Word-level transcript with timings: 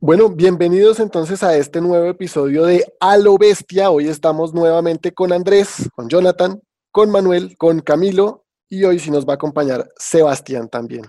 Bueno, 0.00 0.28
bienvenidos 0.28 1.00
entonces 1.00 1.42
a 1.42 1.56
este 1.56 1.80
nuevo 1.80 2.06
episodio 2.06 2.64
de 2.64 2.84
A 3.00 3.16
lo 3.16 3.36
Bestia. 3.36 3.90
Hoy 3.90 4.06
estamos 4.06 4.54
nuevamente 4.54 5.12
con 5.12 5.32
Andrés, 5.32 5.90
con 5.92 6.08
Jonathan, 6.08 6.60
con 6.92 7.10
Manuel, 7.10 7.56
con 7.58 7.80
Camilo 7.80 8.46
y 8.68 8.84
hoy 8.84 9.00
sí 9.00 9.10
nos 9.10 9.26
va 9.26 9.32
a 9.32 9.34
acompañar 9.34 9.88
Sebastián 9.96 10.68
también. 10.68 11.02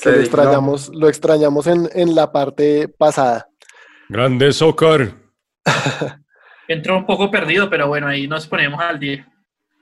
Que 0.00 0.12
lo 0.12 0.20
extrañamos, 0.20 0.88
lo 0.94 1.08
extrañamos 1.08 1.66
en, 1.66 1.90
en, 1.94 2.14
la 2.14 2.30
parte 2.30 2.86
pasada. 2.86 3.48
Grande 4.08 4.52
soccer. 4.52 5.16
Entró 6.68 6.96
un 6.96 7.06
poco 7.06 7.32
perdido, 7.32 7.68
pero 7.68 7.88
bueno, 7.88 8.06
ahí 8.06 8.28
nos 8.28 8.46
ponemos 8.46 8.80
al 8.80 9.00
día. 9.00 9.26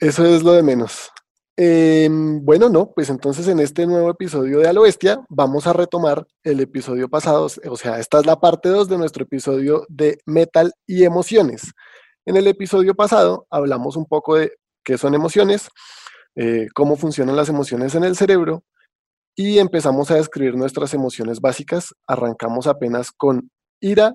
Eso 0.01 0.25
es 0.25 0.43
lo 0.43 0.53
de 0.53 0.63
menos. 0.63 1.11
Em, 1.59 2.45
bueno, 2.45 2.69
no, 2.69 2.93
pues 2.95 3.09
entonces 3.09 3.49
en 3.49 3.61
este 3.61 3.87
nuevo 3.87 4.11
episodio 4.11 4.59
de 4.59 4.69
A 4.69 4.75
lo 4.75 4.83
Bestia 4.83 5.25
vamos 5.31 5.67
a 5.67 5.73
retomar 5.73 6.27
el 6.45 6.61
episodio 6.61 7.09
pasado, 7.09 7.47
o 7.47 7.77
sea, 7.77 7.99
esta 7.99 8.19
es 8.21 8.27
la 8.27 8.39
parte 8.39 8.69
2 8.69 8.89
de 8.91 8.99
nuestro 8.99 9.25
episodio 9.25 9.87
de 9.89 10.19
metal 10.27 10.75
y 10.87 11.05
emociones. 11.05 11.73
En 12.27 12.37
el 12.37 12.47
episodio 12.47 12.95
pasado 12.95 13.47
hablamos 13.49 13.97
un 13.97 14.05
poco 14.05 14.37
de 14.37 14.53
qué 14.85 14.99
son 14.99 15.15
emociones, 15.15 15.71
eh, 16.35 16.67
cómo 16.75 16.97
funcionan 16.97 17.37
las 17.37 17.49
emociones 17.49 17.95
en 17.95 18.05
el 18.05 18.17
cerebro 18.17 18.63
y 19.35 19.59
empezamos 19.59 20.11
a 20.11 20.17
describir 20.17 20.57
nuestras 20.57 20.93
emociones 20.93 21.41
básicas. 21.41 21.95
Arrancamos 22.07 22.67
apenas 22.67 23.13
con 23.13 23.51
ira, 23.81 24.15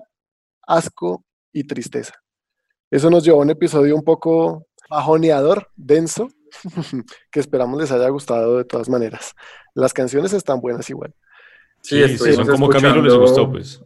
asco 0.64 1.24
y 1.52 1.64
tristeza. 1.64 2.14
Eso 2.90 3.10
nos 3.10 3.24
llevó 3.24 3.38
a 3.38 3.42
un 3.42 3.50
episodio 3.50 3.96
un 3.96 4.04
poco 4.04 4.66
bajoneador, 4.88 5.70
denso, 5.74 6.28
que 7.30 7.40
esperamos 7.40 7.80
les 7.80 7.92
haya 7.92 8.08
gustado 8.08 8.58
de 8.58 8.64
todas 8.64 8.88
maneras. 8.88 9.34
Las 9.74 9.92
canciones 9.92 10.32
están 10.32 10.60
buenas 10.60 10.88
igual. 10.90 11.14
Sí, 11.82 12.16
son 12.16 12.46
como 12.46 12.68
Camilo 12.68 13.02
les 13.02 13.14
gustó, 13.14 13.50
pues. 13.50 13.80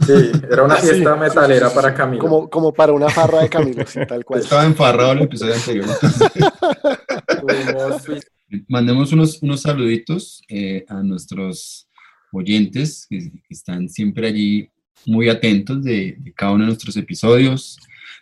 Sí, 0.00 0.12
era 0.50 0.64
una 0.64 0.76
fiesta 0.76 1.16
metalera 1.16 1.72
para 1.72 1.94
Camilo. 1.94 2.22
Como, 2.22 2.50
como 2.50 2.72
para 2.72 2.92
una 2.92 3.08
farra 3.08 3.42
de 3.42 3.48
Camilo, 3.48 3.84
tal 4.06 4.24
cual. 4.24 4.40
Estaba 4.40 4.64
enfarrado 4.64 5.12
el 5.12 5.22
episodio 5.22 5.54
anterior. 5.54 5.86
Mandemos 8.68 9.12
unos, 9.12 9.42
unos 9.42 9.62
saluditos 9.62 10.42
eh, 10.48 10.84
a 10.88 11.02
nuestros 11.02 11.88
oyentes 12.32 13.06
que, 13.08 13.32
están 13.48 13.88
siempre 13.88 14.28
allí 14.28 14.70
muy 15.06 15.28
atentos 15.28 15.82
de, 15.82 16.16
de, 16.18 16.32
cada 16.32 16.52
uno 16.52 16.64
de 16.64 16.68
nuestros 16.68 16.96
episodios. 16.96 17.78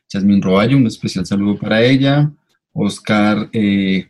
Yasmin 0.09 0.43
Roballo, 0.43 0.77
un 0.77 0.87
especial 0.87 1.27
saludo 1.27 1.59
para 1.59 1.83
ella. 1.83 2.31
Oscar, 2.75 3.49
eh, 3.53 4.09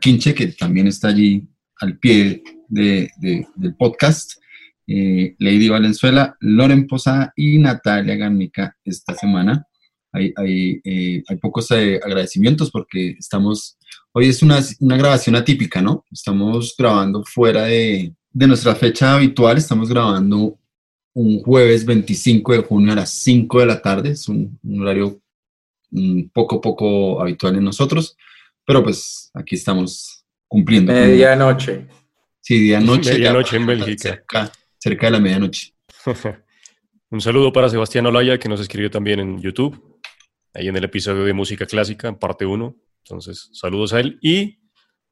Quinche, 0.00 0.34
que 0.34 0.48
también 0.48 0.88
está 0.88 1.08
allí 1.08 1.48
al 1.76 1.98
pie 1.98 2.42
de, 2.68 3.10
del 3.18 3.74
podcast, 3.76 4.32
eh, 4.86 5.34
Lady 5.38 5.68
Valenzuela, 5.68 6.36
Loren 6.40 6.86
Posada 6.86 7.32
y 7.36 7.58
Natalia 7.58 8.16
Garnica 8.16 8.76
esta 8.84 9.14
semana. 9.14 9.64
Hay, 10.12 10.34
eh, 10.84 11.22
pocos 11.40 11.70
agradecimientos 11.70 12.72
porque 12.72 13.10
estamos, 13.10 13.78
hoy 14.12 14.28
es 14.28 14.42
una, 14.42 14.60
grabación 14.80 15.36
atípica, 15.36 15.80
¿no? 15.80 16.04
Estamos 16.10 16.74
grabando 16.76 17.22
fuera 17.24 17.64
de, 17.64 18.12
nuestra 18.32 18.74
fecha 18.74 19.14
habitual, 19.14 19.56
estamos 19.56 19.88
grabando 19.88 20.58
un 21.14 21.40
jueves 21.42 21.84
25 21.84 22.52
de 22.52 22.58
junio 22.58 22.92
a 22.92 22.96
las 22.96 23.10
5 23.10 23.60
de 23.60 23.66
la 23.66 23.80
tarde, 23.80 24.10
es 24.10 24.28
un 24.28 24.58
horario 24.80 25.20
poco, 26.32 26.60
poco 26.60 27.20
habitual 27.20 27.56
en 27.56 27.64
nosotros, 27.64 28.16
pero 28.64 28.82
pues 28.82 29.30
aquí 29.34 29.54
estamos 29.54 30.24
cumpliendo. 30.46 30.92
Medianoche. 30.92 31.86
Sí, 32.40 32.58
día 32.58 32.80
noche. 32.80 33.12
Medianoche 33.12 33.56
en 33.56 33.66
Bélgica. 33.66 34.24
Cerca, 34.78 35.06
de 35.06 35.10
la 35.10 35.20
medianoche. 35.20 35.74
Un 37.10 37.20
saludo 37.20 37.52
para 37.52 37.68
Sebastián 37.68 38.06
Olaya, 38.06 38.38
que 38.38 38.48
nos 38.48 38.60
escribió 38.60 38.90
también 38.90 39.20
en 39.20 39.40
YouTube, 39.40 39.98
ahí 40.54 40.68
en 40.68 40.76
el 40.76 40.84
episodio 40.84 41.24
de 41.24 41.32
Música 41.32 41.66
Clásica, 41.66 42.08
en 42.08 42.16
parte 42.16 42.46
1. 42.46 42.76
Entonces, 43.04 43.50
saludos 43.52 43.92
a 43.92 44.00
él. 44.00 44.18
Y 44.22 44.60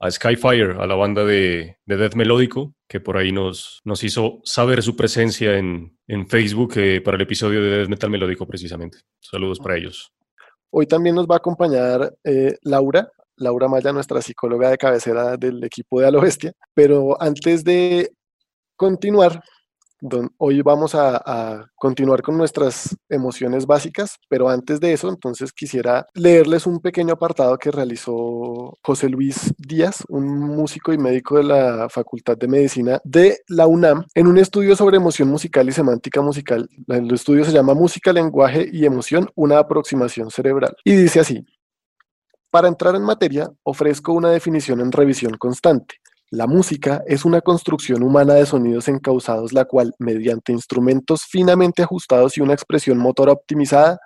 a 0.00 0.11
Skyfire, 0.11 0.77
a 0.78 0.87
la 0.87 0.94
banda 0.94 1.25
de, 1.25 1.77
de 1.84 1.97
Death 1.97 2.15
Melódico, 2.15 2.75
que 2.88 3.00
por 3.00 3.17
ahí 3.17 3.33
nos, 3.33 3.81
nos 3.84 4.05
hizo 4.05 4.41
saber 4.44 4.83
su 4.83 4.97
presencia 4.97 5.59
en, 5.59 5.99
en 6.06 6.28
Facebook 6.28 6.75
eh, 6.77 7.00
para 7.00 7.17
el 7.17 7.22
episodio 7.22 7.62
de 7.62 7.78
Death 7.78 7.88
Metal 7.88 8.11
Melódico, 8.11 8.47
precisamente. 8.47 8.99
Saludos 9.21 9.59
para 9.59 9.77
ellos. 9.77 10.12
Hoy 10.71 10.87
también 10.87 11.15
nos 11.15 11.27
va 11.27 11.37
a 11.37 11.39
acompañar 11.39 12.15
eh, 12.25 12.55
Laura, 12.62 13.11
Laura 13.37 13.69
Maya, 13.69 13.93
nuestra 13.93 14.21
psicóloga 14.21 14.71
de 14.71 14.79
cabecera 14.79 15.37
del 15.37 15.62
equipo 15.65 16.01
de 16.01 16.11
Bestia. 16.21 16.53
Pero 16.75 17.21
antes 17.21 17.65
de 17.65 18.12
continuar, 18.77 19.43
hoy 20.39 20.63
vamos 20.63 20.95
a, 20.95 21.71
continuar 21.77 22.23
con 22.23 22.37
nuestras 22.37 22.97
emociones 23.09 23.67
básicas, 23.67 24.19
pero 24.29 24.49
antes 24.49 24.81
de 24.81 24.93
eso, 24.93 25.09
entonces 25.09 25.53
quisiera 25.53 26.07
leerles 26.15 26.67
un 26.67 26.81
pequeño 26.81 27.15
apartado 27.15 27.57
que 27.57 27.71
realizó 27.71 28.77
José 28.83 29.09
Luis 29.09 29.55
Díaz, 29.59 30.03
un 30.09 30.27
músico 30.39 30.93
y 30.93 30.99
médico 30.99 31.37
de 31.37 31.45
la 31.45 31.89
Facultad 31.89 32.37
de 32.37 32.49
Medicina 32.49 33.01
de 33.05 33.39
la 33.49 33.67
UNAM, 33.67 34.05
en 34.15 34.27
un 34.27 34.39
estudio 34.39 34.75
sobre 34.75 34.97
emoción 34.97 35.29
musical 35.29 35.69
y 35.69 35.73
semántica 35.73 36.21
musical. 36.21 36.69
El 36.89 37.13
estudio 37.13 37.45
se 37.45 37.53
llama 37.53 37.75
Música, 37.75 38.13
Lenguaje 38.13 38.69
y 38.73 38.85
Emoción, 38.85 39.29
una 39.35 39.59
aproximación 39.59 40.31
cerebral. 40.31 40.75
Y 40.85 40.97
dice 40.97 41.21
así, 41.21 41.45
para 42.51 42.69
entrar 42.69 42.95
en 42.95 43.03
materia, 43.03 43.51
ofrezco 43.63 44.13
una 44.13 44.31
definición 44.31 44.81
en 44.81 44.91
revisión 44.91 45.37
constante. 45.37 45.97
La 46.31 46.47
música 46.47 47.03
es 47.06 47.25
una 47.25 47.41
construcción 47.41 48.03
humana 48.03 48.34
de 48.34 48.44
sonidos 48.44 48.87
encausados, 48.89 49.55
la 49.55 49.65
cual, 49.65 49.94
mediante 49.99 50.53
instrumentos 50.53 51.25
finamente 51.25 51.83
ajustados 51.83 52.37
y 52.37 52.43
una 52.43 52.53
expresión 52.53 52.99
motora 52.99 53.33
optimizada, 53.33 53.99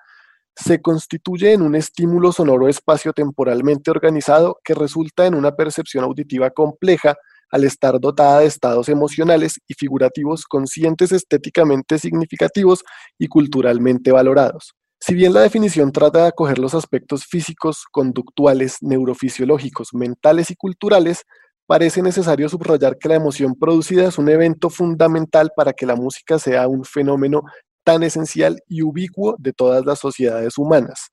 se 0.54 0.80
constituye 0.80 1.52
en 1.52 1.62
un 1.62 1.74
estímulo 1.74 2.30
sonoro 2.30 2.68
espacio-temporalmente 2.68 3.90
organizado 3.90 4.60
que 4.62 4.74
resulta 4.74 5.26
en 5.26 5.34
una 5.34 5.56
percepción 5.56 6.04
auditiva 6.04 6.50
compleja 6.50 7.16
al 7.50 7.64
estar 7.64 7.98
dotada 7.98 8.38
de 8.38 8.46
estados 8.46 8.88
emocionales 8.88 9.54
y 9.66 9.74
figurativos 9.74 10.44
conscientes 10.44 11.10
estéticamente 11.10 11.98
significativos 11.98 12.84
y 13.18 13.26
culturalmente 13.26 14.12
valorados. 14.12 14.74
Si 15.00 15.16
bien 15.16 15.34
la 15.34 15.40
definición 15.40 15.90
trata 15.90 16.20
de 16.20 16.28
acoger 16.28 16.60
los 16.60 16.74
aspectos 16.74 17.24
físicos, 17.24 17.84
conductuales, 17.90 18.76
neurofisiológicos, 18.80 19.88
mentales 19.92 20.52
y 20.52 20.54
culturales, 20.54 21.24
parece 21.72 22.02
necesario 22.02 22.50
subrayar 22.50 22.98
que 22.98 23.08
la 23.08 23.14
emoción 23.14 23.54
producida 23.54 24.06
es 24.06 24.18
un 24.18 24.28
evento 24.28 24.68
fundamental 24.68 25.52
para 25.56 25.72
que 25.72 25.86
la 25.86 25.96
música 25.96 26.38
sea 26.38 26.68
un 26.68 26.84
fenómeno 26.84 27.44
tan 27.82 28.02
esencial 28.02 28.60
y 28.68 28.82
ubicuo 28.82 29.36
de 29.38 29.54
todas 29.54 29.86
las 29.86 29.98
sociedades 29.98 30.58
humanas. 30.58 31.08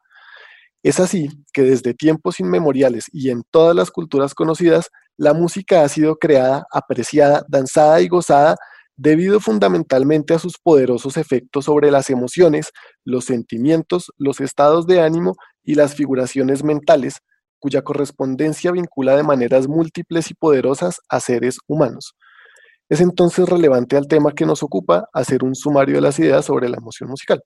Es 0.83 0.99
así 0.99 1.29
que 1.53 1.63
desde 1.63 1.93
tiempos 1.93 2.41
inmemoriales 2.41 3.05
y 3.13 3.29
en 3.29 3.43
todas 3.49 3.73
las 3.73 3.89
culturas 3.89 4.33
conocidas, 4.33 4.89
la 5.15 5.33
música 5.33 5.85
ha 5.85 5.87
sido 5.87 6.17
creada, 6.17 6.65
apreciada, 6.73 7.45
danzada 7.47 8.01
y 8.01 8.09
gozada 8.09 8.57
debido 8.97 9.39
fundamentalmente 9.39 10.33
a 10.33 10.39
sus 10.39 10.57
poderosos 10.57 11.15
efectos 11.15 11.63
sobre 11.63 11.89
las 11.89 12.09
emociones, 12.09 12.71
los 13.05 13.23
sentimientos, 13.23 14.11
los 14.17 14.41
estados 14.41 14.87
de 14.87 14.99
ánimo 14.99 15.35
y 15.63 15.75
las 15.75 15.95
figuraciones 15.95 16.65
mentales, 16.65 17.21
cuya 17.59 17.81
correspondencia 17.81 18.71
vincula 18.71 19.15
de 19.15 19.23
maneras 19.23 19.67
múltiples 19.67 20.31
y 20.31 20.33
poderosas 20.33 20.99
a 21.09 21.19
seres 21.19 21.57
humanos. 21.67 22.15
Es 22.89 23.01
entonces 23.01 23.47
relevante 23.47 23.97
al 23.97 24.07
tema 24.07 24.31
que 24.31 24.45
nos 24.45 24.63
ocupa 24.63 25.07
hacer 25.13 25.43
un 25.43 25.53
sumario 25.55 25.95
de 25.95 26.01
las 26.01 26.17
ideas 26.17 26.45
sobre 26.45 26.69
la 26.69 26.77
emoción 26.77 27.09
musical. 27.09 27.43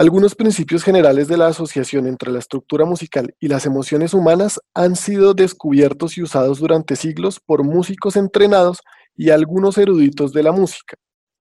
Algunos 0.00 0.34
principios 0.34 0.82
generales 0.82 1.28
de 1.28 1.36
la 1.36 1.48
asociación 1.48 2.06
entre 2.06 2.32
la 2.32 2.38
estructura 2.38 2.86
musical 2.86 3.34
y 3.38 3.48
las 3.48 3.66
emociones 3.66 4.14
humanas 4.14 4.58
han 4.74 4.96
sido 4.96 5.34
descubiertos 5.34 6.16
y 6.16 6.22
usados 6.22 6.58
durante 6.58 6.96
siglos 6.96 7.38
por 7.38 7.64
músicos 7.64 8.16
entrenados 8.16 8.78
y 9.14 9.28
algunos 9.28 9.76
eruditos 9.76 10.32
de 10.32 10.42
la 10.42 10.52
música. 10.52 10.96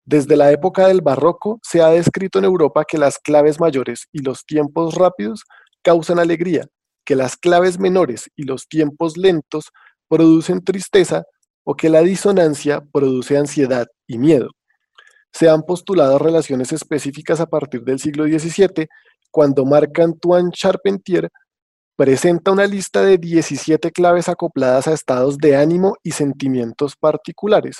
Desde 0.05 0.35
la 0.35 0.51
época 0.51 0.87
del 0.87 1.01
barroco 1.01 1.59
se 1.63 1.81
ha 1.81 1.87
descrito 1.87 2.37
en 2.39 2.45
Europa 2.45 2.83
que 2.83 2.97
las 2.97 3.17
claves 3.17 3.59
mayores 3.59 4.07
y 4.11 4.23
los 4.23 4.43
tiempos 4.45 4.95
rápidos 4.95 5.45
causan 5.83 6.19
alegría, 6.19 6.65
que 7.05 7.15
las 7.15 7.37
claves 7.37 7.79
menores 7.79 8.29
y 8.35 8.43
los 8.43 8.67
tiempos 8.67 9.17
lentos 9.17 9.71
producen 10.07 10.63
tristeza 10.63 11.23
o 11.63 11.75
que 11.75 11.89
la 11.89 12.01
disonancia 12.01 12.81
produce 12.91 13.37
ansiedad 13.37 13.87
y 14.07 14.17
miedo. 14.17 14.49
se 15.31 15.47
han 15.47 15.61
postulado 15.61 16.17
relaciones 16.17 16.71
específicas 16.71 17.39
a 17.39 17.45
partir 17.45 17.83
del 17.83 17.99
siglo 17.99 18.25
XVII, 18.25 18.87
cuando 19.31 19.63
Marc-Antoine 19.63 20.49
Charpentier 20.51 21.29
presenta 21.95 22.51
una 22.51 22.65
lista 22.65 23.03
de 23.03 23.17
17 23.17 23.91
claves 23.91 24.29
acopladas 24.29 24.87
a 24.87 24.93
estados 24.93 25.37
de 25.37 25.55
ánimo 25.57 25.97
y 26.01 26.11
sentimientos 26.11 26.95
particulares. 26.95 27.77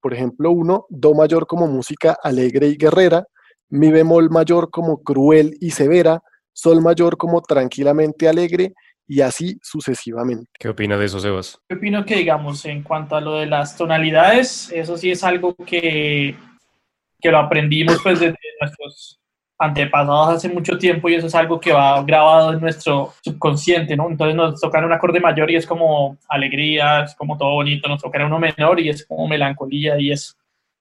Por 0.00 0.14
ejemplo, 0.14 0.50
uno, 0.50 0.86
Do 0.88 1.14
mayor 1.14 1.46
como 1.46 1.66
música 1.66 2.16
alegre 2.22 2.68
y 2.68 2.76
guerrera, 2.76 3.24
Mi 3.68 3.92
bemol 3.92 4.30
mayor 4.30 4.70
como 4.70 5.02
cruel 5.02 5.56
y 5.60 5.70
severa, 5.70 6.22
Sol 6.60 6.82
mayor 6.82 7.16
como 7.16 7.40
tranquilamente 7.40 8.28
alegre 8.28 8.74
y 9.08 9.22
así 9.22 9.58
sucesivamente. 9.62 10.50
¿Qué 10.58 10.68
opina 10.68 10.98
de 10.98 11.06
eso, 11.06 11.18
Sebas? 11.18 11.58
Yo 11.70 11.76
opino 11.78 12.04
que, 12.04 12.16
digamos, 12.16 12.66
en 12.66 12.82
cuanto 12.82 13.16
a 13.16 13.20
lo 13.22 13.38
de 13.38 13.46
las 13.46 13.78
tonalidades, 13.78 14.70
eso 14.70 14.98
sí 14.98 15.10
es 15.10 15.24
algo 15.24 15.54
que, 15.54 16.36
que 17.18 17.30
lo 17.30 17.38
aprendimos 17.38 17.98
pues 18.02 18.20
desde 18.20 18.36
nuestros 18.60 19.18
antepasados 19.58 20.36
hace 20.36 20.48
mucho 20.50 20.76
tiempo 20.76 21.08
y 21.08 21.14
eso 21.14 21.28
es 21.28 21.34
algo 21.34 21.58
que 21.58 21.72
va 21.72 22.02
grabado 22.02 22.52
en 22.52 22.60
nuestro 22.60 23.14
subconsciente, 23.22 23.96
¿no? 23.96 24.10
Entonces 24.10 24.36
nos 24.36 24.60
tocan 24.60 24.84
un 24.84 24.92
acorde 24.92 25.18
mayor 25.18 25.50
y 25.50 25.56
es 25.56 25.66
como 25.66 26.18
alegría, 26.28 27.04
es 27.04 27.14
como 27.14 27.38
todo 27.38 27.54
bonito, 27.54 27.88
nos 27.88 28.02
tocan 28.02 28.24
uno 28.24 28.38
menor 28.38 28.80
y 28.80 28.90
es 28.90 29.06
como 29.06 29.26
melancolía 29.26 29.98
y 29.98 30.12
eso. 30.12 30.34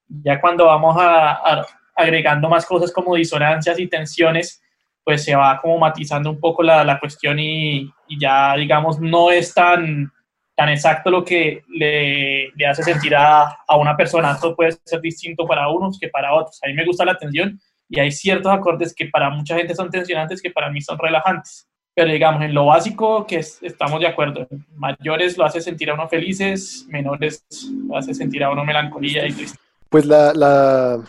Ya 0.07 0.41
cuando 0.41 0.65
vamos 0.65 0.97
a 0.99 1.65
agregando 1.95 2.49
más 2.49 2.65
cosas 2.65 2.91
como 2.91 3.15
disonancias 3.15 3.79
y 3.79 3.87
tensiones, 3.87 4.61
pues 5.03 5.23
se 5.23 5.35
va 5.35 5.59
como 5.61 5.77
matizando 5.77 6.29
un 6.29 6.39
poco 6.39 6.63
la, 6.63 6.83
la 6.83 6.99
cuestión 6.99 7.39
y, 7.39 7.91
y, 8.07 8.19
ya, 8.19 8.55
digamos, 8.55 8.99
no 8.99 9.31
es 9.31 9.53
tan, 9.53 10.11
tan 10.55 10.69
exacto 10.69 11.09
lo 11.09 11.23
que 11.23 11.63
le, 11.69 12.51
le 12.55 12.67
hace 12.67 12.83
sentir 12.83 13.15
a, 13.15 13.57
a, 13.67 13.77
una 13.77 13.95
persona. 13.95 14.31
Esto 14.31 14.55
puede 14.55 14.73
ser 14.83 15.01
distinto 15.01 15.47
para 15.47 15.69
unos 15.69 15.97
que 15.99 16.09
para 16.09 16.33
otros. 16.33 16.59
A 16.63 16.67
mí 16.67 16.73
me 16.73 16.85
gusta 16.85 17.05
la 17.05 17.17
tensión 17.17 17.59
y 17.89 17.99
hay 17.99 18.11
ciertos 18.11 18.51
acordes 18.51 18.93
que 18.93 19.07
para 19.07 19.29
mucha 19.29 19.55
gente 19.55 19.73
son 19.73 19.89
tensionantes 19.89 20.41
que 20.41 20.51
para 20.51 20.69
mí 20.69 20.81
son 20.81 20.97
relajantes. 20.99 21.67
Pero 21.95 22.11
digamos, 22.11 22.43
en 22.43 22.53
lo 22.53 22.67
básico 22.67 23.25
que 23.25 23.37
es, 23.37 23.61
estamos 23.63 23.99
de 23.99 24.07
acuerdo, 24.07 24.47
mayores 24.75 25.37
lo 25.37 25.45
hace 25.45 25.59
sentir 25.59 25.89
a 25.89 25.95
uno 25.95 26.07
felices, 26.07 26.85
menores 26.87 27.43
lo 27.87 27.97
hace 27.97 28.13
sentir 28.13 28.43
a 28.43 28.51
uno 28.51 28.63
melancolía 28.63 29.27
y 29.27 29.33
triste. 29.33 29.57
Pues 29.89 30.05
la, 30.05 30.33
la, 30.33 31.03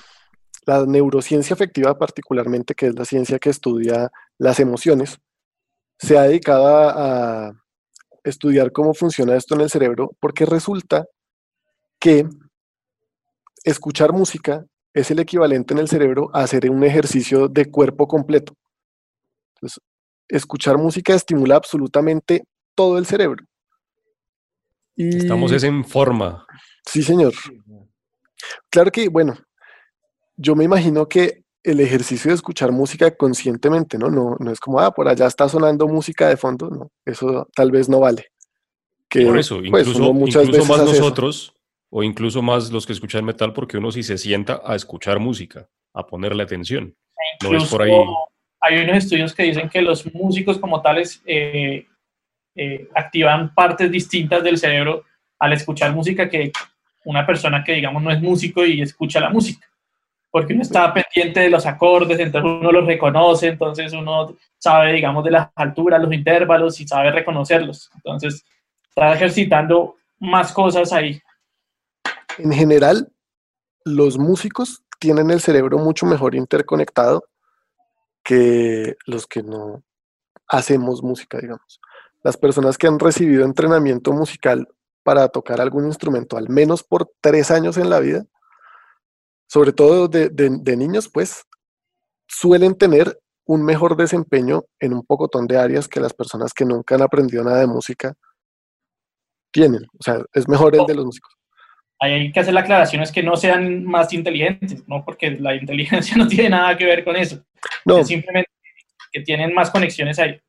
la 0.70 0.87
neurociencia 0.87 1.55
afectiva 1.55 1.99
particularmente, 1.99 2.75
que 2.75 2.87
es 2.87 2.94
la 2.94 3.05
ciencia 3.05 3.38
que 3.38 3.50
estudia 3.50 4.11
las 4.38 4.61
emociones, 4.61 5.19
se 5.99 6.17
ha 6.17 6.22
dedicado 6.22 6.67
a 6.67 7.52
estudiar 8.22 8.70
cómo 8.70 8.94
funciona 8.94 9.37
esto 9.37 9.55
en 9.55 9.62
el 9.62 9.70
cerebro, 9.70 10.11
porque 10.20 10.46
resulta 10.46 11.06
que 11.99 12.26
escuchar 13.64 14.12
música 14.12 14.64
es 14.94 15.11
el 15.11 15.19
equivalente 15.19 15.75
en 15.75 15.81
el 15.81 15.88
cerebro 15.88 16.31
a 16.32 16.43
hacer 16.43 16.70
un 16.70 16.84
ejercicio 16.84 17.49
de 17.49 17.70
cuerpo 17.70 18.06
completo. 18.06 18.55
Entonces, 19.56 19.81
escuchar 20.28 20.78
música 20.78 21.14
estimula 21.14 21.56
absolutamente 21.56 22.44
todo 22.75 22.96
el 22.96 23.06
cerebro. 23.06 23.44
Y... 24.96 25.17
Estamos 25.17 25.52
es 25.52 25.64
en 25.64 25.84
forma. 25.84 26.46
Sí, 26.87 27.02
señor. 27.02 27.32
Claro 28.70 28.90
que, 28.90 29.08
bueno, 29.08 29.37
yo 30.40 30.56
me 30.56 30.64
imagino 30.64 31.06
que 31.06 31.42
el 31.62 31.81
ejercicio 31.81 32.31
de 32.31 32.34
escuchar 32.34 32.72
música 32.72 33.14
conscientemente, 33.14 33.98
¿no? 33.98 34.08
No, 34.08 34.37
no 34.40 34.50
es 34.50 34.58
como, 34.58 34.81
ah, 34.81 34.92
por 34.92 35.06
allá 35.06 35.26
está 35.26 35.48
sonando 35.48 35.87
música 35.87 36.28
de 36.28 36.38
fondo, 36.38 36.70
no, 36.70 36.90
eso 37.04 37.46
tal 37.54 37.70
vez 37.70 37.88
no 37.88 38.00
vale. 38.00 38.28
Que, 39.08 39.26
por 39.26 39.38
eso, 39.38 39.60
pues, 39.69 39.87
incluso, 39.87 40.12
muchas 40.14 40.44
incluso 40.44 40.64
más 40.64 40.84
nosotros, 40.84 41.42
eso. 41.42 41.60
o 41.90 42.02
incluso 42.02 42.40
más 42.40 42.70
los 42.70 42.87
que 42.87 42.94
escuchan 42.94 43.25
metal, 43.25 43.52
porque 43.52 43.76
uno 43.76 43.92
sí 43.92 44.02
se 44.02 44.16
sienta 44.16 44.62
a 44.64 44.75
escuchar 44.75 45.19
música, 45.19 45.69
a 45.92 46.06
ponerle 46.06 46.43
atención. 46.43 46.96
Incluso, 47.34 47.58
no 47.58 47.64
es 47.64 47.70
por 47.70 47.82
ahí. 47.82 47.93
Hay 48.62 48.82
unos 48.82 48.96
estudios 48.96 49.34
que 49.34 49.43
dicen 49.43 49.69
que 49.69 49.82
los 49.82 50.12
músicos 50.14 50.58
como 50.58 50.81
tales 50.81 51.22
eh, 51.26 51.86
eh, 52.54 52.88
activan 52.94 53.54
partes 53.54 53.90
distintas 53.90 54.43
del 54.43 54.56
cerebro 54.56 55.04
al 55.38 55.52
escuchar 55.52 55.94
música 55.94 56.28
que 56.28 56.52
una 57.04 57.26
persona 57.26 57.64
que 57.64 57.72
digamos 57.72 58.02
no 58.02 58.10
es 58.10 58.20
músico 58.20 58.64
y 58.64 58.81
escucha 58.81 59.20
la 59.20 59.31
música 59.31 59.69
porque 60.31 60.53
uno 60.53 60.62
está 60.62 60.93
pendiente 60.94 61.41
de 61.41 61.50
los 61.50 61.67
acordes, 61.67 62.19
entonces 62.19 62.50
uno 62.61 62.71
los 62.71 62.87
reconoce, 62.87 63.49
entonces 63.49 63.93
uno 63.93 64.37
sabe, 64.59 64.93
digamos, 64.93 65.25
de 65.25 65.32
las 65.32 65.49
alturas, 65.55 66.00
los 66.00 66.12
intervalos 66.12 66.81
y 66.81 66.87
sabe 66.87 67.11
reconocerlos. 67.11 67.91
Entonces, 67.97 68.44
está 68.88 69.12
ejercitando 69.12 69.97
más 70.21 70.53
cosas 70.53 70.93
ahí. 70.93 71.21
En 72.38 72.53
general, 72.53 73.11
los 73.85 74.19
músicos 74.19 74.85
tienen 74.99 75.31
el 75.31 75.41
cerebro 75.41 75.79
mucho 75.79 76.06
mejor 76.06 76.35
interconectado 76.35 77.25
que 78.23 78.97
los 79.06 79.27
que 79.27 79.43
no 79.43 79.82
hacemos 80.47 81.03
música, 81.03 81.38
digamos. 81.38 81.81
Las 82.23 82.37
personas 82.37 82.77
que 82.77 82.87
han 82.87 82.99
recibido 82.99 83.44
entrenamiento 83.44 84.12
musical 84.12 84.69
para 85.03 85.29
tocar 85.29 85.61
algún 85.61 85.87
instrumento, 85.87 86.37
al 86.37 86.50
menos 86.50 86.82
por 86.82 87.11
tres 87.21 87.50
años 87.50 87.79
en 87.79 87.88
la 87.88 87.99
vida, 87.99 88.27
sobre 89.50 89.73
todo 89.73 90.06
de, 90.06 90.29
de, 90.29 90.58
de, 90.61 90.76
niños, 90.76 91.08
pues 91.12 91.43
suelen 92.29 92.76
tener 92.79 93.19
un 93.47 93.64
mejor 93.64 93.97
desempeño 93.97 94.62
en 94.79 94.93
un 94.93 95.05
pocotón 95.05 95.49
de 95.49 95.56
áreas 95.58 95.88
que 95.88 95.99
las 95.99 96.14
personas 96.14 96.52
que 96.55 96.64
nunca 96.64 96.94
han 96.94 97.02
aprendido 97.02 97.43
nada 97.43 97.58
de 97.58 97.67
música 97.67 98.14
tienen. 99.52 99.82
O 99.99 100.02
sea, 100.02 100.23
es 100.35 100.49
mejor 100.49 100.76
el 100.76 100.87
de 100.87 100.94
los 100.94 101.05
músicos. 101.05 101.35
Hay 101.99 102.31
que 102.31 102.38
hacer 102.38 102.55
la 102.55 102.61
aclaración, 102.61 103.02
es 103.02 103.11
que 103.11 103.25
no 103.25 103.37
sean 103.37 103.85
más 103.85 104.12
inteligentes, 104.12 104.87
¿no? 104.87 105.05
Porque 105.05 105.32
la 105.32 105.56
inteligencia 105.56 106.17
no 106.17 106.29
tiene 106.29 106.50
nada 106.50 106.76
que 106.76 106.85
ver 106.85 107.05
con 107.05 107.17
eso. 107.17 107.43
No. 107.85 107.99
Es 107.99 108.06
simplemente 108.06 108.50
que 109.11 109.23
tienen 109.23 109.53
más 109.53 109.70
conexiones 109.70 110.20
ahí. 110.20 110.41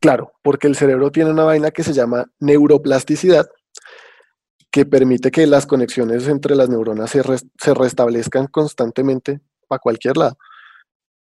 Claro, 0.00 0.30
porque 0.42 0.66
el 0.66 0.76
cerebro 0.76 1.10
tiene 1.10 1.30
una 1.30 1.44
vaina 1.44 1.70
que 1.70 1.82
se 1.82 1.94
llama 1.94 2.26
neuroplasticidad, 2.38 3.46
que 4.74 4.84
permite 4.84 5.30
que 5.30 5.46
las 5.46 5.66
conexiones 5.66 6.26
entre 6.26 6.56
las 6.56 6.68
neuronas 6.68 7.08
se, 7.08 7.22
se 7.22 7.74
restablezcan 7.74 8.48
constantemente 8.48 9.40
para 9.68 9.78
cualquier 9.78 10.16
lado. 10.16 10.36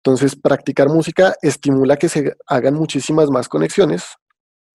Entonces, 0.04 0.36
practicar 0.36 0.90
música 0.90 1.34
estimula 1.40 1.96
que 1.96 2.10
se 2.10 2.36
hagan 2.46 2.74
muchísimas 2.74 3.30
más 3.30 3.48
conexiones 3.48 4.04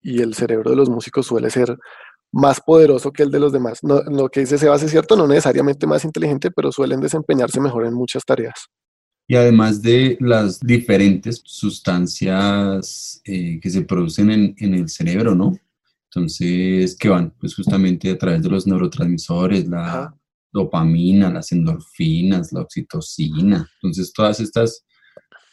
y 0.02 0.20
el 0.20 0.34
cerebro 0.34 0.70
de 0.70 0.76
los 0.76 0.90
músicos 0.90 1.26
suele 1.26 1.48
ser 1.48 1.78
más 2.32 2.60
poderoso 2.60 3.12
que 3.12 3.22
el 3.22 3.30
de 3.30 3.38
los 3.38 3.52
demás. 3.52 3.84
No, 3.84 4.02
lo 4.02 4.28
que 4.30 4.40
dice 4.40 4.58
Sebas 4.58 4.82
es 4.82 4.90
cierto, 4.90 5.14
no 5.14 5.28
necesariamente 5.28 5.86
más 5.86 6.04
inteligente, 6.04 6.50
pero 6.50 6.72
suelen 6.72 7.00
desempeñarse 7.00 7.60
mejor 7.60 7.86
en 7.86 7.94
muchas 7.94 8.24
tareas. 8.24 8.66
Y 9.28 9.36
además 9.36 9.80
de 9.80 10.16
las 10.18 10.58
diferentes 10.58 11.40
sustancias 11.44 13.20
eh, 13.24 13.60
que 13.60 13.70
se 13.70 13.82
producen 13.82 14.32
en, 14.32 14.56
en 14.58 14.74
el 14.74 14.88
cerebro, 14.88 15.36
¿no? 15.36 15.52
Entonces, 16.16 16.96
¿qué 16.98 17.10
van? 17.10 17.34
Pues 17.38 17.54
justamente 17.54 18.10
a 18.10 18.16
través 18.16 18.42
de 18.42 18.48
los 18.48 18.66
neurotransmisores, 18.66 19.68
la 19.68 19.86
Ajá. 19.86 20.18
dopamina, 20.50 21.30
las 21.30 21.52
endorfinas, 21.52 22.54
la 22.54 22.62
oxitocina. 22.62 23.70
Entonces, 23.74 24.14
todas 24.14 24.40
estas 24.40 24.86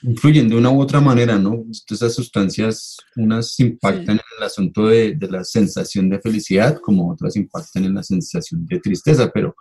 influyen 0.03 0.48
de 0.48 0.55
una 0.55 0.72
u 0.72 0.79
otra 0.79 1.01
manera, 1.01 1.38
¿no? 1.38 1.65
Estas 1.70 2.15
sustancias, 2.15 2.96
unas 3.17 3.60
impactan 3.60 4.15
sí. 4.15 4.24
en 4.24 4.38
el 4.38 4.43
asunto 4.46 4.88
de, 4.88 5.15
de, 5.15 5.27
la 5.29 5.43
sensación 5.43 6.10
de 6.10 6.22
felicidad, 6.22 6.79
como 6.82 7.12
otras 7.12 7.36
impactan 7.36 7.84
en 7.84 7.96
la 7.96 8.03
sensación 8.03 8.65
de 8.65 8.79
tristeza, 8.79 9.29
pero 9.34 9.53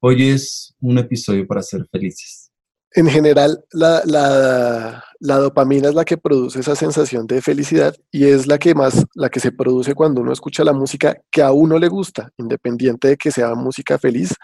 hoy 0.00 0.28
es 0.28 0.74
un 0.80 0.98
episodio 0.98 1.46
para 1.46 1.62
ser 1.62 1.86
felices 1.90 2.49
en 2.92 3.08
general 3.08 3.64
la, 3.72 5.04
dopamina 5.20 5.88
es 5.88 5.94
la 5.94 6.04
que 6.04 6.16
produce 6.16 6.60
esa 6.60 6.74
sensación 6.74 7.26
de 7.26 7.40
felicidad 7.40 7.94
y 8.10 8.26
es 8.26 8.46
la 8.46 8.58
que 8.58 8.74
más, 8.74 9.04
la 9.14 9.28
que 9.28 9.40
se 9.40 9.52
produce 9.52 9.94
cuando 9.94 10.20
uno 10.20 10.32
escucha 10.32 10.64
la 10.64 10.72
música 10.72 11.16
que 11.30 11.42
a 11.42 11.52
uno 11.52 11.78
le 11.78 11.88
gusta, 11.88 12.30
independiente 12.36 13.08
de 13.08 13.16
que 13.16 13.30
sea 13.30 13.54
música 13.54 13.98
feliz 13.98 14.34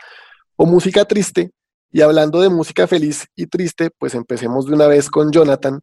o 0.56 0.66
música 0.66 1.04
triste. 1.04 1.50
Y 1.92 2.02
hablando 2.02 2.40
de 2.40 2.48
música 2.48 2.86
feliz 2.86 3.26
y 3.34 3.46
triste, 3.46 3.90
pues 3.96 4.14
empecemos 4.14 4.66
de 4.66 4.74
una 4.74 4.86
vez 4.86 5.08
con 5.08 5.32
Jonathan, 5.32 5.80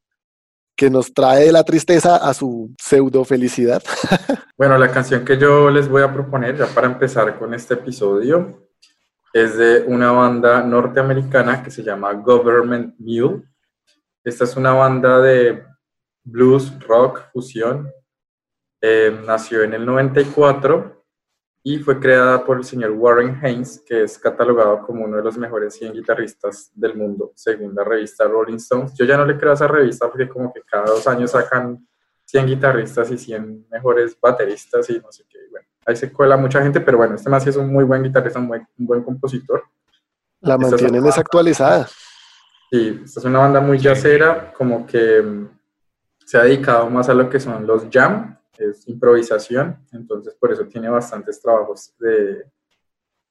que 0.75 0.89
nos 0.89 1.13
trae 1.13 1.51
la 1.51 1.63
tristeza 1.63 2.17
a 2.17 2.33
su 2.33 2.73
pseudo 2.79 3.23
felicidad. 3.25 3.81
bueno, 4.57 4.77
la 4.77 4.91
canción 4.91 5.23
que 5.23 5.37
yo 5.37 5.69
les 5.69 5.87
voy 5.87 6.01
a 6.01 6.13
proponer 6.13 6.57
ya 6.57 6.67
para 6.67 6.87
empezar 6.87 7.37
con 7.37 7.53
este 7.53 7.75
episodio 7.75 8.63
es 9.33 9.57
de 9.57 9.83
una 9.87 10.11
banda 10.11 10.61
norteamericana 10.61 11.63
que 11.63 11.71
se 11.71 11.81
llama 11.81 12.13
Government 12.13 12.95
Mule. 12.99 13.43
Esta 14.23 14.43
es 14.43 14.55
una 14.55 14.73
banda 14.73 15.19
de 15.19 15.65
blues, 16.23 16.71
rock, 16.87 17.31
fusión. 17.33 17.91
Eh, 18.79 19.21
nació 19.25 19.63
en 19.63 19.73
el 19.73 19.85
94 19.85 21.03
y 21.63 21.79
fue 21.79 21.99
creada 21.99 22.45
por 22.45 22.57
el 22.57 22.63
señor 22.63 22.91
Warren 22.91 23.39
Haynes, 23.41 23.81
que 23.85 24.03
es 24.03 24.19
catalogado 24.19 24.85
como 24.85 25.05
uno 25.05 25.17
de 25.17 25.23
los 25.23 25.37
mejores 25.37 25.73
100 25.75 25.93
guitarristas 25.93 26.71
del 26.75 26.95
mundo, 26.95 27.31
según 27.35 27.73
la 27.73 27.83
revista 27.83 28.27
Rolling 28.27 28.57
Stones. 28.57 28.93
Yo 28.95 29.05
ya 29.05 29.17
no 29.17 29.25
le 29.25 29.37
creo 29.37 29.51
a 29.51 29.55
esa 29.55 29.67
revista 29.67 30.09
porque 30.09 30.29
como 30.29 30.53
que 30.53 30.61
cada 30.61 30.85
dos 30.85 31.07
años 31.07 31.31
sacan 31.31 31.87
100 32.25 32.45
guitarristas 32.47 33.09
y 33.11 33.17
100 33.17 33.67
mejores 33.71 34.15
bateristas 34.19 34.89
y 34.89 34.99
no 34.99 35.11
sé 35.11 35.23
qué. 35.27 35.32
Ahí 35.85 35.95
se 35.95 36.11
cuela 36.11 36.37
mucha 36.37 36.61
gente, 36.61 36.79
pero 36.81 36.97
bueno, 36.97 37.15
este 37.15 37.29
más 37.29 37.45
es 37.45 37.55
un 37.55 37.71
muy 37.71 37.83
buen 37.83 38.03
guitarrista, 38.03 38.39
un, 38.39 38.47
muy, 38.47 38.59
un 38.77 38.85
buen 38.85 39.03
compositor. 39.03 39.63
La 40.41 40.57
mantienen 40.57 41.03
desactualizada. 41.03 41.87
Sí, 42.71 43.01
esta 43.03 43.19
es 43.19 43.25
una 43.25 43.39
banda 43.39 43.61
muy 43.61 43.79
jazzera, 43.79 44.51
como 44.53 44.85
que 44.85 45.21
mm, 45.21 45.47
se 46.25 46.37
ha 46.37 46.43
dedicado 46.43 46.89
más 46.89 47.07
a 47.07 47.13
lo 47.13 47.29
que 47.29 47.39
son 47.39 47.67
los 47.67 47.85
jam, 47.91 48.37
es 48.57 48.87
improvisación, 48.87 49.77
entonces 49.91 50.35
por 50.35 50.51
eso 50.51 50.65
tiene 50.65 50.89
bastantes 50.89 51.41
trabajos 51.41 51.93
de... 51.99 52.45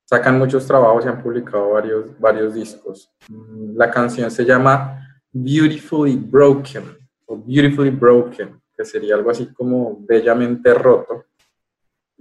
Sacan 0.04 0.38
muchos 0.38 0.66
trabajos 0.66 1.04
y 1.04 1.08
han 1.08 1.22
publicado 1.22 1.70
varios, 1.70 2.18
varios 2.18 2.54
discos. 2.54 3.10
Mm, 3.28 3.76
La 3.76 3.90
canción 3.90 4.30
se 4.30 4.44
llama 4.44 5.02
Beautifully 5.32 6.16
Broken, 6.16 6.98
o 7.26 7.36
Beautifully 7.36 7.90
Broken, 7.90 8.60
que 8.76 8.84
sería 8.84 9.14
algo 9.14 9.30
así 9.30 9.52
como 9.52 9.98
Bellamente 10.00 10.72
Roto. 10.74 11.26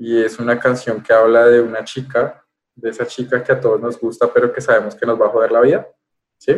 Y 0.03 0.19
es 0.23 0.39
una 0.39 0.59
canción 0.59 1.03
que 1.03 1.13
habla 1.13 1.45
de 1.45 1.61
una 1.61 1.83
chica, 1.83 2.43
de 2.75 2.89
esa 2.89 3.05
chica 3.05 3.43
que 3.43 3.51
a 3.51 3.59
todos 3.59 3.79
nos 3.79 3.99
gusta, 3.99 4.27
pero 4.33 4.51
que 4.51 4.59
sabemos 4.59 4.95
que 4.95 5.05
nos 5.05 5.21
va 5.21 5.27
a 5.27 5.29
joder 5.29 5.51
la 5.51 5.61
vida. 5.61 5.87
¿Sí? 6.39 6.53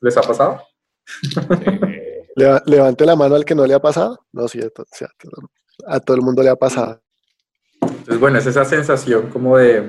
¿Les 0.00 0.16
ha 0.16 0.22
pasado? 0.22 0.62
Leva- 2.34 2.62
levante 2.66 3.04
la 3.04 3.14
mano 3.16 3.34
al 3.34 3.44
que 3.44 3.54
no 3.54 3.66
le 3.66 3.74
ha 3.74 3.78
pasado. 3.80 4.24
No, 4.32 4.48
sí, 4.48 4.60
a 4.62 4.70
to- 4.70 4.86
sí, 4.90 5.04
a 5.04 5.08
todo, 5.18 5.50
a 5.86 6.00
todo 6.00 6.16
el 6.16 6.22
mundo 6.22 6.42
le 6.42 6.48
ha 6.48 6.56
pasado. 6.56 7.02
Entonces, 7.82 8.18
bueno, 8.20 8.38
es 8.38 8.46
esa 8.46 8.64
sensación 8.64 9.28
como 9.28 9.58
de, 9.58 9.82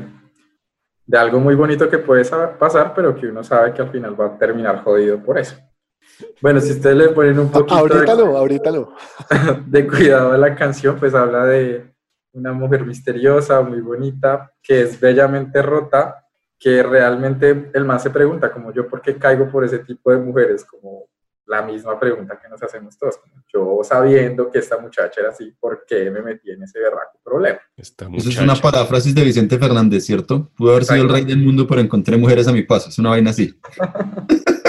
de 1.06 1.18
algo 1.18 1.40
muy 1.40 1.56
bonito 1.56 1.90
que 1.90 2.00
puede 2.00 2.26
sa- 2.26 2.58
pasar, 2.58 2.94
pero 2.94 3.16
que 3.16 3.28
uno 3.28 3.44
sabe 3.46 3.74
que 3.74 3.82
al 3.82 3.92
final 3.92 4.20
va 4.20 4.26
a 4.26 4.38
terminar 4.38 4.84
jodido 4.84 5.24
por 5.24 5.38
eso. 5.38 5.56
Bueno, 6.42 6.60
si 6.60 6.72
ustedes 6.72 6.98
le 6.98 7.10
ponen 7.10 7.40
un 7.40 7.50
poquito 7.52 7.76
ahorita 7.76 8.16
de, 8.16 8.26
no, 8.26 8.36
ahorita 8.36 8.72
no. 8.72 8.94
de 9.68 9.88
cuidado 9.88 10.34
a 10.34 10.38
la 10.38 10.54
canción, 10.56 10.98
pues 11.00 11.14
habla 11.14 11.46
de 11.46 11.94
una 12.34 12.54
mujer 12.54 12.86
misteriosa, 12.86 13.62
muy 13.62 13.82
bonita, 13.82 14.52
que 14.62 14.82
es 14.82 15.00
bellamente 15.00 15.62
rota, 15.62 16.26
que 16.58 16.84
realmente 16.84 17.72
el 17.74 17.86
man 17.86 18.00
se 18.00 18.10
pregunta, 18.10 18.52
como 18.52 18.74
yo, 18.74 18.88
¿por 18.88 19.02
qué 19.02 19.18
caigo 19.18 19.50
por 19.50 19.64
ese 19.64 19.80
tipo 19.80 20.12
de 20.12 20.18
mujeres? 20.18 20.66
Como 20.66 21.10
la 21.50 21.64
misma 21.64 22.00
pregunta 22.00 22.40
que 22.40 22.48
nos 22.48 22.62
hacemos 22.62 22.98
todos. 22.98 23.18
como 23.18 23.44
yo 23.52 23.80
sabiendo 23.84 24.52
que 24.52 24.60
esta 24.60 24.78
muchacha 24.78 25.22
era 25.22 25.30
así, 25.32 25.52
¿por 25.60 25.84
qué 25.88 26.12
me 26.12 26.22
metí 26.22 26.52
en 26.52 26.62
ese 26.62 26.80
berraco 26.80 27.20
problema? 27.24 27.60
esta 27.76 28.08
Eso 28.14 28.30
es 28.30 28.40
una 28.40 28.56
paráfrasis 28.56 29.16
de 29.16 29.24
Vicente 29.24 29.58
Fernández, 29.58 30.06
¿cierto? 30.06 30.52
Pudo 30.56 30.72
haber 30.72 30.86
sido 30.86 31.02
el 31.02 31.10
rey 31.10 31.26
del 31.26 31.40
mundo, 31.40 31.66
pero 31.68 31.82
encontré 31.82 32.18
mujeres 32.18 32.48
a 32.48 32.52
mi 32.52 32.62
paso. 32.62 32.90
Es 32.90 33.00
una 33.00 33.10
vaina 33.10 33.32
así. 33.32 33.60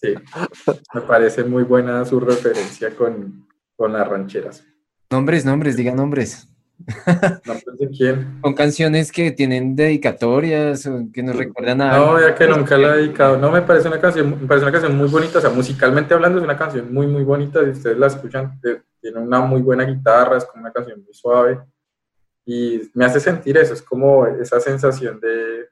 Sí, 0.00 0.14
me 0.94 1.00
parece 1.00 1.42
muy 1.42 1.62
buena 1.62 2.04
su 2.04 2.20
referencia 2.20 2.94
con, 2.94 3.46
con 3.76 3.92
las 3.92 4.08
rancheras. 4.08 4.64
Nombres, 5.10 5.44
nombres, 5.44 5.76
diga 5.76 5.94
nombres. 5.94 6.48
No 7.46 7.54
sé 7.54 7.64
de 7.78 7.88
quién. 7.88 8.40
Son 8.42 8.54
canciones 8.54 9.10
que 9.10 9.30
tienen 9.30 9.74
dedicatorias 9.74 10.86
o 10.86 11.08
que 11.12 11.22
nos 11.22 11.36
recuerdan 11.36 11.80
a 11.80 11.96
No, 11.96 12.20
ya 12.20 12.34
que 12.34 12.46
nunca 12.46 12.76
la 12.76 12.94
he 12.94 12.98
dedicado. 12.98 13.38
No, 13.38 13.50
me 13.50 13.62
parece 13.62 13.88
una 13.88 14.00
canción, 14.00 14.30
me 14.42 14.46
parece 14.46 14.64
una 14.64 14.72
canción 14.72 14.96
muy 14.96 15.08
bonita. 15.08 15.38
O 15.38 15.40
sea, 15.40 15.50
musicalmente 15.50 16.14
hablando, 16.14 16.38
es 16.38 16.44
una 16.44 16.56
canción 16.56 16.92
muy, 16.92 17.06
muy 17.06 17.24
bonita. 17.24 17.64
Si 17.64 17.70
ustedes 17.70 17.98
la 17.98 18.08
escuchan, 18.08 18.60
eh, 18.64 18.82
tiene 19.00 19.18
una 19.18 19.40
muy 19.40 19.62
buena 19.62 19.84
guitarra, 19.84 20.36
es 20.36 20.44
como 20.44 20.62
una 20.62 20.72
canción 20.72 21.02
muy 21.02 21.14
suave. 21.14 21.60
Y 22.44 22.90
me 22.94 23.04
hace 23.04 23.20
sentir 23.20 23.56
eso, 23.56 23.74
es 23.74 23.82
como 23.82 24.26
esa 24.26 24.60
sensación 24.60 25.18
de, 25.18 25.68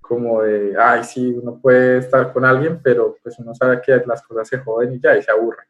como 0.00 0.42
de, 0.42 0.76
ay, 0.78 1.02
sí, 1.04 1.32
uno 1.32 1.58
puede 1.60 1.98
estar 1.98 2.32
con 2.32 2.44
alguien, 2.44 2.80
pero 2.82 3.16
pues 3.22 3.38
uno 3.38 3.54
sabe 3.54 3.80
que 3.84 4.00
las 4.06 4.22
cosas 4.22 4.46
se 4.46 4.58
joden 4.58 4.94
y 4.94 5.00
ya, 5.00 5.16
y 5.16 5.22
se 5.22 5.30
aburren. 5.30 5.66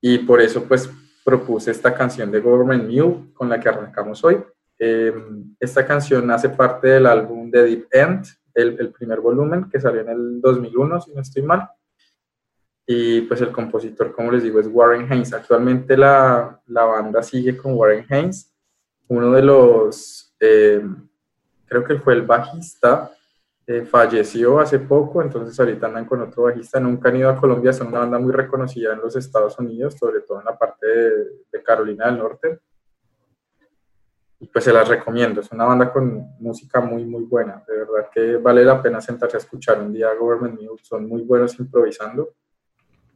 Y 0.00 0.18
por 0.18 0.40
eso, 0.40 0.64
pues, 0.64 0.90
propuse 1.24 1.70
esta 1.70 1.94
canción 1.94 2.30
de 2.30 2.40
Government 2.40 2.84
Mule 2.84 3.32
con 3.34 3.48
la 3.48 3.60
que 3.60 3.68
arrancamos 3.68 4.24
hoy. 4.24 4.38
Eh, 4.78 5.12
esta 5.60 5.84
canción 5.86 6.30
hace 6.30 6.48
parte 6.48 6.88
del 6.88 7.06
álbum 7.06 7.50
de 7.50 7.64
Deep 7.64 7.88
End, 7.90 8.24
el, 8.54 8.76
el 8.78 8.90
primer 8.92 9.20
volumen 9.20 9.68
que 9.70 9.80
salió 9.80 10.00
en 10.00 10.08
el 10.08 10.40
2001, 10.40 11.00
si 11.00 11.12
no 11.12 11.20
estoy 11.20 11.42
mal. 11.42 11.68
Y 12.86 13.20
pues 13.22 13.42
el 13.42 13.52
compositor, 13.52 14.12
como 14.12 14.32
les 14.32 14.42
digo, 14.42 14.58
es 14.58 14.66
Warren 14.66 15.12
Haynes. 15.12 15.34
Actualmente 15.34 15.96
la, 15.96 16.58
la 16.66 16.84
banda 16.84 17.22
sigue 17.22 17.56
con 17.56 17.74
Warren 17.74 18.06
Haynes, 18.08 18.50
uno 19.08 19.32
de 19.32 19.42
los, 19.42 20.34
eh, 20.40 20.82
creo 21.66 21.84
que 21.84 21.96
fue 21.96 22.14
el 22.14 22.22
bajista, 22.22 23.10
eh, 23.70 23.84
falleció 23.84 24.60
hace 24.60 24.78
poco, 24.78 25.20
entonces 25.20 25.60
ahorita 25.60 25.88
andan 25.88 26.06
con 26.06 26.22
otro 26.22 26.44
bajista. 26.44 26.80
Nunca 26.80 27.10
han 27.10 27.16
ido 27.16 27.28
a 27.28 27.36
Colombia, 27.36 27.70
son 27.70 27.88
una 27.88 27.98
banda 27.98 28.18
muy 28.18 28.32
reconocida 28.32 28.94
en 28.94 29.00
los 29.00 29.14
Estados 29.14 29.58
Unidos, 29.58 29.94
sobre 30.00 30.22
todo 30.22 30.38
en 30.38 30.46
la 30.46 30.58
parte 30.58 30.86
de, 30.86 31.62
Carolina 31.62 32.06
del 32.06 32.16
Norte 32.16 32.60
y 34.40 34.46
pues 34.46 34.64
se 34.64 34.72
las 34.72 34.88
recomiendo. 34.88 35.42
Es 35.42 35.52
una 35.52 35.66
banda 35.66 35.92
con 35.92 36.34
música 36.40 36.80
muy, 36.80 37.04
muy 37.04 37.24
buena. 37.24 37.62
De 37.68 37.76
verdad 37.76 38.08
que 38.10 38.36
vale 38.38 38.64
la 38.64 38.80
pena 38.80 39.02
sentarse 39.02 39.36
a 39.36 39.40
escuchar 39.40 39.82
un 39.82 39.92
día 39.92 40.14
Government 40.14 40.54
Mule. 40.54 40.82
Son 40.82 41.06
muy 41.06 41.20
buenos 41.20 41.58
improvisando. 41.60 42.36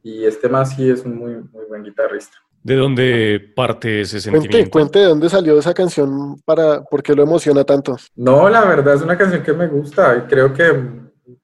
Y 0.03 0.23
este 0.23 0.49
más 0.49 0.75
sí 0.75 0.87
es 0.87 1.03
un 1.03 1.17
muy, 1.17 1.33
muy 1.51 1.65
buen 1.65 1.81
guitarrista. 1.81 2.37
¿De 2.63 2.75
dónde 2.75 3.41
parte 3.55 4.01
ese 4.01 4.17
Cuente, 4.29 4.39
sentimiento? 4.47 4.71
cuente 4.71 4.99
de 4.99 5.05
dónde 5.05 5.29
salió 5.29 5.59
esa 5.59 5.73
canción 5.73 6.39
para, 6.45 6.81
por 6.83 7.03
qué 7.03 7.13
lo 7.13 7.23
emociona 7.23 7.63
tanto. 7.65 7.97
No, 8.15 8.49
la 8.49 8.63
verdad 8.63 8.95
es 8.95 9.01
una 9.01 9.17
canción 9.17 9.43
que 9.43 9.51
me 9.53 9.67
gusta 9.67 10.15
y 10.17 10.21
creo 10.29 10.53
que 10.53 10.71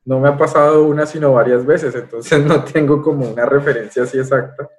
no 0.06 0.20
me 0.20 0.30
ha 0.30 0.38
pasado 0.38 0.86
una 0.86 1.06
sino 1.06 1.34
varias 1.34 1.66
veces, 1.66 1.94
entonces 1.96 2.40
no 2.46 2.64
tengo 2.64 3.02
como 3.02 3.28
una 3.30 3.46
referencia 3.46 4.04
así 4.04 4.18
exacta. 4.18 4.70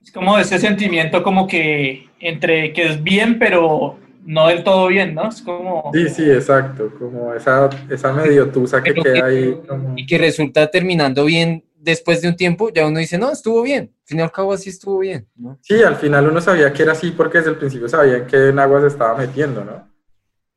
Es 0.00 0.12
como 0.12 0.38
ese 0.38 0.58
sentimiento 0.58 1.22
como 1.22 1.46
que 1.46 2.08
entre 2.20 2.72
que 2.72 2.86
es 2.86 3.02
bien, 3.02 3.38
pero 3.38 3.98
no 4.24 4.46
del 4.46 4.62
todo 4.62 4.86
bien, 4.86 5.14
¿no? 5.16 5.28
Es 5.28 5.42
como... 5.42 5.90
Sí, 5.92 6.08
sí, 6.08 6.30
exacto, 6.30 6.92
como 6.98 7.34
esa, 7.34 7.68
esa 7.90 8.12
medio 8.12 8.48
tusa 8.48 8.80
que 8.80 8.92
Pero 8.92 9.02
queda 9.02 9.14
que- 9.14 9.22
ahí. 9.22 9.60
como- 9.66 9.94
Y 9.96 10.06
que 10.06 10.18
resulta 10.18 10.68
terminando 10.70 11.24
bien 11.24 11.64
después 11.82 12.20
de 12.22 12.28
un 12.28 12.36
tiempo, 12.36 12.70
ya 12.72 12.86
uno 12.86 12.98
dice, 12.98 13.18
no, 13.18 13.30
estuvo 13.30 13.62
bien. 13.62 13.92
Al 14.02 14.06
fin 14.06 14.18
y 14.18 14.22
al 14.22 14.32
cabo 14.32 14.52
así 14.52 14.70
estuvo 14.70 14.98
bien, 15.00 15.28
¿no? 15.36 15.58
Sí, 15.62 15.82
al 15.82 15.96
final 15.96 16.28
uno 16.28 16.40
sabía 16.40 16.72
que 16.72 16.82
era 16.82 16.92
así 16.92 17.10
porque 17.10 17.38
desde 17.38 17.50
el 17.50 17.56
principio 17.56 17.88
sabía 17.88 18.18
en 18.18 18.26
qué 18.26 18.48
en 18.48 18.58
agua 18.58 18.80
se 18.80 18.86
estaba 18.88 19.16
metiendo, 19.18 19.64
¿no? 19.64 19.88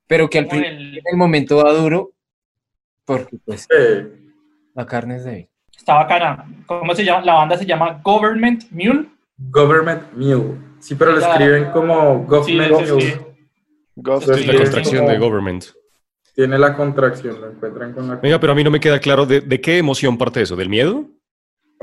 Pero 0.07 0.29
que 0.29 0.39
al 0.39 0.49
fin 0.49 0.63
el- 0.63 0.97
en 0.99 1.03
el 1.11 1.17
momento 1.17 1.57
va 1.57 1.73
duro, 1.73 2.11
porque 3.05 3.37
pues 3.43 3.61
Sí. 3.69 4.07
la 4.75 4.85
carne 4.85 5.15
es 5.17 5.23
débil. 5.25 5.49
Está 5.75 5.95
bacana. 5.95 6.45
¿Cómo 6.65 6.93
se 6.95 7.03
llama? 7.03 7.25
La 7.25 7.33
banda 7.35 7.57
se 7.57 7.65
llama 7.65 7.99
Government 8.03 8.63
Mule. 8.71 9.07
Government 9.37 10.03
Mule. 10.13 10.57
Sí, 10.79 10.95
pero 10.95 11.11
lo 11.11 11.19
escriben 11.19 11.71
como 11.71 12.23
Government 12.25 12.75
sí, 12.85 12.91
Mule. 12.93 13.01
sí. 13.01 13.13
Gov- 13.97 14.21
es 14.35 14.45
la 14.47 14.53
contracción 14.57 14.97
como- 14.99 15.09
de 15.11 15.17
government. 15.17 15.65
Tiene 16.35 16.59
la 16.59 16.75
contracción, 16.75 17.39
lo 17.39 17.49
encuentran 17.49 17.93
con 17.93 18.09
la... 18.09 18.15
Venga, 18.17 18.39
pero 18.41 18.51
a 18.51 18.55
mí 18.55 18.63
no 18.63 18.69
me 18.69 18.81
queda 18.81 18.99
claro 18.99 19.25
de, 19.25 19.39
de 19.39 19.61
qué 19.61 19.77
emoción 19.77 20.17
parte 20.17 20.41
eso, 20.41 20.57
¿del 20.57 20.67
miedo? 20.67 21.05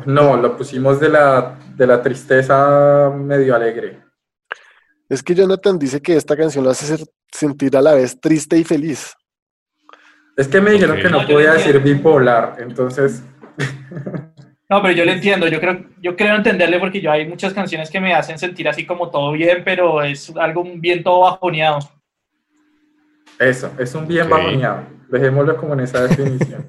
No, 0.06 0.36
lo 0.36 0.56
pusimos 0.56 0.98
de 1.00 1.08
la, 1.08 1.58
de 1.76 1.86
la 1.86 2.02
tristeza 2.02 3.10
medio 3.14 3.54
alegre. 3.54 4.00
Es 5.08 5.22
que 5.22 5.34
Jonathan 5.34 5.78
dice 5.78 6.00
que 6.00 6.16
esta 6.16 6.36
canción 6.36 6.64
lo 6.64 6.70
hace 6.70 6.86
ser- 6.86 7.06
sentir 7.30 7.76
a 7.76 7.82
la 7.82 7.94
vez 7.94 8.18
triste 8.20 8.56
y 8.56 8.64
feliz. 8.64 9.14
Es 10.36 10.48
que 10.48 10.60
me 10.60 10.70
dijeron 10.70 10.96
que 10.96 11.10
no 11.10 11.26
podía 11.26 11.52
decir 11.52 11.78
bipolar, 11.80 12.56
entonces... 12.58 13.22
No, 14.70 14.80
pero 14.80 14.94
yo 14.94 15.04
lo 15.04 15.12
entiendo. 15.12 15.46
Yo 15.48 15.60
creo, 15.60 15.84
yo 16.00 16.16
creo 16.16 16.34
entenderle 16.34 16.80
porque 16.80 17.02
yo 17.02 17.12
hay 17.12 17.28
muchas 17.28 17.52
canciones 17.52 17.90
que 17.90 18.00
me 18.00 18.14
hacen 18.14 18.38
sentir 18.38 18.66
así 18.66 18.86
como 18.86 19.10
todo 19.10 19.32
bien, 19.32 19.62
pero 19.62 20.02
es 20.02 20.32
algo 20.34 20.64
bien 20.76 21.02
todo 21.02 21.20
bajoneado. 21.20 21.78
Eso, 23.38 23.70
es 23.78 23.94
un 23.94 24.08
bien 24.08 24.30
bajoneado. 24.30 24.84
Dejémoslo 25.12 25.58
como 25.58 25.74
en 25.74 25.80
esa 25.80 26.06
definición. 26.06 26.66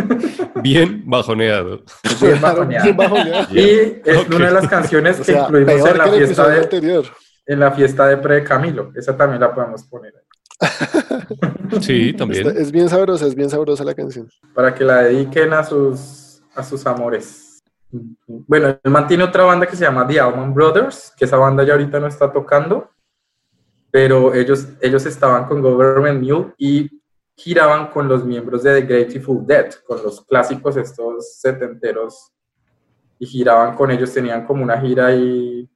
Bien 0.62 1.02
bajoneado. 1.04 1.82
Bien 2.18 2.40
bajoneado. 2.40 2.84
bien 2.84 2.96
bajoneado. 2.96 3.54
Y 3.54 4.00
es 4.02 4.26
una 4.34 4.46
de 4.46 4.52
las 4.52 4.68
canciones 4.68 5.16
O 5.20 5.22
que 5.22 5.32
sea, 5.32 5.42
incluimos 5.42 5.74
en 5.90 5.98
la, 5.98 6.04
que 6.04 6.10
fiesta 6.16 6.48
de, 6.48 6.60
anterior. 6.60 7.04
en 7.44 7.60
la 7.60 7.70
fiesta 7.72 8.06
de 8.06 8.16
pre 8.16 8.42
Camilo. 8.42 8.90
Esa 8.96 9.14
también 9.14 9.38
la 9.42 9.54
podemos 9.54 9.84
poner 9.84 10.14
ahí. 10.16 10.68
Sí, 11.80 12.14
también. 12.14 12.46
Está- 12.46 12.58
es 12.60 12.72
bien 12.72 12.88
sabrosa, 12.88 13.26
es 13.26 13.34
bien 13.34 13.50
sabrosa 13.50 13.84
la 13.84 13.94
canción. 13.94 14.28
para 14.54 14.74
que 14.74 14.82
la 14.84 15.02
dediquen 15.02 15.52
a 15.52 15.62
sus, 15.62 16.40
a 16.54 16.62
sus 16.62 16.86
amores. 16.86 17.62
Bueno, 18.26 18.68
él 18.68 18.90
mantiene 18.90 19.24
otra 19.24 19.44
banda 19.44 19.66
que 19.66 19.76
se 19.76 19.84
llama 19.84 20.06
The 20.06 20.20
Allman 20.20 20.54
Brothers, 20.54 21.12
que 21.18 21.26
esa 21.26 21.36
banda 21.36 21.64
ya 21.64 21.74
ahorita 21.74 22.00
no 22.00 22.06
está 22.06 22.32
tocando, 22.32 22.90
pero 23.90 24.32
ellos, 24.34 24.68
ellos 24.80 25.04
estaban 25.04 25.44
con 25.46 25.60
Government 25.60 26.22
Mule 26.22 26.54
y 26.56 26.90
giraban 27.36 27.88
con 27.88 28.08
los 28.08 28.24
miembros 28.24 28.62
de 28.62 28.80
The 28.80 28.86
Grateful 28.86 29.46
Dead, 29.46 29.72
con 29.86 30.02
los 30.02 30.24
clásicos 30.24 30.76
estos 30.76 31.38
setenteros, 31.40 32.32
y 33.18 33.26
giraban 33.26 33.74
con 33.76 33.90
ellos, 33.90 34.12
tenían 34.12 34.46
como 34.46 34.62
una 34.62 34.80
gira 34.80 35.06
ahí 35.06 35.68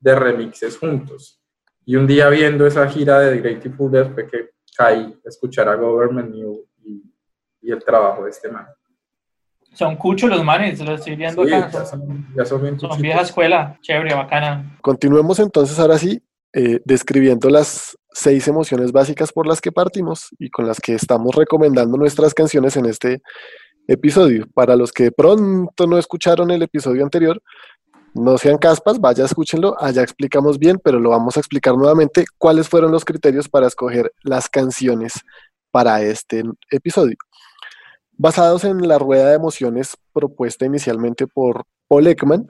de 0.00 0.14
remixes 0.14 0.78
juntos. 0.78 1.40
Y 1.84 1.96
un 1.96 2.06
día 2.06 2.28
viendo 2.28 2.66
esa 2.66 2.88
gira 2.88 3.20
de 3.20 3.36
The 3.36 3.48
Grateful 3.48 3.90
Dead 3.90 4.12
fue 4.12 4.26
que 4.28 4.50
caí 4.76 5.20
a 5.24 5.28
escuchar 5.28 5.68
a 5.68 5.76
Government 5.76 6.30
Mule 6.34 6.62
y, 6.84 7.02
y 7.62 7.70
el 7.70 7.84
trabajo 7.84 8.24
de 8.24 8.30
este 8.30 8.48
man. 8.50 8.66
Son 9.72 9.96
cuchos 9.96 10.30
los 10.30 10.44
manes, 10.44 10.78
los 10.80 11.00
estoy 11.00 11.16
viendo 11.16 11.44
Sí, 11.44 11.52
acá. 11.52 11.70
ya 11.72 11.84
Son, 11.84 12.26
ya 12.36 12.44
son 12.44 12.62
bien 12.62 12.78
son 12.78 13.02
vieja 13.02 13.22
escuela, 13.22 13.76
chévere, 13.82 14.14
bacana. 14.14 14.78
Continuemos 14.80 15.40
entonces 15.40 15.78
ahora 15.80 15.98
sí, 15.98 16.22
eh, 16.52 16.80
describiendo 16.84 17.50
las 17.50 17.98
seis 18.14 18.46
emociones 18.48 18.92
básicas 18.92 19.32
por 19.32 19.46
las 19.46 19.60
que 19.60 19.72
partimos 19.72 20.28
y 20.38 20.48
con 20.48 20.66
las 20.66 20.80
que 20.80 20.94
estamos 20.94 21.34
recomendando 21.34 21.98
nuestras 21.98 22.32
canciones 22.32 22.76
en 22.76 22.86
este 22.86 23.20
episodio. 23.88 24.46
Para 24.54 24.76
los 24.76 24.92
que 24.92 25.04
de 25.04 25.12
pronto 25.12 25.86
no 25.86 25.98
escucharon 25.98 26.50
el 26.52 26.62
episodio 26.62 27.02
anterior, 27.02 27.42
no 28.14 28.38
sean 28.38 28.58
caspas, 28.58 29.00
vaya, 29.00 29.24
escúchenlo, 29.24 29.74
allá 29.82 30.02
explicamos 30.02 30.58
bien, 30.60 30.80
pero 30.82 31.00
lo 31.00 31.10
vamos 31.10 31.36
a 31.36 31.40
explicar 31.40 31.76
nuevamente 31.76 32.24
cuáles 32.38 32.68
fueron 32.68 32.92
los 32.92 33.04
criterios 33.04 33.48
para 33.48 33.66
escoger 33.66 34.12
las 34.22 34.48
canciones 34.48 35.14
para 35.72 36.00
este 36.00 36.44
episodio. 36.70 37.16
Basados 38.16 38.62
en 38.62 38.86
la 38.86 39.00
rueda 39.00 39.30
de 39.30 39.34
emociones 39.34 39.96
propuesta 40.12 40.64
inicialmente 40.64 41.26
por 41.26 41.64
Paul 41.88 42.06
Ekman, 42.06 42.48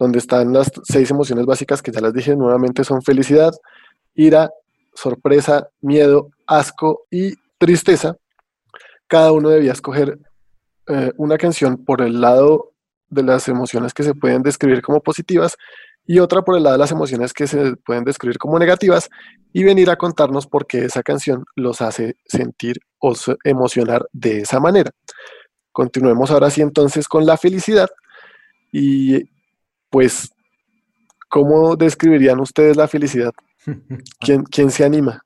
donde 0.00 0.18
están 0.18 0.54
las 0.54 0.72
seis 0.84 1.10
emociones 1.10 1.44
básicas 1.44 1.82
que 1.82 1.92
ya 1.92 2.00
las 2.00 2.14
dije 2.14 2.34
nuevamente 2.34 2.84
son 2.84 3.02
felicidad, 3.02 3.52
ira, 4.14 4.50
sorpresa, 4.94 5.68
miedo, 5.80 6.30
asco 6.46 7.06
y 7.10 7.34
tristeza. 7.58 8.16
Cada 9.06 9.32
uno 9.32 9.50
debía 9.50 9.72
escoger 9.72 10.18
eh, 10.88 11.12
una 11.16 11.38
canción 11.38 11.84
por 11.84 12.02
el 12.02 12.20
lado 12.20 12.72
de 13.08 13.22
las 13.22 13.48
emociones 13.48 13.94
que 13.94 14.02
se 14.02 14.14
pueden 14.14 14.42
describir 14.42 14.82
como 14.82 15.00
positivas 15.00 15.56
y 16.06 16.18
otra 16.18 16.42
por 16.42 16.56
el 16.56 16.62
lado 16.62 16.74
de 16.74 16.80
las 16.80 16.92
emociones 16.92 17.32
que 17.32 17.46
se 17.46 17.76
pueden 17.76 18.04
describir 18.04 18.38
como 18.38 18.58
negativas 18.58 19.08
y 19.52 19.64
venir 19.64 19.88
a 19.90 19.96
contarnos 19.96 20.46
por 20.46 20.66
qué 20.66 20.84
esa 20.84 21.02
canción 21.02 21.44
los 21.56 21.80
hace 21.80 22.16
sentir 22.26 22.78
o 22.98 23.14
emocionar 23.44 24.06
de 24.12 24.40
esa 24.40 24.60
manera. 24.60 24.90
Continuemos 25.72 26.30
ahora 26.30 26.50
sí 26.50 26.60
entonces 26.60 27.08
con 27.08 27.24
la 27.24 27.36
felicidad 27.36 27.88
y 28.70 29.30
pues, 29.88 30.30
¿cómo 31.28 31.76
describirían 31.76 32.40
ustedes 32.40 32.76
la 32.76 32.88
felicidad? 32.88 33.32
¿Quién, 34.20 34.44
quién 34.44 34.70
se 34.70 34.84
anima? 34.84 35.24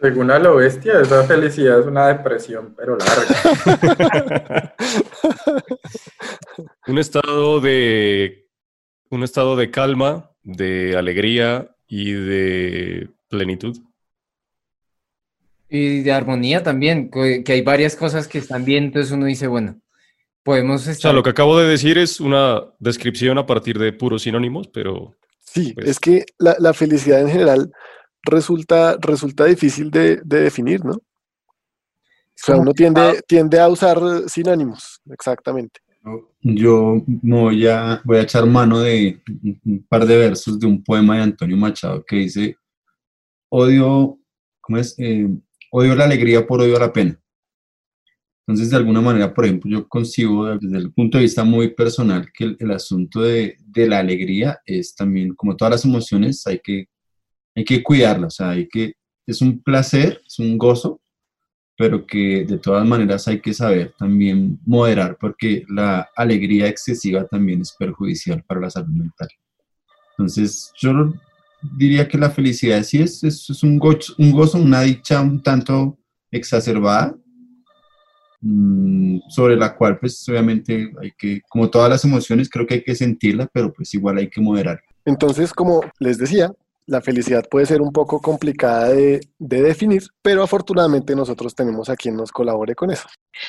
Según 0.00 0.30
a 0.30 0.38
lo 0.38 0.56
bestia, 0.56 1.00
esa 1.00 1.24
felicidad 1.24 1.80
es 1.80 1.86
una 1.86 2.08
depresión, 2.08 2.74
pero 2.76 2.98
larga. 2.98 4.74
un 6.88 6.98
estado 6.98 7.60
de 7.60 8.44
un 9.10 9.22
estado 9.22 9.56
de 9.56 9.70
calma, 9.70 10.30
de 10.42 10.96
alegría 10.96 11.74
y 11.86 12.12
de 12.12 13.08
plenitud. 13.28 13.78
Y 15.68 16.02
de 16.02 16.12
armonía 16.12 16.62
también, 16.62 17.10
que 17.10 17.52
hay 17.52 17.62
varias 17.62 17.96
cosas 17.96 18.28
que 18.28 18.38
están 18.38 18.64
bien, 18.64 18.84
entonces 18.84 19.12
uno 19.12 19.26
dice, 19.26 19.46
bueno, 19.46 19.80
podemos 20.42 20.82
estar... 20.82 20.96
O 20.96 21.00
sea, 21.00 21.12
lo 21.12 21.22
que 21.22 21.30
acabo 21.30 21.58
de 21.58 21.68
decir 21.68 21.98
es 21.98 22.20
una 22.20 22.62
descripción 22.78 23.38
a 23.38 23.46
partir 23.46 23.78
de 23.78 23.92
puros 23.92 24.22
sinónimos, 24.22 24.68
pero... 24.68 25.16
Sí, 25.54 25.72
pues 25.72 25.88
es 25.88 26.00
que 26.00 26.26
la, 26.38 26.56
la 26.58 26.74
felicidad 26.74 27.20
en 27.20 27.28
general 27.28 27.70
resulta, 28.24 28.96
resulta 29.00 29.44
difícil 29.44 29.90
de, 29.90 30.20
definir, 30.24 30.84
¿no? 30.84 30.94
O 30.94 31.02
sea, 32.36 32.56
uno 32.56 32.72
tiende, 32.72 33.22
tiende 33.28 33.60
a 33.60 33.68
usar 33.68 33.98
sinónimos, 34.26 35.00
exactamente. 35.08 35.80
Yo 36.40 37.02
voy 37.06 37.66
a, 37.68 38.02
voy 38.04 38.18
a 38.18 38.22
echar 38.22 38.44
mano 38.44 38.80
de 38.80 39.22
un 39.64 39.86
par 39.88 40.04
de 40.04 40.18
versos 40.18 40.58
de 40.58 40.66
un 40.66 40.82
poema 40.82 41.16
de 41.16 41.22
Antonio 41.22 41.56
Machado 41.56 42.04
que 42.04 42.16
dice, 42.16 42.56
odio, 43.48 44.18
¿cómo 44.60 44.78
es? 44.78 44.94
Eh, 44.98 45.28
odio 45.70 45.94
la 45.94 46.04
alegría 46.04 46.46
por 46.46 46.60
odio 46.60 46.76
a 46.76 46.80
la 46.80 46.92
pena. 46.92 47.18
Entonces, 48.46 48.70
de 48.70 48.76
alguna 48.76 49.00
manera, 49.00 49.32
por 49.32 49.44
ejemplo, 49.46 49.70
yo 49.70 49.88
consigo 49.88 50.56
desde 50.56 50.76
el 50.76 50.92
punto 50.92 51.16
de 51.16 51.22
vista 51.24 51.44
muy 51.44 51.68
personal 51.74 52.30
que 52.32 52.44
el, 52.44 52.56
el 52.60 52.70
asunto 52.72 53.22
de, 53.22 53.56
de, 53.66 53.88
la 53.88 54.00
alegría 54.00 54.58
es 54.66 54.94
también, 54.94 55.34
como 55.34 55.56
todas 55.56 55.72
las 55.72 55.84
emociones, 55.84 56.46
hay 56.46 56.60
que 56.62 56.88
hay 57.54 57.64
que 57.64 57.82
cuidarla, 57.82 58.26
o 58.26 58.30
sea, 58.30 58.50
hay 58.50 58.68
que, 58.68 58.94
es 59.26 59.40
un 59.40 59.62
placer, 59.62 60.20
es 60.26 60.38
un 60.38 60.58
gozo, 60.58 61.00
pero 61.76 62.06
que 62.06 62.44
de 62.44 62.58
todas 62.58 62.86
maneras 62.86 63.26
hay 63.28 63.40
que 63.40 63.54
saber 63.54 63.94
también 63.98 64.58
moderar, 64.64 65.16
porque 65.20 65.64
la 65.68 66.08
alegría 66.16 66.68
excesiva 66.68 67.26
también 67.26 67.60
es 67.60 67.74
perjudicial 67.78 68.42
para 68.44 68.60
la 68.60 68.70
salud 68.70 68.92
mental. 68.92 69.28
Entonces, 70.10 70.72
yo 70.80 71.12
diría 71.76 72.06
que 72.06 72.18
la 72.18 72.30
felicidad 72.30 72.82
sí 72.82 73.00
es, 73.00 73.24
es, 73.24 73.62
un, 73.62 73.78
gozo, 73.78 74.14
un 74.18 74.30
gozo, 74.30 74.58
una 74.58 74.82
dicha 74.82 75.20
un 75.20 75.42
tanto 75.42 75.98
exacerbada, 76.30 77.16
sobre 79.28 79.56
la 79.56 79.74
cual 79.74 79.98
pues 79.98 80.28
obviamente 80.28 80.92
hay 81.00 81.12
que, 81.16 81.40
como 81.48 81.70
todas 81.70 81.88
las 81.88 82.04
emociones, 82.04 82.50
creo 82.50 82.66
que 82.66 82.74
hay 82.74 82.82
que 82.82 82.94
sentirla, 82.94 83.48
pero 83.52 83.72
pues 83.72 83.92
igual 83.94 84.18
hay 84.18 84.28
que 84.28 84.40
moderar. 84.40 84.80
Entonces, 85.04 85.52
como 85.52 85.82
les 85.98 86.18
decía, 86.18 86.50
la 86.86 87.00
felicidad 87.00 87.44
puede 87.50 87.66
ser 87.66 87.80
un 87.80 87.92
poco 87.92 88.20
complicada 88.20 88.90
de, 88.90 89.20
definir, 89.38 90.02
pero 90.22 90.42
afortunadamente 90.42 91.16
nosotros 91.16 91.54
tenemos 91.54 91.88
a 91.88 91.96
quien 91.96 92.16
nos 92.16 92.30
colabore 92.30 92.74
con 92.74 92.90
eso. 92.90 93.08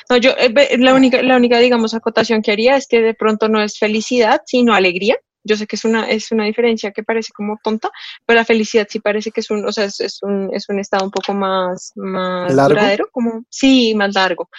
No, 0.09 0.17
yo, 0.17 0.31
eh, 0.37 0.77
la 0.77 0.93
única, 0.93 1.21
la 1.21 1.35
única, 1.35 1.59
digamos, 1.59 1.93
acotación 1.93 2.41
que 2.41 2.51
haría 2.51 2.77
es 2.77 2.87
que 2.87 3.01
de 3.01 3.13
pronto 3.13 3.49
no 3.49 3.61
es 3.61 3.77
felicidad, 3.77 4.41
sino 4.45 4.73
alegría. 4.73 5.17
Yo 5.45 5.55
sé 5.55 5.67
que 5.67 5.75
es 5.75 5.85
una, 5.85 6.09
es 6.09 6.31
una 6.31 6.45
diferencia 6.45 6.91
que 6.91 7.03
parece 7.03 7.31
como 7.33 7.57
tonta, 7.63 7.89
pero 8.25 8.39
la 8.39 8.45
felicidad 8.45 8.87
sí 8.89 8.99
parece 8.99 9.31
que 9.31 9.41
es 9.41 9.49
un, 9.51 9.65
o 9.65 9.71
sea, 9.71 9.85
es, 9.85 10.19
un, 10.21 10.49
es 10.53 10.67
un 10.67 10.79
estado 10.79 11.05
un 11.05 11.11
poco 11.11 11.33
más, 11.33 11.91
más 11.95 12.53
duradero, 12.53 13.07
como, 13.11 13.45
sí, 13.49 13.93
más 13.95 14.13
largo 14.13 14.49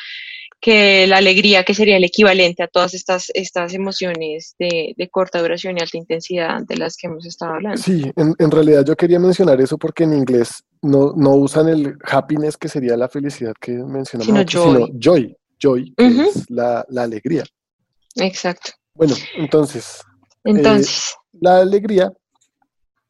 que 0.60 1.06
la 1.06 1.18
alegría, 1.18 1.64
que 1.64 1.74
sería 1.74 1.96
el 1.96 2.04
equivalente 2.04 2.62
a 2.62 2.68
todas 2.68 2.94
estas, 2.94 3.30
estas 3.34 3.74
emociones 3.74 4.54
de, 4.58 4.94
corta 5.10 5.40
duración 5.40 5.76
y 5.76 5.80
alta 5.80 5.96
intensidad 5.96 6.62
de 6.66 6.76
las 6.76 6.96
que 6.96 7.06
hemos 7.06 7.26
estado 7.26 7.54
hablando. 7.54 7.80
Sí, 7.80 8.10
en, 8.16 8.50
realidad 8.50 8.84
yo 8.84 8.96
quería 8.96 9.18
mencionar 9.18 9.60
eso 9.60 9.78
porque 9.78 10.04
en 10.04 10.14
inglés 10.14 10.64
no, 10.82 11.12
no 11.16 11.34
usan 11.34 11.68
el 11.68 11.96
happiness, 12.02 12.56
que 12.56 12.68
sería 12.68 12.96
la 12.96 13.08
felicidad 13.08 13.54
que 13.60 13.72
mencionamos, 13.72 14.50
sino 14.50 14.88
joy, 14.98 15.36
joy, 15.58 15.94
que 15.96 16.06
es 16.06 16.50
la, 16.50 16.84
alegría. 16.96 17.44
Exacto. 18.16 18.72
Bueno, 18.94 19.14
entonces, 19.36 20.02
entonces. 20.46 21.14
Eh, 21.32 21.38
la 21.40 21.58
alegría 21.58 22.12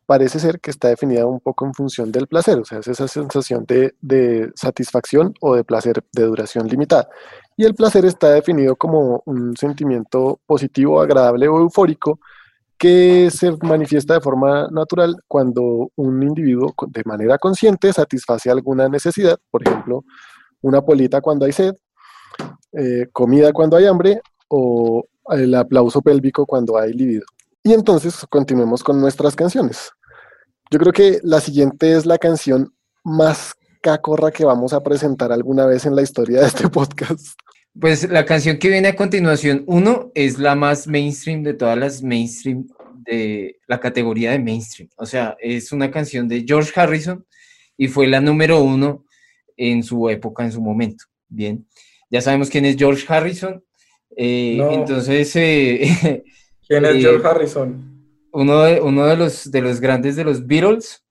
parece 0.07 0.38
ser 0.38 0.61
que 0.61 0.70
está 0.70 0.88
definida 0.88 1.27
un 1.27 1.40
poco 1.40 1.66
en 1.66 1.75
función 1.75 2.12
del 2.12 2.29
placer, 2.29 2.59
o 2.59 2.64
sea, 2.64 2.79
es 2.79 2.88
esa 2.88 3.09
sensación 3.09 3.66
de, 3.66 4.51
satisfacción 4.55 5.35
o 5.40 5.57
de 5.57 5.64
placer 5.64 6.03
de 6.12 6.22
duración 6.22 6.68
limitada. 6.68 7.09
Y 7.57 7.64
el 7.64 7.75
placer 7.75 8.05
está 8.05 8.31
definido 8.31 8.77
como 8.77 9.22
un 9.27 9.57
sentimiento 9.57 10.40
positivo, 10.46 11.01
agradable 11.01 11.49
o 11.49 11.59
eufórico 11.59 12.20
que 12.79 13.31
se 13.31 13.53
manifiesta 13.62 14.14
de 14.14 14.20
forma 14.20 14.68
natural 14.70 15.16
cuando 15.27 15.90
un 15.96 16.22
individuo 16.22 16.75
de 16.87 17.03
manera 17.05 17.38
consciente 17.38 17.92
satisface 17.92 18.51
alguna 18.51 18.88
necesidad, 18.88 19.38
por 19.51 19.66
ejemplo, 19.66 20.05
una 20.61 20.83
polita 20.83 21.20
cuando 21.20 21.46
hay 21.46 21.53
sed, 21.53 21.75
eh, 22.72 23.07
comida 23.12 23.53
cuando 23.53 23.77
hay 23.77 23.87
hambre 23.87 24.20
o 24.49 25.05
el 25.31 25.55
aplauso 25.55 26.03
pélvico 26.03 26.47
cuando 26.47 26.79
hay 26.79 26.93
libido. 26.93 27.25
Y 27.62 27.73
entonces 27.73 28.25
continuemos 28.29 28.85
con 28.85 29.01
nuestras 29.01 29.35
canciones. 29.35 29.91
Yo 30.71 30.79
creo 30.79 30.93
que 30.93 31.21
la 31.23 31.41
siguiente 31.41 31.97
es 31.97 32.07
la 32.07 32.19
canción 32.19 32.73
más 33.05 33.55
cacorra 33.81 34.33
que 34.33 34.45
vamos 34.45 34.73
a 34.73 34.83
presentar 34.83 35.31
alguna 35.33 35.67
vez 35.67 35.87
en 35.87 35.95
la 35.95 36.03
historia 36.03 36.41
de 36.41 36.47
este 36.47 36.69
podcast. 36.71 37.39
Pues 37.79 38.09
la 38.09 38.25
canción 38.25 38.59
que 38.59 38.69
viene 38.69 38.89
a 38.89 38.97
continuación, 38.97 39.62
uno, 39.67 40.11
es 40.15 40.39
la 40.39 40.55
más 40.55 40.87
mainstream 40.87 41.43
de 41.43 41.55
todas 41.55 41.77
las 41.77 42.03
mainstream 42.03 42.67
de 43.05 43.59
la 43.67 43.79
categoría 43.79 44.33
de 44.33 44.39
mainstream. 44.39 44.89
O 44.97 45.07
sea, 45.07 45.37
es 45.41 45.73
una 45.73 45.91
canción 45.91 46.27
de 46.27 46.45
George 46.47 46.73
Harrison 46.75 47.25
y 47.77 47.89
fue 47.89 48.07
la 48.07 48.21
número 48.21 48.61
uno 48.62 49.05
en 49.57 49.83
su 49.83 50.09
época, 50.09 50.45
en 50.45 50.53
su 50.53 50.61
momento. 50.61 51.05
Bien, 51.29 51.67
ya 52.11 52.21
sabemos 52.21 52.51
quién 52.51 52.65
es 52.65 52.77
George 52.77 53.05
Harrison. 53.09 53.62
Eh, 54.16 54.59
entonces, 54.73 55.35
eh, 55.37 56.25
¿Quién 56.69 56.85
es 56.85 56.97
George 56.97 57.27
Harrison? 57.27 57.97
Uno 58.33 58.62
de, 58.62 58.81
uno 58.81 59.07
de 59.07 59.16
los, 59.16 59.51
de 59.51 59.61
los 59.62 59.81
grandes 59.81 60.16
de 60.16 60.25
los 60.25 60.47
Beatles. 60.47 61.03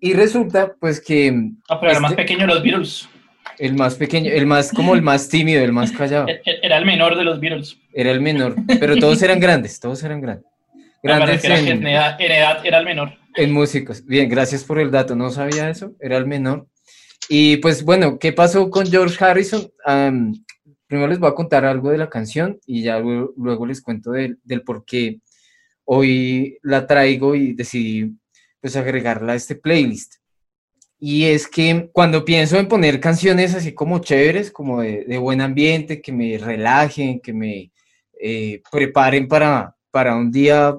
Y 0.00 0.12
resulta, 0.12 0.76
pues 0.78 1.00
que... 1.00 1.34
Ah, 1.68 1.80
pero 1.80 1.92
el 1.92 2.00
más 2.00 2.12
este 2.12 2.22
pequeño 2.22 2.42
de 2.42 2.46
los 2.46 2.62
Beatles. 2.62 3.08
El 3.58 3.74
más 3.74 3.96
pequeño, 3.96 4.30
el 4.30 4.46
más, 4.46 4.72
como 4.72 4.94
el 4.94 5.02
más 5.02 5.28
tímido, 5.28 5.62
el 5.64 5.72
más 5.72 5.90
callado. 5.90 6.28
E, 6.28 6.40
e, 6.44 6.60
era 6.62 6.78
el 6.78 6.84
menor 6.84 7.16
de 7.16 7.24
los 7.24 7.40
Beatles. 7.40 7.76
Era 7.92 8.12
el 8.12 8.20
menor, 8.20 8.54
pero 8.78 8.96
todos 8.96 9.20
eran 9.22 9.40
grandes, 9.40 9.80
todos 9.80 10.02
eran 10.04 10.20
grandes. 10.22 10.46
Grandes 11.02 11.44
en, 11.44 11.86
edad, 11.86 12.18
era 12.64 12.78
el 12.78 12.84
menor. 12.84 13.12
En 13.34 13.52
músicos. 13.52 14.04
Bien, 14.04 14.28
gracias 14.28 14.64
por 14.64 14.78
el 14.78 14.90
dato, 14.90 15.14
no 15.14 15.30
sabía 15.30 15.70
eso, 15.70 15.92
era 16.00 16.16
el 16.16 16.26
menor. 16.26 16.66
Y 17.28 17.58
pues 17.58 17.84
bueno, 17.84 18.18
¿qué 18.18 18.32
pasó 18.32 18.70
con 18.70 18.86
George 18.86 19.22
Harrison? 19.22 19.70
Primero 20.88 21.08
les 21.08 21.18
voy 21.20 21.30
a 21.30 21.34
contar 21.34 21.64
algo 21.64 21.90
de 21.90 21.98
la 21.98 22.10
canción 22.10 22.58
y 22.66 22.82
ya 22.82 22.98
luego, 22.98 23.66
les 23.66 23.82
cuento 23.82 24.10
del, 24.10 24.38
por 24.64 24.84
qué 24.84 25.20
hoy 25.84 26.58
la 26.62 26.86
traigo 26.86 27.34
y 27.34 27.52
decidí 27.52 28.16
pues 28.60 28.74
agregarla 28.74 29.34
a 29.34 29.36
este 29.36 29.54
playlist. 29.54 30.14
Y 30.98 31.26
es 31.26 31.46
que 31.46 31.90
cuando 31.92 32.24
pienso 32.24 32.58
en 32.58 32.66
poner 32.66 32.98
canciones 32.98 33.54
así 33.54 33.72
como 33.72 34.00
chéveres, 34.00 34.50
como 34.50 34.80
de, 34.80 35.18
buen 35.18 35.40
ambiente, 35.40 36.02
que 36.02 36.10
me 36.10 36.38
relajen, 36.38 37.20
que 37.20 37.32
me 37.32 37.70
eh, 38.20 38.62
preparen 38.72 39.28
para, 39.28 39.76
para 39.92 40.16
un 40.16 40.32
día 40.32 40.76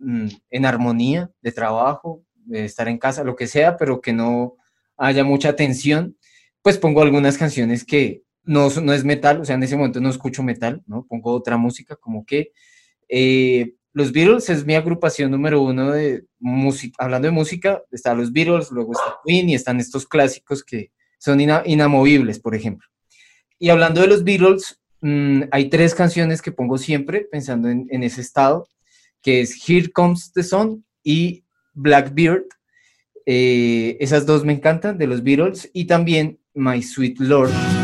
mm, 0.00 0.28
en 0.50 0.66
armonía 0.66 1.30
de 1.40 1.52
trabajo, 1.52 2.24
de 2.34 2.64
estar 2.64 2.88
en 2.88 2.98
casa, 2.98 3.22
lo 3.22 3.36
que 3.36 3.46
sea, 3.46 3.76
pero 3.76 4.00
que 4.00 4.12
no 4.12 4.56
haya 4.96 5.22
mucha 5.22 5.54
tensión, 5.54 6.16
pues 6.62 6.78
pongo 6.78 7.02
algunas 7.02 7.38
canciones 7.38 7.84
que 7.84 8.22
no, 8.44 8.68
no 8.70 8.92
es 8.92 9.04
metal, 9.04 9.40
o 9.40 9.44
sea, 9.44 9.56
en 9.56 9.62
ese 9.62 9.76
momento 9.76 10.00
no 10.00 10.10
escucho 10.10 10.42
metal, 10.42 10.82
¿no? 10.86 11.06
Pongo 11.06 11.32
otra 11.32 11.56
música, 11.56 11.96
como 11.96 12.24
que 12.24 12.52
eh, 13.08 13.74
los 13.92 14.12
Beatles 14.12 14.48
es 14.48 14.64
mi 14.64 14.74
agrupación 14.74 15.30
número 15.30 15.62
uno 15.62 15.92
de 15.92 16.24
música, 16.38 17.04
hablando 17.04 17.26
de 17.26 17.32
música, 17.32 17.82
está 17.90 18.14
los 18.14 18.32
Beatles, 18.32 18.70
luego 18.70 18.92
está 18.92 19.18
Queen 19.24 19.50
y 19.50 19.54
están 19.54 19.80
estos 19.80 20.06
clásicos 20.06 20.64
que 20.64 20.90
son 21.18 21.40
inamovibles, 21.40 22.40
por 22.40 22.54
ejemplo. 22.54 22.88
Y 23.58 23.68
hablando 23.68 24.00
de 24.00 24.08
los 24.08 24.24
Beatles, 24.24 24.80
mm, 25.02 25.42
hay 25.52 25.68
tres 25.68 25.94
canciones 25.94 26.42
que 26.42 26.52
pongo 26.52 26.78
siempre 26.78 27.28
pensando 27.30 27.68
en, 27.68 27.86
en 27.90 28.02
ese 28.02 28.22
estado, 28.22 28.66
que 29.20 29.40
es 29.40 29.56
Here 29.68 29.90
Comes 29.92 30.32
the 30.32 30.42
Sun 30.42 30.84
y 31.04 31.44
Blackbeard. 31.74 32.46
Eh, 33.24 33.96
esas 34.00 34.26
dos 34.26 34.44
me 34.44 34.52
encantan 34.52 34.98
de 34.98 35.06
los 35.06 35.22
Beatles 35.22 35.70
y 35.72 35.84
también 35.84 36.40
My 36.54 36.82
Sweet 36.82 37.20
Lord. 37.20 37.81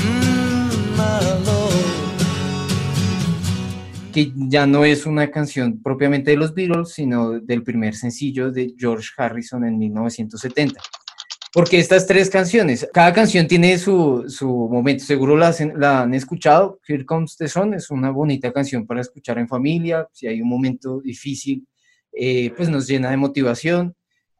Mm, 0.00 0.70
que 4.12 4.32
ya 4.34 4.66
no 4.66 4.84
es 4.86 5.04
una 5.04 5.30
canción 5.30 5.82
propiamente 5.82 6.30
de 6.30 6.38
los 6.38 6.54
Beatles, 6.54 6.94
sino 6.94 7.38
del 7.38 7.62
primer 7.62 7.94
sencillo 7.94 8.50
de 8.50 8.74
George 8.78 9.10
Harrison 9.16 9.64
en 9.64 9.78
1970. 9.78 10.80
Porque 11.52 11.78
estas 11.78 12.06
tres 12.06 12.30
canciones, 12.30 12.88
cada 12.94 13.12
canción 13.12 13.46
tiene 13.46 13.76
su, 13.76 14.24
su 14.28 14.48
momento, 14.48 15.04
seguro 15.04 15.36
la, 15.36 15.54
han 16.00 16.14
escuchado. 16.14 16.80
Here 16.86 17.04
Comes 17.04 17.36
the 17.36 17.48
Sun 17.48 17.74
es 17.74 17.90
una 17.90 18.10
bonita 18.10 18.52
canción 18.52 18.86
para 18.86 19.02
escuchar 19.02 19.38
en 19.38 19.48
familia, 19.48 20.08
si 20.12 20.26
hay 20.26 20.40
un 20.40 20.48
momento 20.48 21.00
difícil, 21.00 21.66
eh, 22.12 22.52
pues 22.56 22.70
nos 22.70 22.86
llena 22.86 23.10
de 23.10 23.18
motivación, 23.18 23.94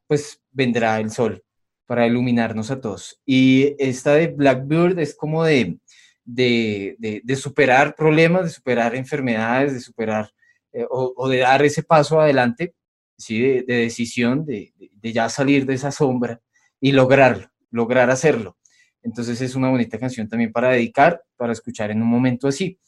pues 0.06 0.40
vendrá 0.52 1.00
el 1.00 1.10
sol 1.10 1.42
para 1.88 2.06
iluminarnos 2.06 2.70
a 2.70 2.82
todos. 2.82 3.18
Y 3.24 3.74
esta 3.78 4.12
de 4.12 4.26
Blackbird 4.26 4.98
es 4.98 5.14
como 5.14 5.42
de, 5.42 5.78
de, 6.22 7.22
de, 7.24 7.36
superar 7.36 7.96
problemas, 7.96 8.44
de 8.44 8.50
superar 8.50 8.94
enfermedades, 8.94 9.72
de 9.72 9.80
superar 9.80 10.30
eh, 10.74 10.84
o, 10.90 11.26
de 11.30 11.38
dar 11.38 11.64
ese 11.64 11.82
paso 11.82 12.20
adelante, 12.20 12.74
¿sí? 13.16 13.40
de, 13.40 13.64
decisión, 13.66 14.44
de, 14.44 14.74
de 14.78 15.12
ya 15.14 15.30
salir 15.30 15.64
de 15.64 15.74
esa 15.74 15.90
sombra 15.90 16.42
y 16.78 16.92
lograrlo, 16.92 17.50
lograr 17.70 18.10
hacerlo. 18.10 18.58
Entonces 19.02 19.40
es 19.40 19.54
una 19.54 19.70
bonita 19.70 19.98
canción 19.98 20.28
también 20.28 20.52
para 20.52 20.72
dedicar, 20.72 21.22
para 21.38 21.54
escuchar 21.54 21.90
en 21.90 22.02
un 22.02 22.08
momento 22.08 22.48
así. 22.48 22.78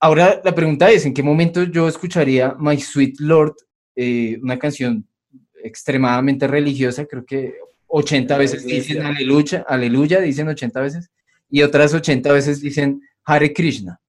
Ahora 0.00 0.40
la 0.42 0.54
pregunta 0.54 0.90
es, 0.90 1.04
¿en 1.04 1.12
qué 1.12 1.22
momento 1.22 1.64
yo 1.64 1.86
escucharía 1.86 2.56
My 2.58 2.80
Sweet 2.80 3.20
Lord, 3.20 3.56
eh, 3.94 4.38
una 4.42 4.58
canción 4.58 5.06
extremadamente 5.62 6.46
religiosa? 6.46 7.04
Creo 7.04 7.26
que 7.26 7.52
80 7.90 8.38
veces 8.38 8.64
dicen 8.64 9.02
aleluya, 9.02 9.64
aleluya, 9.68 10.20
dicen 10.20 10.48
80 10.48 10.80
veces, 10.80 11.10
y 11.50 11.62
otras 11.62 11.92
80 11.92 12.32
veces 12.32 12.60
dicen 12.60 13.02
Hare 13.24 13.52
Krishna. 13.52 14.00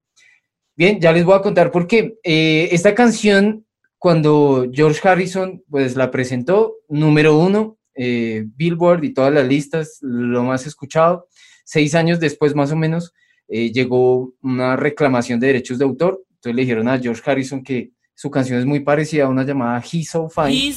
Bien, 0.75 0.99
ya 0.99 1.11
les 1.11 1.25
voy 1.25 1.35
a 1.35 1.41
contar 1.41 1.71
por 1.71 1.87
qué. 1.87 2.15
Eh, 2.23 2.69
esta 2.71 2.95
canción, 2.95 3.65
cuando 3.97 4.67
George 4.71 5.07
Harrison 5.07 5.63
pues 5.69 5.95
la 5.95 6.11
presentó, 6.11 6.75
número 6.87 7.37
uno, 7.37 7.77
eh, 7.95 8.45
Billboard 8.55 9.03
y 9.03 9.13
todas 9.13 9.33
las 9.33 9.47
listas, 9.47 9.97
lo 10.01 10.43
más 10.43 10.65
escuchado. 10.65 11.27
Seis 11.65 11.93
años 11.95 12.19
después, 12.19 12.55
más 12.55 12.71
o 12.71 12.75
menos, 12.75 13.13
eh, 13.47 13.71
llegó 13.71 14.33
una 14.41 14.75
reclamación 14.75 15.39
de 15.39 15.47
derechos 15.47 15.77
de 15.77 15.85
autor. 15.85 16.23
Entonces 16.29 16.55
le 16.55 16.61
dijeron 16.61 16.87
a 16.87 16.99
George 16.99 17.21
Harrison 17.25 17.63
que 17.63 17.91
su 18.15 18.31
canción 18.31 18.59
es 18.59 18.65
muy 18.65 18.79
parecida 18.79 19.25
a 19.25 19.29
una 19.29 19.43
llamada 19.43 19.83
He's 19.91 20.09
So 20.09 20.29
Fine. 20.29 20.51
Y 20.51 20.73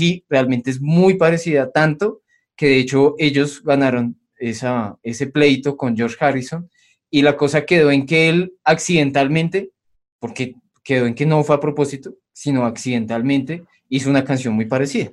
sí, 0.00 0.24
realmente 0.30 0.70
es 0.70 0.80
muy 0.80 1.14
parecida, 1.14 1.70
tanto 1.70 2.22
que 2.56 2.68
de 2.68 2.78
hecho 2.78 3.14
ellos 3.18 3.62
ganaron 3.62 4.18
esa, 4.38 4.96
ese 5.02 5.26
pleito 5.26 5.76
con 5.76 5.94
George 5.94 6.16
Harrison 6.18 6.70
y 7.10 7.20
la 7.20 7.36
cosa 7.36 7.66
quedó 7.66 7.90
en 7.90 8.06
que 8.06 8.30
él 8.30 8.54
accidentalmente, 8.64 9.72
porque 10.18 10.54
quedó 10.82 11.04
en 11.04 11.14
que 11.14 11.26
no 11.26 11.44
fue 11.44 11.56
a 11.56 11.60
propósito, 11.60 12.14
sino 12.32 12.64
accidentalmente, 12.64 13.64
hizo 13.90 14.08
una 14.08 14.24
canción 14.24 14.54
muy 14.54 14.64
parecida. 14.64 15.10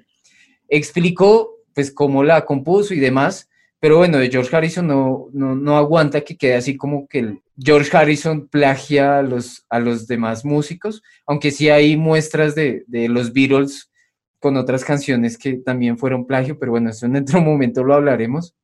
Explicó 0.70 1.58
pues 1.76 1.92
cómo 1.92 2.24
la 2.24 2.46
compuso 2.46 2.94
y 2.94 3.00
demás, 3.00 3.50
pero 3.82 3.98
bueno, 3.98 4.20
de 4.20 4.30
George 4.30 4.56
Harrison 4.56 4.88
no, 4.88 5.28
no, 5.34 5.78
aguanta 5.78 6.22
que 6.22 6.38
quede 6.38 6.56
así 6.56 6.78
como 6.78 7.08
que 7.10 7.20
el 7.20 7.42
George 7.58 7.96
Harrison 7.96 8.48
plagia 8.48 9.20
a 9.20 9.22
los, 9.22 9.66
a 9.70 9.80
los 9.80 10.08
demás 10.08 10.46
músicos, 10.46 11.04
aunque 11.26 11.52
sí 11.52 11.68
hay 11.70 11.98
muestras 11.98 12.56
de, 12.56 12.86
de 12.88 13.10
los 13.10 13.34
Beatles 13.34 13.92
con 14.40 14.58
otras 14.58 14.84
canciones 14.84 15.38
que 15.38 15.54
también 15.54 15.98
fueron 15.98 16.26
plagio, 16.26 16.60
pero 16.60 16.72
bueno, 16.72 16.90
eso 16.90 17.06
en 17.06 17.18
otro 17.18 17.42
momento 17.42 17.84
lo 17.84 17.94
hablaremos. 17.94 18.56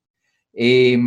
Eh, 0.54 0.98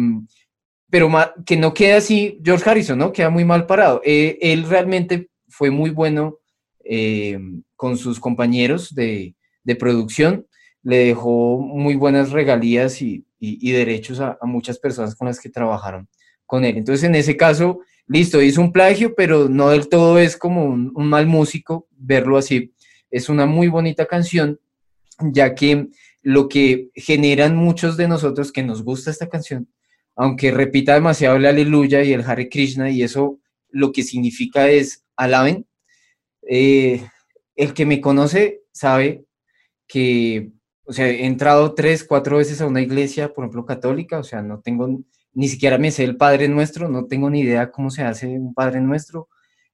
pero 0.90 1.11
que 1.44 1.57
no 1.57 1.74
quede 1.74 1.94
así 1.94 2.40
George 2.44 2.68
Harrison, 2.68 2.98
¿no? 2.98 3.12
Queda 3.12 3.31
muy 3.31 3.44
mal 3.44 3.66
parado. 3.66 4.00
Eh, 4.05 4.38
él 4.40 4.68
realmente 4.68 5.31
fue 5.48 5.70
muy 5.70 5.90
bueno 5.90 6.38
eh, 6.85 7.38
con 7.74 7.96
sus 7.96 8.20
compañeros 8.20 8.94
de, 8.94 9.35
producción, 9.79 10.46
le 10.83 10.98
dejó 10.98 11.59
muy 11.59 11.96
buenas 11.96 12.31
regalías 12.31 13.02
y, 13.02 13.24
derechos 13.40 14.20
a, 14.20 14.38
muchas 14.42 14.79
personas 14.79 15.14
con 15.14 15.26
las 15.26 15.40
que 15.40 15.50
trabajaron 15.50 16.09
con 16.46 16.64
él. 16.64 16.76
Entonces, 16.76 17.05
en 17.05 17.16
ese 17.16 17.37
caso, 17.37 17.81
listo, 18.07 18.40
hizo 18.40 18.61
un 18.61 18.72
plagio, 18.72 19.14
pero 19.16 19.48
no 19.48 19.70
del 19.70 19.88
todo 19.88 20.18
es 20.18 20.37
como 20.37 20.64
un 20.66 21.09
mal 21.09 21.26
músico 21.26 21.88
verlo 21.90 22.38
así. 22.38 22.72
Es 23.16 23.29
una 23.29 23.46
muy 23.46 23.68
bonita 23.68 24.07
canción, 24.07 24.61
ya 25.20 25.55
que 25.55 25.88
lo 26.22 26.48
que 26.48 26.90
generan 26.94 27.57
muchos 27.57 27.96
de 27.96 28.09
nosotros 28.09 28.52
que 28.52 28.62
nos 28.62 28.83
gusta 28.83 29.11
esta 29.11 29.29
canción 29.29 29.68
aunque 30.16 30.50
repita 30.50 30.94
demasiado 30.94 31.37
el 31.37 31.44
aleluya 31.44 32.02
y 32.02 32.14
el 32.14 32.22
Hare 32.22 32.48
Krishna, 32.48 32.90
y 32.90 33.02
eso 33.02 33.38
lo 33.68 33.92
que 33.92 34.02
significa 34.02 34.68
es 34.68 35.05
alaben, 35.14 35.66
eh, 36.48 37.07
el 37.55 37.74
que 37.74 37.85
me 37.85 38.00
conoce 38.00 38.62
sabe 38.72 39.26
que, 39.87 40.52
o 40.85 40.92
sea, 40.92 41.07
he 41.09 41.26
entrado 41.26 41.74
tres, 41.74 42.02
cuatro 42.02 42.38
veces 42.38 42.61
a 42.61 42.66
una 42.66 42.81
iglesia, 42.81 43.33
por 43.35 43.44
ejemplo, 43.44 43.66
católica, 43.66 44.18
o 44.18 44.24
sea, 44.24 44.42
no 44.42 44.61
tengo, 44.61 45.02
ni 45.35 45.48
siquiera 45.48 45.76
me 45.76 45.90
sé 45.90 46.05
el 46.05 46.16
Padre 46.16 46.48
Nuestro, 46.48 46.88
no 46.88 47.07
tengo 47.07 47.29
ni 47.29 47.40
idea 47.40 47.70
cómo 47.70 47.90
se 47.90 48.02
hace 48.02 48.26
un 48.26 48.55
Padre 48.55 48.81
Nuestro, 48.81 49.29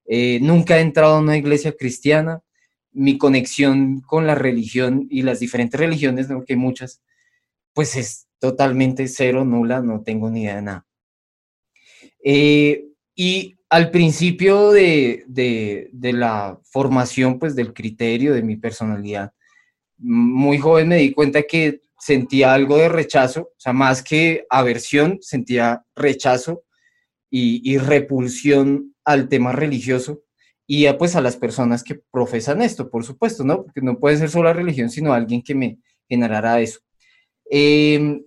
eh, 0.06 0.40
nunca 0.42 0.78
he 0.78 0.80
entrado 0.80 1.14
a 1.14 1.20
una 1.20 1.36
iglesia 1.36 1.72
cristiana, 1.76 2.42
mi 2.92 3.18
conexión 3.18 4.00
con 4.00 4.26
la 4.26 4.34
religión 4.34 5.06
y 5.10 5.22
las 5.22 5.40
diferentes 5.40 5.78
religiones, 5.78 6.28
hay 6.30 6.56
muchas, 6.56 7.02
pues 7.72 7.96
es 7.96 8.28
totalmente 8.38 9.08
cero, 9.08 9.44
nula, 9.44 9.80
no 9.80 10.02
tengo 10.02 10.30
ni 10.30 10.42
idea 10.42 10.56
de 10.56 10.62
nada. 10.62 10.86
Eh, 12.24 12.86
y 13.14 13.56
al 13.68 13.90
principio 13.90 14.70
de, 14.70 15.24
la 16.02 16.60
formación, 16.64 17.38
pues 17.38 17.56
del 17.56 17.72
criterio 17.72 18.34
de 18.34 18.42
mi 18.42 18.56
personalidad, 18.56 19.32
muy 19.96 20.58
joven 20.58 20.88
me 20.88 20.96
di 20.96 21.12
cuenta 21.12 21.42
que 21.44 21.80
sentía 21.98 22.52
algo 22.52 22.76
de 22.76 22.88
rechazo, 22.88 23.42
o 23.42 23.54
sea, 23.56 23.72
más 23.72 24.02
que 24.02 24.44
aversión, 24.50 25.18
sentía 25.22 25.84
rechazo 25.94 26.64
y, 27.30 27.78
repulsión 27.78 28.94
al 29.04 29.28
tema 29.28 29.52
religioso 29.52 30.22
y 30.66 30.86
a, 30.86 30.96
pues 30.98 31.16
a 31.16 31.20
las 31.20 31.36
personas 31.36 31.82
que 31.82 32.00
profesan 32.10 32.62
esto, 32.62 32.90
por 32.90 33.04
supuesto, 33.04 33.44
¿no? 33.44 33.64
Porque 33.64 33.82
no 33.82 33.98
puede 33.98 34.16
ser 34.16 34.30
solo 34.30 34.44
la 34.44 34.52
religión, 34.52 34.90
sino 34.90 35.12
alguien 35.12 35.42
que 35.42 35.54
me 35.54 35.78
generara 36.08 36.60
eso. 36.60 36.80
Eh, 37.50 38.22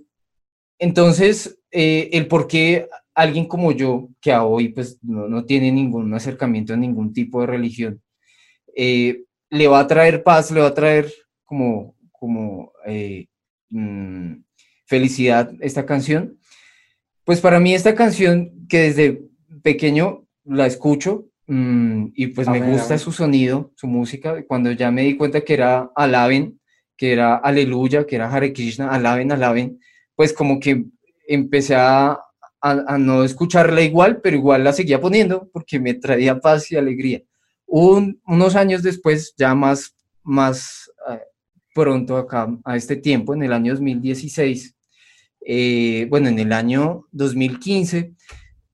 entonces, 0.79 1.57
eh, 1.71 2.09
el 2.13 2.27
por 2.27 2.47
qué 2.47 2.87
alguien 3.13 3.45
como 3.45 3.71
yo, 3.71 4.09
que 4.21 4.31
a 4.31 4.43
hoy 4.43 4.69
pues 4.69 4.99
no, 5.01 5.45
tiene 5.45 5.71
ningún 5.71 6.13
acercamiento 6.13 6.73
a 6.73 6.77
ningún 6.77 7.13
tipo 7.13 7.41
de 7.41 7.47
religión, 7.47 8.01
eh, 8.75 9.23
le 9.49 9.67
va 9.67 9.79
a 9.79 9.87
traer 9.87 10.21
paz, 10.21 10.51
le 10.51 10.59
va 10.59 10.67
a 10.67 10.73
traer 10.73 11.11
como, 11.45 11.95
como 12.11 12.73
eh, 12.85 13.27
mm, 13.69 14.35
felicidad 14.85 15.51
esta 15.61 15.85
canción. 15.85 16.37
Pues 17.23 17.39
para 17.39 17.59
mí 17.59 17.73
esta 17.73 17.95
canción 17.95 18.67
que 18.67 18.79
desde 18.79 19.21
pequeño 19.63 20.27
la 20.43 20.67
escucho 20.67 21.27
mm, 21.47 22.07
y 22.13 22.27
pues 22.27 22.47
me 22.47 22.61
gusta 22.61 22.97
su 22.97 23.11
sonido, 23.11 23.71
su 23.75 23.87
música, 23.87 24.43
cuando 24.47 24.71
ya 24.71 24.91
me 24.91 25.03
di 25.03 25.17
cuenta 25.17 25.41
que 25.41 25.53
era 25.53 25.91
alaben, 25.95 26.59
que 26.97 27.13
era 27.13 27.35
aleluya, 27.35 28.05
que 28.05 28.15
era 28.15 28.31
Hare 28.31 28.53
Krishna, 28.53 28.89
alaben, 28.89 29.31
alaben, 29.31 29.79
pues 30.15 30.33
como 30.33 30.59
que 30.59 30.85
empecé 31.27 31.75
a, 31.75 32.19
no 32.97 33.23
escucharla 33.23 33.81
igual, 33.81 34.21
pero 34.21 34.37
igual 34.37 34.63
la 34.63 34.73
seguía 34.73 34.99
poniendo 34.99 35.49
porque 35.53 35.79
me 35.79 35.93
traía 35.93 36.39
paz 36.39 36.71
y 36.71 36.75
alegría. 36.75 37.21
unos 37.67 38.55
años 38.55 38.81
después, 38.81 39.35
ya 39.37 39.53
más, 39.53 39.95
más 40.23 40.91
eh, 41.11 41.19
pronto 41.75 42.17
acá, 42.17 42.47
a 42.63 42.75
este 42.75 42.95
tiempo, 42.95 43.35
en 43.35 43.43
el 43.43 43.53
año 43.53 43.73
2016, 43.73 44.75
eh, 45.47 46.07
bueno, 46.09 46.29
en 46.29 46.39
el 46.39 46.51
año 46.51 47.05
2015, 47.11 48.15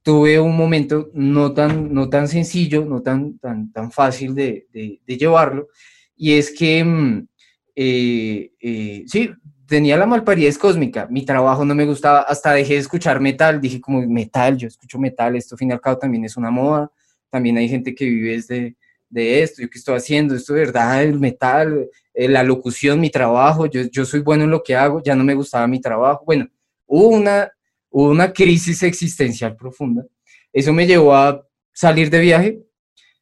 tuve 0.04 0.40
un 0.40 0.56
momento 0.56 1.10
no 1.14 1.54
tan, 1.54 1.94
no 1.94 2.10
tan 2.10 2.28
sencillo, 2.28 2.86
no 2.86 3.02
tan, 3.02 3.38
tan, 3.38 3.72
tan 3.72 3.92
fácil 3.92 4.34
de, 4.34 4.68
de, 4.74 5.18
llevarlo, 5.18 5.68
y 6.16 6.34
es 6.34 6.52
que, 6.52 6.84
mm, 6.84 7.28
eh, 7.76 8.52
eh, 8.60 9.04
sí, 9.08 9.30
tenía 9.68 9.98
la 9.98 10.06
malparidez 10.06 10.58
cósmica, 10.58 11.08
mi 11.10 11.24
trabajo 11.24 11.64
no 11.64 11.76
me 11.76 11.86
gustaba, 11.86 12.22
hasta 12.22 12.54
dejé 12.54 12.74
de 12.74 12.80
escuchar 12.80 13.20
metal, 13.22 13.62
dije 13.62 13.80
como 13.80 14.02
metal, 14.08 14.58
yo 14.58 14.68
escucho 14.68 15.00
metal, 15.00 15.36
esto 15.36 15.56
al 15.56 15.60
fin 15.60 15.70
y 15.70 15.74
al 15.74 15.82
cabo 15.82 15.98
también 15.98 16.26
es 16.26 16.36
una 16.36 16.52
moda, 16.52 16.92
también 17.30 17.58
hay 17.58 17.70
gente 17.70 17.96
que 17.96 18.06
vive 18.06 18.34
desde 18.34 18.76
de 19.10 19.44
esto, 19.44 19.62
yo 19.62 19.70
qué 19.70 19.78
estoy 19.78 19.96
haciendo, 19.96 20.36
esto 20.36 20.54
de 20.54 20.62
verdad, 20.62 21.04
el 21.04 21.20
metal, 21.20 21.90
eh, 22.14 22.28
la 22.28 22.44
locución, 22.44 23.00
mi 23.00 23.10
trabajo, 23.10 23.66
yo, 23.66 23.84
yo 23.84 24.06
soy 24.06 24.22
bueno 24.22 24.46
en 24.46 24.52
lo 24.52 24.64
que 24.64 24.76
hago, 24.76 25.02
ya 25.04 25.16
no 25.16 25.24
me 25.24 25.36
gustaba 25.36 25.68
mi 25.68 25.80
trabajo, 25.80 26.24
bueno, 26.26 26.48
hubo 26.86 27.10
una, 27.10 27.52
hubo 27.92 28.10
una 28.10 28.34
crisis 28.34 28.82
existencial 28.82 29.56
profunda. 29.56 30.06
Eso 30.52 30.74
me 30.74 30.88
llevó 30.88 31.14
a 31.14 31.46
salir 31.74 32.10
de 32.10 32.20
viaje, 32.20 32.64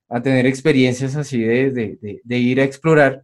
a 0.07 0.21
tener 0.21 0.45
experiencias 0.45 1.15
así 1.15 1.39
de, 1.39 1.99
de, 2.23 2.37
ir 2.37 2.59
a 2.61 2.63
explorar. 2.63 3.23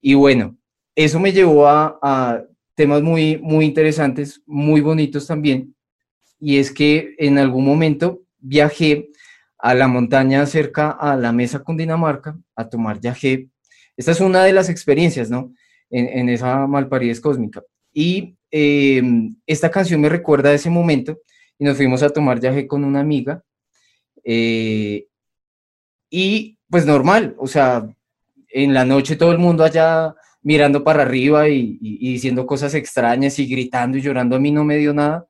Y 0.00 0.14
bueno, 0.14 0.56
eso 0.94 1.18
me 1.18 1.32
llevó 1.32 1.66
a, 1.66 1.98
a, 2.02 2.44
temas 2.74 3.02
muy, 3.02 3.38
muy 3.38 3.64
interesantes, 3.64 4.42
muy 4.46 4.80
bonitos 4.80 5.26
también. 5.26 5.74
Y 6.38 6.58
es 6.58 6.72
que 6.72 7.14
en 7.18 7.38
algún 7.38 7.64
momento 7.64 8.22
viajé 8.38 9.10
a 9.58 9.74
la 9.74 9.88
montaña 9.88 10.46
cerca 10.46 10.90
a 10.90 11.16
la 11.16 11.32
mesa 11.32 11.62
con 11.62 11.76
Dinamarca 11.76 12.38
a 12.56 12.68
tomar 12.68 13.00
yagé. 13.00 13.48
Esta 13.96 14.12
es 14.12 14.20
una 14.20 14.44
de 14.44 14.52
las 14.52 14.70
experiencias, 14.70 15.30
¿no? 15.30 15.52
En, 15.90 16.08
en 16.08 16.28
esa 16.30 16.66
malparidez 16.66 17.20
cósmica. 17.20 17.62
Y 17.92 18.36
Em, 18.50 19.36
esta 19.46 19.70
canción 19.70 20.00
me 20.00 20.08
recuerda 20.08 20.50
a 20.50 20.54
ese 20.54 20.70
momento 20.70 21.20
y 21.58 21.64
nos 21.64 21.76
fuimos 21.76 22.02
a 22.02 22.10
tomar 22.10 22.40
viaje 22.40 22.66
con 22.66 22.84
una 22.84 23.00
amiga. 23.00 23.44
Eh, 24.24 25.06
y 26.10 26.58
pues 26.68 26.86
normal, 26.86 27.34
o 27.38 27.46
sea, 27.46 27.88
en 28.48 28.74
la 28.74 28.84
noche 28.84 29.16
todo 29.16 29.32
el 29.32 29.38
mundo 29.38 29.64
allá 29.64 30.14
mirando 30.42 30.82
para 30.82 31.02
arriba 31.02 31.48
y, 31.48 31.78
diciendo 31.78 32.46
cosas 32.46 32.74
extrañas 32.74 33.38
y 33.38 33.46
gritando 33.46 33.98
y 33.98 34.02
llorando, 34.02 34.36
a 34.36 34.40
mí 34.40 34.50
no 34.50 34.64
me 34.64 34.78
dio 34.78 34.92
nada. 34.92 35.26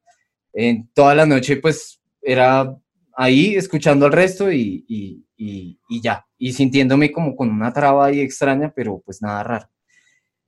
En 0.52 0.88
toda 0.94 1.14
la 1.14 1.26
noche 1.26 1.56
pues 1.56 2.00
era 2.22 2.76
ahí 3.14 3.54
escuchando 3.54 4.06
al 4.06 4.12
resto 4.12 4.50
y, 4.52 4.84
y, 4.88 6.00
ya, 6.00 6.24
y 6.38 6.52
sintiéndome 6.52 7.12
como 7.12 7.36
con 7.36 7.50
una 7.50 7.72
traba 7.72 8.06
ahí 8.06 8.20
extraña, 8.20 8.72
pero 8.74 9.02
pues 9.04 9.20
nada 9.20 9.42
raro. 9.42 9.68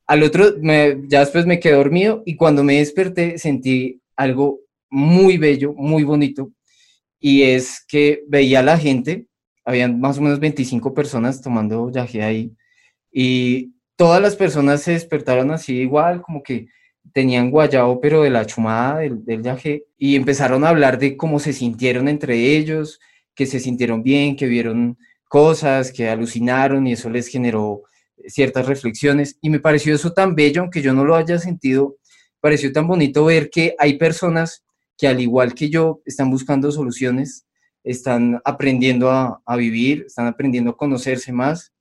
Al 0.07 0.23
otro, 0.23 0.55
ya 1.09 1.21
después 1.21 1.47
me 1.47 1.61
quedé 1.61 1.75
dormido 1.75 2.23
y 2.27 2.37
cuando 2.37 2.65
me 2.65 2.79
desperté 2.79 3.39
sentí 3.39 4.01
algo 4.17 4.61
muy 4.91 5.39
bello, 5.39 5.73
muy 5.75 6.05
bonito, 6.05 6.53
y 7.19 7.43
es 7.43 7.85
que 7.87 8.25
veía 8.29 8.61
a 8.61 8.65
la 8.65 8.79
gente, 8.79 9.27
habían 9.65 10.01
más 10.01 10.19
o 10.19 10.23
menos 10.23 10.41
25 10.41 10.93
personas 10.93 11.41
tomando 11.41 11.91
yaje 11.91 12.23
ahí, 12.23 12.53
y 13.11 13.73
todas 13.97 14.21
las 14.21 14.37
personas 14.37 14.83
se 14.83 14.93
despertaron 14.93 15.51
así 15.51 15.77
igual, 15.77 16.21
como 16.21 16.43
que 16.43 16.67
tenían 17.13 17.51
guayabo, 17.51 18.01
pero 18.01 18.23
de 18.23 18.31
la 18.31 18.45
chumada 18.45 18.99
del, 18.99 19.25
del 19.25 19.43
y 19.99 20.17
empezaron 20.17 20.65
a 20.65 20.69
hablar 20.69 20.99
de 20.99 21.17
cómo 21.17 21.39
se 21.39 21.53
sintieron 21.53 22.09
entre 22.09 22.57
ellos, 22.57 23.01
que 23.35 23.47
se 23.47 23.61
sintieron 23.61 24.03
bien, 24.03 24.37
que 24.37 24.47
vieron 24.47 24.99
cosas, 25.29 25.93
que 25.93 26.09
alucinaron, 26.09 26.87
y 26.87 26.93
eso 26.93 27.09
les 27.09 27.29
generó 27.29 27.83
ciertas 28.27 28.67
reflexiones 28.67 29.39
y 29.41 29.51
me 29.51 29.61
pareció 29.61 29.95
eso 29.95 30.13
tan 30.13 30.35
bello, 30.35 30.63
aunque 30.63 30.83
yo 30.83 30.93
no 30.93 31.05
lo 31.05 31.15
haya 31.15 31.39
sentido, 31.39 31.97
pareció 32.41 32.73
tan 32.73 32.87
bonito 32.87 33.25
ver 33.25 33.51
que 33.51 33.75
hay 33.79 33.99
personas 33.99 34.65
que 34.99 35.09
al 35.09 35.21
igual 35.21 35.55
que 35.55 35.71
yo 35.71 36.03
están 36.05 36.31
buscando 36.31 36.71
soluciones, 36.71 37.47
están 37.85 38.41
aprendiendo 38.45 39.11
a, 39.11 39.57
vivir, 39.57 40.05
están 40.07 40.27
aprendiendo 40.27 40.71
a 40.71 40.77
conocerse 40.77 41.33
más 41.33 41.73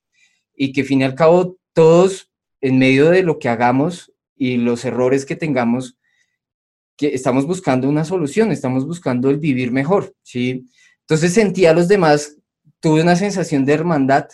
y 0.55 0.73
que 0.73 0.83
fin 0.83 1.01
y 1.01 1.03
al 1.03 1.15
cabo 1.15 1.57
todos 1.73 2.31
en 2.59 2.79
medio 2.79 3.09
de 3.09 3.23
lo 3.23 3.39
que 3.39 3.49
hagamos 3.49 4.11
y 4.35 4.57
los 4.57 4.85
errores 4.85 5.25
que 5.25 5.35
tengamos, 5.35 5.97
que 6.97 7.13
estamos 7.13 7.45
buscando 7.45 7.87
una 7.87 8.05
solución, 8.05 8.51
estamos 8.51 8.85
buscando 8.85 9.29
el 9.29 9.37
vivir 9.37 9.71
mejor, 9.71 10.15
¿sí? 10.23 10.65
Entonces 11.01 11.33
sentí 11.33 11.65
a 11.65 11.73
los 11.73 11.87
demás, 11.87 12.37
tuve 12.79 13.01
una 13.01 13.15
sensación 13.15 13.65
de 13.65 13.73
hermandad, 13.73 14.27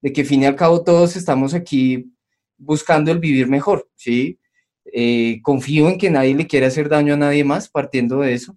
de 0.00 0.12
que 0.12 0.24
fin 0.24 0.42
y 0.42 0.46
al 0.46 0.56
cabo 0.56 0.82
todos 0.84 1.16
estamos 1.16 1.54
aquí 1.54 2.12
buscando 2.58 3.10
el 3.10 3.18
vivir 3.18 3.48
mejor, 3.48 3.88
¿sí? 3.96 4.38
Eh, 4.92 5.40
confío 5.42 5.88
en 5.88 5.98
que 5.98 6.10
nadie 6.10 6.34
le 6.34 6.46
quiere 6.46 6.66
hacer 6.66 6.88
daño 6.88 7.14
a 7.14 7.18
nadie 7.18 7.44
más, 7.44 7.68
partiendo 7.68 8.20
de 8.20 8.34
eso. 8.34 8.56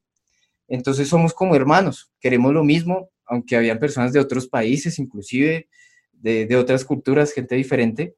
Entonces 0.68 1.08
somos 1.08 1.34
como 1.34 1.56
hermanos, 1.56 2.12
queremos 2.20 2.54
lo 2.54 2.64
mismo, 2.64 3.10
aunque 3.26 3.56
había 3.56 3.80
personas 3.80 4.14
de 4.14 4.20
otros 4.20 4.48
países, 4.48 5.00
inclusive 5.00 5.68
de, 6.14 6.56
otras 6.56 6.86
culturas, 6.86 7.34
gente 7.34 7.56
diferente, 7.56 8.16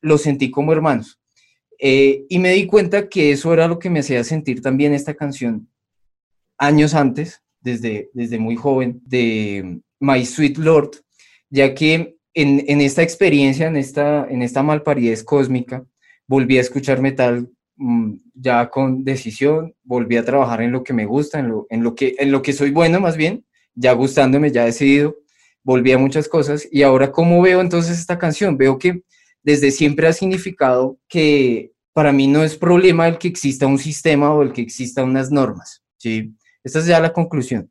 lo 0.00 0.18
sentí 0.18 0.50
como 0.50 0.72
hermanos. 0.72 1.20
Eh, 1.78 2.24
y 2.28 2.38
me 2.38 2.52
di 2.52 2.66
cuenta 2.66 3.08
que 3.08 3.32
eso 3.32 3.52
era 3.52 3.68
lo 3.68 3.78
que 3.78 3.90
me 3.90 4.00
hacía 4.00 4.24
sentir 4.24 4.62
también 4.62 4.92
esta 4.92 5.14
canción 5.14 5.68
años 6.58 6.94
antes, 6.94 7.42
desde, 7.60 8.10
desde 8.14 8.38
muy 8.38 8.56
joven, 8.56 9.00
de 9.04 9.80
My 10.00 10.24
Sweet 10.24 10.58
Lord, 10.58 10.90
ya 11.50 11.74
que 11.74 12.15
en, 12.36 12.80
esta 12.82 13.02
experiencia, 13.02 13.66
en 13.66 13.76
esta, 13.76 14.26
en 14.28 14.42
esta 14.42 14.62
malparidez 14.62 15.24
cósmica, 15.24 15.84
volví 16.26 16.58
a 16.58 16.60
escuchar 16.60 17.00
metal 17.00 17.48
mm, 17.76 18.12
ya 18.34 18.68
con 18.68 19.04
decisión, 19.04 19.74
volví 19.82 20.18
a 20.18 20.24
trabajar 20.24 20.60
en 20.60 20.70
lo 20.70 20.84
que 20.84 20.92
me 20.92 21.06
gusta, 21.06 21.38
en 21.38 21.48
lo, 21.48 21.66
en 21.70 21.82
lo, 21.82 21.94
que, 21.94 22.14
en 22.18 22.30
lo 22.30 22.42
que 22.42 22.52
soy 22.52 22.70
bueno 22.70 23.00
más 23.00 23.16
bien, 23.16 23.44
ya 23.74 23.92
gustándome, 23.92 24.52
ya 24.52 24.66
decidido, 24.66 25.16
volví 25.62 25.92
a 25.92 25.98
muchas 25.98 26.28
cosas. 26.28 26.68
Y 26.70 26.82
ahora 26.82 27.10
cómo 27.10 27.40
veo 27.40 27.62
entonces 27.62 27.98
esta 27.98 28.18
canción, 28.18 28.58
veo 28.58 28.78
que 28.78 29.02
desde 29.42 29.70
siempre 29.70 30.06
ha 30.06 30.12
significado 30.12 30.98
que 31.08 31.72
para 31.94 32.12
mí 32.12 32.26
no 32.26 32.44
es 32.44 32.56
problema 32.58 33.08
el 33.08 33.16
que 33.16 33.28
exista 33.28 33.66
un 33.66 33.78
sistema 33.78 34.34
o 34.34 34.42
el 34.42 34.52
que 34.52 34.60
exista 34.60 35.02
unas 35.02 35.30
normas, 35.30 35.82
¿sí? 35.96 36.34
Esta 36.62 36.80
es 36.80 36.86
ya 36.86 37.00
la 37.00 37.14
conclusión 37.14 37.70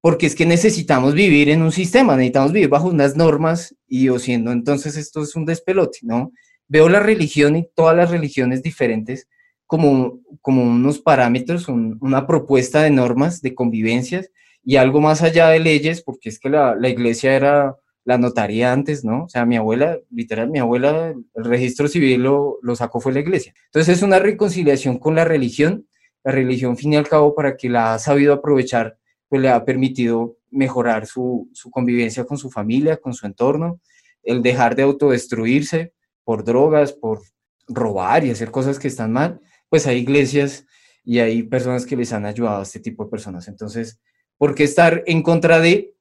porque 0.00 0.26
es 0.26 0.34
que 0.34 0.46
necesitamos 0.46 1.14
vivir 1.14 1.50
en 1.50 1.62
un 1.62 1.72
sistema, 1.72 2.16
necesitamos 2.16 2.52
vivir 2.52 2.68
bajo 2.68 2.88
unas 2.88 3.16
normas 3.16 3.74
y 3.86 4.08
o 4.08 4.18
siendo 4.18 4.52
entonces 4.52 4.96
esto 4.96 5.22
es 5.22 5.36
un 5.36 5.44
despelote, 5.44 5.98
¿no? 6.02 6.32
Veo 6.68 6.88
la 6.88 7.00
religión 7.00 7.56
y 7.56 7.68
todas 7.74 7.96
las 7.96 8.10
religiones 8.10 8.62
diferentes 8.62 9.28
como, 9.66 10.20
como 10.40 10.62
unos 10.62 10.98
parámetros, 10.98 11.68
una 11.68 12.26
propuesta 12.26 12.82
de 12.82 12.90
normas, 12.90 13.40
de 13.42 13.54
convivencias 13.54 14.30
y 14.64 14.76
algo 14.76 15.00
más 15.00 15.22
allá 15.22 15.48
de 15.48 15.60
leyes, 15.60 16.02
porque 16.02 16.28
es 16.28 16.38
que 16.38 16.48
la, 16.48 16.74
la 16.74 16.88
iglesia 16.88 17.34
era 17.34 17.76
la 18.04 18.18
notaría 18.18 18.72
antes, 18.72 19.04
¿no? 19.04 19.24
O 19.24 19.28
sea, 19.28 19.46
mi 19.46 19.56
abuela, 19.56 19.98
literal, 20.10 20.50
mi 20.50 20.58
abuela, 20.58 21.14
el 21.34 21.44
registro 21.44 21.86
civil 21.86 22.22
lo, 22.22 22.58
lo 22.62 22.74
sacó 22.74 23.00
fue 23.00 23.12
la 23.12 23.20
iglesia. 23.20 23.54
Entonces 23.66 23.96
es 23.96 24.02
una 24.02 24.18
reconciliación 24.18 24.98
con 24.98 25.14
la 25.14 25.24
religión, 25.24 25.86
la 26.24 26.32
religión, 26.32 26.76
fin 26.76 26.94
y 26.94 26.96
al 26.96 27.08
cabo, 27.08 27.34
para 27.34 27.56
que 27.56 27.68
la 27.68 27.94
ha 27.94 27.98
sabido 27.98 28.32
aprovechar 28.32 28.98
pues 29.30 29.40
le 29.40 29.48
ha 29.48 29.64
permitido 29.64 30.36
mejorar 30.50 31.06
su, 31.06 31.48
convivencia 31.70 32.24
con 32.24 32.36
su 32.36 32.50
familia, 32.50 32.96
con 32.96 33.14
su 33.14 33.26
entorno, 33.26 33.80
el 34.24 34.42
dejar 34.42 34.74
de 34.74 34.82
autodestruirse 34.82 35.94
por 36.24 36.44
drogas, 36.44 36.92
por 36.92 37.20
robar 37.68 38.24
y 38.24 38.32
hacer 38.32 38.50
cosas 38.50 38.80
que 38.80 38.88
están 38.88 39.12
mal, 39.12 39.40
pues 39.68 39.86
hay 39.86 39.98
iglesias 39.98 40.66
y 41.04 41.20
hay 41.20 41.44
personas 41.44 41.86
que 41.86 41.96
les 41.96 42.12
han 42.12 42.26
ayudado 42.26 42.58
a 42.58 42.64
este 42.64 42.80
tipo 42.80 43.04
de 43.04 43.10
personas. 43.10 43.46
Entonces, 43.46 44.00
¿por 44.36 44.56
qué 44.56 44.64
estar 44.64 45.04
en 45.06 45.22
contra 45.22 45.60
de? 45.60 45.94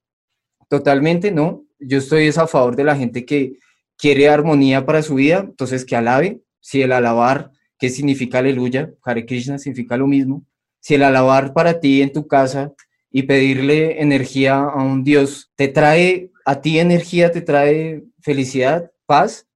Totalmente, 0.67 1.31
¿no? 1.31 1.65
Yo 1.79 1.99
estoy 1.99 2.29
a 2.29 2.47
favor 2.47 2.75
de 2.75 2.83
la 2.83 2.95
gente 2.95 3.25
que 3.25 3.53
quiere 3.95 4.27
armonía 4.27 4.87
para 4.87 5.03
su 5.03 5.15
vida, 5.15 5.41
entonces 5.41 5.85
que 5.85 5.95
alabe. 5.95 6.41
Si 6.61 6.81
el 6.81 6.93
alabar, 6.93 7.51
¿qué 7.77 7.89
significa 7.89 8.39
aleluya? 8.39 8.91
Hare 9.03 9.27
Krishna 9.27 9.59
significa 9.59 9.97
lo 9.97 10.07
mismo. 10.07 10.43
Si 10.79 10.95
el 10.95 11.03
alabar 11.03 11.53
para 11.53 11.79
ti 11.79 12.01
en 12.01 12.11
tu 12.11 12.27
casa 12.27 12.73
y 13.11 13.23
pedirle 13.23 14.01
energía 14.01 14.59
a 14.59 14.83
un 14.83 15.03
Dios 15.03 15.51
te 15.55 15.67
trae 15.67 16.31
a 16.45 16.61
ti 16.61 16.79
energía, 16.79 17.31
te 17.31 17.41
trae 17.41 18.03
felicidad, 18.21 18.91
paz, 19.05 19.47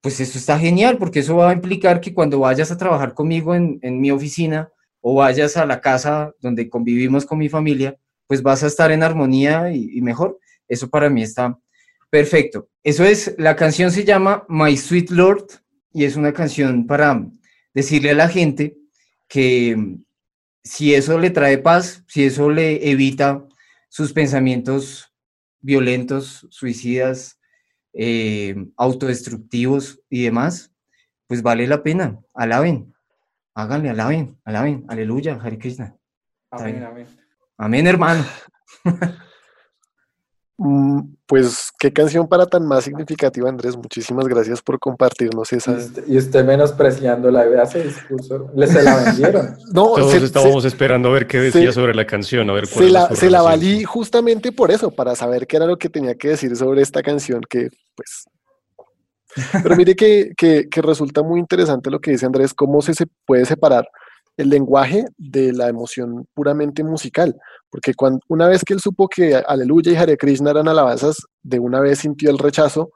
pues 0.00 0.20
eso 0.20 0.38
está 0.38 0.58
genial, 0.58 0.96
porque 0.98 1.20
eso 1.20 1.36
va 1.36 1.50
a 1.50 1.52
implicar 1.52 2.00
que 2.00 2.14
cuando 2.14 2.40
vayas 2.40 2.70
a 2.70 2.78
trabajar 2.78 3.14
conmigo 3.14 3.54
en, 3.54 4.00
mi 4.00 4.10
oficina 4.10 4.70
o 5.00 5.14
vayas 5.14 5.56
a 5.56 5.66
la 5.66 5.80
casa 5.80 6.32
donde 6.40 6.68
convivimos 6.68 7.26
con 7.26 7.38
mi 7.38 7.48
familia, 7.48 7.96
pues 8.26 8.42
vas 8.42 8.62
a 8.62 8.68
estar 8.68 8.90
en 8.92 9.02
armonía 9.02 9.72
y, 9.72 9.90
y 9.92 10.00
mejor. 10.00 10.38
Eso 10.68 10.88
para 10.88 11.10
mí 11.10 11.22
está 11.22 11.58
perfecto. 12.10 12.68
Eso 12.82 13.04
es, 13.04 13.34
la 13.38 13.56
canción 13.56 13.90
se 13.90 14.04
llama 14.04 14.44
My 14.48 14.76
Sweet 14.76 15.10
Lord 15.10 15.46
y 15.92 16.04
es 16.04 16.16
una 16.16 16.32
canción 16.32 16.86
para 16.86 17.26
decirle 17.74 18.10
a 18.10 18.14
la 18.14 18.28
gente 18.28 18.76
que 19.28 19.98
si 20.62 20.94
eso 20.94 21.18
le 21.18 21.30
trae 21.30 21.58
paz, 21.58 22.04
si 22.06 22.24
eso 22.24 22.50
le 22.50 22.90
evita 22.90 23.44
sus 23.88 24.12
pensamientos 24.12 25.12
violentos, 25.60 26.46
suicidas, 26.50 27.40
eh, 27.92 28.54
autodestructivos 28.76 30.00
y 30.08 30.22
demás, 30.22 30.72
pues 31.26 31.42
vale 31.42 31.66
la 31.66 31.82
pena. 31.82 32.18
Alaben, 32.34 32.94
háganle, 33.54 33.90
alaben, 33.90 34.38
alaben, 34.44 34.84
aleluya, 34.88 35.38
Hare 35.42 35.58
Krishna. 35.58 35.96
Amén, 36.50 36.82
amén. 36.82 37.06
Amén, 37.56 37.86
hermano. 37.86 38.24
Mm, 40.60 41.14
Pues 41.26 41.70
qué 41.78 41.92
canción 41.92 42.26
para 42.26 42.46
tan 42.46 42.66
más 42.66 42.84
significativa, 42.84 43.48
Andrés. 43.48 43.76
Muchísimas 43.76 44.26
gracias 44.26 44.60
por 44.62 44.78
compartirnos 44.80 45.52
Y 45.52 45.56
esa. 45.56 45.72
usted, 45.72 46.04
y 46.08 46.16
usted 46.18 46.44
menospreciando 46.44 47.30
la 47.30 47.46
idea, 47.46 47.62
ese 47.62 47.84
discurso, 47.84 48.50
le 48.56 48.66
se 48.66 48.82
la 48.82 48.96
vendieron. 49.04 49.56
No, 49.72 49.92
Todos 49.94 50.10
se- 50.12 50.24
estábamos 50.24 50.64
esperando 50.64 51.10
a 51.10 51.12
ver 51.12 51.26
qué 51.26 51.38
se- 51.38 51.44
decía 51.44 51.70
sobre 51.72 51.94
la 51.94 52.06
canción, 52.06 52.48
a 52.50 52.54
ver 52.54 52.66
se, 52.66 52.72
cuál 52.74 52.82
se 52.82 52.86
es 52.88 52.92
la, 52.92 53.14
se 53.14 53.30
la 53.30 53.42
valí 53.42 53.84
justamente 53.84 54.50
por 54.52 54.70
eso, 54.70 54.90
para 54.90 55.14
saber 55.14 55.46
qué 55.46 55.58
era 55.58 55.66
lo 55.66 55.76
que 55.78 55.88
tenía 55.90 56.14
que 56.16 56.28
decir 56.30 56.56
sobre 56.56 56.82
esta 56.82 57.02
canción, 57.02 57.42
que 57.48 57.68
pues... 57.94 58.24
Pero 59.62 59.76
mire 59.76 59.94
que, 59.94 60.32
que- 60.36 60.68
que 60.68 60.82
resulta 60.82 61.22
muy 61.22 61.38
interesante 61.38 61.90
lo 61.90 62.00
que 62.00 62.10
dice 62.12 62.26
Andrés, 62.26 62.52
cómo 62.54 62.80
se, 62.82 62.94
se 62.94 63.06
puede 63.26 63.44
separar 63.44 63.86
el 64.36 64.48
lenguaje 64.48 65.04
de 65.18 65.52
la 65.52 65.68
emoción 65.68 66.26
puramente 66.34 66.82
musical, 66.82 67.36
porque 67.70 67.94
cuando, 67.94 68.20
una 68.28 68.48
vez 68.48 68.62
que 68.64 68.74
él 68.74 68.80
supo 68.80 69.08
que 69.08 69.34
Aleluya 69.36 69.92
y 69.92 69.96
Hare 69.96 70.16
Krishna 70.16 70.50
eran 70.50 70.68
alabanzas, 70.68 71.16
de 71.42 71.58
una 71.58 71.80
vez 71.80 71.98
sintió 72.00 72.30
el 72.30 72.38
rechazo 72.38 72.90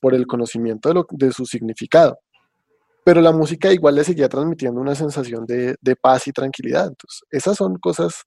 por 0.00 0.14
el 0.14 0.26
conocimiento 0.26 0.88
de, 0.88 0.94
lo- 0.96 1.06
de 1.10 1.32
su 1.32 1.44
significado. 1.46 2.18
Pero 3.04 3.20
la 3.22 3.32
música 3.32 3.72
igual 3.72 3.94
le 3.94 4.04
seguía 4.04 4.28
transmitiendo 4.28 4.80
una 4.80 4.94
sensación 4.94 5.46
de, 5.46 5.76
de 5.80 5.96
paz 5.96 6.26
y 6.26 6.32
tranquilidad. 6.32 6.88
Entonces, 6.88 7.22
esas 7.30 7.56
son 7.56 7.76
cosas 7.78 8.24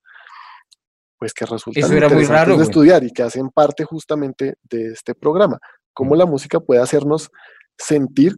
pues 1.20 1.34
que 1.34 1.46
resultan 1.46 1.84
Eso 1.84 1.94
era 1.94 2.10
muy 2.10 2.26
raro, 2.26 2.58
de 2.58 2.64
estudiar 2.64 3.04
y 3.04 3.12
que 3.12 3.22
hacen 3.22 3.50
parte 3.50 3.84
justamente 3.86 4.56
de 4.64 4.88
este 4.88 5.14
programa. 5.14 5.60
Cómo 5.94 6.16
la 6.16 6.26
música 6.26 6.60
puede 6.60 6.82
hacernos 6.82 7.30
sentir, 7.78 8.36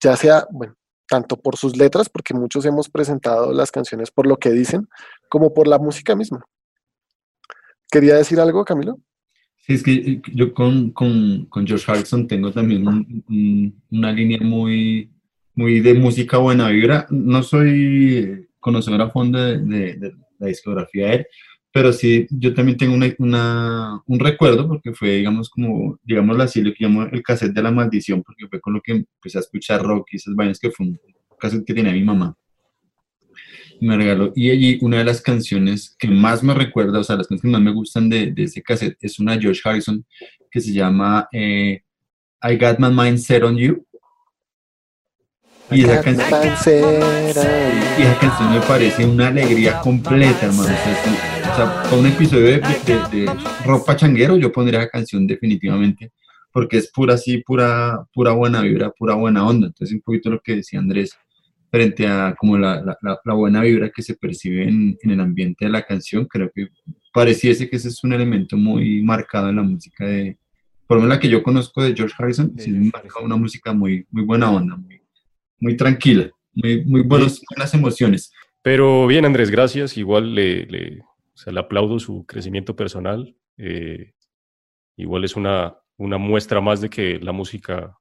ya 0.00 0.16
sea, 0.16 0.46
bueno, 0.52 0.74
tanto 1.08 1.36
por 1.36 1.56
sus 1.56 1.76
letras, 1.76 2.08
porque 2.08 2.32
muchos 2.32 2.64
hemos 2.64 2.88
presentado 2.88 3.52
las 3.52 3.72
canciones 3.72 4.12
por 4.12 4.26
lo 4.28 4.36
que 4.36 4.50
dicen, 4.50 4.86
como 5.28 5.52
por 5.52 5.66
la 5.66 5.78
música 5.78 6.14
misma. 6.14 6.44
¿Quería 7.90 8.14
decir 8.16 8.40
algo, 8.40 8.64
Camilo? 8.64 8.98
Sí, 9.58 9.74
es 9.74 9.82
que 9.82 9.92
eh, 9.94 10.22
yo 10.32 10.52
con, 10.54 10.90
con, 10.90 11.46
con 11.46 11.66
George 11.66 11.90
Harrison 11.90 12.26
tengo 12.26 12.52
también 12.52 12.86
un- 12.86 13.24
un- 13.28 13.82
una 13.90 14.12
línea 14.12 14.38
muy, 14.40 15.10
muy 15.54 15.80
de 15.80 15.94
música 15.94 16.38
buena 16.38 16.68
vibra. 16.68 17.06
No 17.10 17.42
soy 17.42 18.48
conocedor 18.60 19.02
a 19.02 19.10
fondo 19.10 19.38
de, 19.40 19.58
de- 19.58 19.94
de 19.96 20.12
la 20.38 20.46
discografía 20.48 21.06
de 21.08 21.14
él, 21.16 21.26
pero 21.72 21.92
sí, 21.92 22.26
yo 22.30 22.54
también 22.54 22.76
tengo 22.78 22.94
una, 22.94 23.12
una- 23.18 24.02
un 24.06 24.18
recuerdo, 24.20 24.68
porque 24.68 24.92
fue, 24.92 25.16
digamos, 25.16 25.50
como, 25.50 25.98
digámoslo 26.02 26.42
así, 26.44 26.62
lo 26.62 26.72
que 26.72 26.84
llamo 26.84 27.02
el 27.04 27.22
cassette 27.22 27.52
de 27.54 27.62
la 27.62 27.70
maldición, 27.70 28.22
porque 28.22 28.46
fue 28.48 28.60
con 28.60 28.74
lo 28.74 28.80
que 28.80 28.92
empecé 28.92 29.38
a 29.38 29.40
escuchar 29.40 29.82
rock 29.82 30.08
y 30.12 30.16
esas 30.16 30.34
vainas 30.34 30.58
que 30.60 30.70
fue 30.70 30.86
un 30.86 31.00
cassette 31.38 31.64
que 31.66 31.74
tenía 31.74 31.92
mi 31.92 32.02
mamá. 32.04 32.36
Me 33.80 33.96
regaló. 33.96 34.32
Y 34.34 34.50
allí 34.50 34.78
una 34.82 34.98
de 34.98 35.04
las 35.04 35.20
canciones 35.20 35.94
que 35.98 36.08
más 36.08 36.42
me 36.42 36.54
recuerda, 36.54 37.00
o 37.00 37.04
sea, 37.04 37.16
las 37.16 37.26
canciones 37.26 37.42
que 37.42 37.58
más 37.58 37.62
me 37.62 37.72
gustan 37.72 38.08
de, 38.08 38.32
de 38.32 38.44
ese 38.44 38.62
cassette 38.62 38.96
es 39.00 39.18
una 39.18 39.32
de 39.32 39.42
George 39.42 39.60
Harrison 39.64 40.04
que 40.50 40.60
se 40.60 40.72
llama 40.72 41.28
eh, 41.32 41.82
I 42.42 42.56
Got 42.56 42.78
My 42.78 42.90
Mind 42.90 43.18
Set 43.18 43.42
on 43.42 43.56
You. 43.56 43.84
Y 45.70 45.82
esa, 45.82 46.00
canción, 46.00 46.24
y 47.98 48.02
esa 48.02 48.18
canción 48.20 48.54
me 48.54 48.60
parece 48.60 49.04
una 49.04 49.28
alegría 49.28 49.80
completa, 49.80 50.46
hermano. 50.46 50.62
O 50.62 50.66
sea, 50.66 51.52
o 51.52 51.56
sea, 51.56 51.82
para 51.82 51.96
un 51.96 52.06
episodio 52.06 52.44
de, 52.44 52.60
de, 52.60 53.24
de 53.24 53.32
rock 53.64 53.84
pachanguero, 53.84 54.36
yo 54.36 54.52
pondría 54.52 54.80
esa 54.80 54.90
canción 54.90 55.26
definitivamente, 55.26 56.12
porque 56.52 56.78
es 56.78 56.90
pura 56.92 57.14
así, 57.14 57.38
pura, 57.38 58.06
pura 58.14 58.30
buena 58.30 58.60
vibra, 58.60 58.90
pura 58.90 59.14
buena 59.14 59.44
onda. 59.44 59.66
Entonces, 59.66 59.92
un 59.94 60.02
poquito 60.02 60.30
lo 60.30 60.40
que 60.40 60.54
decía 60.56 60.78
Andrés, 60.78 61.18
frente 61.70 62.06
a 62.06 62.34
como 62.38 62.56
la, 62.58 62.82
la- 63.02 63.34
buena 63.34 63.62
vibra 63.62 63.90
que 63.90 64.02
se 64.02 64.14
percibe 64.14 64.68
en, 64.68 64.96
en 65.02 65.10
el 65.10 65.20
ambiente 65.20 65.64
de 65.66 65.70
la 65.70 65.82
canción, 65.82 66.26
creo 66.26 66.50
que 66.54 66.68
pareciese 67.12 67.68
que 67.68 67.76
ese 67.76 67.88
es 67.88 68.02
un 68.04 68.12
elemento 68.12 68.56
muy 68.56 69.02
marcado 69.02 69.48
en 69.50 69.56
la 69.56 69.62
música 69.62 70.06
de, 70.06 70.38
por 70.86 70.96
lo 70.96 71.02
menos 71.02 71.16
la 71.16 71.20
que 71.20 71.28
yo 71.28 71.42
conozco 71.42 71.82
de 71.82 71.94
George 71.94 72.14
Harrison, 72.18 72.52
sí 72.58 72.70
marca 72.70 73.20
una 73.20 73.36
música 73.36 73.72
muy, 73.72 74.06
muy 74.10 74.24
buena 74.24 74.50
onda, 74.50 74.76
muy, 74.76 75.00
muy 75.60 75.76
tranquila, 75.76 76.30
muy, 76.54 76.84
muy 76.84 77.02
buenos, 77.02 77.42
buenas 77.50 77.74
emociones. 77.74 78.32
Pero 78.62 79.06
bien, 79.06 79.24
Andrés, 79.24 79.50
gracias. 79.50 79.96
Igual 79.96 80.34
le, 80.34 80.66
le, 80.66 81.00
o 81.00 81.36
sea, 81.36 81.52
le 81.52 81.60
aplaudo 81.60 81.98
su 81.98 82.24
crecimiento 82.26 82.74
personal. 82.74 83.36
eh, 83.58 84.12
igual 84.96 85.24
es 85.24 85.36
una, 85.36 85.76
una 85.98 86.18
muestra 86.18 86.60
más 86.60 86.80
de 86.80 86.88
que 86.90 87.18
la 87.20 87.32
música 87.32 87.96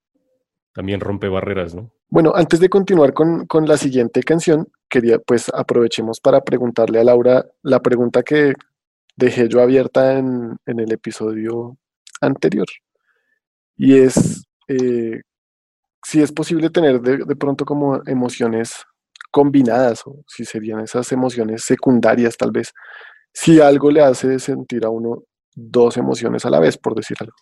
también 0.76 1.00
rompe 1.00 1.30
barreras, 1.30 1.74
¿no? 1.74 1.90
Bueno, 2.10 2.34
antes 2.36 2.60
de 2.60 2.68
continuar 2.68 3.14
con, 3.14 3.46
con 3.48 3.66
la 3.66 3.78
siguiente 3.78 4.22
canción, 4.24 4.68
quería, 4.90 5.20
pues 5.20 5.50
aprovechemos 5.54 6.20
para 6.20 6.42
preguntarle 6.42 7.00
a 7.00 7.06
Laura 7.06 7.46
la 7.64 7.80
pregunta 7.80 8.24
que 8.24 8.54
dejé 9.16 9.48
yo 9.48 9.62
abierta 9.62 10.18
en, 10.18 10.58
en 10.66 10.80
el 10.82 10.92
episodio 10.92 11.78
anterior. 12.20 12.68
Y 13.78 14.00
es 14.00 14.46
eh, 14.68 15.22
si 16.04 16.22
es 16.22 16.34
posible 16.34 16.70
tener 16.70 17.00
de, 17.00 17.20
de 17.26 17.36
pronto 17.38 17.64
como 17.64 18.02
emociones 18.06 18.84
combinadas, 19.32 20.06
o 20.06 20.24
si 20.28 20.44
serían 20.44 20.82
esas 20.82 21.10
emociones 21.14 21.64
secundarias 21.64 22.36
tal 22.36 22.52
vez, 22.52 22.74
si 23.34 23.62
algo 23.62 23.92
le 23.92 24.02
hace 24.02 24.40
sentir 24.40 24.84
a 24.84 24.90
uno 24.90 25.24
dos 25.56 25.96
emociones 25.96 26.46
a 26.46 26.50
la 26.50 26.60
vez, 26.60 26.78
por 26.78 26.96
decir 26.96 27.16
algo. 27.22 27.36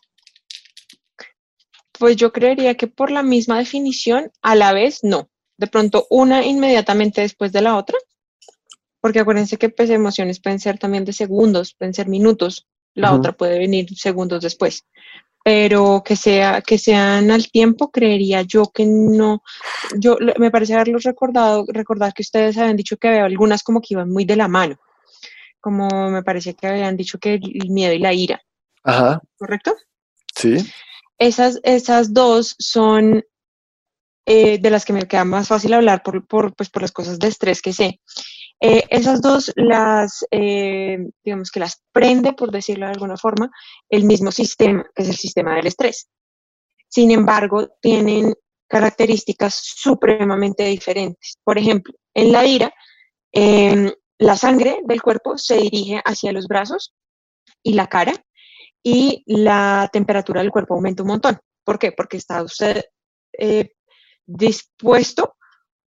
Pues 2.03 2.17
yo 2.17 2.33
creería 2.33 2.75
que 2.75 2.87
por 2.87 3.11
la 3.11 3.23
misma 3.23 3.59
definición, 3.59 4.29
a 4.41 4.55
la 4.55 4.73
vez 4.73 5.05
no. 5.05 5.29
De 5.55 5.67
pronto 5.67 6.05
una 6.09 6.45
inmediatamente 6.45 7.21
después 7.21 7.53
de 7.53 7.61
la 7.61 7.77
otra, 7.77 7.97
porque 8.99 9.21
acuérdense 9.21 9.55
que 9.55 9.69
pues, 9.69 9.89
emociones 9.89 10.41
pueden 10.41 10.59
ser 10.59 10.77
también 10.77 11.05
de 11.05 11.13
segundos, 11.13 11.73
pueden 11.73 11.93
ser 11.93 12.09
minutos, 12.09 12.67
la 12.93 13.13
otra 13.13 13.31
puede 13.31 13.57
venir 13.57 13.87
segundos 13.95 14.41
después. 14.41 14.85
Pero 15.45 16.03
que 16.03 16.17
sea 16.17 16.61
que 16.61 16.77
sean 16.77 17.31
al 17.31 17.49
tiempo, 17.49 17.89
creería 17.89 18.41
yo 18.41 18.65
que 18.65 18.85
no. 18.85 19.41
Yo 19.97 20.17
me 20.39 20.51
parece 20.51 20.73
haberlos 20.73 21.03
recordado, 21.03 21.63
recordar 21.69 22.13
que 22.13 22.23
ustedes 22.23 22.57
habían 22.57 22.75
dicho 22.75 22.97
que 22.97 23.07
había 23.07 23.23
algunas 23.23 23.63
como 23.63 23.79
que 23.79 23.93
iban 23.93 24.09
muy 24.09 24.25
de 24.25 24.35
la 24.35 24.49
mano, 24.49 24.75
como 25.61 25.87
me 26.09 26.21
parecía 26.21 26.51
que 26.51 26.67
habían 26.67 26.97
dicho 26.97 27.17
que 27.17 27.35
el 27.35 27.69
miedo 27.69 27.93
y 27.93 27.99
la 27.99 28.11
ira, 28.11 28.41
Ajá, 28.83 29.21
¿correcto? 29.37 29.73
sí, 30.35 30.57
Esas, 31.17 31.59
esas 31.63 32.13
dos 32.13 32.55
son 32.59 33.23
eh, 34.25 34.57
de 34.57 34.69
las 34.69 34.85
que 34.85 34.93
me 34.93 35.07
queda 35.07 35.25
más 35.25 35.47
fácil 35.49 35.73
hablar 35.73 36.01
por, 36.01 36.25
por, 36.25 36.55
pues, 36.55 36.69
por 36.69 36.81
las 36.81 36.91
cosas 36.91 37.19
de 37.19 37.27
estrés 37.27 37.61
que 37.61 37.73
sé. 37.73 37.99
Eh, 38.61 38.85
esas 38.89 39.21
dos 39.21 39.51
las, 39.57 40.25
eh, 40.31 40.97
digamos 41.23 41.51
que 41.51 41.59
las 41.59 41.83
prende, 41.91 42.31
por 42.31 42.49
decirlo 42.49 42.85
de 42.85 42.93
alguna 42.93 43.17
forma, 43.17 43.51
el 43.89 44.05
mismo 44.05 44.31
sistema, 44.31 44.85
que 44.95 45.03
es 45.03 45.09
el 45.09 45.17
sistema 45.17 45.55
del 45.55 45.67
estrés. 45.67 46.07
Sin 46.87 47.11
embargo, 47.11 47.67
tienen 47.81 48.33
características 48.69 49.55
supremamente 49.55 50.63
diferentes. 50.63 51.37
Por 51.43 51.57
ejemplo, 51.57 51.93
en 52.13 52.31
la 52.31 52.45
ira, 52.45 52.73
em, 53.33 53.91
la 54.19 54.37
sangre 54.37 54.79
del 54.85 55.01
cuerpo 55.01 55.37
se 55.37 55.57
dirige 55.57 56.01
hacia 56.05 56.31
los 56.31 56.47
brazos 56.47 56.93
y 57.61 57.73
la 57.73 57.87
cara 57.87 58.13
y 58.83 59.23
la 59.25 59.89
temperatura 59.91 60.41
del 60.41 60.51
cuerpo 60.51 60.75
aumenta 60.75 61.03
un 61.03 61.09
montón. 61.09 61.39
¿Por 61.63 61.79
qué? 61.79 61.93
Porque 61.93 62.17
está 62.17 62.43
usted 62.43 62.83
eh, 63.37 63.71
dispuesto 64.25 65.37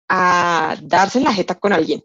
a 0.09 0.77
darse 0.83 1.21
la 1.21 1.33
jeta 1.33 1.55
con 1.55 1.73
alguien. 1.73 2.03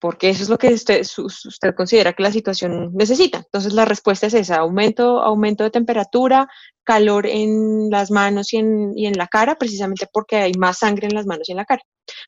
Porque 0.00 0.30
eso 0.30 0.42
es 0.42 0.48
lo 0.48 0.58
que 0.58 0.74
usted 0.74 1.74
considera 1.76 2.12
que 2.12 2.24
la 2.24 2.32
situación 2.32 2.90
necesita. 2.92 3.38
Entonces 3.38 3.72
la 3.72 3.84
respuesta 3.84 4.26
es 4.26 4.34
esa, 4.34 4.56
aumento, 4.56 5.22
aumento 5.22 5.62
de 5.62 5.70
temperatura, 5.70 6.48
calor 6.82 7.28
en 7.28 7.88
las 7.88 8.10
manos 8.10 8.52
y 8.52 8.56
en, 8.56 8.98
y 8.98 9.06
en 9.06 9.16
la 9.16 9.28
cara, 9.28 9.54
precisamente 9.54 10.08
porque 10.12 10.38
hay 10.38 10.52
más 10.58 10.78
sangre 10.78 11.06
en 11.06 11.14
las 11.14 11.26
manos 11.26 11.48
y 11.48 11.52
en 11.52 11.58
la 11.58 11.64
cara. 11.64 11.82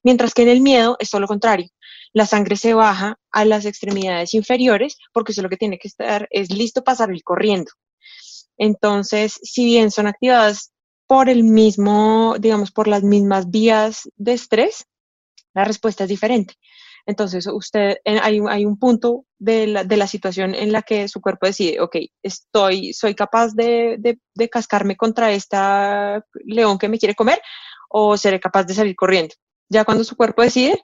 Mientras 0.05 0.35
que 0.35 0.43
en 0.43 0.51
el 0.51 0.61
miedo 0.61 0.97
es 1.01 1.11
todo 1.11 1.23
lo 1.23 1.27
contrario. 1.27 1.67
La 2.15 2.27
sangre 2.27 2.57
se 2.57 2.73
baja 2.75 3.19
a 3.33 3.45
las 3.45 3.67
extremidades 3.67 4.35
inferiores 4.35 4.97
porque 5.13 5.33
eso 5.33 5.43
lo 5.43 5.51
que 5.51 5.57
tiene 5.57 5.79
que 5.79 5.89
estar 5.89 6.29
es 6.31 6.51
listo 6.51 6.83
para 6.83 6.97
salir 6.97 7.23
corriendo. 7.23 7.73
Entonces, 8.57 9.39
si 9.43 9.65
bien 9.65 9.91
son 9.91 10.07
activadas 10.07 10.73
por 11.07 11.29
el 11.29 11.43
mismo, 11.43 12.37
digamos, 12.39 12.71
por 12.71 12.89
las 12.89 13.03
mismas 13.03 13.51
vías 13.51 14.09
de 14.17 14.33
estrés, 14.33 14.87
la 15.55 15.65
respuesta 15.65 16.05
es 16.05 16.09
diferente. 16.09 16.55
Entonces, 17.07 17.47
usted, 17.47 17.97
hay, 18.05 18.41
hay 18.49 18.65
un 18.65 18.79
punto 18.79 19.27
de 19.39 19.67
la, 19.67 19.85
de 19.85 19.97
la 19.97 20.07
situación 20.07 20.55
en 20.55 20.73
la 20.73 20.83
que 20.83 21.09
su 21.09 21.21
cuerpo 21.21 21.47
decide, 21.47 21.81
ok, 21.81 21.97
estoy, 22.23 22.95
soy 22.95 23.15
capaz 23.15 23.55
de, 23.55 23.97
de, 23.99 24.19
de 24.35 24.49
cascarme 24.49 24.97
contra 24.97 25.33
esta 25.33 26.25
león 26.45 26.79
que 26.79 26.89
me 26.89 26.99
quiere 26.99 27.15
comer 27.15 27.43
o 27.91 28.17
seré 28.17 28.41
capaz 28.41 28.65
de 28.65 28.75
salir 28.75 28.97
corriendo. 28.97 29.35
Ya 29.69 29.85
cuando 29.85 30.05
su 30.05 30.17
cuerpo 30.17 30.43
decide, 30.43 30.83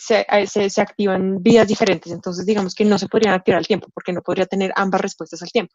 se, 0.00 0.26
eh, 0.28 0.46
se, 0.46 0.70
se 0.70 0.80
activan 0.80 1.42
vías 1.42 1.68
diferentes. 1.68 2.10
Entonces, 2.12 2.46
digamos 2.46 2.74
que 2.74 2.84
no 2.84 2.98
se 2.98 3.08
podrían 3.08 3.34
activar 3.34 3.58
al 3.58 3.66
tiempo 3.66 3.88
porque 3.92 4.12
no 4.12 4.22
podría 4.22 4.46
tener 4.46 4.72
ambas 4.74 5.00
respuestas 5.00 5.42
al 5.42 5.50
tiempo. 5.50 5.74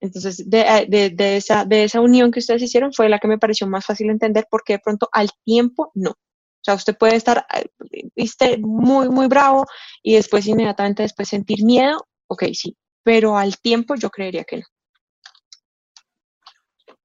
Entonces, 0.00 0.48
de, 0.48 0.60
eh, 0.60 1.10
de 1.12 1.36
esa, 1.36 1.64
de 1.64 1.84
esa 1.84 2.00
unión 2.00 2.30
que 2.30 2.38
ustedes 2.38 2.62
hicieron 2.62 2.92
fue 2.92 3.08
la 3.08 3.18
que 3.18 3.28
me 3.28 3.38
pareció 3.38 3.66
más 3.66 3.84
fácil 3.84 4.10
entender 4.10 4.46
porque 4.50 4.74
de 4.74 4.78
pronto 4.78 5.08
al 5.12 5.28
tiempo 5.44 5.90
no. 5.94 6.10
O 6.10 6.64
sea, 6.64 6.74
usted 6.74 6.96
puede 6.96 7.16
estar, 7.16 7.46
eh, 7.54 7.66
viste, 8.16 8.58
muy, 8.58 9.08
muy 9.08 9.26
bravo 9.26 9.66
y 10.02 10.14
después 10.14 10.46
inmediatamente 10.46 11.02
después 11.02 11.28
sentir 11.28 11.64
miedo, 11.64 12.06
ok, 12.28 12.44
sí, 12.52 12.76
pero 13.02 13.36
al 13.36 13.58
tiempo 13.58 13.94
yo 13.94 14.10
creería 14.10 14.44
que 14.44 14.58
no. 14.58 14.64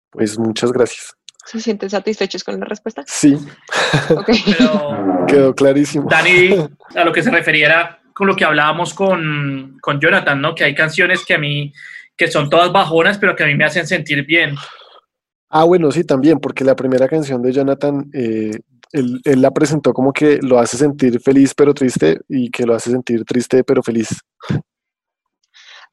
Pues 0.10 0.38
muchas 0.38 0.72
gracias. 0.72 1.16
¿Se 1.46 1.60
sienten 1.60 1.90
satisfechos 1.90 2.44
con 2.44 2.60
la 2.60 2.66
respuesta? 2.66 3.04
Sí, 3.06 3.38
Ok. 4.10 4.30
Pero 4.58 5.26
quedó 5.28 5.56
clarísimo. 5.56 6.08
Dani, 6.10 6.56
a 6.96 7.04
lo 7.04 7.12
que 7.12 7.22
se 7.22 7.32
refería 7.32 7.66
era 7.66 8.00
con 8.14 8.28
lo 8.28 8.36
que 8.36 8.46
hablábamos 8.46 8.94
con, 8.94 9.78
con 9.82 10.00
Jonathan, 10.00 10.40
¿no? 10.42 10.56
Que 10.56 10.64
hay 10.64 10.76
canciones 10.76 11.26
que 11.26 11.34
a 11.34 11.38
mí, 11.38 11.74
que 12.16 12.28
son 12.28 12.50
todas 12.50 12.72
bajonas, 12.72 13.18
pero 13.18 13.36
que 13.36 13.44
a 13.44 13.48
mí 13.48 13.56
me 13.56 13.66
hacen 13.66 13.88
sentir 13.88 14.26
bien. 14.26 14.56
Ah, 15.50 15.64
bueno, 15.64 15.92
sí, 15.92 16.04
también, 16.04 16.40
porque 16.40 16.64
la 16.64 16.76
primera 16.76 17.08
canción 17.08 17.42
de 17.42 17.52
Jonathan, 17.52 18.10
eh, 18.14 18.60
él, 18.92 19.20
él 19.24 19.42
la 19.42 19.52
presentó 19.52 19.94
como 19.94 20.14
que 20.14 20.40
lo 20.42 20.60
hace 20.60 20.78
sentir 20.78 21.20
feliz 21.20 21.54
pero 21.56 21.74
triste 21.74 22.20
y 22.30 22.50
que 22.50 22.66
lo 22.66 22.76
hace 22.76 22.92
sentir 22.92 23.24
triste 23.26 23.64
pero 23.64 23.82
feliz. 23.82 24.20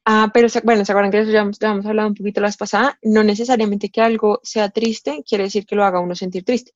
Ah, 0.05 0.31
pero 0.33 0.49
se- 0.49 0.61
bueno, 0.61 0.83
¿se 0.83 0.91
acuerdan 0.91 1.11
que 1.11 1.19
eso 1.19 1.31
ya 1.31 1.41
hemos, 1.41 1.59
ya 1.59 1.71
hemos 1.71 1.85
hablado 1.85 2.07
un 2.09 2.15
poquito 2.15 2.41
la 2.41 2.47
vez 2.47 2.57
pasada? 2.57 2.97
No 3.03 3.23
necesariamente 3.23 3.89
que 3.89 4.01
algo 4.01 4.39
sea 4.43 4.69
triste 4.69 5.23
quiere 5.27 5.43
decir 5.45 5.65
que 5.65 5.75
lo 5.75 5.83
haga 5.83 5.99
uno 5.99 6.15
sentir 6.15 6.43
triste. 6.43 6.71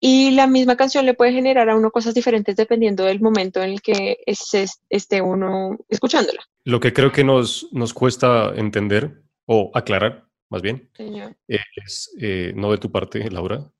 Y 0.00 0.30
la 0.32 0.46
misma 0.46 0.76
canción 0.76 1.06
le 1.06 1.14
puede 1.14 1.32
generar 1.32 1.68
a 1.68 1.76
uno 1.76 1.90
cosas 1.90 2.14
diferentes 2.14 2.54
dependiendo 2.56 3.04
del 3.04 3.20
momento 3.20 3.62
en 3.62 3.70
el 3.70 3.80
que 3.82 4.18
es- 4.26 4.80
esté 4.88 5.20
uno 5.22 5.76
escuchándola. 5.88 6.40
Lo 6.64 6.78
que 6.78 6.92
creo 6.92 7.10
que 7.10 7.24
nos, 7.24 7.68
nos 7.72 7.94
cuesta 7.94 8.52
entender 8.54 9.22
o 9.46 9.70
aclarar, 9.74 10.28
más 10.50 10.60
bien, 10.62 10.90
Señor. 10.94 11.34
es, 11.48 12.14
eh, 12.20 12.52
no 12.54 12.70
de 12.70 12.78
tu 12.78 12.92
parte, 12.92 13.30
Laura, 13.30 13.72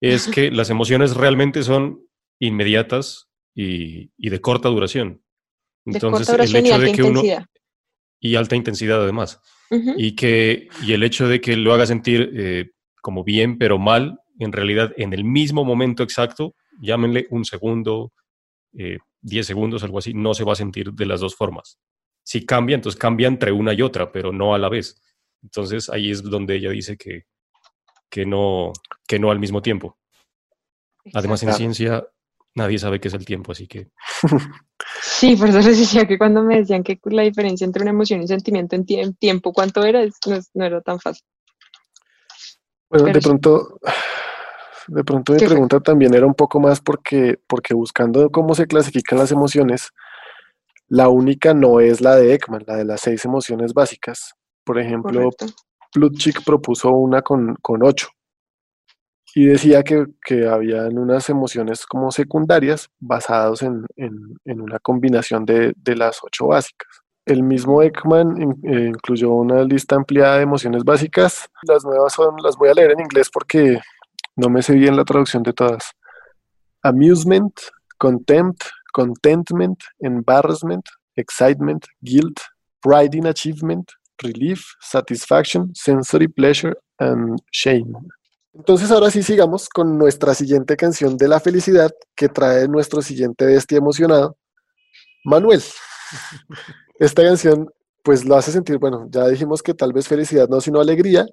es 0.00 0.28
que 0.28 0.50
las 0.52 0.68
emociones 0.70 1.16
realmente 1.16 1.62
son 1.62 2.06
inmediatas 2.38 3.28
y, 3.54 4.10
y 4.18 4.28
de 4.30 4.40
corta 4.40 4.68
duración. 4.68 5.22
De 5.86 5.96
Entonces, 5.96 6.26
corta 6.26 6.32
duración 6.32 6.56
y 6.56 6.58
el 6.60 6.66
hecho 6.66 6.74
alta 6.74 6.86
de 6.86 6.92
que 6.92 7.02
uno... 7.02 7.22
Y 8.24 8.36
alta 8.36 8.56
intensidad 8.56 9.02
además. 9.02 9.38
Y, 9.70 10.16
que, 10.16 10.68
y 10.82 10.92
el 10.94 11.02
hecho 11.02 11.28
de 11.28 11.42
que 11.42 11.56
lo 11.56 11.74
haga 11.74 11.84
sentir 11.84 12.32
eh, 12.34 12.70
como 13.02 13.22
bien, 13.22 13.58
pero 13.58 13.78
mal, 13.78 14.18
en 14.38 14.50
realidad 14.50 14.92
en 14.96 15.12
el 15.12 15.24
mismo 15.24 15.62
momento 15.62 16.02
exacto, 16.02 16.54
llámenle 16.80 17.26
un 17.30 17.44
segundo, 17.44 18.12
eh, 18.78 18.98
10 19.20 19.46
segundos, 19.46 19.84
algo 19.84 19.98
así, 19.98 20.14
no 20.14 20.32
se 20.32 20.44
va 20.44 20.54
a 20.54 20.56
sentir 20.56 20.92
de 20.92 21.04
las 21.04 21.20
dos 21.20 21.36
formas. 21.36 21.78
Si 22.22 22.46
cambia, 22.46 22.76
entonces 22.76 22.98
cambia 22.98 23.28
entre 23.28 23.52
una 23.52 23.74
y 23.74 23.82
otra, 23.82 24.10
pero 24.10 24.32
no 24.32 24.54
a 24.54 24.58
la 24.58 24.70
vez. 24.70 25.02
Entonces 25.42 25.90
ahí 25.90 26.10
es 26.10 26.22
donde 26.22 26.56
ella 26.56 26.70
dice 26.70 26.96
que, 26.96 27.24
que, 28.08 28.24
no, 28.24 28.72
que 29.06 29.18
no 29.18 29.30
al 29.30 29.38
mismo 29.38 29.60
tiempo. 29.60 29.98
Además, 31.12 31.42
en 31.42 31.52
ciencia 31.52 32.06
nadie 32.54 32.78
sabe 32.78 33.00
qué 33.00 33.08
es 33.08 33.14
el 33.14 33.24
tiempo, 33.24 33.52
así 33.52 33.66
que 33.66 33.88
Sí, 35.02 35.36
por 35.36 35.48
eso 35.48 35.58
les 35.58 35.78
decía 35.78 36.06
que 36.06 36.18
cuando 36.18 36.42
me 36.42 36.56
decían 36.58 36.82
que 36.82 36.98
la 37.04 37.22
diferencia 37.22 37.64
entre 37.64 37.82
una 37.82 37.90
emoción 37.90 38.20
y 38.20 38.22
un 38.22 38.28
sentimiento 38.28 38.76
en 38.76 38.84
tie- 38.84 39.16
tiempo, 39.18 39.52
¿cuánto 39.52 39.84
era? 39.84 40.02
No, 40.54 40.64
era 40.64 40.80
tan 40.80 40.98
fácil. 41.00 41.24
Bueno, 42.90 43.04
Pero 43.06 43.14
de 43.14 43.20
sí. 43.20 43.28
pronto, 43.28 43.78
de 44.88 45.04
pronto 45.04 45.32
mi 45.32 45.38
pregunta 45.38 45.80
también 45.80 46.14
era 46.14 46.26
un 46.26 46.34
poco 46.34 46.60
más 46.60 46.80
porque, 46.80 47.38
porque 47.46 47.74
buscando 47.74 48.30
cómo 48.30 48.54
se 48.54 48.66
clasifican 48.66 49.18
las 49.18 49.32
emociones, 49.32 49.90
la 50.88 51.08
única 51.08 51.54
no 51.54 51.80
es 51.80 52.00
la 52.00 52.16
de 52.16 52.34
Ekman, 52.34 52.64
la 52.66 52.76
de 52.76 52.84
las 52.84 53.00
seis 53.00 53.24
emociones 53.24 53.72
básicas. 53.72 54.34
Por 54.64 54.78
ejemplo, 54.78 55.30
Correcto. 55.30 55.46
Plutchik 55.92 56.44
propuso 56.44 56.90
una 56.90 57.22
con, 57.22 57.56
con 57.62 57.82
ocho 57.82 58.08
y 59.34 59.46
decía 59.46 59.82
que, 59.82 60.06
que 60.24 60.46
habían 60.46 60.96
unas 60.98 61.28
emociones 61.30 61.86
como 61.86 62.10
secundarias 62.12 62.88
basadas 63.00 63.62
en, 63.62 63.84
en- 63.96 64.36
en 64.44 64.60
una 64.60 64.78
combinación 64.78 65.44
de, 65.44 65.72
de 65.76 65.96
las 65.96 66.18
ocho 66.22 66.48
básicas. 66.48 66.88
El 67.26 67.42
mismo 67.42 67.82
Ekman 67.82 68.56
eh, 68.64 68.86
incluyó 68.88 69.30
una 69.32 69.64
lista 69.64 69.96
ampliada 69.96 70.36
de 70.36 70.42
emociones 70.42 70.84
básicas. 70.84 71.48
Las 71.66 71.84
nuevas 71.84 72.12
son, 72.12 72.36
las 72.42 72.56
voy 72.56 72.68
a 72.68 72.74
leer 72.74 72.92
en 72.92 73.00
inglés 73.00 73.30
porque 73.32 73.80
no 74.36 74.50
me 74.50 74.62
sé 74.62 74.74
bien 74.74 74.96
la 74.96 75.04
traducción 75.04 75.42
de 75.42 75.52
todas. 75.54 75.92
Amusement, 76.82 77.52
contempt, 77.98 78.62
contentment, 78.92 79.80
embarrassment, 80.00 80.84
excitement, 81.16 81.84
guilt, 82.02 82.40
pride 82.82 83.16
in 83.16 83.26
achievement, 83.26 83.90
relief, 84.22 84.60
satisfaction, 84.80 85.70
sensory 85.74 86.28
pleasure 86.28 86.76
and 86.98 87.38
shame. 87.52 87.94
Entonces 88.54 88.90
ahora 88.90 89.10
sí 89.10 89.22
sigamos 89.22 89.68
con 89.68 89.98
nuestra 89.98 90.32
siguiente 90.34 90.76
canción 90.76 91.16
de 91.16 91.28
la 91.28 91.40
felicidad 91.40 91.90
que 92.14 92.28
trae 92.28 92.68
nuestro 92.68 93.02
siguiente 93.02 93.46
bestia 93.46 93.78
emocionado, 93.78 94.36
Manuel. 95.24 95.60
Esta 96.98 97.22
canción 97.22 97.68
pues 98.04 98.24
lo 98.24 98.36
hace 98.36 98.52
sentir, 98.52 98.78
bueno, 98.78 99.08
ya 99.10 99.26
dijimos 99.26 99.62
que 99.62 99.74
tal 99.74 99.92
vez 99.92 100.06
felicidad 100.06 100.48
no, 100.48 100.60
sino 100.60 100.80
alegría 100.80 101.26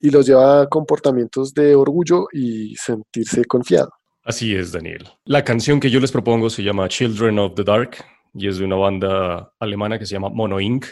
y 0.00 0.10
lo 0.10 0.22
lleva 0.22 0.62
a 0.62 0.66
comportamientos 0.68 1.52
de 1.52 1.74
orgullo 1.74 2.26
y 2.32 2.74
sentirse 2.76 3.44
confiado. 3.44 3.90
Así 4.24 4.54
es, 4.54 4.72
Daniel. 4.72 5.08
La 5.24 5.44
canción 5.44 5.80
que 5.80 5.90
yo 5.90 6.00
les 6.00 6.12
propongo 6.12 6.48
se 6.48 6.62
llama 6.62 6.88
Children 6.88 7.38
of 7.40 7.54
the 7.54 7.64
Dark 7.64 7.96
y 8.34 8.48
es 8.48 8.58
de 8.58 8.64
una 8.64 8.76
banda 8.76 9.52
alemana 9.58 9.98
que 9.98 10.06
se 10.06 10.14
llama 10.14 10.30
Mono 10.30 10.60
Inc. 10.60 10.86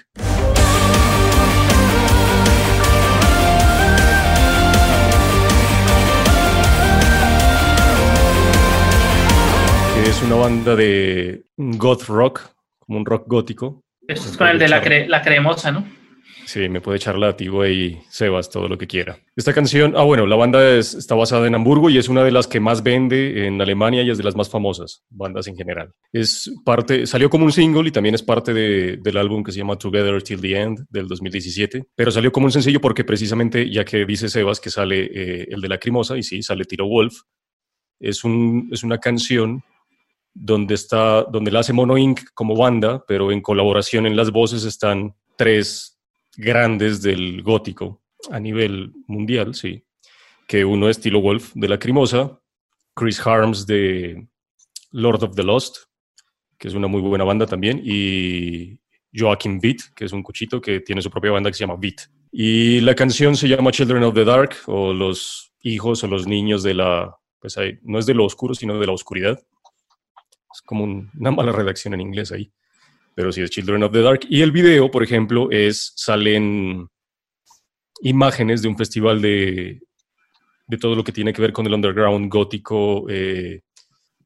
es 10.14 10.22
una 10.22 10.36
banda 10.36 10.76
de 10.76 11.44
goth 11.56 12.04
rock, 12.04 12.40
como 12.78 12.98
un 12.98 13.04
rock 13.06 13.24
gótico. 13.26 13.82
Esto 14.06 14.28
es 14.28 14.36
con 14.36 14.48
el 14.48 14.58
de 14.58 14.68
la, 14.68 14.82
cre- 14.82 15.06
la 15.08 15.22
cremosa, 15.22 15.72
¿no? 15.72 15.86
Sí, 16.46 16.68
me 16.68 16.80
puede 16.80 16.98
echar 16.98 17.16
látigo 17.18 17.62
ahí, 17.62 17.98
Sebas, 18.10 18.50
todo 18.50 18.68
lo 18.68 18.76
que 18.76 18.86
quiera. 18.86 19.18
Esta 19.34 19.52
canción, 19.54 19.94
ah, 19.96 20.02
bueno, 20.04 20.26
la 20.26 20.36
banda 20.36 20.76
es- 20.76 20.94
está 20.94 21.14
basada 21.14 21.46
en 21.46 21.54
Hamburgo 21.54 21.88
y 21.90 21.96
es 21.98 22.08
una 22.08 22.22
de 22.22 22.30
las 22.30 22.46
que 22.46 22.60
más 22.60 22.82
vende 22.82 23.46
en 23.46 23.60
Alemania 23.60 24.02
y 24.02 24.10
es 24.10 24.18
de 24.18 24.24
las 24.24 24.36
más 24.36 24.50
famosas, 24.50 25.02
bandas 25.10 25.46
en 25.48 25.56
general. 25.56 25.90
Es 26.12 26.52
parte, 26.64 27.06
salió 27.06 27.30
como 27.30 27.46
un 27.46 27.52
single 27.52 27.88
y 27.88 27.92
también 27.92 28.14
es 28.14 28.22
parte 28.22 28.52
de- 28.52 28.98
del 28.98 29.16
álbum 29.16 29.42
que 29.42 29.52
se 29.52 29.58
llama 29.58 29.76
Together 29.76 30.22
Till 30.22 30.40
the 30.40 30.60
End 30.60 30.84
del 30.90 31.08
2017, 31.08 31.84
pero 31.96 32.10
salió 32.10 32.30
como 32.30 32.46
un 32.46 32.52
sencillo 32.52 32.80
porque 32.80 33.04
precisamente, 33.04 33.68
ya 33.70 33.84
que 33.84 34.04
dice 34.04 34.28
Sebas 34.28 34.60
que 34.60 34.70
sale 34.70 35.10
eh, 35.12 35.46
el 35.50 35.60
de 35.62 35.68
Lacrimosa 35.68 36.16
y 36.18 36.22
sí, 36.22 36.42
sale 36.42 36.64
Tiro 36.66 36.86
Wolf, 36.86 37.14
es, 38.00 38.22
un, 38.22 38.68
es 38.70 38.82
una 38.84 38.98
canción 38.98 39.62
donde 40.35 40.74
está, 40.74 41.22
donde 41.22 41.53
la 41.53 41.61
hace 41.61 41.72
Mono 41.72 41.97
Inc. 41.97 42.20
como 42.35 42.57
banda, 42.57 43.05
pero 43.07 43.30
en 43.30 43.41
colaboración 43.41 44.07
en 44.07 44.16
las 44.16 44.32
voces 44.32 44.64
están 44.64 45.14
tres 45.37 45.99
grandes 46.37 47.01
del 47.03 47.43
gótico 47.43 48.03
a 48.30 48.41
nivel 48.41 48.93
mundial, 49.07 49.55
sí. 49.55 49.85
Que 50.47 50.64
uno 50.64 50.89
es 50.89 51.01
Tilo 51.01 51.20
Wolf 51.20 51.53
de 51.55 51.68
Lacrimosa, 51.68 52.41
Chris 52.95 53.24
Harms 53.24 53.66
de 53.66 54.26
Lord 54.91 55.24
of 55.24 55.35
the 55.37 55.43
Lost, 55.43 55.76
que 56.59 56.68
es 56.68 56.74
una 56.74 56.89
muy 56.89 57.01
buena 57.01 57.24
banda 57.24 57.47
también, 57.47 57.80
y 57.85 58.78
Joachim 59.14 59.61
Beat, 59.61 59.78
que 59.95 60.05
es 60.05 60.12
un 60.12 60.22
cuchito 60.22 60.61
que 60.61 60.80
tiene 60.80 61.01
su 61.03 61.11
propia 61.11 61.30
banda 61.30 61.51
que 61.51 61.55
se 61.55 61.64
llama 61.64 61.78
Beat. 61.78 62.09
Y 62.32 62.80
la 62.80 62.95
canción 62.95 63.37
se 63.37 63.49
llama 63.49 63.70
Children 63.70 64.03
of 64.03 64.14
the 64.14 64.24
Dark, 64.24 64.57
o 64.66 64.93
los 64.93 65.53
hijos 65.62 66.03
o 66.03 66.09
los 66.09 66.26
niños 66.26 66.62
de 66.62 66.74
la, 66.74 67.16
pues 67.39 67.57
ahí, 67.57 67.78
no 67.82 67.99
es 67.99 68.07
de 68.07 68.14
lo 68.14 68.24
oscuro, 68.24 68.55
sino 68.55 68.78
de 68.78 68.87
la 68.87 68.93
oscuridad. 68.93 69.41
Como 70.64 70.84
un- 70.84 71.10
una 71.18 71.30
mala 71.30 71.52
redacción 71.52 71.94
en 71.94 72.00
inglés 72.00 72.32
ahí 72.32 72.50
pero 73.16 73.30
sí 73.30 73.40
es 73.42 73.50
Children 73.50 73.84
of 73.84 73.92
the 73.92 74.00
Dark. 74.02 74.22
Y 74.28 74.42
el 74.42 74.50
video, 74.50 74.90
por 74.90 75.04
ejemplo, 75.04 75.48
es, 75.52 75.92
salen 75.94 76.88
imágenes 78.02 78.60
de 78.62 78.66
un 78.68 78.76
festival 78.76 79.22
de, 79.22 79.80
de 80.66 80.78
todo 80.78 80.94
lo 80.96 81.04
que 81.04 81.12
tiene 81.12 81.32
que 81.32 81.40
ver 81.40 81.52
con 81.52 81.64
el 81.64 81.74
underground 81.74 82.28
gótico, 82.28 83.06
eh, 83.08 83.60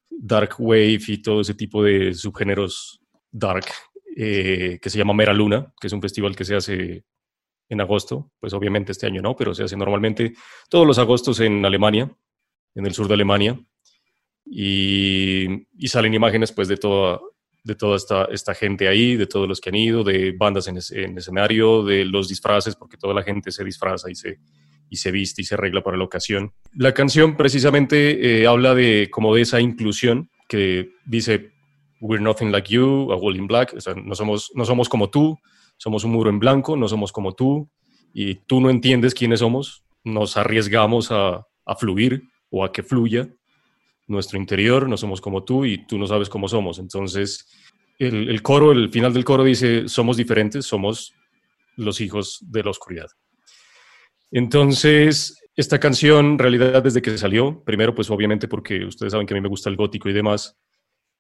dark 0.09 0.55
wave 0.59 1.01
y 1.07 1.19
todo 1.21 1.43
ese 1.43 1.53
tipo 1.55 1.83
de 1.83 2.15
subgéneros 2.15 3.01
dark, 3.31 3.67
eh, 4.17 4.79
que 4.81 4.89
se 4.91 4.97
llama 4.99 5.13
Mera 5.13 5.35
Luna, 5.35 5.71
que 5.79 5.87
es 5.89 5.93
un 5.93 6.01
festival 6.01 6.35
que 6.35 6.47
se 6.47 6.57
hace 6.57 7.05
en 7.69 7.81
agosto, 7.83 8.33
pues 8.41 8.55
obviamente 8.55 8.93
este 8.93 9.07
año 9.07 9.21
no, 9.21 9.37
pero 9.37 9.55
se 9.55 9.65
hace 9.65 9.77
normalmente 9.77 10.33
todos 10.71 10.87
los 10.87 10.99
agostos 10.99 11.41
en 11.41 11.63
Alemania, 11.67 12.11
en 12.75 12.87
el 12.87 12.95
sur 12.95 13.07
de 13.07 13.15
Alemania, 13.15 13.61
y, 14.51 15.67
salen 15.89 16.15
imágenes 16.15 16.53
pues 16.53 16.69
de 16.69 16.77
toda, 16.77 17.21
de 17.65 17.75
toda 17.75 17.97
esta, 17.97 18.25
esta 18.27 18.55
gente 18.55 18.89
ahí, 18.89 19.17
de 19.17 19.27
todos 19.27 19.49
los 19.49 19.61
que 19.61 19.69
han 19.71 19.75
ido, 19.77 20.05
de 20.05 20.33
bandas 20.33 20.69
en, 20.69 20.79
es- 20.79 20.91
en 20.91 21.17
escenario, 21.19 21.85
de 21.85 22.05
los 22.05 22.29
disfraces, 22.29 22.77
porque 22.77 22.97
toda 22.97 23.15
la 23.15 23.23
gente 23.23 23.51
se 23.51 23.65
disfraza 23.65 24.11
y 24.11 24.15
se, 24.15 24.39
y 24.91 24.97
se 24.97 25.11
viste 25.11 25.43
y 25.43 25.45
se 25.45 25.55
arregla 25.55 25.83
para 25.83 25.97
la 25.97 26.05
ocasión. 26.05 26.53
La 26.75 26.93
canción 26.95 27.37
precisamente 27.37 28.41
eh, 28.43 28.47
habla 28.47 28.75
de 28.75 29.09
como 29.11 29.35
de 29.35 29.43
esa 29.43 29.61
inclusión 29.61 30.31
que 30.49 30.91
dice, 31.07 31.51
We're 32.01 32.23
nothing 32.23 32.53
like 32.53 32.73
you, 32.73 33.11
a 33.13 33.17
wall 33.17 33.37
in 33.37 33.47
black, 33.49 33.75
o 33.77 33.81
sea, 33.81 33.95
no 33.95 34.15
somos, 34.15 34.51
no 34.55 34.65
somos 34.65 34.89
como 34.89 35.11
tú, 35.11 35.37
somos 35.79 36.05
un 36.05 36.13
muro 36.13 36.31
en 36.31 36.39
blanco, 36.39 36.77
no 36.77 36.87
somos 36.89 37.11
como 37.13 37.35
tú, 37.35 37.69
y 38.15 38.37
tú 38.47 38.61
no 38.61 38.71
entiendes 38.71 39.15
quiénes 39.15 39.41
somos, 39.41 39.83
nos 40.05 40.37
arriesgamos 40.37 41.11
a, 41.11 41.45
a 41.67 41.75
fluir 41.77 42.23
o 42.51 42.65
a 42.65 42.73
que 42.73 42.83
fluya, 42.85 43.29
nuestro 44.09 44.39
interior, 44.39 44.89
no 44.89 44.97
somos 44.97 45.21
como 45.21 45.45
tú 45.45 45.65
y 45.65 45.87
tú 45.87 45.99
no 45.99 46.07
sabes 46.07 46.29
cómo 46.29 46.49
somos. 46.49 46.79
Entonces, 46.79 47.47
el, 47.99 48.43
coro, 48.43 48.73
el 48.73 48.89
final 48.91 49.13
del 49.13 49.25
coro 49.25 49.45
dice, 49.45 49.89
somos 49.89 50.17
diferentes, 50.17 50.67
somos 50.67 51.13
los 51.77 52.01
hijos 52.01 52.39
de 52.43 52.63
la 52.65 52.71
oscuridad. 52.71 53.07
Entonces, 54.31 55.41
esta 55.57 55.79
canción, 55.79 56.27
en 56.27 56.39
realidad, 56.39 56.83
desde 56.83 57.03
que 57.03 57.17
salió, 57.17 57.63
primero, 57.65 57.95
pues 57.95 58.11
obviamente 58.11 58.49
porque 58.49 58.85
ustedes 58.85 59.13
saben 59.13 59.27
que 59.27 59.35
a 59.35 59.37
mí 59.37 59.41
me 59.41 59.49
gusta 59.49 59.71
el 59.71 59.77
gótico 59.77 60.09
y 60.09 60.13
demás, 60.13 60.57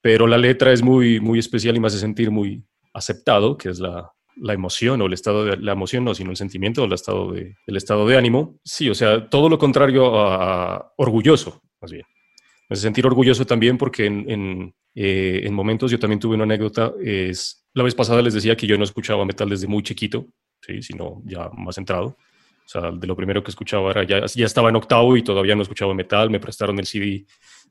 pero 0.01 0.27
la 0.27 0.39
letra 0.39 0.73
es 0.73 0.83
muy, 0.83 1.21
muy 1.21 1.39
especial 1.39 1.77
y 1.77 1.81
me 1.81 1.89
hace 1.89 1.99
sentir 1.99 2.31
muy 2.31 2.65
aceptado, 2.93 3.57
que 3.57 3.71
es 3.71 3.81
la, 3.81 4.13
la 4.41 4.53
emoción 4.53 5.01
o 5.03 5.07
el 5.07 5.13
estado 5.13 5.45
de 5.45 5.57
la 5.57 5.73
emoción, 5.73 6.05
no, 6.05 6.15
sino 6.15 6.31
el 6.31 6.37
sentimiento 6.37 6.83
o 6.83 6.85
el 6.87 6.93
estado 6.93 7.33
de, 7.33 7.57
el 7.67 7.77
estado 7.77 8.07
de 8.07 8.17
ánimo. 8.17 8.59
Sí, 8.65 8.89
o 8.89 8.95
sea, 8.95 9.29
todo 9.29 9.49
lo 9.49 9.59
contrario 9.59 10.19
a, 10.19 10.93
orgulloso, 10.97 11.61
más 11.81 11.91
bien. 11.91 12.05
Me 12.69 12.75
hace 12.75 12.83
sentir 12.83 13.07
orgulloso 13.07 13.47
también 13.47 13.79
porque 13.79 14.07
en, 14.07 14.31
en, 14.31 14.75
eh, 14.95 15.41
en, 15.45 15.55
momentos 15.55 15.91
yo 15.91 15.99
también 15.99 16.21
tuve 16.21 16.35
una 16.35 16.45
anécdota. 16.45 16.93
Es, 17.03 17.67
la 17.73 17.83
vez 17.83 17.95
pasada 17.95 18.21
les 18.21 18.35
decía 18.35 18.57
que 18.57 18.67
yo 18.67 18.77
no 18.77 18.85
escuchaba 18.85 19.25
metal 19.25 19.49
desde 19.49 19.67
muy 19.67 19.83
chiquito, 19.83 20.27
¿sí? 20.61 20.83
sino 20.83 21.23
ya 21.25 21.49
más 21.57 21.79
entrado. 21.79 22.09
O 22.09 22.71
sea, 22.71 22.91
de 22.91 23.07
lo 23.07 23.17
primero 23.17 23.43
que 23.43 23.51
escuchaba 23.51 23.91
era, 23.91 24.05
ya, 24.05 24.27
ya 24.27 24.45
estaba 24.45 24.69
en 24.69 24.77
octavo 24.77 25.17
y 25.17 25.23
todavía 25.23 25.55
no 25.55 25.63
escuchaba 25.63 25.95
metal. 25.95 26.29
Me 26.29 26.41
prestaron 26.41 26.79
el 26.79 26.85
CD 26.85 27.25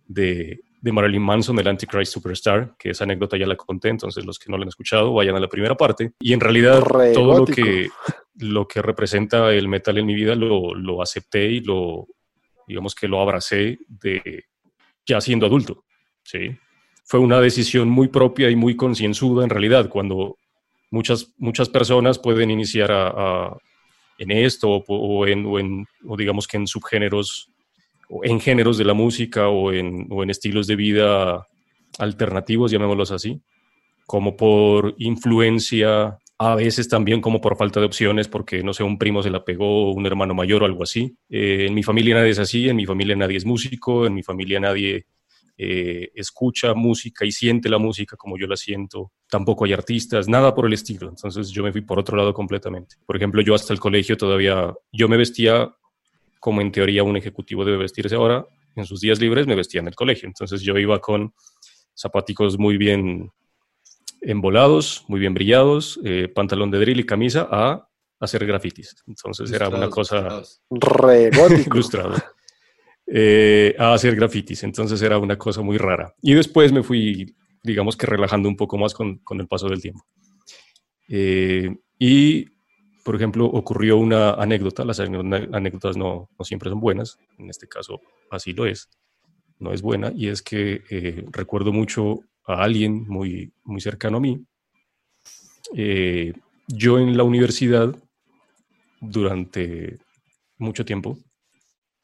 de, 0.07 0.61
de 0.81 0.91
Marilyn 0.91 1.21
Manson, 1.21 1.59
el 1.59 1.67
Antichrist 1.67 2.13
Superstar, 2.13 2.75
que 2.79 2.89
esa 2.91 3.03
anécdota 3.03 3.37
ya 3.37 3.45
la 3.45 3.55
conté, 3.55 3.89
entonces 3.89 4.25
los 4.25 4.39
que 4.39 4.49
no 4.49 4.57
la 4.57 4.63
han 4.63 4.69
escuchado 4.69 5.13
vayan 5.13 5.35
a 5.35 5.39
la 5.39 5.47
primera 5.47 5.75
parte. 5.75 6.13
Y 6.19 6.33
en 6.33 6.39
realidad 6.39 6.83
todo 7.13 7.39
lo 7.39 7.45
que, 7.45 7.89
lo 8.39 8.67
que 8.67 8.81
representa 8.81 9.53
el 9.53 9.67
metal 9.67 9.99
en 9.99 10.07
mi 10.07 10.15
vida 10.15 10.33
lo, 10.33 10.73
lo 10.73 11.01
acepté 11.03 11.45
y 11.45 11.59
lo, 11.59 12.07
digamos 12.67 12.95
que 12.95 13.07
lo 13.07 13.21
abracé 13.21 13.77
de 13.87 14.45
ya 15.07 15.21
siendo 15.21 15.45
adulto, 15.45 15.83
¿sí? 16.23 16.57
Fue 17.05 17.19
una 17.19 17.39
decisión 17.39 17.89
muy 17.89 18.09
propia 18.09 18.49
y 18.49 18.55
muy 18.55 18.75
concienzuda 18.75 19.43
en 19.43 19.49
realidad, 19.49 19.89
cuando 19.89 20.37
muchas, 20.91 21.33
muchas 21.37 21.69
personas 21.69 22.19
pueden 22.19 22.51
iniciar 22.51 22.91
en 24.17 24.31
esto 24.31 24.83
o, 24.87 25.25
en, 25.25 25.45
o, 25.45 25.59
en, 25.59 25.85
o 26.05 26.17
digamos 26.17 26.47
que 26.47 26.57
en 26.57 26.67
subgéneros 26.67 27.49
en 28.23 28.39
géneros 28.39 28.77
de 28.77 28.85
la 28.85 28.93
música 28.93 29.49
o 29.49 29.71
en, 29.71 30.07
o 30.09 30.23
en 30.23 30.29
estilos 30.29 30.67
de 30.67 30.75
vida 30.75 31.45
alternativos, 31.99 32.71
llamémoslos 32.71 33.11
así, 33.11 33.41
como 34.05 34.37
por 34.37 34.95
influencia, 34.97 36.17
a 36.39 36.55
veces 36.55 36.87
también 36.87 37.19
como 37.19 37.41
por 37.41 37.57
falta 37.57 37.79
de 37.79 37.87
opciones, 37.87 38.27
porque 38.27 38.63
no 38.63 38.73
sé, 38.73 38.83
un 38.83 38.97
primo 38.97 39.23
se 39.23 39.31
la 39.31 39.43
pegó, 39.43 39.91
un 39.91 40.05
hermano 40.05 40.33
mayor 40.33 40.63
o 40.63 40.65
algo 40.65 40.83
así. 40.83 41.17
Eh, 41.29 41.65
en 41.67 41.73
mi 41.73 41.83
familia 41.83 42.15
nadie 42.15 42.31
es 42.31 42.39
así, 42.39 42.69
en 42.69 42.75
mi 42.75 42.85
familia 42.85 43.15
nadie 43.15 43.37
es 43.37 43.45
músico, 43.45 44.05
en 44.05 44.13
mi 44.13 44.21
familia 44.21 44.59
nadie 44.59 45.07
eh, 45.57 46.11
escucha 46.13 46.75
música 46.75 47.25
y 47.25 47.31
siente 47.31 47.69
la 47.69 47.79
música 47.79 48.15
como 48.15 48.37
yo 48.37 48.45
la 48.45 48.55
siento. 48.55 49.11
Tampoco 49.27 49.65
hay 49.65 49.73
artistas, 49.73 50.27
nada 50.27 50.53
por 50.53 50.67
el 50.67 50.73
estilo. 50.73 51.09
Entonces 51.09 51.49
yo 51.49 51.63
me 51.63 51.71
fui 51.71 51.81
por 51.81 51.97
otro 51.97 52.15
lado 52.15 52.33
completamente. 52.33 52.97
Por 53.05 53.15
ejemplo, 53.15 53.41
yo 53.41 53.55
hasta 53.55 53.73
el 53.73 53.79
colegio 53.79 54.15
todavía, 54.15 54.71
yo 54.91 55.09
me 55.09 55.17
vestía 55.17 55.71
como 56.39 56.61
en 56.61 56.71
teoría 56.71 57.03
un 57.03 57.17
ejecutivo 57.17 57.65
debe 57.65 57.77
vestirse 57.77 58.15
ahora, 58.15 58.45
en 58.75 58.85
sus 58.85 59.01
días 59.01 59.19
libres 59.19 59.47
me 59.47 59.55
vestía 59.55 59.81
en 59.81 59.87
el 59.87 59.95
colegio. 59.95 60.27
Entonces 60.27 60.61
yo 60.61 60.77
iba 60.77 60.99
con 60.99 61.33
zapaticos 61.97 62.59
muy 62.59 62.77
bien 62.77 63.31
embolados, 64.27 65.05
muy 65.07 65.19
bien 65.19 65.33
brillados, 65.33 65.99
eh, 66.03 66.27
pantalón 66.27 66.69
de 66.69 66.79
drill 66.79 66.99
y 66.99 67.05
camisa 67.05 67.47
a 67.49 67.87
hacer 68.19 68.45
grafitis. 68.45 68.95
Entonces 69.07 69.51
era 69.51 69.69
una 69.69 69.89
cosa 69.89 70.41
re 70.69 71.31
ilustrado. 71.65 72.15
Eh, 73.09 73.73
a 73.79 73.93
hacer 73.93 74.17
grafitis. 74.17 74.63
Entonces 74.63 75.01
era 75.01 75.17
una 75.17 75.37
cosa 75.37 75.61
muy 75.61 75.77
rara. 75.77 76.13
Y 76.21 76.33
después 76.33 76.73
me 76.73 76.83
fui, 76.83 77.37
digamos 77.63 77.95
que 77.95 78.05
relajando 78.05 78.49
un 78.49 78.57
poco 78.57 78.77
más 78.77 78.93
con, 78.93 79.19
con 79.19 79.39
el 79.39 79.47
paso 79.47 79.69
del 79.69 79.81
tiempo. 79.81 80.05
Eh, 81.07 81.73
y 81.97 82.47
por 83.07 83.15
ejemplo, 83.15 83.45
ocurrió 83.45 83.95
una 83.95 84.31
anécdota, 84.31 84.83
las 84.83 84.99
anécdotas 84.99 85.95
no, 85.95 86.27
no, 86.37 86.43
siempre 86.43 86.69
son 86.69 86.81
buenas, 86.81 87.17
en 87.37 87.49
este 87.49 87.65
caso 87.65 88.01
así 88.29 88.51
lo 88.51 88.65
es, 88.65 88.89
no 89.59 89.71
es 89.71 89.81
buena, 89.81 90.11
y 90.13 90.27
es 90.27 90.41
que 90.41 90.81
eh, 90.89 91.23
recuerdo 91.31 91.71
mucho 91.71 92.19
a 92.47 92.63
alguien 92.63 93.05
muy, 93.07 93.51
muy 93.63 93.81
cercano 93.81 94.17
a 94.17 94.21
mí. 94.21 94.39
Eh, 95.75 96.33
yo 96.67 96.97
en 96.97 97.17
la 97.17 97.23
universidad, 97.23 97.95
durante 99.01 99.97
mucho 100.57 100.85
tiempo, 100.85 101.17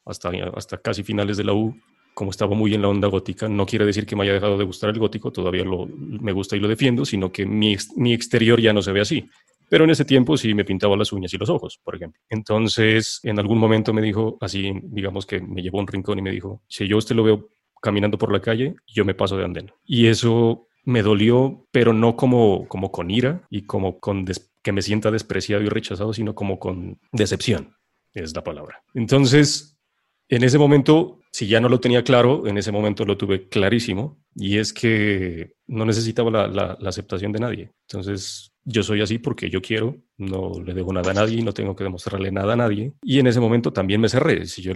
hasta, 0.06 0.32
hasta 0.56 0.78
casi 0.78 1.04
finales 1.04 1.38
de 1.38 1.46
la 1.46 1.54
U, 1.54 1.76
como 2.14 2.30
estaba 2.30 2.56
muy 2.56 2.74
en 2.74 2.82
la 2.82 2.90
onda 2.90 3.08
gótica, 3.08 3.48
no 3.48 3.66
quiere 3.66 3.86
decir 3.86 4.06
que 4.06 4.16
me 4.16 4.24
haya 4.24 4.34
dejado 4.34 4.58
de 4.58 4.66
gustar 4.66 4.90
el 4.90 5.00
gótico, 5.00 5.32
todavía 5.32 5.64
lo, 5.64 5.88
me 5.88 6.32
gusta 6.32 6.56
y 6.56 6.60
lo 6.60 6.68
defiendo, 6.68 7.06
sino 7.06 7.32
que 7.32 7.46
mi, 7.46 7.76
mi 7.96 8.14
exterior 8.14 8.62
ya 8.62 8.74
no 8.74 8.82
se 8.82 8.92
ve 8.92 9.02
así. 9.02 9.28
Pero 9.70 9.86
en 9.86 9.90
ese 9.90 10.06
tiempo 10.06 10.38
sí 10.38 10.54
me 10.54 10.66
pintaba 10.66 10.96
las 10.96 11.12
uñas 11.14 11.34
y 11.34 11.38
los 11.38 11.50
ojos, 11.50 11.80
por 11.84 11.96
ejemplo. 11.96 12.22
Entonces, 12.30 13.20
en 13.24 13.40
algún 13.40 13.58
momento 13.58 13.94
me 13.94 14.02
dijo, 14.02 14.38
así, 14.42 14.72
digamos 14.84 15.26
que 15.26 15.40
me 15.40 15.64
llevó 15.64 15.80
a 15.80 15.82
un 15.82 15.88
rincón 15.88 16.20
y 16.20 16.22
me 16.22 16.32
dijo, 16.32 16.62
si 16.68 16.88
yo 16.88 16.98
usted 16.98 17.16
lo 17.16 17.24
veo 17.24 17.50
caminando 17.84 18.18
por 18.18 18.32
la 18.32 18.40
calle, 18.40 18.76
yo 18.88 19.04
me 19.04 19.14
paso 19.14 19.36
de 19.36 19.44
andén. 19.44 19.72
Y 19.86 20.08
eso 20.08 20.68
me 20.86 21.04
dolió, 21.04 21.68
pero 21.72 21.92
no 21.92 22.16
como, 22.16 22.66
como 22.70 22.92
con 22.92 23.12
ira 23.12 23.46
y 23.50 23.64
como 23.64 24.00
con 24.00 24.26
que 24.64 24.72
me 24.72 24.82
sienta 24.82 25.12
despreciado 25.12 25.62
y 25.62 25.68
rechazado, 25.68 26.14
sino 26.14 26.34
como 26.34 26.58
con 26.60 26.98
decepción, 27.12 27.76
es 28.14 28.34
la 28.34 28.44
palabra. 28.44 28.82
Entonces, 28.94 29.78
en 30.30 30.44
ese 30.44 30.58
momento, 30.58 31.20
si 31.34 31.48
ya 31.48 31.60
no 31.60 31.68
lo 31.68 31.82
tenía 31.82 32.06
claro, 32.06 32.48
en 32.48 32.58
ese 32.58 32.72
momento 32.72 33.04
lo 33.04 33.18
tuve 33.18 33.50
clarísimo, 33.50 34.24
y 34.34 34.58
es 34.60 34.72
que 34.72 35.56
no 35.68 35.84
necesitaba 35.84 36.32
la, 36.32 36.48
la, 36.48 36.78
la 36.80 36.90
aceptación 36.90 37.34
de 37.34 37.40
nadie. 37.40 37.72
Entonces, 37.90 38.54
yo 38.64 38.82
soy 38.82 39.02
así 39.02 39.20
porque 39.20 39.50
yo 39.50 39.62
quiero, 39.62 39.98
no 40.18 40.54
le 40.64 40.74
debo 40.74 40.94
nada 40.94 41.12
a 41.12 41.14
nadie, 41.14 41.44
no 41.44 41.54
tengo 41.54 41.76
que 41.76 41.84
demostrarle 41.84 42.32
nada 42.32 42.54
a 42.54 42.56
nadie. 42.56 42.94
Y 43.04 43.20
en 43.20 43.28
ese 43.28 43.42
momento 43.42 43.74
también 43.74 44.00
me 44.00 44.08
cerré. 44.08 44.46
Si 44.46 44.62
yo 44.62 44.74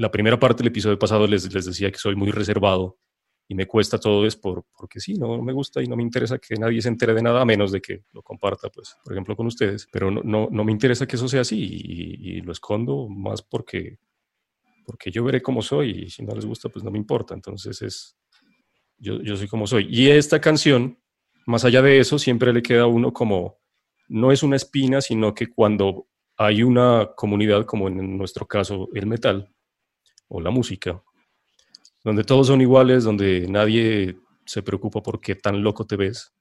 la 0.00 0.10
primera 0.10 0.38
parte 0.38 0.62
del 0.62 0.68
episodio 0.68 0.98
pasado 0.98 1.26
les, 1.26 1.52
les, 1.52 1.66
decía 1.66 1.90
que 1.90 1.98
soy 1.98 2.16
muy 2.16 2.30
reservado 2.30 2.96
y 3.46 3.54
me 3.54 3.66
cuesta 3.66 3.98
todo 3.98 4.24
es 4.24 4.34
por, 4.34 4.64
porque 4.74 4.98
sí, 4.98 5.12
no 5.12 5.42
me 5.42 5.52
gusta 5.52 5.82
y 5.82 5.86
no 5.88 5.94
me 5.94 6.02
interesa 6.02 6.38
que 6.38 6.54
nadie 6.54 6.80
se 6.80 6.88
entere 6.88 7.12
de 7.12 7.20
nada 7.20 7.42
a 7.42 7.44
menos 7.44 7.70
de 7.70 7.82
que 7.82 8.04
lo 8.12 8.22
comparta, 8.22 8.70
pues, 8.70 8.96
por 9.04 9.12
ejemplo, 9.12 9.36
con 9.36 9.46
ustedes. 9.46 9.86
Pero 9.92 10.10
no, 10.10 10.22
no, 10.24 10.48
no 10.50 10.64
me 10.64 10.72
interesa 10.72 11.06
que 11.06 11.16
eso 11.16 11.28
sea 11.28 11.42
así 11.42 11.58
y, 11.60 12.38
y, 12.38 12.40
lo 12.40 12.52
escondo 12.52 13.08
más 13.10 13.42
porque, 13.42 13.98
porque 14.86 15.10
yo 15.10 15.22
veré 15.22 15.42
cómo 15.42 15.60
soy 15.60 16.04
y 16.04 16.08
si 16.08 16.24
no 16.24 16.34
les 16.34 16.46
gusta, 16.46 16.70
pues 16.70 16.82
no 16.82 16.90
me 16.90 16.96
importa. 16.96 17.34
Entonces 17.34 17.82
es, 17.82 18.16
yo, 18.96 19.20
yo 19.20 19.36
soy 19.36 19.48
como 19.48 19.66
soy. 19.66 19.86
Y 19.90 20.08
esta 20.08 20.40
canción 20.40 20.98
más 21.44 21.66
allá 21.66 21.82
de 21.82 21.98
eso, 21.98 22.18
siempre 22.18 22.54
le 22.54 22.62
queda 22.62 22.82
a 22.82 22.86
uno 22.86 23.12
como, 23.12 23.58
no 24.08 24.32
es 24.32 24.42
una 24.42 24.56
espina, 24.56 25.02
sino 25.02 25.34
que 25.34 25.48
cuando 25.48 26.06
hay 26.38 26.62
una 26.62 27.10
comunidad, 27.14 27.66
como 27.66 27.88
en 27.88 28.16
nuestro 28.16 28.46
caso 28.46 28.88
el 28.94 29.06
metal 29.06 29.52
o 30.30 30.40
la 30.40 30.50
música, 30.50 31.02
donde 32.02 32.24
todos 32.24 32.46
son 32.46 32.60
iguales, 32.60 33.04
donde 33.04 33.46
nadie 33.48 34.16
se 34.46 34.62
preocupa 34.62 35.02
por 35.02 35.20
qué 35.20 35.34
tan 35.34 35.62
loco 35.62 35.86
te 35.86 35.96
ves, 35.96 36.32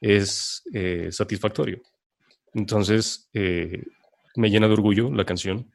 es 0.00 0.62
eh, 0.72 1.08
satisfactorio. 1.12 1.80
Entonces, 2.54 3.28
eh, 3.32 3.84
me 4.36 4.50
llena 4.50 4.66
de 4.66 4.72
orgullo 4.72 5.10
la 5.12 5.24
canción, 5.24 5.70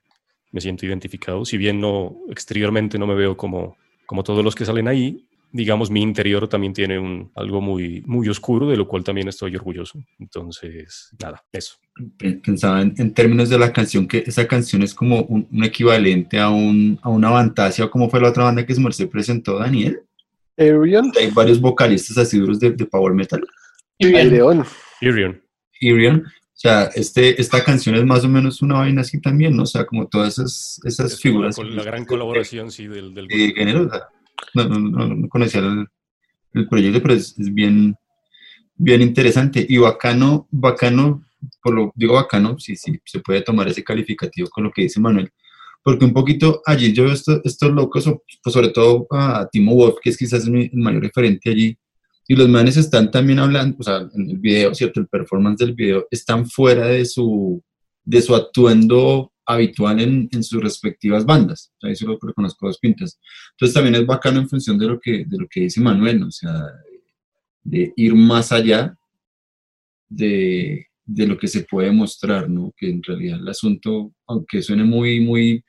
me 0.51 0.59
siento 0.59 0.85
identificado, 0.85 1.45
si 1.45 1.57
bien 1.57 1.79
no 1.79 2.17
exteriormente 2.29 2.97
no 2.97 3.07
me 3.07 3.15
veo 3.15 3.37
como, 3.37 3.77
como 4.05 4.23
todos 4.23 4.43
los 4.43 4.55
que 4.55 4.65
salen 4.65 4.87
ahí, 4.87 5.28
digamos, 5.51 5.89
mi 5.89 6.01
interior 6.01 6.47
también 6.47 6.73
tiene 6.73 6.99
un, 6.99 7.31
algo 7.35 7.61
muy, 7.61 8.03
muy 8.05 8.29
oscuro, 8.29 8.67
de 8.67 8.77
lo 8.77 8.87
cual 8.87 9.03
también 9.03 9.27
estoy 9.27 9.55
orgulloso. 9.55 9.99
Entonces, 10.19 11.09
nada, 11.21 11.43
eso. 11.51 11.75
Pensaba 12.43 12.81
en, 12.81 13.13
términos 13.13 13.49
de 13.49 13.57
la 13.57 13.73
canción, 13.73 14.07
que 14.07 14.23
esa 14.25 14.47
canción 14.47 14.83
es 14.83 14.93
como 14.93 15.21
un, 15.23 15.47
equivalente 15.63 16.39
a, 16.39 16.49
un, 16.49 16.99
a 17.01 17.09
una 17.09 17.29
fantasía, 17.31 17.85
o 17.85 17.89
como 17.89 18.09
fue 18.09 18.21
la 18.21 18.29
otra 18.29 18.45
banda 18.45 18.65
que 18.65 18.75
se 18.75 19.07
presentó, 19.07 19.59
Daniel. 19.59 20.01
Arion. 20.57 21.11
Hay 21.17 21.31
varios 21.31 21.59
vocalistas 21.59 22.17
así 22.17 22.37
duros 22.37 22.59
de, 22.59 22.71
power 22.85 23.13
metal. 23.13 23.41
Arion. 24.01 24.65
Arion. 25.01 25.41
Arion. 25.81 26.25
O 26.25 26.61
sea, 26.61 26.89
este, 26.93 27.39
esta 27.39 27.63
canción 27.63 27.95
es 27.95 28.03
más 28.03 28.25
o 28.25 28.27
menos 28.27 28.61
una 28.61 28.79
vaina 28.79 29.01
así 29.01 29.21
también, 29.21 29.55
¿no? 29.55 29.63
O 29.63 29.65
sea, 29.65 29.85
como 29.85 30.07
todas 30.09 30.33
esas, 30.37 30.81
esas 30.83 31.19
figuras. 31.19 31.57
La, 31.57 31.83
gran 31.83 32.03
colaboración, 32.03 32.69
sí, 32.69 32.87
del, 32.87 33.13
del 33.13 33.29
género 33.29 33.89
no, 34.53 34.63
no, 34.67 35.07
no 35.07 35.29
conocía 35.29 35.61
el, 35.61 35.87
el, 36.53 36.67
proyecto, 36.67 37.01
pero 37.01 37.13
es, 37.13 37.35
bien, 37.37 37.95
bien 38.75 39.01
interesante 39.01 39.65
y 39.67 39.77
bacano, 39.77 40.47
bacano, 40.51 41.23
por 41.61 41.73
lo 41.73 41.91
digo 41.95 42.15
bacano, 42.15 42.57
sí, 42.59 42.75
sí, 42.75 42.99
se 43.05 43.19
puede 43.19 43.41
tomar 43.41 43.67
ese 43.67 43.83
calificativo 43.83 44.49
con 44.49 44.65
lo 44.65 44.71
que 44.71 44.83
dice 44.83 44.99
Manuel, 44.99 45.31
porque 45.83 46.05
un 46.05 46.13
poquito 46.13 46.61
allí 46.65 46.93
yo 46.93 47.05
veo 47.05 47.13
estos, 47.13 47.71
locos, 47.71 48.05
pues 48.43 48.53
sobre 48.53 48.69
todo 48.69 49.07
a 49.11 49.47
Timo 49.51 49.75
Wolf, 49.75 49.95
que 50.01 50.09
es 50.09 50.17
quizás 50.17 50.47
mi 50.47 50.69
mayor 50.73 51.03
referente 51.03 51.49
allí, 51.49 51.77
y 52.27 52.35
los 52.35 52.47
manes 52.47 52.77
están 52.77 53.09
también 53.09 53.39
hablando, 53.39 53.77
o 53.79 53.83
sea, 53.83 54.07
en 54.13 54.29
el 54.29 54.37
video, 54.37 54.75
¿cierto? 54.75 54.99
El 54.99 55.07
performance 55.07 55.57
del 55.57 55.73
video, 55.73 56.07
están 56.11 56.47
fuera 56.47 56.85
de 56.85 57.03
su, 57.05 57.63
de 58.03 58.21
su 58.21 58.35
atuendo 58.35 59.31
habitual 59.49 59.99
en, 59.99 60.29
en 60.31 60.43
sus 60.43 60.61
respectivas 60.61 61.25
bandas. 61.25 61.73
Ahí 61.81 61.95
solo 61.95 62.19
reconozco 62.21 62.67
dos 62.67 62.77
pintas. 62.77 63.19
Entonces 63.51 63.73
también 63.73 63.95
es 63.95 64.05
bacano 64.05 64.39
en 64.39 64.47
función 64.47 64.77
de 64.77 64.87
lo 64.87 64.99
que, 64.99 65.25
de 65.25 65.37
lo 65.37 65.47
que 65.49 65.61
dice 65.61 65.81
Manuel, 65.81 66.19
¿no? 66.19 66.27
o 66.27 66.31
sea, 66.31 66.53
de 67.63 67.91
ir 67.95 68.13
más 68.13 68.51
allá 68.51 68.95
de, 70.07 70.85
de 71.03 71.27
lo 71.27 71.35
que 71.37 71.47
se 71.47 71.63
puede 71.63 71.91
mostrar, 71.91 72.47
¿no? 72.47 72.71
Que 72.77 72.89
en 72.89 73.01
realidad 73.01 73.39
el 73.39 73.47
asunto, 73.47 74.13
aunque 74.27 74.61
suene 74.61 74.83
muy, 74.83 75.19
muy 75.19 75.63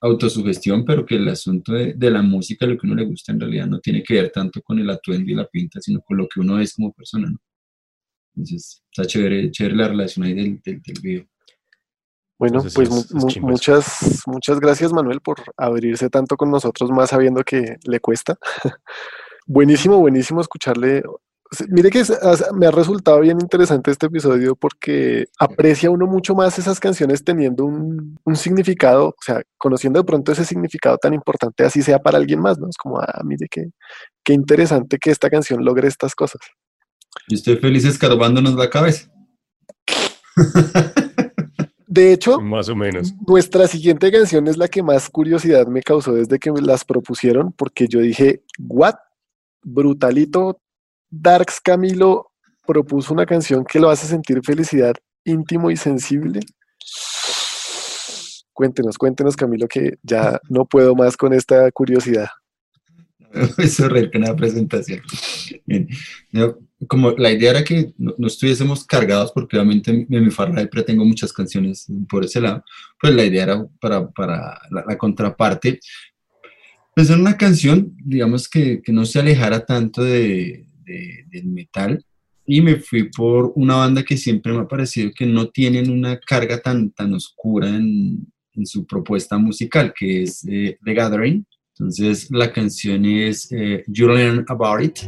autosugestión, 0.00 0.84
pero 0.86 1.04
que 1.04 1.16
el 1.16 1.28
asunto 1.28 1.72
de, 1.72 1.92
de, 1.92 2.10
la 2.10 2.22
música, 2.22 2.66
lo 2.66 2.78
que 2.78 2.86
uno 2.86 2.96
le 2.96 3.04
gusta 3.04 3.32
en 3.32 3.40
realidad 3.40 3.66
no 3.66 3.80
tiene 3.80 4.02
que 4.02 4.14
ver 4.14 4.30
tanto 4.30 4.62
con 4.62 4.78
el 4.78 4.88
atuendo 4.88 5.30
y 5.30 5.34
la 5.34 5.46
pinta, 5.46 5.78
sino 5.80 6.00
con 6.00 6.16
lo 6.16 6.26
que 6.26 6.40
uno 6.40 6.58
es 6.58 6.74
como 6.74 6.92
persona, 6.92 7.28
¿no? 7.28 7.38
Entonces, 8.34 8.82
está 8.90 9.06
chévere, 9.06 9.50
chévere 9.50 9.76
la 9.76 9.88
relación 9.88 10.24
ahí 10.24 10.34
del, 10.34 10.60
del, 10.64 10.80
del 10.82 11.00
video. 11.02 11.33
Bueno, 12.38 12.56
Entonces, 12.62 12.74
pues 12.74 12.88
es- 12.88 13.26
es 13.26 13.40
muchas, 13.40 14.22
muchas 14.26 14.58
gracias 14.60 14.92
Manuel 14.92 15.20
por 15.20 15.36
abrirse 15.56 16.10
tanto 16.10 16.36
con 16.36 16.50
nosotros, 16.50 16.90
más 16.90 17.10
sabiendo 17.10 17.42
que 17.44 17.76
le 17.84 18.00
cuesta. 18.00 18.36
buenísimo, 19.46 19.98
buenísimo 19.98 20.40
escucharle. 20.40 21.02
Mire 21.68 21.90
que 21.90 22.02
me 22.54 22.66
ha 22.66 22.70
resultado 22.72 23.20
bien 23.20 23.38
interesante 23.40 23.92
este 23.92 24.06
episodio 24.06 24.56
porque 24.56 25.26
aprecia 25.38 25.90
uno 25.90 26.06
mucho 26.06 26.34
más 26.34 26.58
esas 26.58 26.80
canciones 26.80 27.22
teniendo 27.22 27.64
un, 27.64 28.18
un 28.24 28.34
significado, 28.36 29.08
o 29.10 29.14
sea, 29.24 29.40
conociendo 29.56 30.00
de 30.00 30.04
pronto 30.04 30.32
ese 30.32 30.44
significado 30.44 30.98
tan 30.98 31.14
importante, 31.14 31.62
así 31.64 31.82
sea 31.82 32.00
para 32.00 32.18
alguien 32.18 32.40
más, 32.40 32.58
¿no? 32.58 32.68
Es 32.68 32.76
como, 32.76 32.98
ah, 32.98 33.20
mire 33.24 33.46
qué, 33.48 33.66
qué 34.24 34.32
interesante 34.32 34.98
que 34.98 35.12
esta 35.12 35.30
canción 35.30 35.64
logre 35.64 35.86
estas 35.86 36.16
cosas. 36.16 36.40
Y 37.28 37.36
estoy 37.36 37.56
feliz 37.58 37.84
escarbándonos 37.84 38.54
la 38.56 38.68
cabeza. 38.70 39.08
De 41.94 42.12
hecho, 42.12 42.40
Más 42.40 42.68
o 42.68 42.74
menos. 42.74 43.14
Nuestra 43.24 43.68
siguiente 43.68 44.10
canción 44.10 44.48
es 44.48 44.56
la 44.56 44.66
que 44.66 44.82
más 44.82 45.08
curiosidad 45.08 45.68
me 45.68 45.80
causó 45.80 46.12
desde 46.12 46.40
que 46.40 46.50
me 46.50 46.60
las 46.60 46.84
propusieron, 46.84 47.52
porque 47.52 47.86
yo 47.86 48.00
dije, 48.00 48.42
¿what? 48.58 48.96
Brutalito 49.62 50.60
Darks 51.08 51.60
Camilo 51.60 52.32
propuso 52.66 53.14
una 53.14 53.26
canción 53.26 53.64
que 53.64 53.78
lo 53.78 53.90
hace 53.90 54.08
sentir 54.08 54.40
felicidad 54.44 54.94
íntimo 55.22 55.70
y 55.70 55.76
sensible. 55.76 56.40
Cuéntenos, 58.52 58.98
cuéntenos, 58.98 59.36
Camilo, 59.36 59.68
que 59.68 59.96
ya 60.02 60.40
no 60.48 60.64
puedo 60.64 60.96
más 60.96 61.16
con 61.16 61.32
esta 61.32 61.70
curiosidad. 61.70 62.26
Reír 63.88 64.10
con 64.10 64.22
la 64.22 64.36
presentación. 64.36 65.00
Bien. 65.66 65.88
Yo, 66.30 66.58
como 66.86 67.12
la 67.12 67.32
idea 67.32 67.50
era 67.50 67.64
que 67.64 67.92
no, 67.98 68.14
no 68.18 68.26
estuviésemos 68.26 68.84
cargados, 68.84 69.32
porque 69.32 69.56
obviamente 69.56 69.90
en 69.90 70.06
mi 70.24 70.30
farra 70.30 70.56
siempre 70.56 70.82
tengo 70.82 71.04
muchas 71.04 71.32
canciones 71.32 71.86
por 72.08 72.24
ese 72.24 72.40
lado, 72.40 72.62
pues 73.00 73.14
la 73.14 73.24
idea 73.24 73.44
era 73.44 73.66
para, 73.80 74.10
para 74.10 74.36
la, 74.70 74.84
la 74.86 74.98
contraparte, 74.98 75.80
pensar 76.94 77.16
en 77.16 77.22
una 77.22 77.36
canción, 77.36 77.92
digamos 78.04 78.48
que, 78.48 78.80
que 78.82 78.92
no 78.92 79.04
se 79.04 79.18
alejara 79.20 79.64
tanto 79.64 80.02
de, 80.02 80.66
de- 80.84 81.24
del 81.30 81.46
metal, 81.46 82.04
y 82.46 82.60
me 82.60 82.76
fui 82.76 83.04
por 83.10 83.52
una 83.56 83.76
banda 83.76 84.02
que 84.02 84.18
siempre 84.18 84.52
me 84.52 84.60
ha 84.60 84.68
parecido 84.68 85.10
que 85.16 85.24
no 85.24 85.48
tienen 85.48 85.90
una 85.90 86.18
carga 86.20 86.60
tan, 86.60 86.90
tan 86.90 87.14
oscura 87.14 87.68
en, 87.68 88.26
en 88.52 88.66
su 88.66 88.86
propuesta 88.86 89.38
musical, 89.38 89.94
que 89.98 90.24
es 90.24 90.46
eh, 90.46 90.78
The 90.84 90.92
Gathering. 90.94 91.46
Entonces 91.76 92.30
la 92.30 92.52
canción 92.52 93.04
es 93.04 93.50
eh, 93.50 93.82
You 93.88 94.06
Learn 94.06 94.44
About 94.46 94.80
It. 94.80 94.98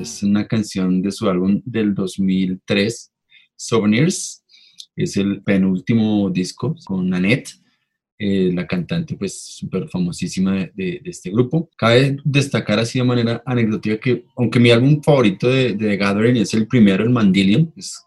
Es 0.00 0.22
una 0.22 0.46
canción 0.46 1.02
de 1.02 1.12
su 1.12 1.28
álbum 1.28 1.60
del 1.66 1.94
2003, 1.94 3.12
Souvenirs. 3.56 4.42
Es 4.96 5.18
el 5.18 5.42
penúltimo 5.42 6.30
disco 6.30 6.74
con 6.86 7.12
Annette, 7.12 7.50
eh, 8.18 8.50
la 8.54 8.66
cantante 8.66 9.16
pues 9.16 9.38
súper 9.38 9.86
famosísima 9.90 10.66
de, 10.74 11.02
este 11.04 11.30
grupo. 11.30 11.68
Cabe 11.76 12.16
destacar 12.24 12.78
así 12.78 13.00
de 13.00 13.04
manera 13.04 13.42
anecdótica 13.44 13.98
que 13.98 14.24
aunque 14.34 14.60
mi 14.60 14.70
álbum 14.70 15.02
favorito 15.02 15.46
de, 15.46 15.74
de 15.74 15.88
The 15.88 15.96
Gathering 15.98 16.36
es 16.38 16.54
el 16.54 16.66
primero, 16.66 17.04
el 17.04 17.10
Mandillion, 17.10 17.70
es 17.76 18.02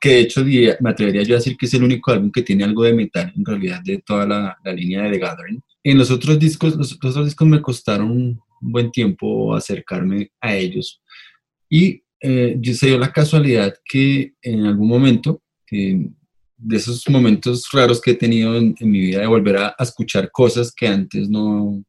que 0.00 0.08
de 0.10 0.20
hecho 0.20 0.42
diría- 0.44 0.76
me 0.80 0.90
atrevería 0.90 1.22
yo 1.22 1.34
a 1.34 1.38
decir 1.38 1.56
que 1.56 1.66
es 1.66 1.74
el 1.74 1.84
único 1.84 2.10
álbum 2.10 2.30
que 2.30 2.42
tiene 2.42 2.64
algo 2.64 2.84
de 2.84 2.94
metal 2.94 3.32
en 3.36 3.44
realidad 3.44 3.80
de 3.84 3.98
toda 3.98 4.26
la, 4.26 4.56
la 4.64 4.72
línea 4.72 5.02
de 5.02 5.10
The 5.12 5.18
Gathering. 5.18 5.60
En 5.84 5.98
los 5.98 6.10
otros 6.10 6.38
discos, 6.38 6.76
los, 6.76 6.98
los 7.02 7.12
otros 7.12 7.26
discos 7.26 7.46
me 7.48 7.60
costaron 7.62 8.10
un 8.10 8.40
buen 8.60 8.90
tiempo 8.90 9.54
acercarme 9.54 10.30
a 10.40 10.56
ellos 10.56 11.00
y 11.68 12.02
eh, 12.20 12.58
se 12.72 12.86
dio 12.86 12.98
la 12.98 13.12
casualidad 13.12 13.74
que 13.84 14.32
en 14.42 14.64
algún 14.66 14.88
momento, 14.88 15.42
que 15.66 16.08
de 16.56 16.76
esos 16.76 17.06
momentos 17.10 17.68
raros 17.72 18.00
que 18.00 18.12
he 18.12 18.14
tenido 18.14 18.56
en, 18.56 18.74
en 18.80 18.90
mi 18.90 19.00
vida 19.00 19.20
de 19.20 19.26
volver 19.26 19.58
a, 19.58 19.74
a 19.78 19.82
escuchar 19.82 20.30
cosas 20.32 20.72
que 20.74 20.88
antes 20.88 21.28
no, 21.28 21.84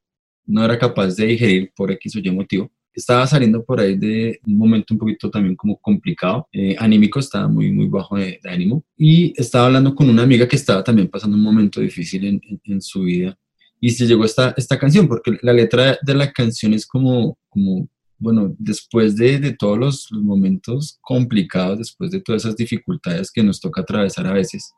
no 0.45 0.65
era 0.65 0.77
capaz 0.77 1.15
de 1.15 1.27
digerir 1.27 1.71
por 1.75 1.89
X 1.91 2.17
o 2.17 2.19
Y 2.19 2.31
motivo, 2.31 2.69
estaba 2.97 3.27
saliendo 3.27 3.63
por 3.63 3.79
ahí 3.79 3.95
de 3.95 4.39
un 4.47 4.57
momento 4.57 4.93
un 4.93 4.99
poquito 4.99 5.29
también 5.29 5.55
como 5.55 5.77
complicado, 5.77 6.47
eh, 6.51 6.75
anímico, 6.79 7.19
estaba 7.19 7.47
muy, 7.47 7.71
muy 7.71 7.87
bajo 7.87 8.17
de, 8.17 8.39
de 8.43 8.49
ánimo. 8.49 8.83
Y 8.97 9.33
estaba 9.39 9.67
hablando 9.67 9.93
con 9.93 10.09
una 10.09 10.23
amiga 10.23 10.47
que 10.47 10.55
estaba 10.55 10.83
también 10.83 11.07
pasando 11.07 11.37
un 11.37 11.43
momento 11.43 11.79
difícil 11.79 12.25
en, 12.25 12.41
en- 12.49 12.61
en 12.63 12.81
su 12.81 13.01
vida. 13.03 13.37
Y 13.79 13.91
se 13.91 14.07
llegó 14.07 14.25
esta, 14.25 14.53
esta 14.57 14.79
canción, 14.79 15.07
porque 15.07 15.37
la 15.43 15.53
letra 15.53 15.97
de 16.01 16.13
la 16.15 16.31
canción 16.31 16.73
es 16.73 16.87
como, 16.87 17.37
como 17.49 17.87
bueno, 18.17 18.55
después 18.57 19.15
de, 19.15 19.37
de 19.39 19.53
todos 19.53 19.77
los, 19.77 20.07
los 20.11 20.23
momentos 20.23 20.97
complicados, 21.01 21.77
después 21.77 22.09
de 22.09 22.19
todas 22.21 22.43
esas 22.45 22.55
dificultades 22.55 23.31
que 23.31 23.43
nos 23.43 23.61
toca 23.61 23.81
atravesar 23.81 24.25
a 24.25 24.33
veces, 24.33 24.73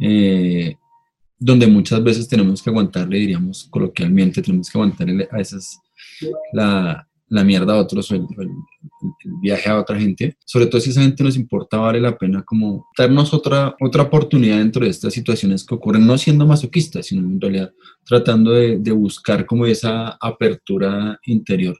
eh, 0.00 0.74
donde 1.38 1.66
muchas 1.68 2.02
veces 2.02 2.26
tenemos 2.28 2.60
que 2.62 2.70
aguantarle, 2.70 3.18
diríamos 3.18 3.68
coloquialmente, 3.70 4.42
tenemos 4.42 4.68
que 4.68 4.78
aguantarle 4.78 5.28
a 5.30 5.36
veces 5.36 5.78
la, 6.52 7.06
la 7.28 7.44
mierda 7.44 7.74
a 7.74 7.78
otros 7.78 8.10
el 8.10 8.20
viaje 9.40 9.68
a 9.68 9.78
otra 9.78 9.98
gente, 9.98 10.36
sobre 10.44 10.66
todo 10.66 10.80
si 10.80 10.90
esa 10.90 11.02
gente 11.02 11.24
nos 11.24 11.36
importa, 11.36 11.78
vale 11.78 12.00
la 12.00 12.16
pena 12.16 12.42
como 12.42 12.86
darnos 12.96 13.34
otra, 13.34 13.74
otra 13.80 14.04
oportunidad 14.04 14.58
dentro 14.58 14.84
de 14.84 14.90
estas 14.90 15.12
situaciones 15.12 15.64
que 15.64 15.74
ocurren, 15.74 16.06
no 16.06 16.16
siendo 16.18 16.46
masoquistas, 16.46 17.06
sino 17.06 17.22
en 17.22 17.40
realidad 17.40 17.72
tratando 18.04 18.52
de, 18.52 18.78
de 18.78 18.92
buscar 18.92 19.44
como 19.44 19.66
esa 19.66 20.16
apertura 20.20 21.18
interior 21.26 21.76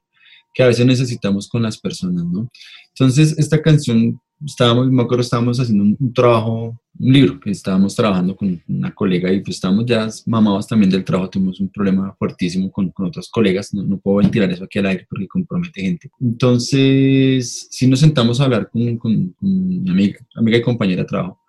que 0.56 0.62
a 0.62 0.68
veces 0.68 0.86
necesitamos 0.86 1.48
con 1.48 1.62
las 1.62 1.78
personas, 1.78 2.24
¿no? 2.24 2.50
Entonces, 2.88 3.38
esta 3.38 3.60
canción, 3.60 4.18
estábamos, 4.44 4.90
me 4.90 5.02
acuerdo, 5.02 5.22
estábamos 5.22 5.58
haciendo 5.58 5.84
un, 5.84 5.96
un 5.98 6.12
trabajo, 6.12 6.78
un 6.98 7.12
libro, 7.12 7.40
que 7.40 7.50
estábamos 7.50 7.94
trabajando 7.94 8.36
con 8.36 8.60
una 8.68 8.94
colega 8.94 9.32
y 9.32 9.40
pues 9.40 9.56
estábamos 9.56 9.86
ya 9.86 10.08
mamados 10.26 10.66
también 10.66 10.90
del 10.90 11.04
trabajo, 11.04 11.30
tuvimos 11.30 11.60
un 11.60 11.68
problema 11.68 12.14
fuertísimo 12.18 12.70
con, 12.70 12.90
con 12.90 13.06
otros 13.06 13.28
colegas, 13.30 13.72
no, 13.74 13.82
no 13.82 13.98
puedo 13.98 14.18
ventilar 14.18 14.50
eso 14.50 14.64
aquí 14.64 14.78
al 14.78 14.86
aire 14.86 15.06
porque 15.08 15.28
compromete 15.28 15.80
gente. 15.80 16.10
Entonces, 16.20 17.68
sí 17.70 17.86
nos 17.86 18.00
sentamos 18.00 18.40
a 18.40 18.44
hablar 18.44 18.70
con, 18.70 18.96
con, 18.98 19.30
con 19.30 19.88
amiga, 19.88 20.18
amiga 20.34 20.58
y 20.58 20.62
compañera 20.62 21.02
de 21.02 21.08
trabajo, 21.08 21.40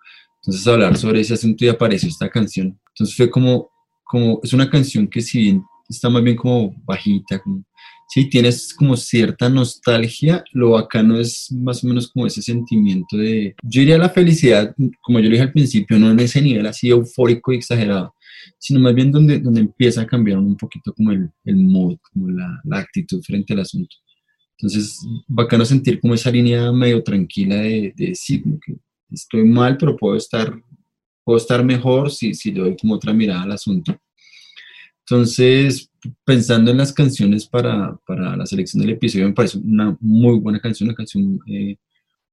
entonces 0.42 0.66
a 0.66 0.72
hablar 0.72 0.96
sobre 0.96 1.20
ese 1.20 1.34
asunto 1.34 1.64
y 1.64 1.68
apareció 1.68 2.08
esta 2.08 2.28
canción. 2.28 2.78
Entonces 2.90 3.16
fue 3.16 3.30
como, 3.30 3.70
como 4.04 4.40
es 4.42 4.52
una 4.52 4.68
canción 4.68 5.06
que 5.06 5.20
si 5.20 5.40
bien 5.40 5.62
está 5.88 6.10
más 6.10 6.22
bien 6.22 6.36
como 6.36 6.74
bajita, 6.84 7.38
como 7.38 7.64
sí, 8.08 8.28
tienes 8.28 8.74
como 8.74 8.96
cierta 8.96 9.48
nostalgia, 9.48 10.42
lo 10.52 10.70
bacano 10.70 11.20
es 11.20 11.52
más 11.52 11.84
o 11.84 11.88
menos 11.88 12.10
como 12.10 12.26
ese 12.26 12.42
sentimiento 12.42 13.16
de, 13.16 13.54
yo 13.62 13.80
diría 13.80 13.98
la 13.98 14.08
felicidad, 14.08 14.74
como 15.02 15.20
yo 15.20 15.24
le 15.24 15.32
dije 15.32 15.42
al 15.42 15.52
principio, 15.52 15.98
no 15.98 16.10
en 16.10 16.18
ese 16.20 16.40
nivel 16.40 16.66
así 16.66 16.88
eufórico 16.88 17.52
y 17.52 17.56
exagerado, 17.56 18.14
sino 18.58 18.80
más 18.80 18.94
bien 18.94 19.12
donde, 19.12 19.38
donde 19.38 19.60
empieza 19.60 20.00
a 20.02 20.06
cambiar 20.06 20.38
un 20.38 20.56
poquito 20.56 20.92
como 20.94 21.12
el, 21.12 21.30
el 21.44 21.56
mood, 21.56 21.98
como 22.10 22.30
la, 22.30 22.60
la 22.64 22.78
actitud 22.78 23.22
frente 23.22 23.52
al 23.52 23.60
asunto. 23.60 23.94
Entonces, 24.58 24.98
bacano 25.28 25.64
sentir 25.64 26.00
como 26.00 26.14
esa 26.14 26.30
línea 26.30 26.72
medio 26.72 27.02
tranquila 27.04 27.56
de, 27.56 27.92
de 27.94 28.06
decir, 28.08 28.42
como 28.42 28.58
que 28.58 28.74
estoy 29.10 29.44
mal, 29.44 29.76
pero 29.76 29.96
puedo 29.96 30.16
estar, 30.16 30.52
puedo 31.24 31.36
estar 31.36 31.62
mejor 31.62 32.10
si, 32.10 32.34
si 32.34 32.52
le 32.52 32.60
doy 32.60 32.76
como 32.76 32.94
otra 32.94 33.12
mirada 33.12 33.42
al 33.42 33.52
asunto. 33.52 33.96
Entonces, 35.10 35.90
pensando 36.22 36.70
en 36.70 36.76
las 36.76 36.92
canciones 36.92 37.46
para, 37.46 37.96
para 38.06 38.36
la 38.36 38.44
selección 38.44 38.82
del 38.82 38.90
episodio, 38.90 39.26
me 39.26 39.32
parece 39.32 39.56
una 39.56 39.96
muy 40.00 40.38
buena 40.38 40.60
canción, 40.60 40.88
una 40.88 40.96
canción 40.96 41.40
eh, 41.46 41.76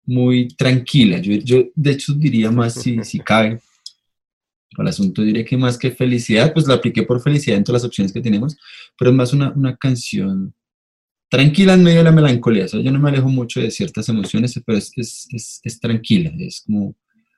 muy 0.05 0.49
tranquila. 0.49 1.19
Yo, 1.19 1.35
yo, 1.35 1.63
de 1.73 1.91
hecho, 1.91 2.13
diría 2.13 2.51
más 2.51 2.73
si, 2.73 3.01
si 3.03 3.19
cabe. 3.19 3.61
Para 4.75 4.89
el 4.89 4.93
asunto 4.93 5.21
diré 5.21 5.45
que 5.45 5.55
más 5.55 5.77
que 5.77 5.91
felicidad, 5.91 6.51
pues 6.51 6.67
la 6.67 6.73
apliqué 6.73 7.03
por 7.03 7.21
felicidad 7.21 7.57
entre 7.57 7.71
las 7.71 7.85
opciones 7.85 8.11
que 8.11 8.19
tenemos, 8.19 8.57
pero 8.99 9.11
es 9.11 9.15
más 9.15 9.31
una, 9.31 9.53
una 9.53 9.77
canción 9.77 10.53
tranquila 11.29 11.75
en 11.75 11.83
medio 11.83 11.99
de 11.99 12.03
la 12.03 12.11
melancolía. 12.11 12.65
O 12.65 12.67
sea, 12.67 12.81
yo 12.81 12.91
no 12.91 12.99
me 12.99 13.07
alejo 13.07 13.29
mucho 13.29 13.61
de 13.61 13.71
ciertas 13.71 14.09
emociones, 14.09 14.61
pero 14.65 14.77
es, 14.77 14.91
es, 14.97 15.27
es, 15.31 15.61
es 15.63 15.79
tranquila, 15.79 16.29
es 16.39 16.63
como, 16.65 16.93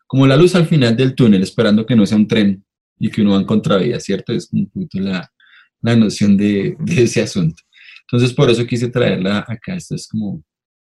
como 0.07 0.25
la 0.25 0.35
luz 0.35 0.55
al 0.55 0.65
final 0.65 0.97
del 0.97 1.13
túnel, 1.13 1.43
esperando 1.43 1.85
que 1.85 1.95
no 1.95 2.07
sea 2.07 2.17
un 2.17 2.27
tren 2.27 2.63
y 2.99 3.09
que 3.09 3.21
uno 3.21 3.31
va 3.31 3.37
en 3.37 3.45
contravía, 3.45 3.99
¿cierto? 3.99 4.33
Es 4.33 4.49
un 4.51 4.67
poquito 4.67 4.99
la, 4.99 5.31
la 5.81 5.95
noción 5.95 6.37
de, 6.37 6.75
de, 6.79 7.03
ese 7.03 7.21
asunto. 7.21 7.63
Entonces, 8.01 8.33
por 8.33 8.49
eso 8.49 8.65
quise 8.65 8.89
traerla 8.89 9.45
acá. 9.47 9.75
Esto 9.75 9.95
es 9.95 10.07
como, 10.07 10.43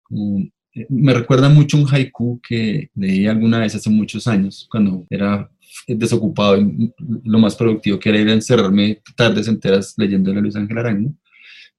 como 0.03 0.39
eh, 0.73 0.85
me 0.89 1.13
recuerda 1.13 1.49
mucho 1.49 1.77
un 1.77 1.87
haiku 1.87 2.39
que 2.41 2.89
leí 2.95 3.27
alguna 3.27 3.59
vez 3.59 3.75
hace 3.75 3.89
muchos 3.89 4.27
años, 4.27 4.67
cuando 4.69 5.05
era 5.09 5.49
desocupado 5.87 6.57
y 6.57 6.93
lo 7.23 7.39
más 7.39 7.55
productivo 7.55 7.99
que 7.99 8.09
era 8.09 8.19
ir 8.19 8.29
a 8.29 8.33
encerrarme 8.33 9.01
tardes 9.15 9.47
enteras 9.47 9.93
leyendo 9.97 10.31
a 10.31 10.35
Luis 10.35 10.55
Ángel 10.55 10.77
Arango. 10.77 11.13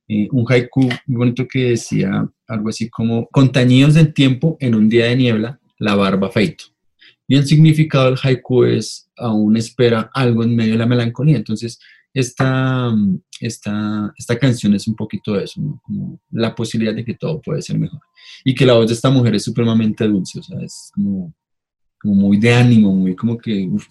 Eh, 0.09 0.29
un 0.33 0.45
haiku 0.51 0.89
muy 1.07 1.17
bonito 1.19 1.47
que 1.47 1.71
decía 1.71 2.29
algo 2.47 2.69
así 2.69 2.89
como, 2.91 3.29
con 3.29 3.53
tañidos 3.53 3.95
del 3.95 4.13
tiempo 4.13 4.57
en 4.61 4.75
un 4.75 4.89
día 4.89 5.07
de 5.07 5.17
niebla, 5.17 5.61
la 5.79 5.95
barba 5.95 6.31
feito. 6.31 6.72
Y 7.33 7.37
el 7.37 7.47
significado 7.47 8.11
del 8.11 8.19
haiku 8.23 8.65
es, 8.65 9.09
aún 9.17 9.57
espera 9.57 10.11
algo 10.13 10.45
en 10.45 10.55
medio 10.55 10.73
de 10.73 10.79
la 10.81 10.85
melancolía. 10.85 11.39
Entonces, 11.39 11.79
esta, 12.13 12.95
esta, 13.41 14.13
esta 14.19 14.39
canción 14.39 14.75
es 14.75 14.87
un 14.87 14.95
poquito 14.95 15.33
de 15.33 15.45
eso, 15.45 15.81
como 15.83 16.21
la 16.31 16.55
posibilidad 16.55 16.95
de 16.95 17.07
que 17.07 17.15
todo 17.15 17.41
puede 17.41 17.63
ser 17.63 17.79
mejor. 17.79 18.01
Y 18.45 18.55
que 18.55 18.67
la 18.67 18.75
voz 18.75 18.89
de 18.89 18.93
esta 18.93 19.09
mujer 19.09 19.35
es 19.35 19.45
supremamente 19.45 20.07
dulce, 20.07 20.41
o 20.41 20.43
sea, 20.43 20.61
es 20.61 20.91
como, 20.95 21.35
como 21.99 22.15
muy 22.17 22.37
de 22.37 22.53
ánimo, 22.53 22.95
muy 22.95 23.17
como 23.17 23.39
que, 23.39 23.67
uf, 23.67 23.87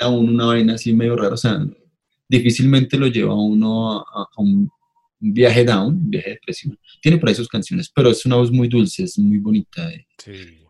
a 0.00 0.08
uno 0.08 0.32
una 0.32 0.46
vaina 0.46 0.74
así 0.74 0.92
medio 0.92 1.14
rara, 1.14 1.34
o 1.34 1.36
sea, 1.36 1.64
difícilmente 2.28 2.98
lo 2.98 3.06
lleva 3.06 3.30
a 3.30 3.36
uno 3.36 4.00
a, 4.00 4.26
un 4.38 4.68
viaje 5.20 5.64
down, 5.64 5.94
un 5.94 6.10
viaje 6.10 6.30
depresivo. 6.30 6.74
Tiene 7.00 7.18
por 7.18 7.28
ahí 7.28 7.36
sus 7.36 7.46
canciones, 7.46 7.92
pero 7.94 8.10
es 8.10 8.26
una 8.26 8.34
voz 8.34 8.50
muy 8.50 8.66
dulce, 8.66 9.04
es 9.04 9.16
muy 9.20 9.38
bonita. 9.38 9.88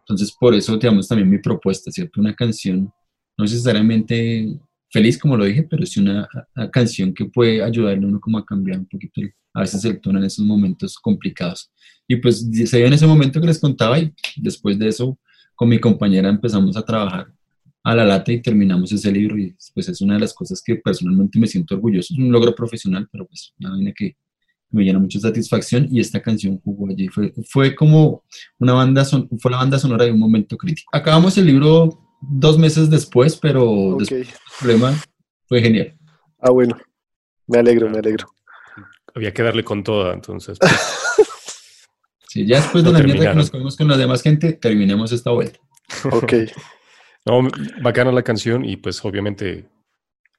Entonces, 0.08 0.34
por 0.38 0.54
eso, 0.54 0.76
digamos, 0.76 1.08
también 1.08 1.28
mi 1.28 1.38
propuesta, 1.38 1.90
¿cierto? 1.90 2.20
Una 2.20 2.34
canción, 2.34 2.92
no 3.36 3.44
necesariamente 3.44 4.56
feliz, 4.88 5.18
como 5.18 5.36
lo 5.36 5.44
dije, 5.44 5.64
pero 5.64 5.82
es 5.82 5.96
una, 5.96 6.28
canción 6.72 7.12
que 7.12 7.24
puede 7.24 7.62
ayudarle 7.62 8.04
a 8.04 8.08
uno 8.08 8.20
como 8.20 8.38
a 8.38 8.46
cambiar 8.46 8.78
un 8.78 8.86
poquito 8.86 9.20
a 9.52 9.60
veces 9.60 9.84
el 9.84 10.00
tono 10.00 10.18
en 10.18 10.26
esos 10.26 10.44
momentos 10.44 10.96
complicados. 10.96 11.70
Y 12.06 12.16
pues 12.16 12.48
se 12.66 12.76
dio 12.76 12.86
en 12.86 12.92
ese 12.92 13.06
momento 13.06 13.40
que 13.40 13.48
les 13.48 13.58
contaba 13.58 13.98
y 13.98 14.12
después 14.36 14.78
de 14.78 14.88
eso 14.88 15.18
con 15.56 15.68
mi 15.68 15.80
compañera 15.80 16.28
empezamos 16.28 16.76
a 16.76 16.84
trabajar 16.84 17.26
a 17.82 17.94
la 17.94 18.04
lata 18.04 18.32
y 18.32 18.42
terminamos 18.42 18.92
ese 18.92 19.10
libro 19.10 19.38
y 19.38 19.56
pues 19.74 19.88
es 19.88 20.00
una 20.00 20.14
de 20.14 20.20
las 20.20 20.34
cosas 20.34 20.62
que 20.64 20.76
personalmente 20.76 21.38
me 21.38 21.46
siento 21.46 21.74
orgulloso. 21.74 22.14
Es 22.14 22.20
un 22.20 22.30
logro 22.30 22.54
profesional, 22.54 23.08
pero 23.10 23.26
pues 23.26 23.52
una 23.58 23.70
vaina 23.70 23.92
que 23.96 24.16
me 24.76 24.84
llena 24.84 24.98
mucha 24.98 25.18
satisfacción 25.18 25.88
y 25.90 26.00
esta 26.00 26.20
canción 26.20 26.60
jugó 26.60 26.88
allí. 26.88 27.08
Fue, 27.08 27.32
fue 27.48 27.74
como 27.74 28.22
una 28.58 28.74
banda, 28.74 29.04
son, 29.04 29.28
fue 29.38 29.50
la 29.50 29.58
banda 29.58 29.78
sonora 29.78 30.04
de 30.04 30.12
un 30.12 30.18
momento 30.18 30.56
crítico. 30.56 30.88
Acabamos 30.92 31.36
el 31.38 31.46
libro 31.46 32.06
dos 32.20 32.58
meses 32.58 32.90
después, 32.90 33.36
pero 33.36 33.96
después 33.98 34.28
del 34.28 34.36
problema 34.58 34.94
fue 35.46 35.60
genial. 35.60 35.96
Ah, 36.38 36.50
bueno, 36.50 36.76
me 37.46 37.58
alegro, 37.58 37.88
me 37.88 37.98
alegro. 37.98 38.26
Había 39.14 39.32
que 39.32 39.42
darle 39.42 39.64
con 39.64 39.82
toda, 39.82 40.12
entonces. 40.12 40.58
sí, 42.28 42.46
ya 42.46 42.56
después 42.60 42.84
de 42.84 42.92
la 42.92 43.00
mierda 43.00 43.30
que 43.30 43.36
nos 43.36 43.50
comimos 43.50 43.76
con 43.76 43.88
la 43.88 43.96
demás 43.96 44.22
gente, 44.22 44.52
terminemos 44.52 45.12
esta 45.12 45.30
vuelta. 45.30 45.58
Ok. 46.10 46.32
no, 47.24 47.48
bacana 47.82 48.12
la 48.12 48.22
canción 48.22 48.64
y 48.64 48.76
pues 48.76 49.02
obviamente 49.04 49.68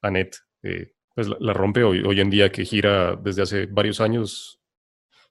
Annette 0.02 0.38
eh, 0.62 0.92
pues 1.18 1.26
la, 1.40 1.52
rompe 1.52 1.82
hoy, 1.82 2.00
hoy 2.06 2.20
en 2.20 2.30
día 2.30 2.52
que 2.52 2.64
gira 2.64 3.16
desde 3.16 3.42
hace 3.42 3.66
varios 3.66 4.00
años, 4.00 4.60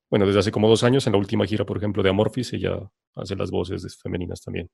bueno, 0.10 0.26
desde 0.26 0.40
hace 0.40 0.52
como 0.52 0.68
dos 0.68 0.84
años, 0.84 1.08
en 1.08 1.14
la 1.14 1.18
última 1.18 1.46
gira, 1.46 1.66
por 1.66 1.78
ejemplo, 1.78 2.04
de 2.04 2.10
Amorphis, 2.10 2.52
ella 2.52 2.78
hace 3.16 3.38
las 3.38 3.52
voces 3.52 3.98
femeninas 4.04 4.42
también 4.42 4.70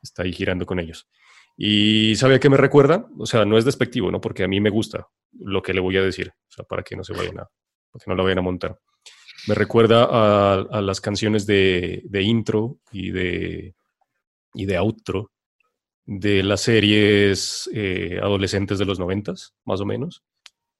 está 0.00 0.22
ahí 0.22 0.32
girando 0.32 0.64
con 0.64 0.78
ellos. 0.78 1.08
Y 1.56 2.14
¿sabe 2.14 2.36
a 2.36 2.38
qué 2.38 2.48
me 2.48 2.56
recuerda? 2.56 3.08
O 3.18 3.26
sea, 3.26 3.44
no 3.44 3.58
es 3.58 3.64
despectivo, 3.64 4.12
¿no? 4.12 4.20
Porque 4.20 4.44
a 4.44 4.46
mí 4.46 4.60
me 4.60 4.70
gusta 4.70 5.08
lo 5.32 5.60
que 5.60 5.74
le 5.74 5.80
voy 5.80 5.96
a 5.96 6.02
decir, 6.02 6.28
o 6.28 6.52
sea, 6.52 6.64
para 6.64 6.84
que 6.84 6.94
no 6.94 7.02
se 7.02 7.12
vayan 7.12 7.40
a, 7.40 7.48
para 7.90 8.04
que 8.04 8.08
no 8.08 8.14
la 8.14 8.22
vayan 8.22 8.38
a 8.38 8.42
montar. 8.42 8.78
Me 9.48 9.56
recuerda 9.56 10.04
a, 10.04 10.80
las 10.80 11.00
canciones 11.00 11.44
de, 11.44 12.04
intro 12.22 12.78
y 12.92 13.10
de, 13.10 13.74
y 14.54 14.64
de 14.64 14.78
outro 14.78 15.32
de 16.04 16.44
las 16.44 16.60
series 16.60 17.68
eh, 17.74 18.20
adolescentes 18.22 18.78
de 18.78 18.84
los 18.84 19.00
noventas, 19.00 19.52
más 19.64 19.80
o 19.80 19.84
menos, 19.84 20.22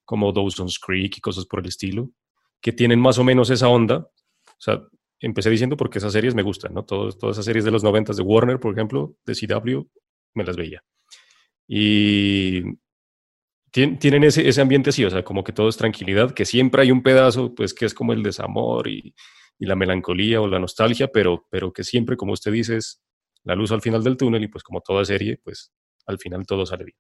como 0.06 0.32
Dawson's 0.32 0.78
Creek 0.78 1.18
y 1.18 1.20
cosas 1.20 1.44
por 1.44 1.60
el 1.60 1.66
estilo, 1.66 2.10
que 2.62 2.72
tienen 2.72 2.98
más 2.98 3.18
o 3.18 3.24
menos 3.24 3.50
esa 3.50 3.68
onda. 3.68 3.98
O 3.98 4.60
sea, 4.60 4.80
empecé 5.20 5.50
diciendo 5.50 5.76
porque 5.76 5.98
esas 5.98 6.12
series 6.12 6.34
me 6.34 6.42
gustan, 6.42 6.72
¿no? 6.72 6.84
todas 6.84 7.16
esas 7.32 7.44
series 7.44 7.64
de 7.64 7.70
los 7.70 7.84
90 7.84 8.14
de 8.14 8.22
Warner, 8.22 8.58
por 8.58 8.72
ejemplo, 8.72 9.14
de 9.26 9.34
CW, 9.34 9.86
me 10.34 10.44
las 10.44 10.56
veía. 10.56 10.82
Y 11.68 12.62
tienen 13.70 14.24
ese, 14.24 14.48
ese, 14.48 14.62
ambiente 14.62 14.90
así, 14.90 15.04
o 15.04 15.10
sea, 15.10 15.22
como 15.22 15.44
que 15.44 15.52
todo 15.52 15.68
es 15.68 15.76
tranquilidad, 15.76 16.30
que 16.32 16.46
siempre 16.46 16.80
hay 16.82 16.90
un 16.90 17.02
pedazo, 17.02 17.54
pues, 17.54 17.74
que 17.74 17.84
es 17.84 17.92
como 17.92 18.14
el 18.14 18.22
desamor 18.22 18.88
y, 18.88 19.14
y, 19.58 19.66
la 19.66 19.76
melancolía 19.76 20.40
o 20.40 20.48
la 20.48 20.58
nostalgia, 20.58 21.08
pero, 21.08 21.46
pero 21.50 21.72
que 21.72 21.84
siempre, 21.84 22.16
como 22.16 22.32
usted 22.32 22.52
dice, 22.52 22.76
es 22.78 23.02
la 23.44 23.54
luz 23.54 23.72
al 23.72 23.82
final 23.82 24.02
del 24.02 24.16
túnel 24.16 24.44
y 24.44 24.48
pues 24.48 24.64
como 24.64 24.80
toda 24.80 25.04
serie, 25.04 25.38
pues 25.42 25.72
al 26.06 26.18
final 26.18 26.46
todo 26.46 26.64
sale 26.64 26.84
bien. 26.84 26.96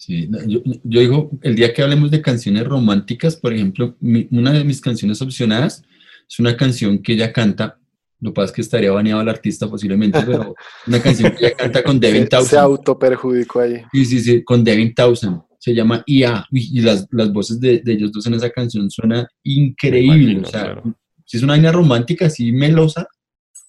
Sí, 0.00 0.30
yo, 0.46 0.62
yo 0.64 1.00
digo, 1.00 1.30
el 1.42 1.54
día 1.54 1.74
que 1.74 1.82
hablemos 1.82 2.10
de 2.10 2.22
canciones 2.22 2.64
románticas, 2.64 3.36
por 3.36 3.52
ejemplo, 3.52 3.98
una 4.00 4.50
de 4.50 4.64
mis 4.64 4.80
canciones 4.80 5.20
opcionadas 5.20 5.84
es 6.26 6.38
una 6.38 6.56
canción 6.56 7.02
que 7.02 7.12
ella 7.12 7.34
canta, 7.34 7.78
lo 8.18 8.30
que 8.30 8.34
pasa 8.34 8.46
es 8.46 8.52
que 8.52 8.60
estaría 8.62 8.90
baneado 8.92 9.20
el 9.20 9.28
artista 9.28 9.68
posiblemente, 9.68 10.18
pero 10.24 10.54
una 10.86 11.02
canción 11.02 11.32
que 11.32 11.48
ella 11.48 11.54
canta 11.54 11.82
con 11.82 12.00
Devin 12.00 12.26
Townsend. 12.26 12.50
Se 12.50 12.56
autoperjudicó 12.56 13.60
ahí. 13.60 13.82
Sí, 13.92 14.06
sí, 14.06 14.20
sí, 14.20 14.42
con 14.42 14.64
Devin 14.64 14.94
Townsend. 14.94 15.42
Se 15.58 15.74
llama 15.74 16.02
IA 16.06 16.46
y 16.50 16.80
las, 16.80 17.06
las 17.10 17.30
voces 17.30 17.60
de, 17.60 17.80
de, 17.80 17.92
ellos 17.92 18.10
dos 18.10 18.26
en 18.26 18.32
esa 18.32 18.48
canción 18.48 18.90
suena 18.90 19.28
increíble. 19.42 20.40
o 20.40 20.46
sea, 20.46 20.82
si 21.26 21.36
es 21.36 21.42
una 21.42 21.52
vaina 21.52 21.72
romántica 21.72 22.24
así 22.24 22.52
melosa, 22.52 23.06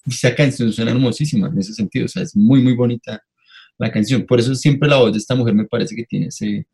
esa 0.05 0.33
canción 0.33 0.71
suena 0.71 0.91
hermosísima 0.91 1.49
en 1.49 1.57
ese 1.57 1.73
sentido. 1.73 2.05
O 2.05 2.07
sea, 2.07 2.23
es 2.23 2.37
muy, 2.37 2.61
muy 2.61 2.73
bonita 2.73 3.21
la 3.81 3.91
canción. 3.91 4.25
Por 4.25 4.39
eso 4.39 4.53
siempre 4.55 4.87
la 4.87 4.97
voz 4.97 5.11
de 5.11 5.17
esta 5.17 5.35
mujer 5.35 5.55
me 5.55 5.65
parece 5.65 5.95
que 5.95 6.05
tiene 6.05 6.27
ese, 6.27 6.67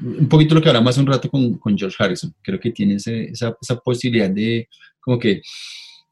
un 0.00 0.28
poquito 0.28 0.54
lo 0.54 0.60
que 0.60 0.68
hablamos 0.68 0.90
hace 0.90 1.00
un 1.00 1.06
rato 1.06 1.30
con, 1.30 1.54
con 1.58 1.78
George 1.78 1.96
Harrison. 1.98 2.34
Creo 2.42 2.58
que 2.58 2.72
tiene 2.72 2.96
esa, 2.96 3.12
esa, 3.12 3.76
posibilidad 3.84 4.28
de 4.28 4.68
como 5.00 5.18
que, 5.18 5.40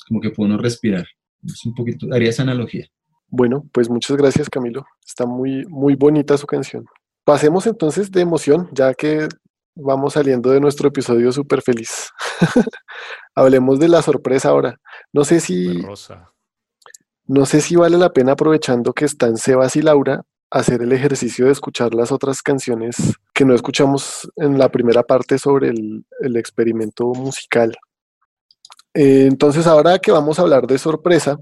como 0.07 0.21
que 0.21 0.31
puede 0.31 0.51
uno 0.51 0.59
respirar. 0.59 1.05
Es 1.45 1.67
un 1.67 1.75
poquito, 1.75 2.07
haría 2.13 2.31
esa 2.31 2.43
analogía. 2.43 2.87
Bueno, 3.29 3.69
pues 3.73 3.91
muchas 3.91 4.17
gracias 4.17 4.49
Camilo. 4.49 4.87
Está 5.05 5.27
muy, 5.27 5.65
muy 5.67 5.97
bonita 5.97 6.39
su 6.39 6.47
canción. 6.47 6.87
Pasemos 7.25 7.67
entonces 7.67 8.11
de 8.13 8.21
emoción, 8.21 8.69
ya 8.73 8.95
que 8.95 9.29
vamos 9.75 10.13
saliendo 10.13 10.51
de 10.51 10.61
nuestro 10.61 10.89
episodio 10.89 11.33
súper 11.33 11.61
feliz. 11.63 12.11
Hablemos 13.35 13.81
de 13.81 13.89
la 13.89 14.01
sorpresa 14.03 14.51
ahora. 14.51 14.79
No 15.13 15.25
sé 15.25 15.41
si... 15.41 15.83
No 17.27 17.47
sé 17.47 17.63
si 17.63 17.75
vale 17.77 17.97
la 17.97 18.13
pena 18.13 18.33
aprovechando 18.33 18.93
que 18.93 19.07
están 19.07 19.39
Sebas 19.39 19.77
y 19.77 19.83
Laura 19.83 20.25
hacer 20.51 20.83
el 20.83 20.93
ejercicio 20.93 21.47
de 21.47 21.53
escuchar 21.53 21.95
las 21.95 22.13
otras 22.13 22.43
canciones 22.43 22.97
que 23.33 23.47
no 23.47 23.55
escuchamos 23.55 24.31
en 24.37 24.59
la 24.59 24.69
primera 24.69 25.03
parte 25.03 25.39
sobre 25.39 25.71
el, 25.71 26.37
experimento 26.37 27.07
musical. 27.07 27.75
Eh, 28.93 29.27
entonces, 29.27 29.67
ahora 29.67 29.99
que 29.99 30.13
vamos 30.13 30.39
a 30.39 30.43
hablar 30.43 30.67
de 30.67 30.79
sorpresa, 30.79 31.39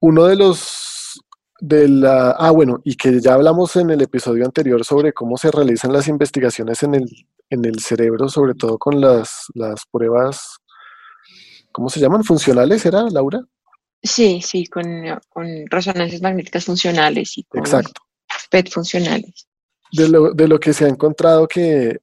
uno 0.00 0.24
de 0.24 0.36
los 0.36 1.20
de 1.60 1.88
la 1.88 2.30
ah 2.32 2.50
bueno 2.50 2.80
y 2.82 2.96
que 2.96 3.20
ya 3.20 3.34
hablamos 3.34 3.76
en 3.76 3.90
el 3.90 4.02
episodio 4.02 4.44
anterior 4.44 4.84
sobre 4.84 5.12
cómo 5.12 5.36
se 5.36 5.52
realizan 5.52 5.92
las 5.92 6.08
investigaciones 6.08 6.82
en 6.82 6.96
el, 6.96 7.08
en 7.50 7.64
el 7.64 7.78
cerebro 7.78 8.28
sobre 8.28 8.54
todo 8.54 8.78
con 8.78 9.00
las, 9.00 9.44
las 9.54 9.86
pruebas 9.86 10.56
¿cómo 11.70 11.88
se 11.88 12.00
llaman? 12.00 12.24
funcionales 12.24 12.84
era 12.84 13.08
Laura 13.10 13.46
Sí, 14.02 14.40
sí, 14.42 14.66
con, 14.66 14.84
con 15.28 15.46
resonancias 15.70 16.22
magnéticas 16.22 16.64
funcionales 16.64 17.38
y 17.38 17.44
con 17.44 17.60
Exacto. 17.60 18.02
PET 18.50 18.70
funcionales. 18.70 19.46
De 19.92 20.08
lo, 20.08 20.32
de 20.32 20.48
lo 20.48 20.58
que 20.58 20.72
se 20.72 20.86
ha 20.86 20.88
encontrado 20.88 21.46
que, 21.46 22.00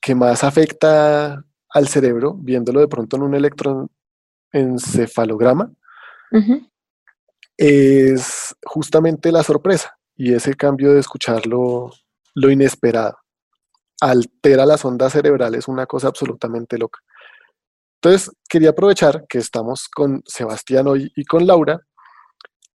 que 0.00 0.14
más 0.14 0.44
afecta 0.44 1.44
al 1.68 1.88
cerebro, 1.88 2.34
viéndolo 2.34 2.80
de 2.80 2.88
pronto 2.88 3.16
en 3.16 3.22
un 3.22 3.34
electroencefalograma, 3.34 5.70
es 7.56 8.56
justamente 8.64 9.30
la 9.30 9.42
sorpresa 9.42 9.98
y 10.16 10.32
ese 10.32 10.54
cambio 10.54 10.92
de 10.92 11.00
escuchar 11.00 11.46
lo, 11.46 11.90
lo 12.34 12.50
inesperado. 12.50 13.18
Altera 14.00 14.66
las 14.66 14.84
ondas 14.84 15.12
cerebrales, 15.12 15.68
una 15.68 15.86
cosa 15.86 16.08
absolutamente 16.08 16.78
loca. 16.78 17.00
Entonces, 18.04 18.32
quería 18.48 18.70
aprovechar 18.70 19.26
que 19.28 19.38
estamos 19.38 19.86
con 19.88 20.24
Sebastián 20.26 20.88
hoy 20.88 21.12
y 21.14 21.24
con 21.24 21.46
Laura 21.46 21.78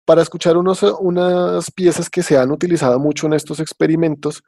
para 0.04 0.20
escuchar 0.20 0.58
unos, 0.58 0.82
unas 0.82 1.70
piezas 1.70 2.10
que 2.10 2.22
se 2.22 2.36
han 2.36 2.50
utilizado 2.50 2.98
mucho 2.98 3.26
en 3.26 3.32
estos 3.32 3.58
experimentos 3.58 4.42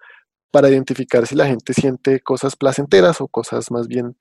para 0.51 0.69
identificar 0.69 1.27
si 1.27 1.35
la 1.35 1.47
gente 1.47 1.73
siente 1.73 2.21
cosas 2.21 2.57
placenteras 2.57 3.23
o 3.23 3.29
cosas 3.29 3.71
más 3.71 3.89
bien 3.89 4.19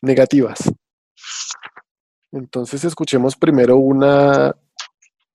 negativas. 0.00 0.60
Entonces 2.32 2.82
escuchemos 2.84 3.36
primero 3.36 3.76
una 3.76 4.56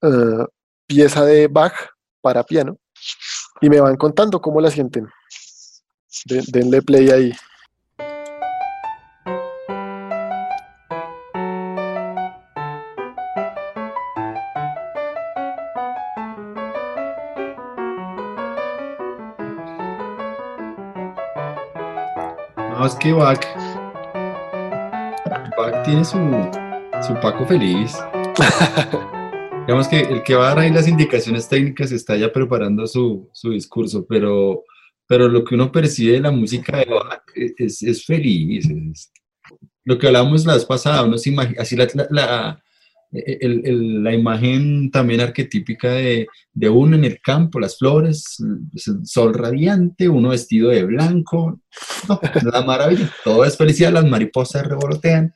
eh, 0.02 0.46
pieza 0.88 1.24
de 1.24 1.50
Bach 1.50 1.76
para 2.20 2.44
piano 2.44 2.80
y 3.62 3.70
me 3.70 3.80
van 3.80 3.96
contando 3.96 4.42
cómo 4.42 4.60
la 4.60 4.72
sienten. 4.72 5.08
denle 6.26 6.82
play 6.82 7.12
ahí. 7.12 7.32
Que 23.02 23.12
Bach, 23.14 23.40
Bach 25.58 25.84
tiene 25.86 26.04
su, 26.06 26.18
su 27.06 27.14
Paco 27.22 27.46
feliz. 27.46 27.98
Digamos 29.68 29.88
que 29.88 30.00
el 30.02 30.24
que 30.24 30.36
va 30.36 30.46
a 30.46 30.50
dar 30.50 30.60
ahí 30.60 30.72
las 30.72 30.88
indicaciones 30.88 31.48
técnicas 31.48 31.92
está 31.92 32.16
ya 32.16 32.32
preparando 32.32 32.86
su, 32.88 33.30
su 33.34 33.52
discurso, 33.52 34.06
pero, 34.08 34.64
pero 35.08 35.28
lo 35.28 35.44
que 35.44 35.56
uno 35.56 35.72
percibe 35.72 36.14
de 36.14 36.20
la 36.22 36.32
música 36.32 36.78
de 36.78 36.86
Bach 36.86 37.24
es, 37.36 37.82
es 37.84 38.06
feliz. 38.06 38.68
es- 38.70 39.12
lo 39.84 39.98
que 39.98 40.06
hablábamos 40.08 40.46
la 40.46 40.54
vez 40.54 40.66
pasada, 40.66 41.04
uno 41.04 41.18
se 41.18 41.32
imagina, 41.32 41.62
así 41.62 41.76
la- 41.76 42.61
el- 43.12 44.04
la 44.04 44.14
imagen 44.14 44.90
también 44.92 45.22
arquetípica 45.22 45.92
de, 45.92 46.28
uno 46.70 46.96
en 46.96 47.06
el 47.06 47.20
campo, 47.22 47.60
las 47.60 47.78
flores, 47.78 48.38
el 48.40 49.06
sol 49.06 49.34
radiante, 49.34 50.08
uno 50.08 50.30
vestido 50.30 50.70
de 50.70 50.84
blanco, 50.84 51.60
la 52.52 52.62
maravilla, 52.62 53.10
todo 53.24 53.46
es 53.46 53.58
felicidad, 53.58 53.92
las 53.92 54.06
mariposas 54.06 54.66
revolotean, 54.66 55.34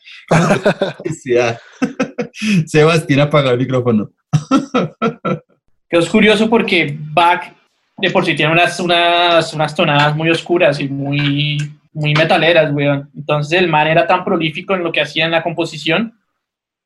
felicidad. 1.04 1.60
Sebastián 2.66 3.22
apaga 3.22 3.52
el 3.52 3.60
micrófono. 3.60 4.12
Que 5.88 5.98
es 5.98 6.10
curioso 6.10 6.50
porque 6.50 6.98
Bach 7.00 7.54
de 7.98 8.10
por 8.10 8.26
sí 8.26 8.36
tiene 8.36 8.52
unas, 8.52 8.80
unas, 8.80 9.54
unas 9.54 9.76
tonadas 9.76 10.16
muy 10.16 10.32
oscuras 10.32 10.80
y 10.80 10.90
muy, 10.90 11.58
muy 11.94 12.14
metaleras, 12.16 12.74
weón. 12.74 13.10
Entonces 13.16 13.60
el 13.60 13.68
man 13.68 13.88
era 13.88 14.08
tan 14.08 14.26
prolífico 14.26 14.74
en 14.74 14.84
lo 14.84 14.92
que 14.92 15.02
hacía 15.02 15.26
en 15.26 15.32
la 15.32 15.44
composición 15.44 16.14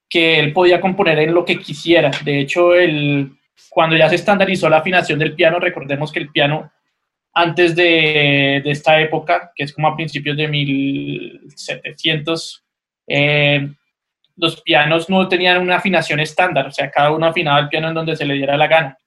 que 0.10 0.40
él 0.40 0.54
podía 0.54 0.82
componer 0.82 1.20
en 1.20 1.34
lo 1.34 1.46
que 1.46 1.60
quisiera. 1.60 2.10
De 2.24 2.40
hecho, 2.40 2.74
el, 2.74 3.32
cuando 3.70 3.96
ya 3.96 4.10
se 4.10 4.16
estandarizó 4.16 4.68
la 4.68 4.80
afinación 4.80 5.20
del 5.20 5.36
piano, 5.36 5.60
recordemos 5.60 6.12
que 6.12 6.20
el 6.20 6.30
piano 6.30 6.72
antes 7.34 7.76
de, 7.76 8.62
de 8.64 8.72
esta 8.72 9.00
época, 9.00 9.52
que 9.56 9.64
es 9.64 9.74
como 9.74 9.88
a 9.88 9.96
principios 9.96 10.36
de 10.36 10.48
1700, 10.48 12.66
eh, 13.08 13.70
los 14.36 14.62
pianos 14.62 15.10
no 15.10 15.28
tenían 15.28 15.62
una 15.62 15.78
afinación 15.78 16.20
estándar, 16.20 16.68
o 16.68 16.72
sea, 16.72 16.90
cada 16.90 17.12
uno 17.12 17.28
afinaba 17.28 17.60
el 17.60 17.70
piano 17.70 17.90
en 17.90 17.94
donde 17.94 18.16
se 18.16 18.26
le 18.26 18.34
diera 18.34 18.58
la 18.58 18.66
gana. 18.68 18.98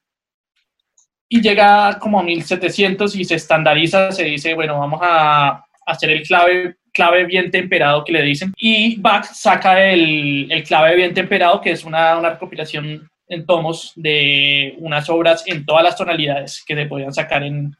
Y 1.28 1.40
llega 1.40 1.98
como 1.98 2.20
a 2.20 2.22
1700 2.22 3.16
y 3.16 3.24
se 3.24 3.34
estandariza, 3.36 4.12
se 4.12 4.24
dice, 4.24 4.54
bueno, 4.54 4.78
vamos 4.78 5.00
a 5.02 5.64
hacer 5.86 6.10
el 6.10 6.22
clave, 6.22 6.76
clave 6.92 7.24
bien 7.24 7.50
temperado 7.50 8.04
que 8.04 8.12
le 8.12 8.22
dicen. 8.22 8.52
Y 8.56 9.00
Bach 9.00 9.24
saca 9.24 9.82
el, 9.82 10.50
el 10.50 10.62
clave 10.64 10.96
bien 10.96 11.14
temperado, 11.14 11.60
que 11.60 11.72
es 11.72 11.84
una, 11.84 12.18
una 12.18 12.30
recopilación 12.30 13.08
en 13.28 13.46
tomos 13.46 13.92
de 13.96 14.74
unas 14.78 15.08
obras 15.08 15.42
en 15.46 15.64
todas 15.64 15.82
las 15.82 15.96
tonalidades 15.96 16.62
que 16.66 16.74
se 16.74 16.86
podían 16.86 17.12
sacar 17.12 17.42
en 17.42 17.74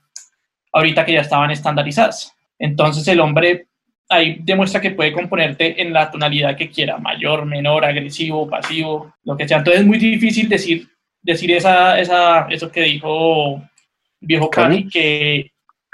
ahorita 0.73 1.05
que 1.05 1.13
ya 1.13 1.21
estaban 1.21 1.51
estandarizadas. 1.51 2.35
Entonces 2.59 3.07
el 3.09 3.21
hombre 3.21 3.67
ahí 4.09 4.39
demuestra 4.41 4.81
que 4.81 4.93
puede 4.93 5.13
componerte 5.13 5.81
en 5.81 5.93
la 5.93 6.11
tonalidad 6.11 6.57
que 6.57 6.71
quiera, 6.71 6.99
mayor, 6.99 7.45
menor, 7.45 7.85
agresivo, 7.85 8.49
pasivo, 8.49 9.15
lo 9.25 9.37
que 9.37 9.47
sea. 9.47 9.59
Entonces 9.59 9.83
es 9.83 9.87
muy 9.87 9.99
difícil 9.99 10.49
decir, 10.49 10.89
decir 11.21 11.51
esa, 11.53 11.99
esa, 12.01 12.47
eso 12.49 12.71
que 12.71 12.83
dijo 12.83 13.63
viejo 14.21 14.49
Cami, 14.49 14.89
que, 14.89 15.52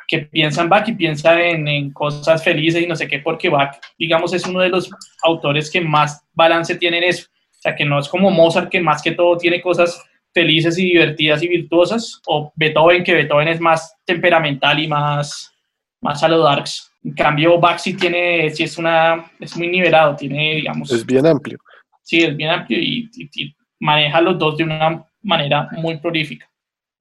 que 0.08 0.20
piensa 0.20 0.62
en 0.62 0.70
Bach 0.70 0.88
y 0.88 0.92
piensa 0.92 1.38
en, 1.40 1.68
en, 1.68 1.92
cosas 1.92 2.42
felices 2.42 2.82
y 2.82 2.86
no 2.86 2.96
sé 2.96 3.06
qué, 3.06 3.18
porque 3.18 3.50
Bach, 3.50 3.76
digamos, 3.98 4.32
es 4.32 4.46
uno 4.46 4.60
de 4.60 4.70
los 4.70 4.90
autores 5.22 5.70
que 5.70 5.82
más 5.82 6.24
balance 6.32 6.74
tiene 6.76 6.98
en 6.98 7.04
eso. 7.04 7.26
O 7.28 7.60
sea, 7.60 7.76
que 7.76 7.84
no 7.84 7.98
es 7.98 8.08
como 8.08 8.30
Mozart, 8.30 8.70
que 8.70 8.80
más 8.80 9.02
que 9.02 9.12
todo 9.12 9.36
tiene 9.36 9.60
cosas 9.60 10.02
felices 10.32 10.78
y 10.78 10.84
divertidas 10.84 11.42
y 11.42 11.48
virtuosas, 11.48 12.20
o 12.26 12.50
Beethoven, 12.56 13.04
que 13.04 13.14
Beethoven 13.14 13.48
es 13.48 13.60
más 13.60 13.94
temperamental 14.06 14.78
y 14.78 14.88
más, 14.88 15.52
más 16.00 16.22
a 16.22 16.28
lo 16.28 16.42
darks. 16.42 16.90
En 17.04 17.12
cambio, 17.12 17.60
Bach 17.60 17.78
sí 17.78 17.94
tiene, 17.94 18.48
sí 18.50 18.62
es 18.62 18.78
una, 18.78 19.30
es 19.38 19.56
muy 19.56 19.68
nivelado, 19.68 20.16
tiene, 20.16 20.54
digamos... 20.56 20.90
Es 20.90 21.04
bien 21.04 21.26
amplio. 21.26 21.58
Sí, 22.02 22.22
es 22.22 22.34
bien 22.34 22.50
amplio 22.50 22.78
y, 22.78 23.10
y, 23.14 23.44
y 23.44 23.56
maneja 23.78 24.22
los 24.22 24.38
dos 24.38 24.56
de 24.56 24.64
una 24.64 25.04
manera 25.22 25.68
muy 25.72 25.98
prolífica. 25.98 26.48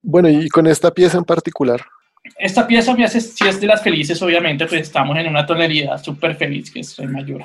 Bueno, 0.02 0.28
y 0.28 0.48
con 0.48 0.66
esta 0.66 0.92
pieza 0.92 1.16
en 1.16 1.24
particular. 1.24 1.80
Esta 2.36 2.66
pieza 2.66 2.94
me 2.94 3.04
hace, 3.04 3.20
si 3.20 3.46
es 3.46 3.60
de 3.60 3.66
las 3.66 3.82
felices, 3.82 4.20
obviamente, 4.22 4.66
pues 4.66 4.82
estamos 4.82 5.16
en 5.16 5.28
una 5.28 5.46
tonalidad 5.46 6.02
súper 6.02 6.36
feliz, 6.36 6.70
que 6.70 6.80
es 6.80 6.98
el 6.98 7.08
mayor. 7.08 7.44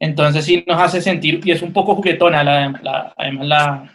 Entonces 0.00 0.44
sí 0.44 0.64
nos 0.66 0.80
hace 0.80 1.00
sentir, 1.00 1.40
y 1.44 1.50
es 1.52 1.62
un 1.62 1.72
poco 1.72 1.94
juguetona, 1.94 2.42
la, 2.42 2.68
la, 2.82 3.14
además 3.16 3.46
la, 3.46 3.94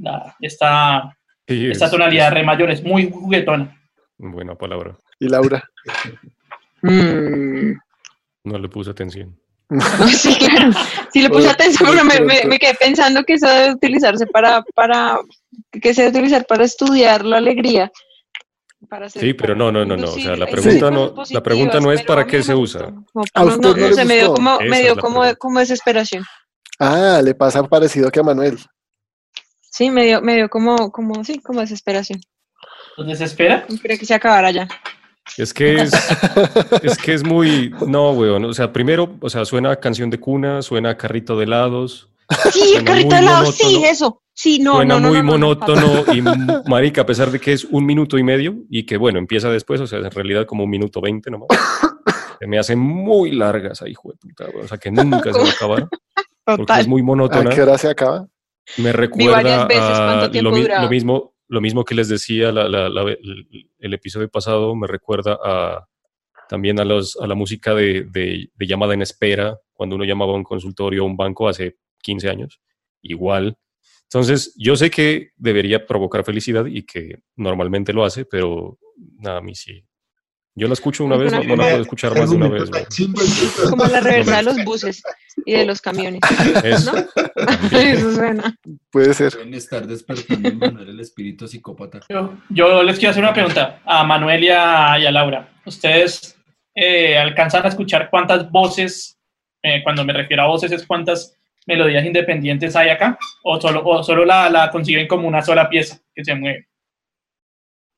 la, 0.00 0.36
esta, 0.40 1.16
Sí, 1.46 1.66
esta 1.70 1.86
es- 1.86 1.90
tonalidad 1.90 2.32
re 2.32 2.42
mayor 2.44 2.70
es 2.70 2.82
muy 2.84 3.10
juguetona. 3.10 3.74
Buena 4.18 4.54
palabra. 4.54 4.96
Y 5.18 5.28
Laura. 5.28 5.62
Mm. 6.82 7.72
No 8.44 8.58
le 8.58 8.68
puse 8.68 8.90
atención. 8.90 9.38
Sí, 10.08 10.34
claro. 10.36 10.70
Sí 11.12 11.20
le 11.22 11.28
puse 11.28 11.48
atención, 11.50 11.90
pero 11.90 12.04
me, 12.04 12.20
me- 12.20 12.44
me 12.48 12.58
quedé 12.58 12.74
pensando 12.74 13.22
que 13.24 13.34
eso 13.34 13.46
debe 13.48 13.72
utilizarse 13.74 14.26
para, 14.26 14.62
para, 14.74 15.18
que 15.72 15.92
se 15.92 16.02
debe 16.02 16.18
utilizar 16.18 16.46
para 16.46 16.64
estudiar 16.64 17.24
la 17.24 17.38
alegría. 17.38 17.90
Para 18.88 19.06
hacer- 19.06 19.22
Sí, 19.22 19.34
pero 19.34 19.54
no, 19.54 19.70
no, 19.70 19.84
no, 19.84 19.96
no. 19.96 20.08
O 20.08 20.18
sea, 20.18 20.36
la 20.36 20.46
pregunta 20.46 20.90
no- 20.90 21.14
la 21.30 21.42
pregunta 21.42 21.80
no 21.80 21.92
es 21.92 22.02
para 22.02 22.26
qué 22.26 22.38
no 22.38 22.42
se 22.44 22.54
usa. 22.54 22.86
gustó. 22.86 23.04
Como- 23.12 23.24
¿A 23.34 23.42
no, 23.42 23.48
usted 23.48 23.62
no, 23.62 23.68
no 23.76 23.88
no 23.90 23.96
le 23.96 24.04
me 24.04 24.14
dio 24.16 24.34
como, 24.34 24.58
me 24.60 24.82
dio 24.82 25.58
desesperación. 25.60 26.24
Ah, 26.78 27.20
le 27.22 27.34
pasa 27.34 27.62
parecido 27.64 28.10
que 28.10 28.20
a 28.20 28.22
Manuel. 28.22 28.58
Sí, 29.70 29.90
me 29.90 30.04
dio, 30.06 30.22
me 30.22 30.34
dio 30.36 30.48
como, 30.48 30.90
como, 30.90 31.22
sí, 31.24 31.40
como 31.40 31.60
desesperación. 31.60 32.20
¿Los 32.96 33.06
desespera? 33.06 33.66
Quería 33.80 33.98
que 33.98 34.06
se 34.06 34.14
acabara 34.14 34.50
ya. 34.50 34.66
Es 35.36 35.52
que 35.52 35.74
es, 35.74 35.92
es 36.82 36.98
que 36.98 37.14
es 37.14 37.22
muy, 37.24 37.74
no, 37.86 38.12
weón. 38.12 38.44
O 38.46 38.54
sea, 38.54 38.72
primero, 38.72 39.16
o 39.20 39.28
sea, 39.28 39.44
suena 39.44 39.72
a 39.72 39.76
canción 39.76 40.10
de 40.10 40.18
cuna, 40.18 40.62
suena 40.62 40.90
a 40.90 40.96
carrito 40.96 41.36
de 41.36 41.44
helados, 41.44 42.08
Sí, 42.52 42.74
el 42.76 42.84
carrito 42.84 43.14
de 43.14 43.20
helado, 43.20 43.52
sí, 43.52 43.82
eso. 43.84 44.22
Sí, 44.34 44.58
no, 44.60 44.74
suena 44.76 44.94
no, 44.94 45.00
no, 45.00 45.08
muy 45.08 45.18
no, 45.22 45.38
no, 45.38 45.38
no, 45.54 45.58
fatal. 45.58 45.74
monótono 45.84 46.14
y 46.14 46.22
marica, 46.70 47.00
a 47.02 47.06
pesar 47.06 47.30
de 47.30 47.40
que 47.40 47.52
es 47.52 47.64
un 47.64 47.84
minuto 47.84 48.18
y 48.18 48.22
medio 48.22 48.56
y 48.70 48.84
que 48.86 48.96
bueno, 48.96 49.18
empieza 49.18 49.50
después, 49.50 49.80
o 49.80 49.86
sea, 49.86 49.98
en 49.98 50.10
realidad 50.10 50.46
como 50.46 50.64
un 50.64 50.70
minuto 50.70 51.00
veinte 51.00 51.30
nomás. 51.30 51.48
Se 52.38 52.46
me 52.46 52.58
hacen 52.58 52.78
muy 52.78 53.32
largas 53.32 53.82
ahí, 53.82 53.90
hijo 53.92 54.10
de 54.12 54.16
puta. 54.18 54.46
O 54.62 54.68
sea, 54.68 54.78
que 54.78 54.90
nunca 54.92 55.32
se 55.32 55.40
va 55.40 55.46
a 55.48 55.50
acabar 55.50 55.88
porque 56.44 56.62
Total. 56.62 56.80
es 56.82 56.86
muy 56.88 57.00
¿A 57.00 57.04
monótona. 57.04 57.50
qué 57.50 57.62
hora 57.62 57.76
se 57.78 57.88
acaba? 57.88 58.26
Me 58.76 58.92
varias 58.92 58.96
recuerda 58.96 59.66
veces 59.66 59.82
a 59.82 60.06
cuánto 60.06 60.30
tiempo 60.30 60.50
lo, 60.50 60.56
mi- 60.56 60.62
lo 60.68 60.88
mismo, 60.88 61.34
lo 61.48 61.60
mismo 61.60 61.84
que 61.84 61.94
les 61.96 62.08
decía 62.08 62.52
la- 62.52 62.68
la- 62.68 62.88
la- 62.88 63.02
el, 63.10 63.46
el 63.78 63.94
episodio 63.94 64.28
pasado, 64.28 64.76
me 64.76 64.86
recuerda 64.86 65.36
a, 65.44 65.86
también 66.48 66.78
a, 66.78 66.84
los, 66.84 67.16
a 67.20 67.26
la 67.26 67.34
música 67.34 67.74
de, 67.74 68.04
de- 68.04 68.50
de 68.54 68.66
llamada 68.66 68.94
en 68.94 69.02
espera, 69.02 69.58
cuando 69.72 69.96
uno 69.96 70.04
llamaba 70.04 70.32
a 70.32 70.36
un 70.36 70.44
consultorio 70.44 71.02
o 71.02 71.06
un 71.06 71.16
banco 71.16 71.48
hace 71.48 71.76
15 72.02 72.28
años, 72.28 72.60
igual. 73.02 73.56
Entonces, 74.04 74.54
yo 74.56 74.76
sé 74.76 74.90
que 74.90 75.30
debería 75.36 75.86
provocar 75.86 76.24
felicidad 76.24 76.66
y 76.66 76.82
que 76.82 77.20
normalmente 77.36 77.92
lo 77.92 78.04
hace, 78.04 78.24
pero 78.24 78.78
nada, 79.18 79.38
a 79.38 79.42
mí 79.42 79.54
sí. 79.54 79.84
Yo 80.58 80.66
la 80.66 80.72
escucho 80.72 81.04
una 81.04 81.16
vez, 81.16 81.32
no, 81.32 81.44
no 81.44 81.54
la 81.54 81.68
puedo 81.68 81.82
escuchar 81.82 82.18
más 82.18 82.30
de 82.30 82.36
una 82.36 82.48
vez. 82.48 82.68
güey. 82.68 82.84
Como 83.70 83.84
la 83.84 84.00
reversa 84.00 84.38
de 84.38 84.42
los 84.42 84.64
buses 84.64 85.02
y 85.46 85.52
de 85.52 85.64
los 85.64 85.80
camiones. 85.80 86.20
Eso. 86.64 86.92
¿No? 86.92 87.78
Eso 87.78 88.12
suena. 88.12 88.56
Puede 88.90 89.14
ser. 89.14 89.34
Pueden 89.34 89.54
estar 89.54 89.86
despertando 89.86 90.48
en 90.48 90.58
Manuel 90.58 90.88
el 90.88 90.98
espíritu 90.98 91.46
psicópata. 91.46 92.00
Yo, 92.08 92.38
yo 92.50 92.82
les 92.82 92.98
quiero 92.98 93.12
hacer 93.12 93.22
una 93.22 93.32
pregunta 93.32 93.80
a 93.84 94.02
Manuel 94.02 94.42
y 94.42 94.48
a, 94.48 94.98
y 94.98 95.06
a 95.06 95.12
Laura. 95.12 95.48
¿Ustedes 95.64 96.36
eh, 96.74 97.16
alcanzan 97.16 97.64
a 97.64 97.68
escuchar 97.68 98.10
cuántas 98.10 98.50
voces, 98.50 99.16
eh, 99.62 99.80
cuando 99.84 100.04
me 100.04 100.12
refiero 100.12 100.42
a 100.42 100.48
voces, 100.48 100.72
es 100.72 100.84
cuántas 100.84 101.37
melodías 101.68 102.04
independientes 102.04 102.74
hay 102.74 102.88
acá? 102.88 103.16
¿O 103.44 103.60
solo, 103.60 103.82
o 103.84 104.02
solo 104.02 104.24
la, 104.24 104.50
la 104.50 104.70
conciben 104.72 105.06
como 105.06 105.28
una 105.28 105.42
sola 105.42 105.68
pieza 105.68 106.00
que 106.14 106.24
se 106.24 106.34
mueve? 106.34 106.66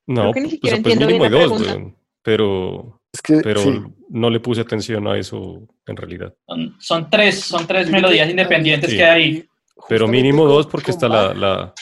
No, 0.07 0.33
que 0.33 0.41
ni 0.41 0.47
o 0.47 0.51
siquiera 0.51 0.77
sea, 0.77 0.83
pues 0.83 0.95
entiendo 0.95 1.07
bien 1.07 1.23
mínimo 1.23 1.39
la 1.39 1.45
hay 1.45 1.49
dos, 1.51 1.61
weón, 1.69 1.97
pero, 2.23 3.01
Es 3.13 3.23
que 3.23 3.41
pero 3.43 3.61
sí. 3.63 3.81
no 4.09 4.29
le 4.29 4.41
puse 4.41 4.61
atención 4.61 5.07
a 5.07 5.17
eso 5.17 5.63
en 5.87 5.97
realidad. 5.97 6.35
Son, 6.47 6.77
son 6.81 7.11
tres, 7.11 7.41
son 7.41 7.67
tres 7.67 7.91
melodías 7.91 8.29
independientes 8.29 8.91
Sí. 8.91 8.97
que 8.97 9.05
hay. 9.05 9.47
Pero 9.89 10.09
mínimo 10.09 10.47
dos 10.47 10.67
porque 10.67 10.91
está 10.91 11.09
la, 11.09 11.33
la- 11.33 11.73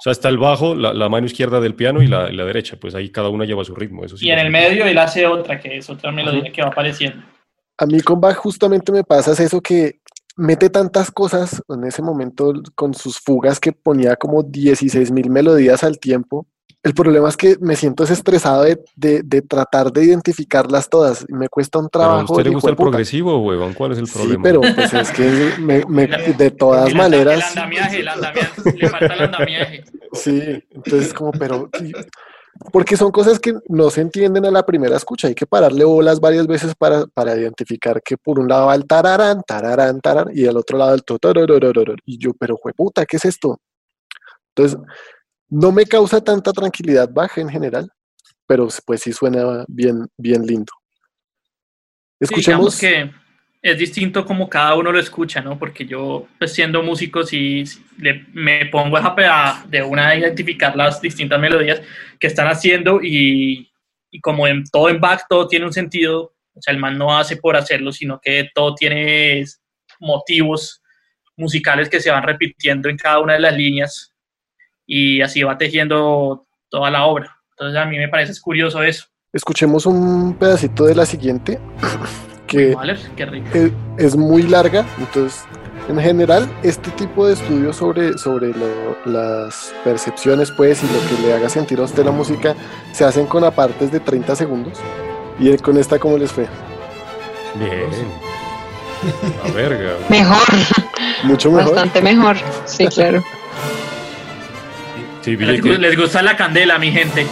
sea, 0.00 0.12
está 0.12 0.28
el 0.28 0.38
bajo, 0.38 0.76
la, 0.76 0.92
la 0.94 1.08
mano 1.08 1.26
izquierda 1.26 1.60
del 1.60 1.74
piano 1.74 2.00
y 2.02 2.06
la, 2.06 2.30
y 2.30 2.36
la 2.36 2.44
derecha, 2.44 2.76
pues 2.78 2.94
ahí 2.94 3.10
cada 3.10 3.30
una 3.30 3.44
lleva 3.46 3.64
su 3.64 3.74
ritmo. 3.74 4.04
Eso 4.04 4.16
sí 4.16 4.26
Y 4.28 4.30
en 4.30 4.38
el 4.38 4.50
medio 4.50 4.84
él 4.86 4.96
hace 4.98 5.26
otra, 5.26 5.58
que 5.58 5.78
es 5.78 5.90
otra 5.90 6.12
melodía 6.12 6.52
que 6.52 6.62
va 6.62 6.68
apareciendo. 6.68 7.24
A 7.78 7.86
mí 7.86 8.00
con 8.00 8.20
Bach 8.20 8.36
justamente 8.36 8.92
me 8.92 9.02
pasa 9.02 9.32
es 9.32 9.40
eso 9.40 9.60
que 9.60 9.98
mete 10.38 10.70
tantas 10.70 11.10
cosas 11.10 11.60
en 11.68 11.84
ese 11.84 12.00
momento 12.00 12.52
con 12.74 12.94
sus 12.94 13.18
fugas 13.18 13.58
que 13.60 13.72
ponía 13.72 14.16
como 14.16 14.42
16 14.42 15.10
mil 15.10 15.28
melodías 15.30 15.84
al 15.84 15.98
tiempo. 15.98 16.46
El 16.84 16.94
problema 16.94 17.28
es 17.28 17.36
que 17.36 17.56
me 17.60 17.74
siento 17.74 18.04
es 18.04 18.10
estresado 18.10 18.62
de, 18.62 18.80
de- 18.94 19.22
de 19.24 19.42
tratar 19.42 19.92
de 19.92 20.04
identificarlas 20.04 20.88
todas 20.88 21.26
y 21.28 21.32
me 21.34 21.48
cuesta 21.48 21.80
un 21.80 21.88
Pero 21.88 22.04
a 22.04 22.06
trabajo. 22.08 22.32
usted 22.32 22.44
le 22.44 22.50
gusta 22.50 22.68
el 22.70 22.74
hijueputa. 22.74 22.90
progresivo, 22.90 23.38
huevón. 23.44 23.74
¿Cuál 23.74 23.92
es 23.92 23.98
el 23.98 24.06
Sí, 24.06 24.12
problema? 24.16 24.42
pero 24.44 24.60
pues 24.76 24.94
es 24.94 25.10
que 25.10 25.54
me- 25.58 25.84
me- 25.88 26.06
de 26.06 26.50
todas 26.52 26.88
El 26.90 26.96
maneras, 26.96 27.36
El 27.52 27.58
andamiaje, 27.58 27.98
el 28.00 28.08
andamiaje, 28.08 28.72
le 28.76 28.88
falta 28.88 29.14
el 29.14 29.20
andamiaje. 29.20 29.84
sí, 30.12 30.40
entonces 30.70 31.12
como, 31.12 31.32
pero 31.32 31.68
porque 32.72 32.96
son 32.96 33.10
cosas 33.10 33.38
que 33.38 33.54
no 33.68 33.90
se 33.90 34.00
entienden 34.00 34.44
a 34.44 34.50
la 34.50 34.66
primera 34.66 34.96
escucha. 34.96 35.28
Hay 35.28 35.34
que 35.34 35.46
pararle 35.46 35.84
bolas 35.84 36.20
varias 36.20 36.46
veces 36.46 36.74
para, 36.74 37.06
para 37.06 37.36
identificar 37.36 38.02
que 38.02 38.16
por 38.16 38.38
un 38.38 38.48
lado 38.48 38.66
va 38.66 38.74
el 38.74 38.86
tararán, 38.86 39.42
tararán, 39.46 40.00
tararán, 40.00 40.36
y 40.36 40.46
al 40.46 40.56
otro 40.56 40.78
lado 40.78 40.94
el 40.94 41.04
totororororor. 41.04 42.00
Y 42.04 42.18
yo, 42.18 42.32
pero 42.34 42.56
jueputa, 42.56 43.06
¿qué 43.06 43.16
es 43.16 43.24
esto? 43.24 43.60
Entonces, 44.54 44.78
no 45.48 45.72
me 45.72 45.86
causa 45.86 46.20
tanta 46.20 46.52
tranquilidad 46.52 47.08
baja 47.10 47.40
en 47.40 47.48
general, 47.48 47.90
pero 48.46 48.68
pues 48.84 49.02
sí 49.02 49.12
suena 49.12 49.64
bien, 49.68 50.08
bien 50.16 50.44
lindo. 50.44 50.72
Escuchemos. 52.20 52.78
que 52.78 53.10
es 53.60 53.78
distinto 53.78 54.24
como 54.24 54.48
cada 54.48 54.74
uno 54.74 54.92
lo 54.92 55.00
escucha, 55.00 55.40
¿no? 55.40 55.58
Porque 55.58 55.84
yo, 55.84 56.28
pues 56.38 56.52
siendo 56.52 56.82
músico, 56.82 57.24
sí, 57.24 57.64
me 58.32 58.66
pongo 58.66 58.96
a, 58.96 59.64
de 59.68 59.82
una 59.82 60.08
a 60.08 60.16
identificar 60.16 60.76
las 60.76 61.00
distintas 61.00 61.40
melodías 61.40 61.82
que 62.20 62.28
están 62.28 62.46
haciendo 62.46 63.00
y, 63.02 63.70
y, 64.10 64.20
como 64.20 64.46
en 64.46 64.64
todo 64.64 64.88
en 64.88 65.00
back 65.00 65.26
todo 65.28 65.48
tiene 65.48 65.66
un 65.66 65.72
sentido, 65.72 66.34
o 66.54 66.60
sea, 66.60 66.72
el 66.72 66.80
man 66.80 66.96
no 66.96 67.16
hace 67.16 67.36
por 67.36 67.56
hacerlo, 67.56 67.92
sino 67.92 68.20
que 68.20 68.48
todo 68.54 68.74
tiene 68.74 69.44
motivos 70.00 70.82
musicales 71.36 71.88
que 71.88 72.00
se 72.00 72.10
van 72.10 72.22
repitiendo 72.22 72.88
en 72.88 72.96
cada 72.96 73.20
una 73.20 73.34
de 73.34 73.40
las 73.40 73.56
líneas 73.56 74.14
y 74.86 75.20
así 75.20 75.42
va 75.42 75.58
tejiendo 75.58 76.46
toda 76.68 76.90
la 76.90 77.04
obra. 77.04 77.36
Entonces 77.50 77.80
a 77.80 77.86
mí 77.86 77.98
me 77.98 78.08
parece 78.08 78.38
curioso 78.40 78.82
eso. 78.82 79.06
Escuchemos 79.32 79.84
un 79.86 80.36
pedacito 80.38 80.86
de 80.86 80.94
la 80.94 81.04
siguiente, 81.04 81.58
que 82.48 82.74
es, 83.98 84.16
muy 84.16 84.42
larga, 84.42 84.84
entonces 84.98 85.44
en 85.88 86.00
general 86.00 86.50
este 86.62 86.90
tipo 86.92 87.26
de 87.26 87.34
estudios 87.34 87.76
sobre, 87.76 88.18
sobre 88.18 88.52
las 89.04 89.72
percepciones 89.84 90.50
pues 90.50 90.82
y 90.82 90.86
lo 90.86 91.00
que 91.08 91.22
le 91.26 91.34
haga 91.34 91.48
sentir 91.48 91.78
a 91.78 91.82
usted 91.82 92.04
la 92.04 92.10
música 92.10 92.54
se 92.92 93.04
hacen 93.04 93.26
con 93.26 93.44
apartes 93.44 93.92
de 93.92 94.00
30 94.00 94.34
segundos. 94.34 94.78
¿Y 95.38 95.56
con 95.58 95.78
esta 95.78 95.98
cómo 95.98 96.18
les 96.18 96.32
fue? 96.32 96.48
Bien. 97.54 97.88
La 99.44 99.52
verga. 99.52 99.92
Mejor. 100.08 100.48
Mucho 101.22 101.52
mejor. 101.52 101.74
Bastante 101.74 102.02
mejor, 102.02 102.36
sí, 102.64 102.86
claro. 102.88 103.22
les, 105.24 105.96
gusta 105.96 106.22
la 106.22 106.36
candela, 106.36 106.78
mi 106.78 106.90
gente. 106.90 107.26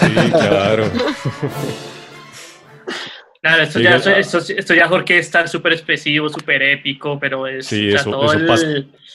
Sí, 0.00 0.30
claro. 0.30 0.84
Claro, 3.42 3.64
esto, 3.64 3.80
ya, 3.80 3.96
esto, 3.96 4.38
esto, 4.38 4.72
ya 4.72 4.88
es 5.08 5.50
súper 5.50 5.72
expresivo, 5.72 6.28
súper 6.28 6.62
épico, 6.62 7.18
pero 7.18 7.48
es. 7.48 7.66
Sí, 7.66 7.88
eso, 7.88 8.12
pasa. 8.46 8.66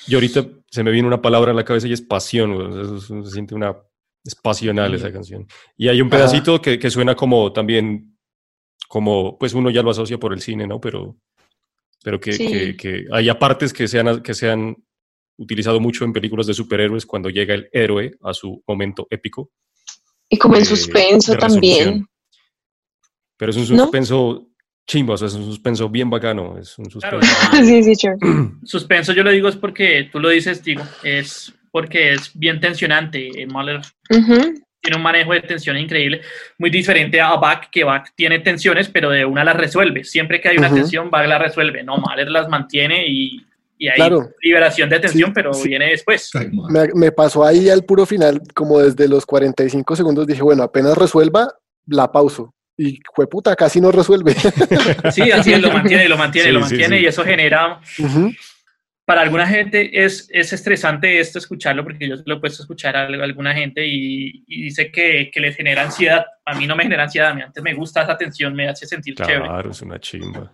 Y 0.05 0.13
ahorita 0.13 0.45
se 0.69 0.83
me 0.83 0.91
viene 0.91 1.07
una 1.07 1.21
palabra 1.21 1.51
en 1.51 1.55
la 1.55 1.63
cabeza 1.63 1.87
y 1.87 1.93
es 1.93 2.01
pasión, 2.01 2.99
se 2.99 3.31
siente 3.31 3.55
una. 3.55 3.77
Es 4.25 4.35
pasional 4.35 4.93
esa 4.93 5.13
canción. 5.13 5.47
Y 5.77 5.87
hay 5.87 6.01
un 6.01 6.09
pedacito 6.09 6.61
que, 6.61 6.77
que, 6.77 6.89
suena 6.89 7.15
como 7.15 7.53
también. 7.53 8.17
Como, 8.89 9.37
pues 9.37 9.53
uno 9.53 9.69
ya 9.69 9.81
lo 9.81 9.91
asocia 9.91 10.17
por 10.17 10.33
el 10.33 10.41
cine, 10.41 10.67
¿no? 10.67 10.81
Pero, 10.81 11.17
pero 12.03 12.19
que, 12.19 12.37
que, 12.37 12.75
que 12.75 13.05
hay 13.11 13.29
apartes 13.29 13.71
que 13.71 13.87
se, 13.87 13.99
han, 13.99 14.21
que 14.21 14.33
se 14.33 14.49
han 14.49 14.75
utilizado 15.37 15.79
mucho 15.79 16.03
en 16.03 16.11
películas 16.11 16.47
de 16.47 16.53
superhéroes 16.53 17.05
cuando 17.05 17.29
llega 17.29 17.53
el 17.53 17.69
héroe 17.71 18.11
a 18.21 18.33
su 18.33 18.61
momento 18.67 19.07
épico. 19.09 19.51
Y 20.27 20.37
como 20.37 20.57
en 20.57 20.65
suspenso 20.65 21.35
también. 21.37 22.05
Pero 23.37 23.51
es 23.51 23.57
un 23.57 23.67
suspenso 23.67 24.47
chimbo, 24.87 25.13
o 25.13 25.17
sea, 25.17 25.27
es 25.27 25.35
un 25.35 25.45
suspenso 25.45 25.89
bien 25.89 26.09
bacano. 26.09 26.57
Es 26.57 26.77
un 26.79 26.89
suspenso. 26.89 27.27
sí, 27.63 27.83
sí, 27.83 27.95
sure. 27.95 28.17
suspenso 28.63 29.13
yo 29.13 29.23
lo 29.23 29.31
digo 29.31 29.49
es 29.49 29.55
porque 29.55 30.09
tú 30.11 30.19
lo 30.19 30.29
dices, 30.29 30.63
digo, 30.63 30.83
es 31.03 31.53
porque 31.71 32.13
es 32.13 32.31
bien 32.33 32.59
tensionante. 32.59 33.29
Eh, 33.41 33.45
Mahler 33.45 33.81
tiene 34.09 34.95
un 34.95 35.03
manejo 35.03 35.33
de 35.33 35.41
tensión 35.41 35.77
increíble, 35.77 36.21
muy 36.57 36.69
diferente 36.69 37.19
a 37.19 37.35
Bach, 37.35 37.69
que 37.71 37.83
Bach 37.83 38.07
tiene 38.15 38.39
tensiones, 38.39 38.87
pero 38.87 39.09
de 39.09 39.25
una 39.25 39.43
las 39.43 39.57
resuelve. 39.57 40.03
Siempre 40.03 40.39
que 40.39 40.49
hay 40.49 40.57
una 40.57 40.73
tensión, 40.73 41.11
Bach 41.11 41.27
la 41.27 41.37
resuelve. 41.37 41.83
No, 41.83 41.97
Mahler 41.97 42.31
las 42.31 42.47
mantiene 42.47 43.05
y, 43.07 43.45
y 43.77 43.89
hay 43.89 44.09
liberación 44.41 44.89
de 44.89 44.99
tensión, 44.99 45.33
pero 45.33 45.51
viene 45.63 45.89
después. 45.89 46.31
Me, 46.69 46.87
me, 46.95 47.11
pasó 47.11 47.45
ahí 47.45 47.69
al 47.69 47.83
puro 47.83 48.05
final, 48.05 48.41
como 48.55 48.79
desde 48.79 49.07
los 49.09 49.25
45 49.25 49.95
segundos, 49.95 50.25
dije, 50.25 50.41
bueno, 50.41 50.63
apenas 50.63 50.97
resuelva, 50.97 51.53
la 51.85 52.11
pauso 52.11 52.53
y 52.77 52.99
puta, 53.29 53.55
casi 53.55 53.81
no 53.81 53.91
resuelve. 53.91 54.33
Sí, 55.11 55.31
así 55.31 55.53
es, 55.53 55.61
lo 55.61 55.71
mantiene, 55.71 56.07
lo 56.07 56.17
mantiene, 56.17 56.51
lo 56.51 56.59
mantiene 56.61 56.99
y 56.99 57.05
eso 57.05 57.23
genera... 57.23 57.81
Para 59.05 59.21
alguna 59.21 59.47
gente 59.47 60.03
es, 60.03 60.27
es 60.33 60.51
estresante 60.51 61.17
esto 61.17 61.39
escucharlo 61.39 61.81
porque 61.81 62.09
yo 62.09 62.15
lo 62.25 62.35
he 62.35 62.39
puesto 62.41 62.61
a 62.61 62.63
escuchar 62.63 62.97
a 62.97 63.05
alguna 63.05 63.53
gente 63.53 63.87
y, 63.87 64.43
dice 64.45 64.91
que, 64.91 65.31
que, 65.31 65.39
les 65.39 65.55
genera 65.55 65.83
ansiedad. 65.83 66.25
A 66.45 66.53
mí 66.55 66.67
no 66.67 66.75
me 66.75 66.83
genera 66.83 67.03
ansiedad, 67.03 67.29
a 67.29 67.33
mí 67.33 67.41
antes 67.41 67.63
me 67.63 67.73
gusta 67.73 68.01
esa 68.01 68.17
tensión, 68.17 68.53
me 68.53 68.67
hace 68.67 68.85
sentir 68.85 69.15
chévere. 69.15 69.45
Claro, 69.45 69.71
es 69.71 69.81
una 69.81 69.97
chimba. 69.97 70.53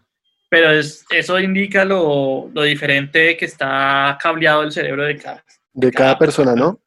Pero 0.50 0.70
es, 0.70 1.04
eso 1.10 1.40
indica 1.40 1.84
lo, 1.84 2.52
lo, 2.54 2.62
diferente 2.62 3.36
que 3.36 3.46
está 3.46 4.20
cableado 4.22 4.62
el 4.62 4.72
cerebro 4.72 5.04
de 5.04 5.18
cada, 5.18 5.44
de, 5.74 5.92
cada 5.92 6.20
persona, 6.20 6.54
¿no? 6.54 6.80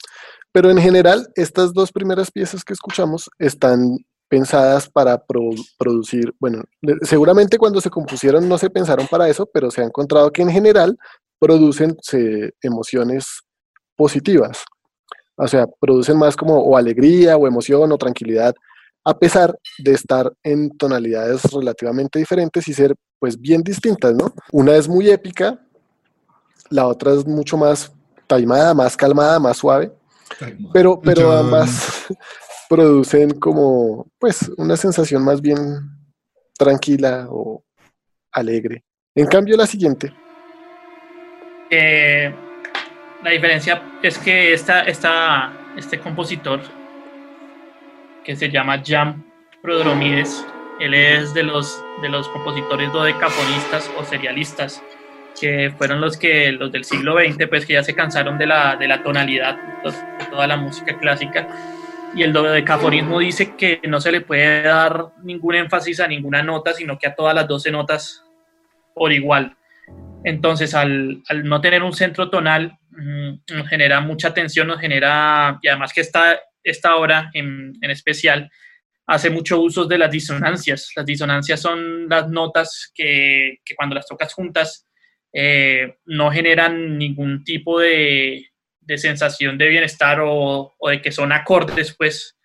Pero 0.52 0.70
en 0.70 0.78
general, 0.78 1.26
estas 1.34 1.72
dos 1.74 1.90
primeras 1.90 2.30
piezas 2.30 2.62
que 2.62 2.74
escuchamos 2.74 3.28
están 3.40 3.98
pensadas 4.28 4.88
para 4.88 5.22
producir, 5.78 6.34
bueno, 6.40 6.64
seguramente 7.02 7.58
cuando 7.58 7.80
se 7.80 7.90
compusieron 7.90 8.48
no 8.48 8.58
se 8.58 8.70
pensaron 8.70 9.06
para 9.06 9.28
eso, 9.28 9.48
pero 9.52 9.70
se 9.70 9.82
ha 9.82 9.84
encontrado 9.84 10.32
que 10.32 10.42
en 10.42 10.50
general 10.50 10.98
producen 11.38 11.96
emociones 12.62 13.42
positivas. 13.96 14.64
O 15.36 15.46
sea, 15.46 15.66
producen 15.80 16.18
más 16.18 16.36
como 16.36 16.58
o 16.58 16.76
alegría 16.76 17.36
o 17.36 17.46
emoción 17.46 17.92
o 17.92 17.98
tranquilidad, 17.98 18.54
a 19.04 19.18
pesar 19.18 19.56
de 19.78 19.92
estar 19.92 20.32
en 20.42 20.76
tonalidades 20.76 21.42
relativamente 21.52 22.18
diferentes 22.18 22.66
y 22.68 22.74
ser 22.74 22.94
pues 23.18 23.38
bien 23.38 23.62
distintas, 23.62 24.14
¿no? 24.14 24.34
Una 24.50 24.74
es 24.76 24.88
muy 24.88 25.10
épica, 25.10 25.60
la 26.70 26.86
otra 26.86 27.12
es 27.12 27.26
mucho 27.26 27.56
más 27.56 27.92
taimada, 28.26 28.74
más 28.74 28.96
calmada, 28.96 29.38
más 29.38 29.58
suave, 29.58 29.92
pero, 30.72 31.00
pero 31.00 31.30
ambas, 31.30 32.06
producen 32.68 33.38
como, 33.38 34.06
pues, 34.18 34.50
una 34.56 34.76
sensación 34.76 35.24
más 35.24 35.40
bien 35.40 35.58
tranquila 36.58 37.26
o 37.30 37.64
alegre. 38.32 38.84
En 39.14 39.26
cambio, 39.26 39.56
la 39.56 39.66
siguiente. 39.66 40.12
Eh, 41.70 42.32
la 43.22 43.30
diferencia 43.30 43.82
es 44.02 44.18
que 44.18 44.52
esta, 44.52 44.82
esta, 44.82 45.52
este 45.76 45.98
compositor, 45.98 46.60
que 48.24 48.36
se 48.36 48.50
llama 48.50 48.82
Jan 48.84 49.24
Prodromides, 49.62 50.44
él 50.80 50.94
es 50.94 51.32
de 51.32 51.42
los, 51.42 51.82
de 52.02 52.08
los 52.08 52.28
compositores 52.28 52.92
dodecafonistas 52.92 53.90
o 53.98 54.04
serialistas, 54.04 54.82
que 55.40 55.72
fueron 55.76 56.00
los 56.00 56.16
que 56.16 56.52
los 56.52 56.72
del 56.72 56.84
siglo 56.84 57.16
XX, 57.18 57.48
pues 57.48 57.66
que 57.66 57.74
ya 57.74 57.82
se 57.82 57.94
cansaron 57.94 58.38
de 58.38 58.46
la, 58.46 58.76
de 58.76 58.88
la 58.88 59.02
tonalidad 59.02 59.56
de 59.82 60.24
toda 60.30 60.46
la 60.46 60.56
música 60.56 60.98
clásica 60.98 61.46
y 62.16 62.22
el 62.22 62.32
dodecafonismo 62.32 63.18
dice 63.18 63.56
que 63.56 63.78
no 63.86 64.00
se 64.00 64.10
le 64.10 64.22
puede 64.22 64.62
dar 64.62 65.08
ningún 65.22 65.54
énfasis 65.54 66.00
a 66.00 66.08
ninguna 66.08 66.42
nota, 66.42 66.72
sino 66.72 66.98
que 66.98 67.06
a 67.06 67.14
todas 67.14 67.34
las 67.34 67.46
12 67.46 67.70
notas 67.70 68.24
por 68.94 69.12
igual. 69.12 69.54
Entonces, 70.24 70.74
al, 70.74 71.22
no 71.44 71.60
tener 71.60 71.82
un 71.82 71.92
centro 71.92 72.30
tonal, 72.30 72.78
mm, 72.90 73.54
nos 73.54 73.68
genera 73.68 74.00
mucha 74.00 74.32
tensión, 74.32 74.66
nos 74.66 74.80
genera, 74.80 75.58
y 75.60 75.68
además 75.68 75.92
que 75.92 76.00
esta, 76.00 76.40
esta 76.64 76.96
obra 76.96 77.30
en, 77.34 77.76
especial 77.82 78.50
hace 79.06 79.28
mucho 79.28 79.60
uso 79.60 79.84
de 79.84 79.98
las 79.98 80.10
disonancias. 80.10 80.92
Las 80.96 81.04
disonancias 81.04 81.60
son 81.60 82.08
las 82.08 82.30
notas 82.30 82.92
que, 82.94 83.58
cuando 83.76 83.94
las 83.94 84.06
tocas 84.06 84.32
juntas 84.32 84.88
eh, 85.34 85.98
no 86.06 86.30
generan 86.30 86.96
ningún 86.96 87.44
tipo 87.44 87.78
de, 87.78 88.46
de 88.86 88.98
sensación 88.98 89.58
de 89.58 89.68
bienestar 89.68 90.20
o, 90.22 90.74
de 90.88 91.02
que 91.02 91.12
son 91.12 91.32
acordes, 91.32 91.94
pues, 91.96 92.36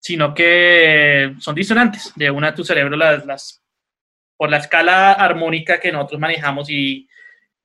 sino 0.00 0.34
que 0.34 1.34
son 1.38 1.54
disonantes. 1.54 2.12
De 2.16 2.30
una 2.30 2.54
tu 2.54 2.64
cerebro 2.64 2.96
las, 2.96 3.24
las 3.26 3.62
por 4.36 4.50
la 4.50 4.56
escala 4.56 5.12
armónica 5.12 5.78
que 5.78 5.92
nosotros 5.92 6.20
manejamos 6.20 6.68
y, 6.68 7.08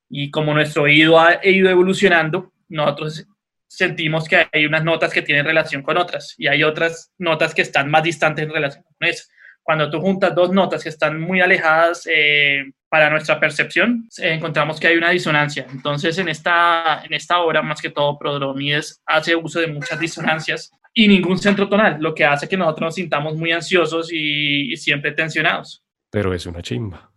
y 0.10 0.30
como 0.30 0.54
nuestro 0.54 0.84
oído 0.84 1.20
ha 1.20 1.40
ido 1.44 1.70
evolucionando, 1.70 2.54
nosotros 2.68 3.26
sentimos 3.68 4.28
que 4.28 4.48
hay 4.52 4.66
unas 4.66 4.84
notas 4.84 5.14
que 5.14 5.22
tienen 5.22 5.46
relación 5.46 5.84
con 5.84 5.98
otras 5.98 6.36
y 6.38 6.48
hay 6.48 6.64
otras 6.64 7.14
notas 7.18 7.54
que 7.54 7.62
están 7.62 7.90
más 7.90 8.04
distantes 8.04 8.46
en 8.46 8.52
relación 8.52 8.84
con 8.84 9.08
esas. 9.08 9.30
Cuando 9.70 9.88
tú 9.92 10.02
juntas 10.02 10.34
dos 10.34 10.52
notas 10.52 10.82
que 10.82 10.90
están 10.90 11.22
muy 11.22 11.42
alejadas 11.42 12.10
eh, 12.12 12.72
para 12.90 13.08
nuestra 13.12 13.40
percepción, 13.40 14.10
eh, 14.18 14.34
encontramos 14.34 14.80
que 14.80 14.88
hay 14.88 14.98
una 14.98 15.12
disonancia. 15.12 15.68
Entonces, 15.72 16.18
en 16.18 16.28
esta, 16.28 17.04
en 17.04 17.14
esta 17.14 17.38
obra, 17.38 17.62
más 17.62 17.80
que 17.80 17.92
todo, 17.92 18.18
Prodromides 18.18 19.00
hace 19.06 19.36
uso 19.36 19.60
de 19.60 19.68
muchas 19.68 20.00
disonancias 20.00 20.72
y 20.92 21.08
ningún 21.08 21.38
centro 21.38 21.70
tonal, 21.70 21.98
lo 22.00 22.16
que 22.16 22.26
hace 22.26 22.50
que 22.50 22.58
nosotros 22.58 22.88
nos 22.88 22.96
sintamos 22.96 23.36
muy 23.36 23.52
ansiosos 23.52 24.12
y, 24.12 24.76
siempre 24.76 25.12
tensionados. 25.12 25.84
Pero 26.10 26.34
es 26.34 26.48
una 26.48 26.64
chimba. 26.64 27.12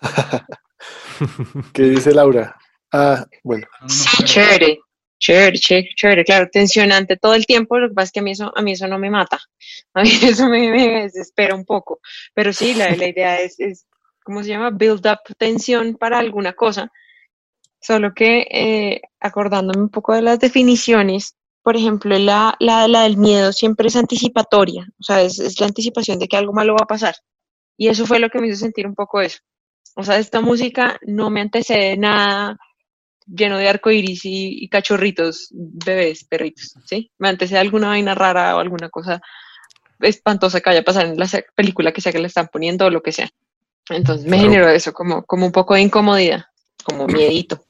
¿Qué 1.74 1.82
dice 1.82 2.14
Laura? 2.14 2.54
Ah, 2.92 3.26
bueno. 3.42 3.66
Sí, 3.88 4.78
chévere. 5.18 5.58
Chévere, 5.58 5.88
chévere, 5.94 6.24
claro, 6.24 6.48
tensionante 6.50 7.16
todo 7.16 7.34
el 7.34 7.46
tiempo, 7.46 7.78
lo 7.78 7.88
que 7.88 7.94
pasa 7.94 8.06
es 8.06 8.12
que 8.12 8.20
a 8.20 8.22
mí 8.22 8.32
eso, 8.32 8.52
a 8.54 8.62
mí 8.62 8.72
eso 8.72 8.88
no 8.88 8.98
me 8.98 9.10
mata, 9.10 9.40
a 9.94 10.02
mí 10.02 10.10
eso 10.22 10.48
me, 10.48 10.70
me 10.70 11.02
desespera 11.02 11.54
un 11.54 11.64
poco, 11.64 12.00
pero 12.34 12.52
sí, 12.52 12.74
la, 12.74 12.94
la 12.96 13.08
idea 13.08 13.40
es, 13.40 13.58
es, 13.58 13.86
¿cómo 14.24 14.42
se 14.42 14.50
llama? 14.50 14.70
Build 14.70 15.06
up 15.06 15.20
tensión 15.38 15.96
para 15.96 16.18
alguna 16.18 16.52
cosa, 16.54 16.90
solo 17.80 18.12
que 18.14 18.46
eh, 18.50 19.00
acordándome 19.20 19.82
un 19.82 19.90
poco 19.90 20.14
de 20.14 20.22
las 20.22 20.38
definiciones, 20.38 21.36
por 21.62 21.76
ejemplo, 21.76 22.16
la, 22.18 22.54
la, 22.60 22.86
la 22.86 23.02
del 23.02 23.16
miedo 23.16 23.52
siempre 23.52 23.88
es 23.88 23.96
anticipatoria, 23.96 24.86
o 25.00 25.02
sea, 25.02 25.22
es, 25.22 25.38
es 25.38 25.60
la 25.60 25.66
anticipación 25.66 26.18
de 26.18 26.28
que 26.28 26.36
algo 26.36 26.52
malo 26.52 26.74
va 26.74 26.84
a 26.84 26.86
pasar, 26.86 27.14
y 27.76 27.88
eso 27.88 28.06
fue 28.06 28.18
lo 28.18 28.30
que 28.30 28.40
me 28.40 28.48
hizo 28.48 28.56
sentir 28.56 28.86
un 28.86 28.94
poco 28.94 29.20
eso. 29.20 29.38
O 29.98 30.02
sea, 30.02 30.18
esta 30.18 30.42
música 30.42 30.98
no 31.06 31.30
me 31.30 31.40
antecede 31.40 31.96
nada 31.96 32.58
lleno 33.26 33.58
de 33.58 33.68
arcoiris 33.68 34.24
y, 34.24 34.64
y 34.64 34.68
cachorritos, 34.68 35.48
bebés, 35.52 36.24
perritos, 36.24 36.74
¿sí? 36.86 37.10
Me 37.18 37.28
antecede 37.28 37.58
alguna 37.58 37.88
vaina 37.88 38.14
rara 38.14 38.56
o 38.56 38.60
alguna 38.60 38.88
cosa 38.88 39.20
espantosa 40.00 40.60
que 40.60 40.70
vaya 40.70 40.80
a 40.80 40.84
pasar 40.84 41.06
en 41.06 41.18
la 41.18 41.26
película 41.54 41.92
que 41.92 42.00
sea 42.00 42.12
que 42.12 42.18
le 42.18 42.26
están 42.28 42.48
poniendo 42.52 42.86
o 42.86 42.90
lo 42.90 43.02
que 43.02 43.12
sea. 43.12 43.28
Entonces 43.88 44.26
me 44.26 44.36
Claro. 44.36 44.50
generó 44.50 44.68
eso, 44.68 44.92
como, 44.92 45.24
como 45.24 45.46
un 45.46 45.52
poco 45.52 45.74
de 45.74 45.80
incomodidad, 45.82 46.44
como 46.84 47.06
miedito. 47.06 47.62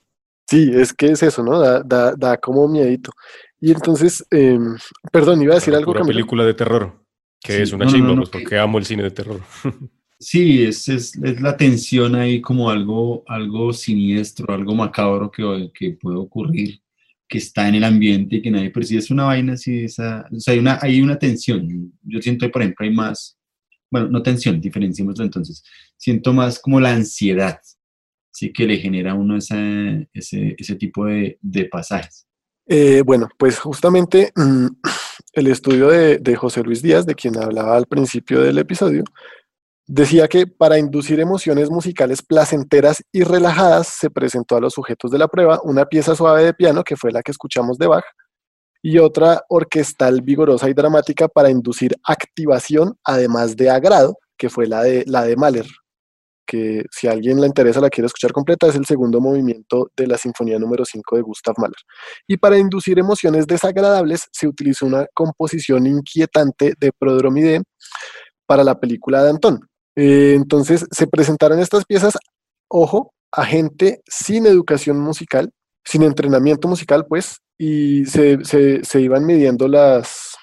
Sí, 0.49 0.71
es 0.75 0.93
que 0.93 1.07
es 1.07 1.23
eso, 1.23 1.43
¿no? 1.43 1.59
Da, 1.59 1.83
da, 1.83 2.15
da 2.17 2.37
como 2.37 2.69
miedito. 2.69 3.13
Y 3.61 3.73
entonces, 3.73 4.25
em, 4.31 4.77
perdón, 5.11 5.43
iba 5.43 5.53
a 5.55 5.57
decir 5.57 5.73
Claro, 5.73 5.79
algo, 5.81 5.93
Camilo. 5.95 6.07
película 6.15 6.45
de 6.45 6.55
terror, 6.55 7.03
que 7.41 7.53
Sí, 7.57 7.63
es 7.63 7.73
una 7.73 7.85
no, 7.85 7.91
no, 7.91 7.97
chimba, 7.97 8.09
no, 8.09 8.15
no, 8.15 8.21
pues 8.23 8.31
que- 8.31 8.39
porque 8.39 8.59
amo 8.59 8.79
el 8.79 8.87
cine 8.87 9.03
de 9.03 9.11
terror. 9.11 9.41
Sí, 10.19 10.63
es, 10.63 10.89
es, 10.89 11.15
es 11.23 11.41
la 11.43 11.57
tensión 11.57 12.15
ahí 12.15 12.41
como 12.41 12.71
algo, 12.71 13.23
algo 13.27 13.73
siniestro, 13.73 14.55
algo 14.55 14.75
macabro 14.75 15.31
que, 15.31 15.71
que 15.75 15.91
puede 15.93 16.17
ocurrir, 16.17 16.81
que 17.29 17.39
está 17.39 17.69
en 17.69 17.75
el 17.77 17.85
ambiente 17.85 18.37
y 18.37 18.43
que 18.43 18.51
nadie 18.51 18.71
percibe. 18.71 19.01
Es 19.01 19.11
una 19.11 19.25
vaina 19.25 19.55
así, 19.55 19.85
esa, 19.85 20.27
o 20.33 20.41
sea, 20.41 20.55
hay 20.55 20.61
una, 20.61 20.79
hay 20.81 21.03
una 21.03 21.19
tensión. 21.19 21.93
Yo 22.03 22.23
siento 22.23 22.51
por 22.51 22.63
ejemplo, 22.63 22.87
hay 22.87 22.95
más, 22.95 23.39
bueno, 23.91 24.09
no 24.09 24.23
tensión, 24.23 24.61
diferenciémoslo 24.61 25.25
entonces. 25.25 25.63
Siento 25.99 26.33
más 26.33 26.59
como 26.59 26.81
la 26.81 26.95
ansiedad, 26.95 27.59
sí 28.33 28.53
que 28.53 28.67
le 28.67 28.79
genera 28.79 29.13
a 29.13 29.15
uno 29.15 29.37
ese, 29.37 30.09
ese 30.13 30.77
tipo 30.77 31.05
de, 31.05 31.39
de 31.43 31.67
pasajes. 31.67 32.27
Eh, 32.69 33.03
bueno, 33.05 33.29
pues 33.39 33.59
justamente 33.59 34.33
mm, 34.35 34.67
el 35.35 35.47
estudio 35.47 35.89
de, 35.89 36.19
de 36.19 36.37
José 36.37 36.63
Luis 36.63 36.83
Díaz, 36.83 37.07
de 37.07 37.15
quien 37.15 37.37
hablaba 37.37 37.77
al 37.77 37.87
principio 37.87 38.41
del 38.41 38.59
episodio, 38.59 39.05
decía 39.87 40.29
que 40.29 40.47
para 40.47 40.79
inducir 40.79 41.21
emociones 41.21 41.71
musicales 41.71 42.23
placenteras 42.23 43.03
y 43.13 43.23
relajadas 43.23 43.89
se 43.89 44.11
presentó 44.11 44.57
a 44.57 44.61
los 44.61 44.75
sujetos 44.75 45.11
de 45.11 45.19
la 45.19 45.29
prueba 45.29 45.61
una 45.63 45.87
pieza 45.87 46.15
suave 46.17 46.45
de 46.45 46.55
piano, 46.55 46.83
que 46.83 46.97
fue 46.97 47.13
la 47.13 47.23
que 47.23 47.31
escuchamos 47.31 47.79
de 47.79 47.87
Bach, 47.87 48.05
y 48.83 48.99
otra 48.99 49.43
orquestal 49.49 50.23
vigorosa 50.23 50.69
y 50.69 50.75
dramática 50.75 51.29
para 51.29 51.51
inducir 51.51 51.97
activación, 52.05 52.97
además 53.05 53.57
de 53.57 53.71
agrado, 53.71 54.19
que 54.37 54.49
fue 54.49 54.67
la 54.67 54.83
de, 54.83 55.05
la 55.07 55.25
de 55.25 55.37
Mahler, 55.37 55.67
que 56.47 56.85
si 56.91 57.09
a 57.09 57.13
alguien 57.13 57.41
le 57.41 57.47
interesa 57.47 57.81
la 57.81 57.91
quiere 57.91 58.07
escuchar 58.07 58.33
completa, 58.33 58.67
es 58.69 58.77
el 58.77 58.87
segundo 58.87 59.21
movimiento 59.21 59.91
de 59.97 60.07
la 60.07 60.19
Sinfonía 60.19 60.59
número 60.59 60.85
5 60.85 61.17
de 61.17 61.23
Gustav 61.23 61.55
Mahler. 61.59 61.77
Y 62.29 62.37
para 62.37 62.59
inducir 62.59 62.99
emociones 62.99 63.47
desagradables 63.47 64.29
se 64.31 64.47
utilizó 64.47 64.87
una 64.87 65.07
composición 65.15 65.87
inquietante 65.87 66.75
de 66.79 66.93
Prodromide 66.93 67.63
para 68.47 68.63
la 68.63 68.79
película 68.79 69.23
de 69.23 69.31
Antón. 69.31 69.69
Eh, 69.97 70.35
entonces 70.35 70.87
se 70.91 71.07
presentaron 71.07 71.59
estas 71.59 71.85
piezas, 71.85 72.17
ojo, 72.69 73.13
a 73.33 73.45
gente 73.45 74.03
sin 74.07 74.47
educación 74.47 75.01
musical, 75.01 75.51
sin 75.85 76.03
entrenamiento 76.03 76.69
musical, 76.69 77.07
pues, 77.09 77.39
y 77.59 78.05
se, 78.07 78.39
se- 78.45 79.01
iban 79.01 79.25
midiendo 79.25 79.67
las, 79.69 80.35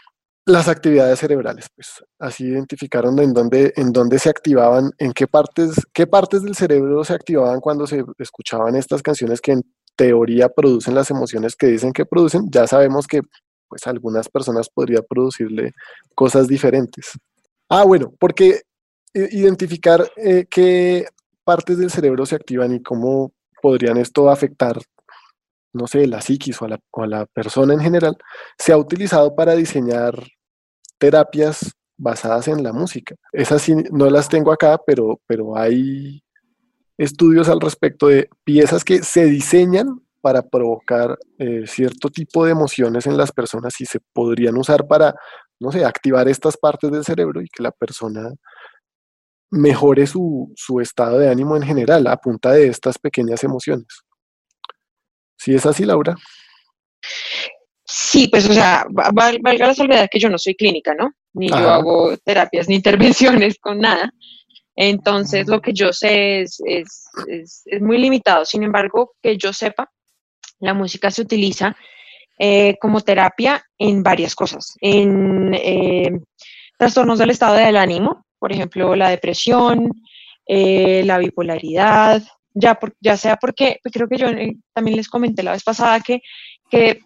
las 0.46 0.68
actividades 0.68 1.20
cerebrales, 1.20 1.68
pues 1.76 2.04
así 2.20 2.46
identificaron 2.46 3.20
en 3.20 3.34
dónde, 3.34 3.74
en 3.76 3.92
dónde 3.94 4.18
se 4.20 4.30
activaban, 4.30 4.92
en 4.98 5.14
qué 5.14 5.28
partes, 5.28 5.76
qué 5.94 6.08
partes 6.08 6.42
del 6.42 6.56
cerebro 6.56 7.04
se 7.04 7.14
activaban 7.14 7.60
cuando 7.62 7.86
se 7.86 8.04
escuchaban 8.18 8.76
estas 8.76 9.04
canciones 9.04 9.42
que 9.42 9.52
en 9.54 9.62
teoría 9.96 10.50
producen 10.50 10.96
las 10.96 11.12
emociones 11.12 11.56
que 11.56 11.68
dicen 11.68 11.94
que 11.94 12.06
producen. 12.06 12.50
Ya 12.50 12.66
sabemos 12.66 13.06
que 13.06 13.22
pues 13.68 13.86
algunas 13.88 14.28
personas 14.30 14.70
podría 14.70 15.02
producirle 15.04 15.72
cosas 16.16 16.48
diferentes. 16.48 17.12
Ah, 17.70 17.84
bueno, 17.84 18.14
porque 18.20 18.62
identificar 19.14 20.12
eh, 20.18 20.46
qué 20.50 21.08
partes 21.44 21.78
del 21.78 21.92
cerebro 21.92 22.26
se 22.26 22.36
activan 22.36 22.74
y 22.74 22.82
cómo 22.82 23.34
podrían 23.62 23.98
esto 23.98 24.30
afectar, 24.30 24.78
no 25.74 25.88
sé, 25.88 26.08
la 26.08 26.22
psiquis 26.22 26.62
o 26.62 26.66
a 26.66 26.70
la, 26.70 26.80
o 26.92 27.04
a 27.04 27.08
la 27.08 27.26
persona 27.26 27.74
en 27.74 27.80
general, 27.80 28.18
se 28.58 28.72
ha 28.72 28.78
utilizado 28.78 29.36
para 29.36 29.56
diseñar 29.56 30.22
terapias 30.98 31.74
basadas 31.98 32.48
en 32.48 32.64
la 32.64 32.74
música. 32.74 33.16
Esas 33.32 33.62
sí 33.62 33.76
no 33.92 34.10
las 34.10 34.30
tengo 34.30 34.52
acá, 34.52 34.80
pero, 34.86 35.20
pero 35.28 35.58
hay 35.58 36.24
estudios 36.98 37.50
al 37.50 37.60
respecto 37.60 38.08
de 38.08 38.30
piezas 38.44 38.84
que 38.84 39.04
se 39.04 39.26
diseñan 39.26 40.02
para 40.22 40.42
provocar 40.42 41.18
eh, 41.38 41.64
cierto 41.68 42.10
tipo 42.10 42.46
de 42.46 42.52
emociones 42.52 43.06
en 43.08 43.18
las 43.18 43.32
personas 43.32 43.80
y 43.82 43.86
se 43.86 44.00
podrían 44.14 44.58
usar 44.58 44.88
para, 44.88 45.16
no 45.60 45.72
sé, 45.72 45.84
activar 45.84 46.28
estas 46.30 46.56
partes 46.56 46.92
del 46.92 47.04
cerebro 47.04 47.42
y 47.42 47.50
que 47.50 47.62
la 47.62 47.72
persona 47.72 48.32
mejore 49.54 50.08
su, 50.08 50.52
su 50.56 50.80
estado 50.80 51.20
de 51.20 51.30
ánimo 51.30 51.56
en 51.56 51.64
general 51.64 52.08
a 52.08 52.18
punta 52.18 52.52
de 52.52 52.68
estas 52.68 52.98
pequeñas 52.98 53.44
emociones. 53.44 53.88
Si 55.38 55.54
es 55.54 55.66
así, 55.66 55.86
Laura. 55.86 56.16
Sí, 57.86 58.28
pues, 58.30 58.50
o 58.50 58.54
sea, 58.54 58.86
va- 58.98 59.12
val- 59.14 59.40
valga 59.42 59.68
la 59.68 59.76
salvedad 59.76 60.08
que 60.10 60.20
yo 60.20 60.30
no 60.30 60.38
soy 60.38 60.56
clínica, 60.56 60.94
¿no? 60.96 61.12
Ni 61.34 61.50
yo 61.50 61.56
hago 61.70 62.16
terapias 62.18 62.68
ni 62.68 62.76
intervenciones 62.76 63.58
con 63.60 63.80
nada. 63.80 64.12
Entonces, 64.76 65.48
lo 65.48 65.62
que 65.62 65.74
yo 65.74 65.92
sé 65.94 66.42
es, 66.42 66.60
es, 66.66 67.06
es, 67.28 67.62
es 67.66 67.82
muy 67.82 67.98
limitado. 67.98 68.46
Sin 68.46 68.64
embargo, 68.64 69.14
que 69.22 69.38
yo 69.38 69.54
sepa, 69.54 69.92
la 70.60 70.74
música 70.74 71.12
se 71.12 71.22
utiliza 71.22 71.76
eh, 72.40 72.76
como 72.80 73.02
terapia 73.02 73.64
en 73.78 74.02
varias 74.02 74.34
cosas. 74.34 74.76
En 74.82 75.54
eh, 75.54 76.10
trastornos 76.78 77.20
del 77.20 77.30
estado 77.32 77.56
del 77.56 77.78
ánimo, 77.78 78.26
por 78.44 78.52
ejemplo, 78.52 78.94
la 78.94 79.08
depresión, 79.08 79.90
eh, 80.46 81.02
la 81.06 81.18
bipolaridad, 81.18 82.22
ya, 82.54 82.76
por- 82.76 82.94
ya 83.00 83.16
sea 83.16 83.38
porque, 83.38 83.78
pues 83.82 83.94
creo 83.94 84.10
que 84.10 84.18
yo 84.18 84.28
eh, 84.28 84.58
también 84.74 84.98
les 84.98 85.08
comenté 85.08 85.44
la 85.44 85.54
vez 85.54 85.64
pasada 85.64 86.02
que, 86.02 86.20
que 86.70 87.00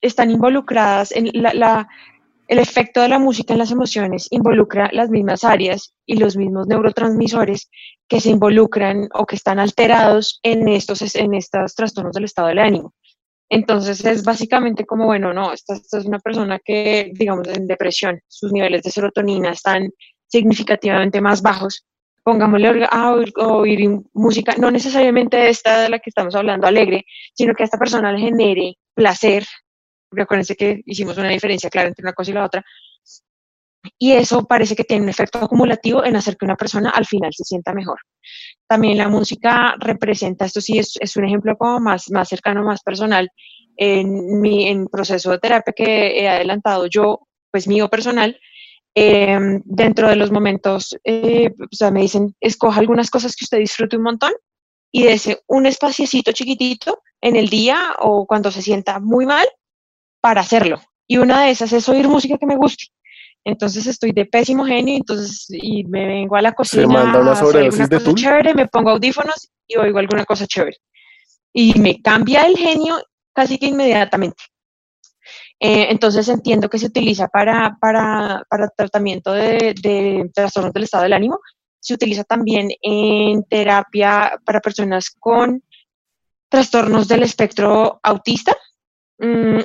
están 0.00 0.30
involucradas 0.30 1.10
en 1.10 1.30
la, 1.32 1.52
la- 1.52 1.88
el 2.46 2.60
efecto 2.60 3.00
de 3.00 3.08
la 3.08 3.18
música 3.18 3.52
en 3.54 3.58
las 3.58 3.72
emociones 3.72 4.28
involucra 4.30 4.88
las 4.92 5.10
mismas 5.10 5.42
áreas 5.42 5.94
y 6.06 6.14
los 6.16 6.36
mismos 6.36 6.68
neurotransmisores 6.68 7.68
que 8.08 8.20
se 8.20 8.30
involucran 8.30 9.08
o 9.14 9.26
que 9.26 9.34
están 9.34 9.58
alterados 9.58 10.38
en 10.44 10.68
estos, 10.68 11.12
en 11.16 11.34
estos 11.34 11.74
trastornos 11.74 12.12
del 12.14 12.24
estado 12.26 12.46
del 12.48 12.60
ánimo. 12.60 12.94
Entonces 13.50 14.04
es 14.04 14.22
básicamente 14.22 14.86
como, 14.86 15.06
bueno, 15.06 15.34
no, 15.34 15.52
esta, 15.52 15.74
esta 15.74 15.98
es 15.98 16.04
una 16.04 16.20
persona 16.20 16.60
que, 16.64 17.10
digamos, 17.14 17.48
en 17.48 17.66
depresión, 17.66 18.20
sus 18.28 18.52
niveles 18.52 18.84
de 18.84 18.92
serotonina 18.92 19.50
están 19.50 19.90
significativamente 20.28 21.20
más 21.20 21.42
bajos. 21.42 21.84
Pongámosle 22.22 22.86
a 22.90 23.12
oír, 23.12 24.00
música, 24.12 24.54
no 24.58 24.70
necesariamente 24.70 25.48
esta 25.48 25.82
de 25.82 25.88
la 25.88 25.98
que 25.98 26.10
estamos 26.10 26.34
hablando 26.34 26.66
alegre, 26.66 27.04
sino 27.34 27.54
que 27.54 27.62
a 27.62 27.66
esta 27.66 27.78
persona 27.78 28.12
le 28.12 28.20
genere 28.20 28.74
placer. 28.94 29.44
Recuérdense 30.10 30.54
que 30.54 30.82
hicimos 30.84 31.16
una 31.16 31.30
diferencia 31.30 31.70
clara 31.70 31.88
entre 31.88 32.02
una 32.02 32.12
cosa 32.12 32.30
y 32.30 32.34
la 32.34 32.44
otra. 32.44 32.64
Y 33.98 34.12
eso 34.12 34.44
parece 34.46 34.76
que 34.76 34.84
tiene 34.84 35.04
un 35.04 35.08
efecto 35.08 35.38
acumulativo 35.38 36.04
en 36.04 36.16
hacer 36.16 36.36
que 36.36 36.44
una 36.44 36.56
persona 36.56 36.90
al 36.90 37.06
final 37.06 37.32
se 37.32 37.44
sienta 37.44 37.72
mejor. 37.72 37.98
También 38.66 38.98
la 38.98 39.08
música 39.08 39.74
representa, 39.78 40.44
esto 40.44 40.60
sí 40.60 40.78
es, 40.78 41.16
un 41.16 41.24
ejemplo 41.24 41.56
como 41.56 41.80
más, 41.80 42.10
más 42.10 42.28
cercano, 42.28 42.62
más 42.62 42.82
personal, 42.82 43.30
en 43.76 44.40
mi 44.40 44.68
en 44.68 44.88
proceso 44.88 45.30
de 45.30 45.38
terapia 45.38 45.72
que 45.72 46.20
he 46.20 46.28
adelantado 46.28 46.86
yo, 46.86 47.20
pues 47.50 47.68
mío 47.68 47.88
personal, 47.88 48.38
eh, 48.98 49.60
dentro 49.64 50.08
de 50.08 50.16
los 50.16 50.30
momentos, 50.30 50.96
eh, 51.04 51.50
o 51.60 51.74
sea, 51.76 51.90
me 51.90 52.00
dicen, 52.00 52.34
escoja 52.40 52.80
algunas 52.80 53.10
cosas 53.10 53.36
que 53.36 53.44
usted 53.44 53.58
disfrute 53.58 53.96
un 53.96 54.02
montón 54.02 54.32
y 54.92 55.04
dese 55.04 55.40
un 55.46 55.66
espaciecito 55.66 56.32
chiquitito 56.32 57.00
en 57.20 57.36
el 57.36 57.48
día 57.48 57.96
o 58.00 58.26
cuando 58.26 58.50
se 58.50 58.62
sienta 58.62 58.98
muy 59.00 59.26
mal 59.26 59.46
para 60.20 60.40
hacerlo. 60.40 60.80
Y 61.06 61.18
una 61.18 61.44
de 61.44 61.50
esas 61.50 61.72
es 61.72 61.88
oír 61.88 62.08
música 62.08 62.38
que 62.38 62.46
me 62.46 62.56
guste. 62.56 62.86
Entonces 63.44 63.86
estoy 63.86 64.12
de 64.12 64.26
pésimo 64.26 64.64
genio, 64.64 64.96
entonces 64.96 65.46
y 65.48 65.84
me 65.84 66.06
vengo 66.06 66.36
a 66.36 66.42
la 66.42 66.52
cocina 66.52 66.86
manda 66.86 67.20
una 67.20 67.36
sobredosis 67.36 67.88
de 67.88 68.14
chévere, 68.14 68.52
me 68.52 68.66
pongo 68.66 68.90
audífonos 68.90 69.48
y 69.66 69.76
oigo 69.76 69.98
alguna 69.98 70.24
cosa 70.24 70.46
chévere. 70.46 70.76
Y 71.52 71.78
me 71.78 72.02
cambia 72.02 72.46
el 72.46 72.56
genio 72.56 73.00
casi 73.32 73.58
que 73.58 73.66
inmediatamente. 73.66 74.42
Eh, 75.60 75.88
entonces 75.90 76.28
entiendo 76.28 76.68
que 76.68 76.78
se 76.78 76.86
utiliza 76.86 77.28
para, 77.28 77.76
para, 77.80 78.44
para 78.48 78.68
tratamiento 78.68 79.32
de, 79.32 79.74
de 79.82 80.30
trastornos 80.32 80.72
del 80.72 80.84
estado 80.84 81.02
del 81.04 81.12
ánimo. 81.12 81.40
Se 81.80 81.94
utiliza 81.94 82.24
también 82.24 82.70
en 82.82 83.44
terapia 83.44 84.38
para 84.44 84.60
personas 84.60 85.10
con 85.18 85.62
trastornos 86.48 87.08
del 87.08 87.22
espectro 87.22 88.00
autista. 88.02 88.56
mm, 89.18 89.60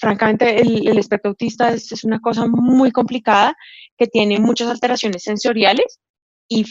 francamente, 0.00 0.60
el, 0.60 0.88
el 0.88 0.98
espectro 0.98 1.30
autista 1.30 1.72
es, 1.72 1.92
es, 1.92 2.04
una 2.04 2.20
cosa 2.20 2.46
muy 2.46 2.90
complicada 2.90 3.54
que 3.98 4.06
tiene 4.06 4.38
muchas 4.38 4.68
alteraciones 4.68 5.22
sensoriales 5.24 6.00
y, 6.48 6.64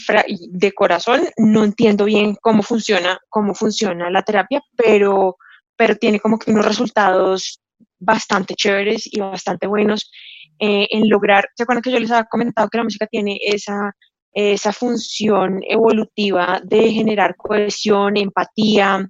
de 0.50 0.72
corazón 0.74 1.22
no 1.38 1.64
entiendo 1.64 2.06
bien 2.06 2.36
cómo 2.42 2.64
funciona, 2.64 3.20
cómo 3.30 3.54
funciona 3.54 4.10
la 4.10 4.24
terapia, 4.24 4.62
pero, 4.76 5.38
pero 5.76 5.96
tiene 5.96 6.20
como 6.20 6.38
que 6.38 6.52
unos 6.52 6.66
resultados 6.66 7.62
bastante 8.02 8.56
chéveres 8.56 9.08
y 9.12 9.20
bastante 9.20 9.68
buenos 9.68 10.12
eh, 10.60 10.88
en 10.92 11.10
lograr, 11.10 11.48
¿se 11.56 11.64
acuerdan 11.64 11.82
que 11.82 11.92
yo 11.92 12.00
les 12.00 12.12
había 12.12 12.26
comentado 12.26 12.68
que 12.70 12.78
la 12.78 12.84
música 12.84 13.08
tiene 13.08 13.40
esa, 13.42 13.94
esa 14.34 14.74
función 14.74 15.60
evolutiva 15.68 16.62
de 16.64 16.92
generar 16.92 17.36
cohesión, 17.36 18.18
empatía, 18.18 19.08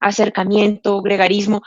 acercamiento, 0.00 1.02
gregarismo? 1.02 1.60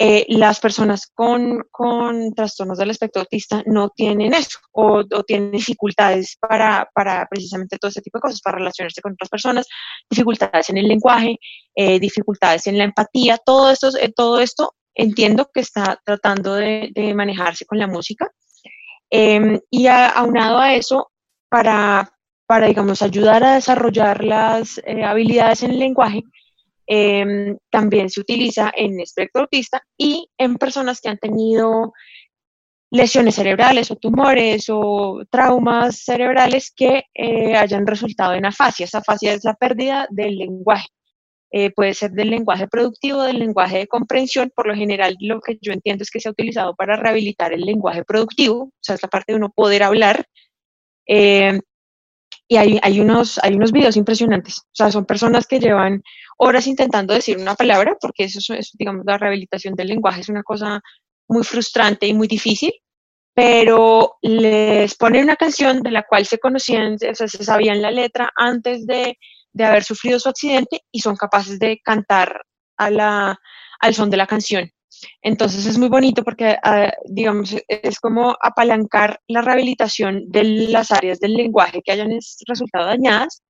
Eh, 0.00 0.26
las 0.28 0.60
personas 0.60 1.10
con, 1.12 1.64
con, 1.72 2.32
trastornos 2.32 2.78
del 2.78 2.90
espectro 2.90 3.22
autista 3.22 3.64
no 3.66 3.90
tienen 3.90 4.32
eso 4.32 4.60
o, 4.70 5.02
tienen 5.26 5.50
dificultades 5.50 6.36
para, 6.38 6.88
para, 6.94 7.26
precisamente 7.28 7.78
todo 7.78 7.88
ese 7.88 8.00
tipo 8.00 8.18
de 8.18 8.22
cosas, 8.22 8.40
para 8.40 8.58
relacionarse 8.58 9.02
con 9.02 9.14
otras 9.14 9.28
personas, 9.28 9.66
dificultades 10.08 10.70
en 10.70 10.78
el 10.78 10.86
lenguaje, 10.86 11.38
eh, 11.74 11.98
dificultades 11.98 12.68
en 12.68 12.78
la 12.78 12.84
empatía, 12.84 13.38
todo 13.44 13.72
esto, 13.72 13.88
eh, 13.98 14.12
todo 14.14 14.38
esto 14.38 14.72
entiendo 14.98 15.50
que 15.52 15.60
está 15.60 15.98
tratando 16.04 16.54
de, 16.54 16.90
de 16.94 17.14
manejarse 17.14 17.64
con 17.64 17.78
la 17.78 17.86
música. 17.86 18.30
Em, 19.10 19.58
y 19.70 19.86
aunado 19.86 20.58
a 20.58 20.74
eso, 20.74 21.10
para, 21.48 22.12
para, 22.46 22.66
digamos, 22.66 23.00
ayudar 23.00 23.42
a 23.42 23.54
desarrollar 23.54 24.22
las 24.22 24.78
habilidades 24.84 25.62
en 25.62 25.70
el 25.70 25.78
lenguaje, 25.78 26.22
Em, 26.90 27.58
también 27.70 28.08
se 28.08 28.20
utiliza 28.20 28.72
en 28.74 28.98
espectro 28.98 29.42
autista 29.42 29.82
y 29.98 30.26
en 30.38 30.56
personas 30.56 31.02
que 31.02 31.10
han 31.10 31.18
tenido 31.18 31.92
lesiones 32.90 33.34
cerebrales 33.34 33.90
o 33.90 33.96
tumores 33.96 34.64
o 34.70 35.20
traumas 35.30 35.98
cerebrales 36.02 36.72
que 36.74 37.04
eh, 37.12 37.54
hayan 37.56 37.86
resultado 37.86 38.32
en 38.32 38.46
afasia. 38.46 38.84
Esa 38.84 38.98
afasia 38.98 39.34
es 39.34 39.44
la 39.44 39.52
pérdida 39.52 40.06
del 40.08 40.38
lenguaje. 40.38 40.88
Eh, 41.50 41.70
puede 41.70 41.94
ser 41.94 42.10
del 42.10 42.30
lenguaje 42.30 42.68
productivo, 42.68 43.22
del 43.22 43.38
lenguaje 43.38 43.78
de 43.78 43.86
comprensión. 43.86 44.52
Por 44.54 44.66
lo 44.66 44.74
general, 44.74 45.16
lo 45.20 45.40
que 45.40 45.58
yo 45.60 45.72
entiendo 45.72 46.02
es 46.02 46.10
que 46.10 46.20
se 46.20 46.28
ha 46.28 46.32
utilizado 46.32 46.74
para 46.74 46.96
rehabilitar 46.96 47.52
el 47.52 47.62
lenguaje 47.62 48.04
productivo, 48.04 48.64
o 48.64 48.72
sea, 48.80 48.96
es 48.96 49.02
la 49.02 49.08
parte 49.08 49.32
de 49.32 49.38
uno 49.38 49.50
poder 49.50 49.82
hablar. 49.82 50.26
Eh, 51.06 51.58
y 52.48 52.56
hay, 52.56 52.78
hay, 52.82 53.00
unos, 53.00 53.38
hay 53.42 53.54
unos 53.54 53.72
videos 53.72 53.96
impresionantes. 53.96 54.58
O 54.58 54.74
sea, 54.74 54.90
son 54.90 55.04
personas 55.04 55.46
que 55.46 55.60
llevan 55.60 56.02
horas 56.38 56.66
intentando 56.66 57.14
decir 57.14 57.38
una 57.38 57.54
palabra, 57.54 57.96
porque 58.00 58.24
eso, 58.24 58.54
es, 58.54 58.70
digamos, 58.78 59.04
la 59.06 59.18
rehabilitación 59.18 59.74
del 59.74 59.88
lenguaje 59.88 60.22
es 60.22 60.28
una 60.28 60.42
cosa 60.42 60.80
muy 61.28 61.44
frustrante 61.44 62.06
y 62.06 62.14
muy 62.14 62.26
difícil, 62.26 62.72
pero 63.34 64.16
les 64.22 64.94
ponen 64.96 65.24
una 65.24 65.36
canción 65.36 65.82
de 65.82 65.90
la 65.90 66.04
cual 66.04 66.26
se 66.26 66.38
conocían, 66.38 66.94
o 66.94 67.14
sea, 67.14 67.28
se 67.28 67.44
sabían 67.44 67.82
la 67.82 67.90
letra 67.90 68.30
antes 68.34 68.86
de, 68.86 69.18
de 69.52 69.64
haber 69.64 69.84
sufrido 69.84 70.18
su 70.18 70.28
accidente 70.28 70.82
y 70.92 71.00
son 71.00 71.16
capaces 71.16 71.58
de 71.58 71.80
cantar 71.82 72.42
a 72.76 72.90
la, 72.90 73.38
al 73.80 73.94
son 73.94 74.10
de 74.10 74.16
la 74.16 74.26
canción. 74.26 74.70
Entonces 75.22 75.66
es 75.66 75.78
muy 75.78 75.88
bonito 75.88 76.24
porque, 76.24 76.56
ah, 76.62 76.92
digamos, 77.06 77.54
es 77.68 78.00
como 78.00 78.36
apalancar 78.40 79.20
la 79.28 79.42
rehabilitación 79.42 80.24
de 80.28 80.44
las 80.44 80.90
áreas 80.90 81.20
del 81.20 81.34
lenguaje 81.34 81.82
que 81.84 81.92
hayan 81.92 82.10
resultado 82.46 82.86
dañadas 82.86 83.42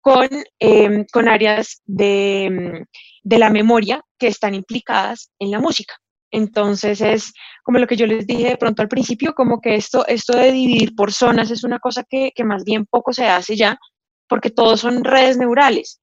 con, 0.00 0.28
em, 0.58 1.04
con 1.12 1.28
áreas 1.28 1.80
de, 1.86 2.84
de 3.22 3.38
la 3.38 3.50
memoria 3.50 4.02
que 4.18 4.28
están 4.28 4.54
implicadas 4.54 5.30
en 5.38 5.50
la 5.50 5.60
música. 5.60 5.94
Entonces 6.30 7.00
es 7.00 7.32
como 7.62 7.78
lo 7.78 7.86
que 7.86 7.96
yo 7.96 8.06
les 8.06 8.26
dije 8.26 8.50
de 8.50 8.56
pronto 8.56 8.82
al 8.82 8.88
principio, 8.88 9.34
como 9.34 9.60
que 9.60 9.76
esto, 9.76 10.06
esto 10.06 10.36
de 10.36 10.52
dividir 10.52 10.94
por 10.96 11.12
zonas 11.12 11.50
es 11.50 11.64
una 11.64 11.78
cosa 11.78 12.04
que, 12.08 12.32
que 12.34 12.44
más 12.44 12.64
bien 12.64 12.86
poco 12.86 13.12
se 13.12 13.26
hace 13.26 13.56
ya, 13.56 13.78
porque 14.28 14.50
todos 14.50 14.80
son 14.80 15.04
redes 15.04 15.36
neurales 15.36 16.00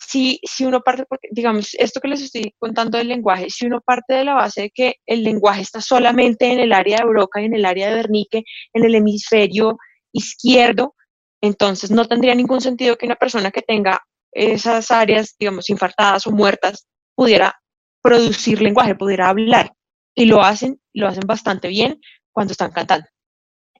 si, 0.00 0.40
si 0.42 0.64
uno 0.64 0.80
parte, 0.80 1.04
porque, 1.08 1.28
digamos, 1.30 1.74
esto 1.74 2.00
que 2.00 2.08
les 2.08 2.22
estoy 2.22 2.54
contando 2.58 2.98
del 2.98 3.08
lenguaje, 3.08 3.50
si 3.50 3.66
uno 3.66 3.80
parte 3.80 4.14
de 4.14 4.24
la 4.24 4.34
base 4.34 4.62
de 4.62 4.70
que 4.70 4.94
el 5.06 5.22
lenguaje 5.22 5.60
está 5.60 5.80
solamente 5.80 6.50
en 6.50 6.58
el 6.58 6.72
área 6.72 6.98
de 6.98 7.04
Broca 7.04 7.40
en 7.40 7.54
el 7.54 7.64
área 7.64 7.90
de 7.90 7.96
Wernicke, 7.96 8.44
en 8.72 8.84
el 8.84 8.94
hemisferio 8.94 9.78
izquierdo, 10.12 10.94
entonces 11.42 11.90
no 11.90 12.06
tendría 12.06 12.34
ningún 12.34 12.60
sentido 12.60 12.96
que 12.96 13.06
una 13.06 13.16
persona 13.16 13.50
que 13.50 13.62
tenga 13.62 14.02
esas 14.32 14.90
áreas, 14.90 15.36
digamos, 15.38 15.68
infartadas 15.70 16.26
o 16.26 16.32
muertas, 16.32 16.86
pudiera 17.14 17.60
producir 18.02 18.62
lenguaje, 18.62 18.94
pudiera 18.94 19.28
hablar. 19.28 19.72
Y 20.14 20.24
lo 20.24 20.42
hacen, 20.42 20.80
lo 20.94 21.08
hacen 21.08 21.24
bastante 21.26 21.68
bien 21.68 22.00
cuando 22.32 22.52
están 22.52 22.72
cantando. 22.72 23.06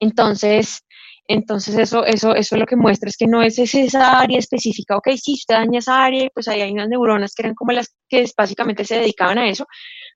Entonces, 0.00 0.84
entonces 1.32 1.78
eso, 1.78 2.04
eso, 2.04 2.34
eso 2.34 2.56
lo 2.56 2.66
que 2.66 2.74
muestra 2.74 3.08
es 3.08 3.16
que 3.16 3.28
no 3.28 3.40
es 3.40 3.56
esa 3.56 4.18
área 4.18 4.36
específica, 4.36 4.96
ok, 4.96 5.10
si 5.16 5.34
usted 5.34 5.54
daña 5.54 5.78
esa 5.78 6.02
área, 6.04 6.28
pues 6.34 6.48
ahí 6.48 6.60
hay 6.60 6.72
unas 6.72 6.88
neuronas 6.88 7.34
que 7.36 7.42
eran 7.42 7.54
como 7.54 7.70
las 7.70 7.94
que 8.08 8.26
básicamente 8.36 8.84
se 8.84 8.96
dedicaban 8.96 9.38
a 9.38 9.48
eso, 9.48 9.64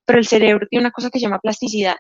pero 0.05 0.19
el 0.19 0.27
cerebro 0.27 0.67
tiene 0.69 0.83
una 0.83 0.91
cosa 0.91 1.11
que 1.11 1.21
se 1.21 1.27
llama 1.27 1.39
plasticidad. 1.39 1.95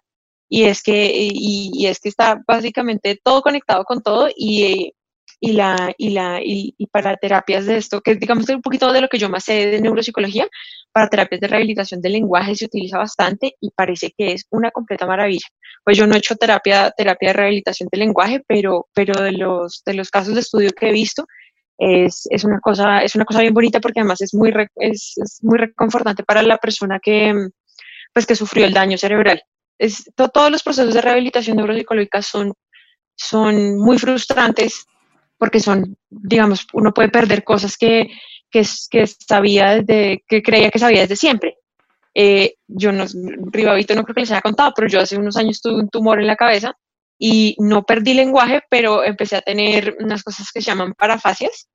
Y 0.49 0.65
es 0.65 0.83
que, 0.83 1.13
y, 1.15 1.87
es 1.87 2.01
que 2.01 2.09
está 2.09 2.43
básicamente 2.45 3.21
todo 3.23 3.41
conectado 3.43 3.85
con 3.85 4.03
todo 4.03 4.29
y, 4.37 4.93
y, 5.41 5.53
la, 5.53 5.95
y, 5.97 6.11
la, 6.11 6.41
y, 6.43 6.75
para 6.91 7.17
terapias 7.17 7.67
de 7.67 7.77
esto, 7.77 8.01
que 8.01 8.17
digamos 8.17 8.49
un 8.49 8.63
poquito 8.63 8.93
de 8.93 9.01
lo 9.01 9.09
que 9.09 9.19
yo 9.19 9.29
más 9.29 9.45
sé 9.45 9.67
de 9.67 9.81
neuropsicología, 9.81 10.49
para 10.95 11.09
terapias 11.09 11.41
de 11.41 11.49
rehabilitación 11.49 12.01
del 12.01 12.13
lenguaje 12.13 12.55
se 12.55 12.67
utiliza 12.67 12.99
bastante 12.99 13.57
y 13.61 13.71
parece 13.73 14.15
que 14.17 14.33
es 14.33 14.47
una 14.51 14.71
completa 14.71 15.07
maravilla. 15.07 15.49
Pues 15.83 15.99
yo 15.99 16.07
no 16.07 16.15
he 16.15 16.19
hecho 16.19 16.37
terapia, 16.37 16.93
terapia 16.97 17.31
de 17.31 17.33
rehabilitación 17.33 17.89
del 17.91 17.99
lenguaje, 17.99 18.45
pero, 18.47 18.87
pero 18.95 19.21
de, 19.21 19.33
los, 19.33 19.83
de 19.85 19.95
los 19.95 20.09
casos 20.09 20.35
de 20.35 20.41
estudio 20.41 20.71
que 20.71 20.91
he 20.91 20.93
visto, 20.93 21.27
es, 21.79 22.29
es, 22.31 22.45
una 22.45 22.61
cosa, 22.61 23.03
es 23.03 23.17
una 23.17 23.25
cosa 23.25 23.41
bien 23.41 23.53
bonita 23.53 23.81
porque 23.81 23.99
además 23.99 24.21
es 24.21 24.35
muy, 24.35 24.55
es, 24.77 25.15
es, 25.17 25.41
muy 25.43 25.59
reconfortante 25.59 26.23
para 26.23 26.43
la 26.43 26.59
persona 26.59 27.01
que, 27.03 27.35
pues, 28.13 28.25
que 28.25 28.37
sufrió 28.37 28.65
el 28.65 28.73
daño 28.73 28.97
cerebral. 28.97 29.43
Es, 29.77 30.09
todos 30.15 30.49
los 30.53 30.63
procesos 30.63 30.95
de 30.95 31.01
rehabilitación 31.01 31.57
neuropsicológica 31.57 32.23
son, 32.23 32.53
son 33.17 33.79
muy 33.79 33.99
frustrantes 33.99 34.87
porque 35.39 35.59
son, 35.59 35.97
digamos, 36.09 36.69
uno 36.73 36.95
puede 36.95 37.09
perder 37.09 37.43
cosas 37.43 37.77
que, 37.77 38.09
que, 38.55 38.65
que 38.89 39.07
sabía 39.07 39.81
desde, 39.81 40.23
que 40.29 40.41
creía 40.41 40.71
que 40.71 40.79
sabía 40.79 41.01
desde 41.01 41.17
siempre. 41.17 41.59
Eh, 42.15 42.55
yo 42.69 42.93
no, 42.93 43.05
Ribavito 43.51 43.97
no 43.97 44.05
creo 44.05 44.15
que 44.15 44.21
les 44.21 44.31
haya 44.31 44.41
contado, 44.41 44.73
pero 44.77 44.87
yo 44.87 45.01
hace 45.01 45.19
unos 45.19 45.37
años 45.37 45.61
tuve 45.61 45.81
un 45.81 45.89
tumor 45.89 46.21
en 46.21 46.29
la 46.29 46.37
cabeza 46.37 46.73
y 47.19 47.57
no 47.59 47.83
perdí 47.83 48.15
lenguaje, 48.15 48.63
pero 48.71 49.03
empecé 49.03 49.35
a 49.37 49.41
tener 49.41 49.97
unas 49.99 50.23
cosas 50.23 50.53
que 50.53 50.63
se 50.63 50.71
llaman 50.71 50.95
parafasias 50.95 51.69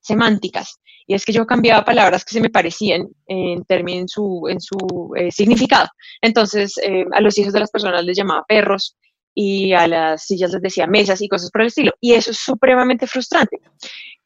semánticas. 0.00 0.78
Y 1.08 1.14
es 1.14 1.24
que 1.24 1.32
yo 1.32 1.44
cambiaba 1.46 1.84
palabras 1.84 2.24
que 2.24 2.34
se 2.34 2.40
me 2.40 2.50
parecían 2.50 3.08
en 3.26 3.64
en 3.68 4.08
su, 4.08 4.46
en 4.48 4.60
su 4.60 5.12
eh, 5.16 5.32
significado. 5.32 5.88
Entonces, 6.20 6.78
eh, 6.78 7.04
a 7.12 7.20
los 7.20 7.36
hijos 7.38 7.52
de 7.52 7.58
las 7.58 7.72
personas 7.72 8.04
les 8.04 8.16
llamaba 8.16 8.44
perros 8.46 8.96
y 9.34 9.72
a 9.72 9.88
las 9.88 10.26
sillas 10.26 10.52
les 10.52 10.62
decía 10.62 10.86
mesas 10.86 11.20
y 11.20 11.28
cosas 11.28 11.50
por 11.50 11.62
el 11.62 11.66
estilo. 11.66 11.92
Y 12.00 12.12
eso 12.12 12.30
es 12.30 12.38
supremamente 12.38 13.08
frustrante. 13.08 13.58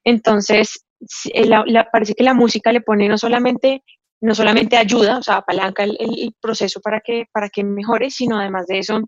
Entonces, 0.04 0.85
eh, 1.32 1.50
parece 1.92 2.14
que 2.14 2.24
la 2.24 2.34
música 2.34 2.72
le 2.72 2.80
pone 2.80 3.08
no 3.08 3.18
solamente, 3.18 3.82
no 4.20 4.34
solamente 4.34 4.76
ayuda, 4.76 5.18
o 5.18 5.22
sea, 5.22 5.36
apalanca 5.36 5.84
el, 5.84 6.34
proceso 6.40 6.80
para 6.80 7.00
que, 7.00 7.24
para 7.32 7.48
que 7.48 7.64
mejore, 7.64 8.10
sino 8.10 8.38
además 8.38 8.66
de 8.66 8.78
eso, 8.78 9.00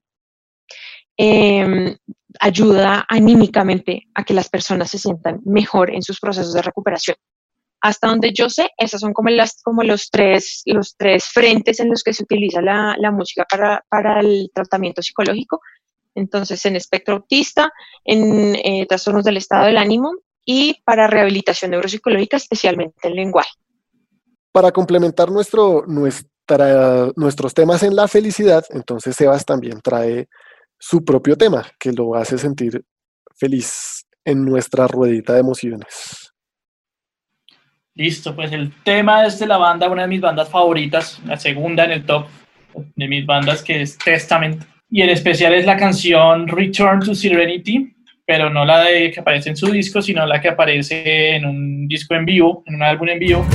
em, 1.16 1.96
ayuda 2.40 3.04
anímicamente 3.08 4.04
a 4.14 4.24
que 4.24 4.34
las 4.34 4.48
personas 4.48 4.90
se 4.90 4.98
sientan 4.98 5.40
mejor 5.44 5.94
en 5.94 6.02
sus 6.02 6.20
procesos 6.20 6.52
de 6.52 6.62
recuperación. 6.62 7.16
Hasta 7.80 8.08
donde 8.08 8.32
yo 8.32 8.48
sé, 8.50 8.70
esos 8.76 9.00
son 9.00 9.12
como, 9.12 9.30
las, 9.30 9.62
como 9.62 9.82
los, 9.84 10.10
tres, 10.10 10.62
los 10.66 10.96
tres 10.96 11.26
frentes 11.26 11.78
en 11.78 11.90
los 11.90 12.02
que 12.02 12.12
se 12.12 12.24
utiliza 12.24 12.60
la, 12.60 12.96
la 12.98 13.12
música 13.12 13.46
para, 13.48 13.84
para, 13.88 14.18
el 14.20 14.50
tratamiento 14.52 15.00
psicológico. 15.00 15.60
Entonces, 16.16 16.64
en 16.66 16.74
espectro 16.74 17.14
autista, 17.14 17.72
en 18.04 18.56
eh, 18.56 18.84
trastornos 18.88 19.24
del 19.24 19.36
estado 19.36 19.66
del 19.66 19.78
ánimo 19.78 20.10
y 20.50 20.80
para 20.82 21.06
rehabilitación 21.06 21.72
neuropsicológica, 21.72 22.38
especialmente 22.38 23.06
el 23.06 23.14
lenguaje. 23.14 23.50
Para 24.50 24.72
complementar 24.72 25.30
nuestro, 25.30 25.84
nuestra, 25.86 27.12
nuestros 27.16 27.52
temas 27.52 27.82
en 27.82 27.94
la 27.94 28.08
felicidad, 28.08 28.64
entonces 28.70 29.14
Sebas 29.14 29.44
también 29.44 29.82
trae 29.82 30.26
su 30.78 31.04
propio 31.04 31.36
tema, 31.36 31.66
que 31.78 31.92
lo 31.92 32.14
hace 32.14 32.38
sentir 32.38 32.82
feliz 33.36 34.06
en 34.24 34.42
nuestra 34.42 34.86
ruedita 34.86 35.34
de 35.34 35.40
emociones. 35.40 36.32
Listo, 37.94 38.34
pues 38.34 38.50
el 38.50 38.72
tema 38.82 39.26
es 39.26 39.38
de 39.38 39.46
la 39.46 39.58
banda, 39.58 39.90
una 39.90 40.02
de 40.02 40.08
mis 40.08 40.22
bandas 40.22 40.48
favoritas, 40.48 41.20
la 41.26 41.36
segunda 41.36 41.84
en 41.84 41.90
el 41.90 42.06
top 42.06 42.26
de 42.96 43.06
mis 43.06 43.26
bandas, 43.26 43.62
que 43.62 43.82
es 43.82 43.98
Testament. 43.98 44.64
Y 44.88 45.02
en 45.02 45.10
especial 45.10 45.52
es 45.52 45.66
la 45.66 45.76
canción 45.76 46.48
Return 46.48 47.00
to 47.00 47.14
Serenity, 47.14 47.94
pero 48.28 48.50
no 48.50 48.62
la 48.62 48.82
de 48.82 49.10
que 49.10 49.20
aparece 49.20 49.48
en 49.48 49.56
su 49.56 49.72
disco, 49.72 50.02
sino 50.02 50.26
la 50.26 50.38
que 50.38 50.48
aparece 50.48 51.36
en 51.36 51.46
un 51.46 51.88
disco 51.88 52.14
en 52.14 52.26
vivo, 52.26 52.62
en 52.66 52.74
un 52.74 52.82
álbum 52.82 53.08
en 53.08 53.18
vivo. 53.18 53.46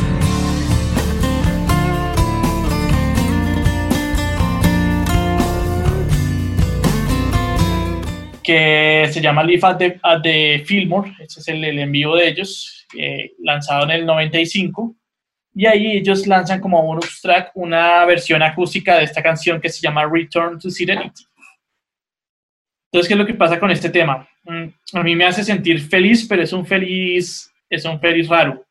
que 8.44 9.08
se 9.10 9.22
llama 9.22 9.44
Live 9.44 9.62
at 9.62 9.78
the, 9.78 10.00
at 10.02 10.22
the 10.22 10.64
Fillmore, 10.66 11.14
ese 11.20 11.40
es 11.40 11.48
el, 11.48 11.64
el 11.64 11.80
envío 11.80 12.16
de 12.16 12.28
ellos, 12.28 12.88
eh, 12.98 13.32
lanzado 13.40 13.84
en 13.86 13.92
el 13.92 14.06
95, 14.06 14.98
y 15.54 15.68
ahí 15.68 15.98
ellos 15.98 16.28
lanzan 16.28 16.60
como 16.60 16.82
bonus 16.82 17.22
track 17.22 17.52
una 17.54 18.04
versión 18.06 18.42
acústica 18.42 18.98
de 18.98 19.04
esta 19.04 19.24
canción 19.24 19.62
que 19.62 19.70
se 19.70 19.82
llama 19.82 20.10
Return 20.12 20.60
to 20.60 20.70
Serenity. 20.70 21.24
Entonces, 22.92 23.08
¿qué 23.08 23.14
es 23.14 23.20
lo 23.20 23.26
que 23.26 23.36
pasa 23.36 23.60
con 23.60 23.72
este 23.72 23.90
tema? 23.90 24.28
Mm, 24.44 24.68
A 24.94 25.04
mí 25.04 25.16
me 25.16 25.26
hace 25.26 25.44
sentir 25.44 25.80
feliz, 25.82 26.26
pero 26.28 26.44
es 26.44 26.54
un 26.54 26.66
feliz, 26.66 27.52
es 27.70 27.86
un 27.86 28.00
feliz 28.00 28.28
raro. 28.28 28.66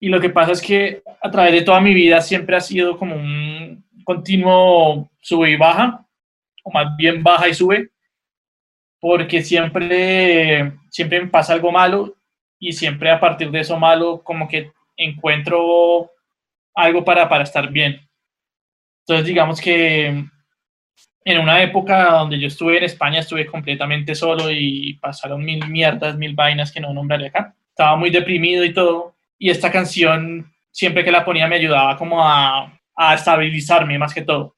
Y 0.00 0.08
lo 0.08 0.20
que 0.20 0.30
pasa 0.30 0.52
es 0.52 0.62
que 0.62 1.02
a 1.22 1.30
través 1.30 1.52
de 1.52 1.62
toda 1.62 1.80
mi 1.80 1.92
vida 1.92 2.20
siempre 2.20 2.56
ha 2.56 2.60
sido 2.60 2.96
como 2.96 3.16
un 3.16 3.84
continuo 4.04 5.10
sube 5.20 5.50
y 5.50 5.56
baja, 5.56 6.06
o 6.64 6.70
más 6.70 6.96
bien 6.96 7.22
baja 7.22 7.48
y 7.48 7.54
sube, 7.54 7.90
porque 9.00 9.42
siempre, 9.42 10.72
siempre 10.90 11.20
me 11.20 11.28
pasa 11.28 11.52
algo 11.52 11.70
malo 11.70 12.16
y 12.58 12.72
siempre 12.72 13.10
a 13.10 13.20
partir 13.20 13.50
de 13.50 13.60
eso 13.60 13.78
malo 13.78 14.22
como 14.22 14.48
que 14.48 14.72
encuentro 14.96 16.10
algo 16.74 17.04
para, 17.04 17.28
para 17.28 17.44
estar 17.44 17.70
bien. 17.70 18.00
Entonces 19.02 19.26
digamos 19.26 19.60
que 19.60 20.24
en 21.30 21.40
una 21.40 21.62
época 21.62 22.10
donde 22.10 22.38
yo 22.38 22.46
estuve 22.46 22.78
en 22.78 22.84
España 22.84 23.20
estuve 23.20 23.46
completamente 23.46 24.14
solo 24.14 24.50
y 24.50 24.94
pasaron 24.94 25.44
mil 25.44 25.68
mierdas, 25.68 26.16
mil 26.16 26.34
vainas 26.34 26.72
que 26.72 26.80
no 26.80 26.94
nombraré 26.94 27.26
acá. 27.26 27.54
Estaba 27.68 27.96
muy 27.96 28.10
deprimido 28.10 28.64
y 28.64 28.72
todo. 28.72 29.14
Y 29.38 29.50
esta 29.50 29.70
canción, 29.70 30.50
siempre 30.70 31.04
que 31.04 31.12
la 31.12 31.24
ponía, 31.24 31.46
me 31.46 31.56
ayudaba 31.56 31.96
como 31.96 32.26
a, 32.26 32.80
a 32.96 33.14
estabilizarme 33.14 33.98
más 33.98 34.14
que 34.14 34.22
todo. 34.22 34.56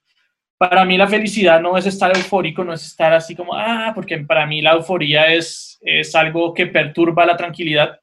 Para 0.58 0.84
mí 0.84 0.96
la 0.96 1.08
felicidad 1.08 1.60
no 1.60 1.76
es 1.76 1.86
estar 1.86 2.14
eufórico, 2.16 2.62
no 2.62 2.72
es 2.72 2.86
estar 2.86 3.12
así 3.12 3.34
como, 3.34 3.54
ah, 3.54 3.92
porque 3.94 4.18
para 4.18 4.46
mí 4.46 4.62
la 4.62 4.72
euforía 4.72 5.32
es, 5.32 5.78
es 5.82 6.14
algo 6.14 6.54
que 6.54 6.66
perturba 6.66 7.26
la 7.26 7.36
tranquilidad. 7.36 7.98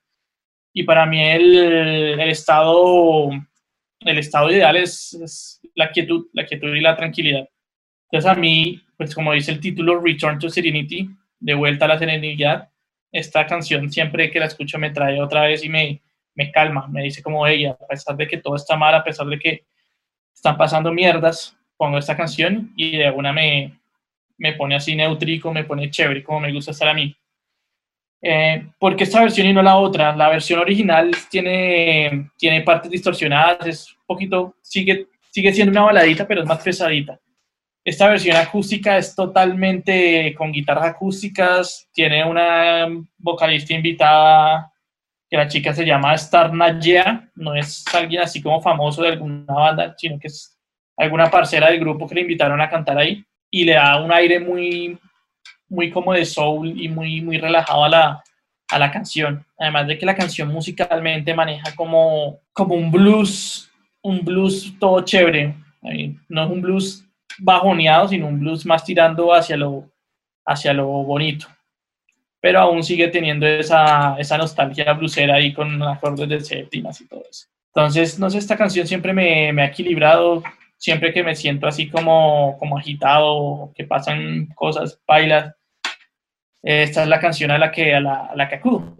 Y 0.73 0.83
para 0.83 1.05
mí 1.05 1.23
el, 1.23 2.19
el 2.19 2.29
estado, 2.29 3.29
el 4.01 4.17
estado 4.17 4.51
ideal 4.51 4.75
es, 4.75 5.13
es 5.13 5.61
la 5.73 5.91
quietud, 5.91 6.27
la 6.33 6.45
quietud 6.45 6.75
y 6.75 6.81
la 6.81 6.95
tranquilidad. 6.95 7.47
Entonces 8.09 8.31
a 8.31 8.35
mí, 8.35 8.81
pues 8.97 9.13
como 9.13 9.33
dice 9.33 9.51
el 9.51 9.59
título, 9.59 9.99
Return 9.99 10.39
to 10.39 10.49
Serenity, 10.49 11.09
de 11.39 11.53
vuelta 11.53 11.85
a 11.85 11.89
la 11.89 11.99
serenidad, 11.99 12.69
esta 13.11 13.45
canción 13.45 13.91
siempre 13.91 14.31
que 14.31 14.39
la 14.39 14.45
escucho 14.45 14.77
me 14.77 14.91
trae 14.91 15.21
otra 15.21 15.43
vez 15.43 15.63
y 15.63 15.69
me, 15.69 16.01
me 16.35 16.51
calma, 16.51 16.87
me 16.87 17.03
dice 17.03 17.21
como 17.21 17.45
ella, 17.47 17.77
a 17.79 17.87
pesar 17.87 18.15
de 18.15 18.27
que 18.27 18.37
todo 18.37 18.55
está 18.55 18.75
mal, 18.75 18.95
a 18.95 19.03
pesar 19.03 19.27
de 19.27 19.39
que 19.39 19.65
están 20.33 20.57
pasando 20.57 20.93
mierdas, 20.93 21.57
pongo 21.75 21.97
esta 21.97 22.15
canción 22.15 22.71
y 22.75 22.97
de 22.97 23.09
una 23.11 23.33
me, 23.33 23.79
me 24.37 24.53
pone 24.53 24.75
así 24.75 24.95
neutríco, 24.95 25.51
me 25.51 25.63
pone 25.63 25.89
chévere, 25.89 26.23
como 26.23 26.39
me 26.39 26.53
gusta 26.53 26.71
estar 26.71 26.87
a 26.87 26.93
mí. 26.93 27.15
Eh, 28.21 28.67
¿Por 28.79 28.95
qué 28.95 29.03
esta 29.03 29.21
versión 29.21 29.47
y 29.47 29.53
no 29.53 29.61
la 29.61 29.77
otra? 29.77 30.15
La 30.15 30.29
versión 30.29 30.59
original 30.59 31.11
tiene, 31.29 32.29
tiene 32.37 32.61
partes 32.61 32.89
distorsionadas, 32.89 33.67
es 33.67 33.91
un 33.91 34.05
poquito, 34.05 34.55
sigue, 34.61 35.07
sigue 35.29 35.53
siendo 35.53 35.71
una 35.71 35.83
baladita, 35.83 36.27
pero 36.27 36.41
es 36.41 36.47
más 36.47 36.61
pesadita. 36.61 37.19
Esta 37.87 38.09
versión 38.09 38.35
acústica 38.35 38.97
es 38.97 39.15
totalmente 39.15 40.35
con 40.37 40.51
guitarras 40.51 40.87
acústicas, 40.87 41.87
tiene 41.93 42.25
una 42.25 42.85
vocalista 43.17 43.73
invitada 43.75 44.73
que 45.29 45.37
la 45.37 45.47
chica 45.47 45.73
se 45.73 45.85
llama 45.85 46.13
Star 46.15 46.53
Najea, 46.53 47.29
no 47.35 47.55
es 47.55 47.85
alguien 47.93 48.23
así 48.23 48.41
como 48.41 48.61
famoso 48.61 49.03
de 49.03 49.11
alguna 49.11 49.53
banda, 49.53 49.95
sino 49.97 50.19
que 50.19 50.27
es 50.27 50.59
alguna 50.97 51.31
parcera 51.31 51.71
del 51.71 51.79
grupo 51.79 52.05
que 52.05 52.15
le 52.15 52.21
invitaron 52.21 52.59
a 52.59 52.69
cantar 52.69 52.97
ahí 52.97 53.23
y 53.49 53.63
le 53.63 53.75
da 53.75 54.03
un 54.03 54.11
aire 54.11 54.41
muy, 54.41 54.99
muy 55.69 55.89
como 55.89 56.11
de 56.11 56.25
soul 56.25 56.73
y 56.77 56.89
muy, 56.89 57.21
muy 57.21 57.37
relajado 57.37 57.85
a 57.85 57.89
la, 57.89 58.23
a 58.69 58.79
la 58.79 58.91
canción. 58.91 59.45
Además 59.57 59.87
de 59.87 59.97
que 59.97 60.05
la 60.05 60.17
canción 60.17 60.49
musicalmente 60.49 61.33
maneja 61.33 61.73
como, 61.73 62.39
como 62.51 62.75
un 62.75 62.91
blues, 62.91 63.71
un 64.01 64.25
blues 64.25 64.73
todo 64.77 64.99
chévere. 65.05 65.55
No 66.27 66.43
es 66.43 66.49
un 66.49 66.61
blues 66.61 67.06
bajoneado, 67.39 68.07
sino 68.07 68.27
un 68.27 68.39
blues 68.39 68.65
más 68.65 68.83
tirando 68.83 69.33
hacia 69.33 69.57
lo, 69.57 69.89
hacia 70.45 70.73
lo 70.73 70.87
bonito. 70.87 71.47
Pero 72.39 72.59
aún 72.59 72.83
sigue 72.83 73.07
teniendo 73.07 73.45
esa, 73.47 74.15
esa 74.17 74.37
nostalgia 74.37 74.93
blusera 74.93 75.35
ahí 75.35 75.53
con 75.53 75.81
acordes 75.83 76.29
de 76.29 76.39
séptimas 76.39 77.01
y 77.01 77.07
todo 77.07 77.23
eso. 77.29 77.47
Entonces, 77.73 78.19
no 78.19 78.29
sé, 78.29 78.37
esta 78.37 78.57
canción 78.57 78.87
siempre 78.87 79.13
me, 79.13 79.51
me 79.53 79.61
ha 79.61 79.67
equilibrado, 79.67 80.43
siempre 80.77 81.13
que 81.13 81.23
me 81.23 81.35
siento 81.35 81.67
así 81.67 81.89
como, 81.89 82.57
como 82.57 82.77
agitado, 82.77 83.71
que 83.75 83.83
pasan 83.83 84.47
cosas, 84.55 84.99
bailas, 85.07 85.53
eh, 86.63 86.83
esta 86.83 87.03
es 87.03 87.07
la 87.07 87.19
canción 87.19 87.51
a 87.51 87.57
la 87.57 87.71
que, 87.71 87.93
a 87.95 87.99
la, 87.99 88.25
a 88.25 88.35
la 88.35 88.49
que 88.49 88.55
acudo. 88.55 88.95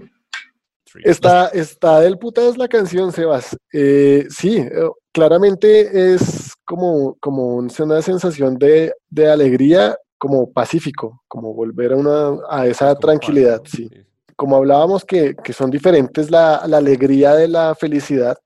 Está, 1.04 1.48
está 1.50 2.00
del 2.00 2.18
puta 2.18 2.48
es 2.48 2.58
la 2.58 2.68
canción, 2.68 3.12
Sebas. 3.12 3.56
Eh, 3.74 4.28
sí, 4.30 4.58
eh, 4.58 4.90
claramente 5.12 6.14
es 6.14 6.54
como, 6.66 7.16
como 7.20 7.56
un- 7.56 7.72
una 7.80 8.02
sensación 8.02 8.58
de, 8.58 8.94
de 9.10 9.30
alegría, 9.32 9.96
como 10.18 10.52
pacífico, 10.52 11.22
como 11.28 11.54
volver 11.54 11.94
a, 11.94 11.96
una, 11.96 12.38
a 12.50 12.66
esa 12.68 12.96
tranquilidad, 12.96 13.62
sí. 13.66 13.90
Como 14.36 14.56
hablábamos 14.56 15.04
que, 15.06 15.36
que 15.44 15.54
son 15.54 15.70
diferentes 15.72 16.30
la, 16.30 16.64
la 16.68 16.78
alegría 16.78 17.34
de 17.34 17.48
la 17.48 17.74
felicidad, 17.76 18.38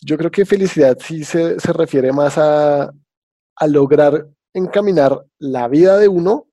yo 0.00 0.16
creo 0.18 0.30
que 0.30 0.44
felicidad 0.44 0.96
sí 1.00 1.24
se, 1.24 1.58
se 1.58 1.72
refiere 1.72 2.12
más 2.12 2.36
a, 2.38 2.90
a 3.56 3.66
lograr 3.66 4.26
encaminar 4.54 5.24
la 5.38 5.68
vida 5.68 5.98
de 5.98 6.08
uno 6.08 6.46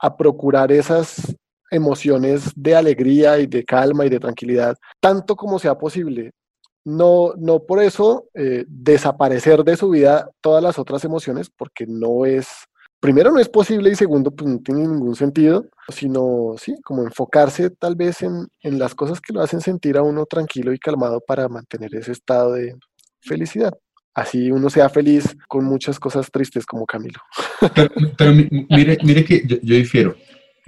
a 0.00 0.16
procurar 0.16 0.70
esas 0.72 1.34
emociones 1.70 2.50
de 2.54 2.74
alegría 2.76 3.38
y 3.38 3.46
de 3.46 3.64
calma 3.64 4.06
y 4.06 4.08
de 4.08 4.20
tranquilidad, 4.20 4.76
tanto 5.00 5.36
como 5.36 5.58
sea 5.58 5.76
posible. 5.76 6.32
No, 6.84 7.34
no 7.36 7.60
por 7.64 7.82
eso 7.82 8.28
eh, 8.34 8.64
desaparecer 8.66 9.62
de 9.64 9.76
su 9.76 9.90
vida 9.90 10.30
todas 10.40 10.62
las 10.62 10.78
otras 10.78 11.04
emociones, 11.04 11.50
porque 11.54 11.84
no 11.86 12.24
es, 12.24 12.48
primero 13.00 13.30
no 13.30 13.38
es 13.38 13.48
posible 13.48 13.90
y 13.90 13.94
segundo, 13.94 14.30
pues 14.30 14.48
no 14.50 14.58
tiene 14.60 14.86
ningún 14.86 15.14
sentido, 15.14 15.66
sino, 15.88 16.54
sí, 16.58 16.74
como 16.82 17.02
enfocarse 17.02 17.68
tal 17.70 17.94
vez 17.94 18.22
en, 18.22 18.46
en 18.62 18.78
las 18.78 18.94
cosas 18.94 19.20
que 19.20 19.32
lo 19.34 19.42
hacen 19.42 19.60
sentir 19.60 19.98
a 19.98 20.02
uno 20.02 20.24
tranquilo 20.24 20.72
y 20.72 20.78
calmado 20.78 21.20
para 21.20 21.48
mantener 21.48 21.94
ese 21.94 22.12
estado 22.12 22.54
de 22.54 22.74
felicidad. 23.20 23.74
Así 24.14 24.50
uno 24.50 24.68
sea 24.70 24.88
feliz 24.88 25.36
con 25.46 25.64
muchas 25.64 26.00
cosas 26.00 26.30
tristes 26.32 26.64
como 26.66 26.86
Camilo. 26.86 27.20
Pero, 27.74 27.90
pero 28.16 28.32
mi- 28.32 28.48
mire, 28.70 28.98
mire 29.04 29.24
que 29.24 29.42
yo, 29.46 29.58
yo 29.62 29.74
difiero, 29.76 30.16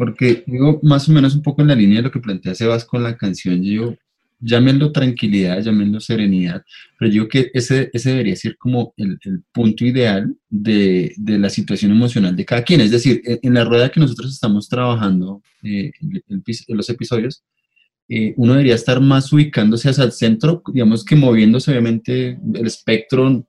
porque 0.01 0.44
digo 0.47 0.81
más 0.82 1.09
o 1.09 1.12
menos 1.12 1.35
un 1.35 1.43
poco 1.43 1.60
en 1.60 1.68
la 1.68 1.74
línea 1.74 1.98
de 1.98 2.05
lo 2.05 2.10
que 2.10 2.20
plantea 2.20 2.55
Sebas 2.55 2.86
con 2.86 3.02
la 3.02 3.18
canción, 3.18 3.62
yo 3.62 3.94
llámenlo 4.40 4.93
tranquilidad, 4.93 5.60
llámenlo 5.60 6.01
serenidad, 6.01 6.62
pero 6.98 7.10
yo 7.10 7.12
digo 7.12 7.28
que 7.28 7.51
ese, 7.52 7.90
ese 7.93 8.09
debería 8.12 8.35
ser 8.35 8.56
como 8.56 8.94
el, 8.97 9.18
el 9.24 9.43
punto 9.52 9.85
ideal 9.85 10.35
de, 10.48 11.12
de 11.18 11.39
la 11.39 11.51
situación 11.51 11.90
emocional 11.93 12.35
de 12.35 12.47
cada 12.47 12.64
quien. 12.64 12.81
Es 12.81 12.90
decir, 12.90 13.20
en, 13.27 13.40
en 13.43 13.52
la 13.52 13.64
rueda 13.64 13.90
que 13.90 14.01
nosotros 14.01 14.32
estamos 14.32 14.70
trabajando 14.70 15.43
eh, 15.62 15.93
pis- 16.47 16.64
en 16.66 16.78
los 16.78 16.89
episodios, 16.89 17.43
eh, 18.09 18.32
uno 18.39 18.52
debería 18.55 18.77
estar 18.77 18.98
más 19.02 19.31
ubicándose 19.35 19.90
hacia 19.90 20.05
el 20.05 20.12
centro, 20.12 20.62
digamos 20.72 21.05
que 21.05 21.14
moviéndose 21.16 21.70
obviamente 21.72 22.39
el 22.55 22.66
espectro 22.66 23.47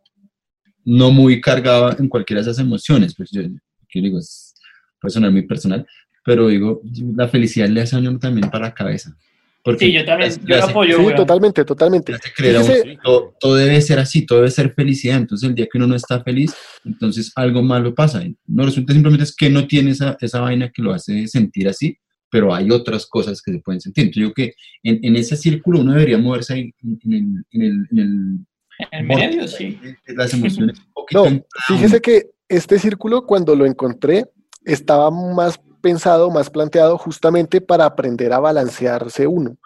no 0.83 1.11
muy 1.11 1.39
cargado 1.39 1.97
en 1.97 2.09
cualquiera 2.09 2.41
de 2.41 2.51
esas 2.51 2.59
emociones. 2.59 3.15
Pues 3.15 3.29
yo, 3.31 3.41
yo 3.43 4.01
digo, 4.01 4.19
es, 4.19 4.53
puede 4.99 5.13
sonar 5.13 5.31
muy 5.31 5.43
personal, 5.43 5.87
pero 6.23 6.47
digo, 6.47 6.81
la 7.15 7.27
felicidad 7.27 7.67
le 7.69 7.81
hace 7.81 7.95
a 7.95 7.99
uno 7.99 8.17
también 8.19 8.49
para 8.49 8.65
la 8.67 8.73
cabeza. 8.73 9.15
Porque 9.63 9.85
Sí, 9.85 9.91
yo 9.93 10.03
también, 10.05 10.31
yo 10.43 10.55
hace- 10.57 10.71
apoyo, 10.71 10.97
Sí, 10.97 11.03
weón. 11.03 11.15
totalmente, 11.15 11.63
totalmente. 11.63 12.13
que 12.35 12.97
todo, 13.03 13.35
todo 13.39 13.55
debe 13.55 13.79
ser 13.81 13.99
así, 13.99 14.25
todo 14.25 14.39
debe 14.39 14.49
ser 14.49 14.73
felicidad. 14.73 15.17
Entonces, 15.17 15.47
el 15.47 15.53
día 15.55 15.67
que 15.71 15.77
uno 15.77 15.85
no 15.85 15.95
está 15.95 16.23
feliz, 16.23 16.51
entonces 16.83 17.31
algo 17.35 17.61
malo 17.61 17.93
pasa. 17.93 18.23
No 18.47 18.65
resulta 18.65 18.93
simplemente 18.93 19.23
es 19.23 19.35
que 19.35 19.51
no 19.51 19.67
tiene 19.67 19.91
esa, 19.91 20.17
esa 20.19 20.41
vaina 20.41 20.71
que 20.73 20.81
lo 20.81 20.91
hace 20.93 21.27
sentir 21.27 21.67
así, 21.69 21.95
pero 22.31 22.55
hay 22.55 22.71
otras 22.71 23.05
cosas 23.05 23.39
que 23.39 23.51
se 23.51 23.59
pueden 23.59 23.81
sentir. 23.81 24.05
Entonces, 24.05 24.23
yo 24.29 24.33
creo 24.33 24.47
que 24.47 24.55
en, 24.81 24.99
en 25.03 25.15
ese 25.15 25.35
círculo 25.37 25.81
uno 25.81 25.91
debería 25.93 26.17
moverse 26.17 26.53
ahí 26.55 26.73
en, 26.81 26.99
en 27.03 27.13
el, 27.13 27.45
en 27.51 27.61
el- 27.61 27.87
en 27.91 27.99
el 27.99 28.45
En 28.91 29.05
medio, 29.07 29.47
sí. 29.47 29.77
de 30.07 30.15
las 30.15 30.33
emociones 30.33 30.79
un 30.95 31.05
No, 31.35 31.43
fíjese 31.67 32.01
que 32.01 32.23
este 32.49 32.79
círculo, 32.79 33.27
cuando 33.27 33.55
lo 33.55 33.67
encontré, 33.67 34.25
estaba 34.65 35.11
más 35.11 35.59
pensado, 35.81 36.29
más 36.31 36.49
planteado 36.49 36.97
justamente 36.97 37.59
para 37.61 37.85
aprender 37.85 38.31
a 38.33 38.39
balancearse 38.39 39.27
uno. 39.27 39.57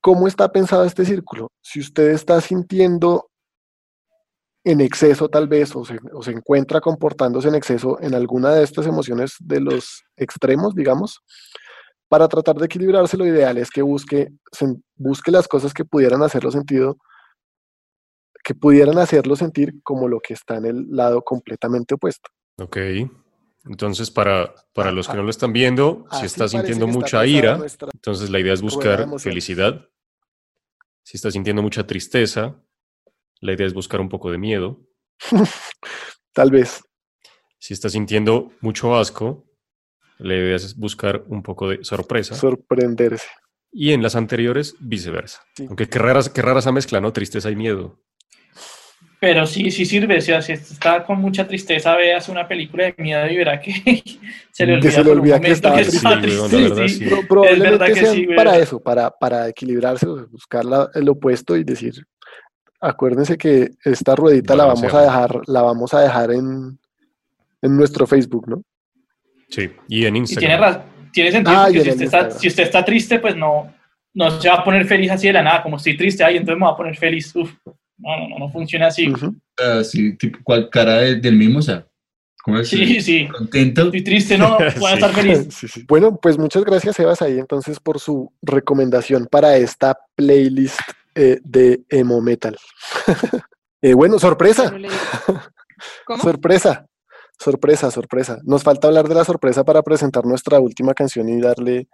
¿Cómo 0.00 0.28
está 0.28 0.52
pensado 0.52 0.84
este 0.84 1.04
círculo? 1.04 1.50
Si 1.62 1.80
usted 1.80 2.10
está 2.10 2.40
sintiendo 2.40 3.28
en 4.66 4.80
exceso 4.80 5.28
tal 5.28 5.46
vez 5.46 5.74
o 5.76 5.84
se, 5.84 6.30
encuentra 6.30 6.80
comportándose 6.80 7.48
en 7.48 7.54
exceso 7.54 8.00
en 8.00 8.14
alguna 8.14 8.52
de 8.52 8.64
estas 8.64 8.86
emociones 8.86 9.36
de 9.40 9.60
los 9.60 10.02
extremos, 10.16 10.74
digamos, 10.74 11.20
para 12.08 12.26
tratar 12.26 12.56
de 12.56 12.66
equilibrarse 12.66 13.16
lo 13.16 13.26
ideal 13.26 13.58
es 13.58 13.70
que 13.70 13.82
busque, 13.82 14.28
busque 14.96 15.30
las 15.30 15.46
cosas 15.46 15.72
que 15.72 15.84
pudieran 15.84 16.22
hacerlo 16.22 16.50
sentido, 16.50 16.96
que 18.42 18.54
pudieran 18.54 18.98
hacerlo 18.98 19.36
sentir 19.36 19.74
como 19.82 20.08
lo 20.08 20.20
que 20.20 20.34
está 20.34 20.56
en 20.56 20.66
el 20.66 20.86
lado 20.90 21.22
completamente 21.22 21.94
opuesto. 21.94 22.28
Ok. 22.58 22.76
Entonces, 23.68 24.10
para, 24.10 24.54
para 24.72 24.90
Ah, 24.90 24.92
los 24.92 25.06
que 25.06 25.12
ah, 25.14 25.16
no 25.16 25.22
lo 25.24 25.30
están 25.30 25.52
viendo, 25.52 26.06
si 26.10 26.16
Así 26.18 26.26
estás 26.26 26.52
sintiendo 26.52 26.86
está 26.86 26.98
mucha 26.98 27.26
ira, 27.26 27.56
nuestra- 27.58 27.88
entonces 27.92 28.30
la 28.30 28.38
idea 28.40 28.52
es 28.52 28.62
buscar 28.62 29.06
felicidad. 29.18 29.88
Si 31.02 31.16
estás 31.16 31.32
sintiendo 31.34 31.62
mucha 31.62 31.86
tristeza, 31.86 32.60
la 33.40 33.52
idea 33.52 33.66
es 33.66 33.74
buscar 33.74 34.00
un 34.00 34.08
poco 34.08 34.30
de 34.30 34.38
miedo. 34.38 34.80
Tal 36.32 36.50
vez. 36.50 36.82
Si 37.58 37.74
estás 37.74 37.92
sintiendo 37.92 38.52
mucho 38.60 38.96
asco, 38.96 39.44
la 40.18 40.34
idea 40.34 40.56
es 40.56 40.76
buscar 40.76 41.24
un 41.28 41.42
poco 41.42 41.68
de 41.70 41.84
sorpresa. 41.84 42.34
Sorprenderse. 42.34 43.26
Y 43.72 43.92
en 43.92 44.02
las 44.02 44.16
anteriores, 44.16 44.74
viceversa. 44.80 45.42
Sí. 45.56 45.66
Aunque 45.68 45.88
qué 45.88 45.98
rara, 45.98 46.20
qué 46.32 46.40
rara 46.42 46.60
esa 46.60 46.72
mezcla, 46.72 47.00
¿no? 47.00 47.12
Tristeza 47.12 47.50
y 47.50 47.56
miedo. 47.56 48.00
Pero 49.18 49.46
sí, 49.46 49.70
sí 49.70 49.86
sirve. 49.86 50.18
O 50.18 50.20
sea, 50.20 50.42
si 50.42 50.52
está 50.52 51.02
con 51.04 51.18
mucha 51.20 51.46
tristeza, 51.48 51.96
veas 51.96 52.28
una 52.28 52.46
película 52.46 52.84
de 52.84 52.94
miedo 52.98 53.26
y 53.28 53.36
verá 53.36 53.58
que 53.60 53.72
se 54.52 54.66
le 54.66 54.72
Que 54.72 54.78
olvida, 54.78 54.90
se 54.90 55.04
le 55.04 55.10
olvida 55.10 55.40
que 55.40 55.48
momento 55.48 55.52
estaba 55.54 55.76
que 55.80 55.82
triste. 55.84 56.08
Sí, 56.08 56.20
triste. 56.20 56.58
verdad, 56.68 56.86
sí. 56.86 56.94
sí. 56.98 57.04
Pro- 57.06 57.22
probablemente 57.28 57.84
que 57.86 57.94
sean 57.94 58.14
sí, 58.14 58.26
para 58.36 58.58
eso, 58.58 58.80
para, 58.80 59.10
para 59.10 59.48
equilibrarse, 59.48 60.06
buscar 60.06 60.64
la- 60.64 60.90
el 60.94 61.08
opuesto 61.08 61.56
y 61.56 61.64
decir, 61.64 61.94
acuérdense 62.80 63.38
que 63.38 63.70
esta 63.84 64.14
ruedita 64.14 64.54
la 64.54 64.66
vamos 64.66 64.92
a 64.94 65.00
dejar, 65.02 65.40
la 65.46 65.62
vamos 65.62 65.94
a 65.94 66.00
dejar 66.02 66.30
en, 66.32 66.78
en 67.62 67.76
nuestro 67.76 68.06
Facebook, 68.06 68.46
¿no? 68.48 68.62
Sí. 69.48 69.70
Y 69.88 70.04
en 70.04 70.16
Y 70.16 70.18
Instagram. 70.20 70.40
tiene, 70.40 70.56
ra- 70.60 70.84
tiene 71.12 71.32
sentido 71.32 71.56
Ah, 71.58 71.70
y 71.70 71.76
en 71.78 71.82
si 71.84 71.88
usted, 71.90 72.04
está, 72.04 72.30
si 72.32 72.48
usted 72.48 72.62
está 72.64 72.84
triste, 72.84 73.18
pues 73.18 73.34
no, 73.34 73.72
no 74.12 74.30
se 74.40 74.48
va 74.50 74.56
a 74.56 74.64
poner 74.64 74.84
feliz 74.86 75.10
así 75.10 75.26
de 75.28 75.32
la 75.32 75.42
nada. 75.42 75.62
Como 75.62 75.78
estoy 75.78 75.96
triste, 75.96 76.22
ay, 76.22 76.36
entonces 76.36 76.58
me 76.60 76.66
voy 76.66 76.74
a 76.74 76.76
poner 76.76 76.96
feliz. 76.96 77.34
Uf, 77.34 77.50
no, 77.98 78.16
no, 78.16 78.28
no, 78.28 78.38
no 78.38 78.50
funciona 78.52 78.86
así. 78.88 79.12
Ah, 79.58 79.82
sí, 79.84 80.16
tipo, 80.16 80.38
¿cuál 80.44 80.68
cara 80.70 80.98
de- 80.98 81.16
del 81.16 81.36
mismo? 81.36 81.58
O 81.60 81.62
sea, 81.62 81.86
¿cómo 82.42 82.58
es? 82.58 82.68
Sí, 82.68 83.00
sí. 83.00 83.26
Contento. 83.28 83.84
Estoy 83.86 84.04
triste, 84.04 84.36
no, 84.38 84.58
voy 84.78 84.90
a 84.90 84.90
Sí. 84.90 84.94
estar 84.94 85.12
feliz. 85.12 85.48
Sí, 85.50 85.68
sí. 85.68 85.84
Bueno, 85.88 86.18
pues 86.20 86.38
muchas 86.38 86.64
gracias, 86.64 86.96
Sebas, 86.96 87.22
ahí 87.22 87.38
entonces 87.38 87.80
por 87.80 87.98
su 88.00 88.32
recomendación 88.42 89.26
para 89.30 89.56
esta 89.56 89.96
playlist 90.14 90.78
eh, 91.14 91.38
de 91.44 91.82
emo 91.88 92.20
metal. 92.20 92.56
Eh, 93.82 93.92
bueno, 93.94 94.18
sorpresa. 94.18 94.72
¿Cómo? 96.06 96.22
sorpresa, 96.22 96.86
sorpresa, 97.38 97.90
sorpresa. 97.90 98.38
Nos 98.44 98.62
falta 98.64 98.88
hablar 98.88 99.06
de 99.06 99.14
la 99.14 99.22
sorpresa 99.24 99.64
para 99.64 99.82
presentar 99.82 100.24
nuestra 100.24 100.58
última 100.58 100.94
canción 100.94 101.28
y 101.28 101.40
darle 101.40 101.86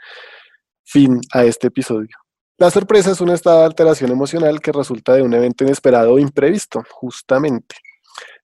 fin 0.85 1.21
a 1.33 1.45
este 1.45 1.67
episodio. 1.67 2.17
La 2.63 2.71
sorpresa 2.71 3.11
es 3.11 3.21
un 3.21 3.31
estado 3.31 3.59
de 3.59 3.65
alteración 3.65 4.13
emocional 4.13 4.61
que 4.61 4.71
resulta 4.71 5.15
de 5.15 5.23
un 5.23 5.35
evento 5.35 5.65
inesperado 5.65 6.13
o 6.13 6.19
imprevisto, 6.21 6.85
justamente. 6.93 7.75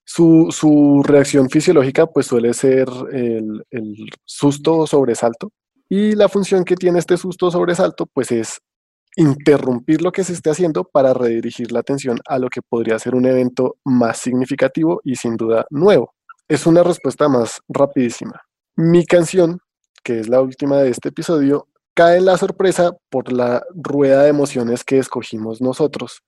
Su, 0.03 0.49
su 0.51 1.01
reacción 1.05 1.49
fisiológica 1.49 2.05
pues 2.05 2.25
suele 2.25 2.53
ser 2.53 2.89
el, 3.13 3.63
el 3.71 3.95
susto 4.25 4.79
o 4.79 4.87
sobresalto 4.87 5.53
y 5.87 6.15
la 6.15 6.27
función 6.27 6.65
que 6.65 6.75
tiene 6.75 6.99
este 6.99 7.15
susto 7.15 7.45
o 7.45 7.51
sobresalto 7.51 8.07
pues 8.07 8.33
es 8.33 8.59
interrumpir 9.15 10.01
lo 10.01 10.11
que 10.11 10.25
se 10.25 10.33
esté 10.33 10.49
haciendo 10.49 10.83
para 10.83 11.13
redirigir 11.13 11.71
la 11.71 11.79
atención 11.79 12.19
a 12.27 12.39
lo 12.39 12.49
que 12.49 12.61
podría 12.61 12.99
ser 12.99 13.15
un 13.15 13.25
evento 13.25 13.77
más 13.85 14.17
significativo 14.17 14.99
y 15.05 15.15
sin 15.15 15.37
duda 15.37 15.65
nuevo. 15.69 16.13
Es 16.49 16.65
una 16.65 16.83
respuesta 16.83 17.29
más 17.29 17.61
rapidísima. 17.69 18.41
Mi 18.75 19.05
canción, 19.05 19.61
que 20.03 20.19
es 20.19 20.27
la 20.27 20.41
última 20.41 20.79
de 20.79 20.89
este 20.89 21.07
episodio, 21.07 21.68
cae 21.99 22.17
en 22.17 22.23
la 22.25 22.37
sorpresa 22.37 22.93
por 23.09 23.29
la 23.33 23.61
rueda 23.75 24.23
de 24.23 24.29
emociones 24.29 24.85
que 24.85 24.99
escogimos 24.99 25.59
nosotros, 25.59 26.21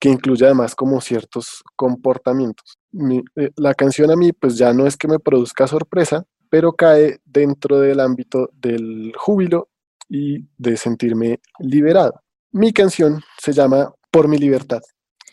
que 0.00 0.08
incluye 0.08 0.46
además 0.46 0.74
como 0.74 1.02
ciertos 1.02 1.62
comportamientos. 1.76 2.78
Mi- 2.92 3.22
eh, 3.36 3.50
la 3.56 3.74
canción 3.74 4.10
a 4.10 4.16
mí 4.16 4.32
pues 4.32 4.56
ya 4.56 4.72
no 4.72 4.86
es 4.86 4.96
que 4.96 5.08
me 5.08 5.18
produzca 5.18 5.66
sorpresa, 5.66 6.24
pero 6.48 6.72
cae 6.72 7.18
dentro 7.26 7.78
del 7.78 8.00
ámbito 8.00 8.48
del 8.54 9.12
júbilo 9.18 9.68
y 10.08 10.46
de 10.56 10.78
sentirme 10.78 11.40
liberado. 11.58 12.14
Mi 12.50 12.72
canción 12.72 13.20
se 13.38 13.52
llama 13.52 13.92
Por 14.10 14.28
mi 14.28 14.38
libertad, 14.38 14.80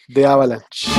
de 0.09 0.25
Avalanche. 0.25 0.91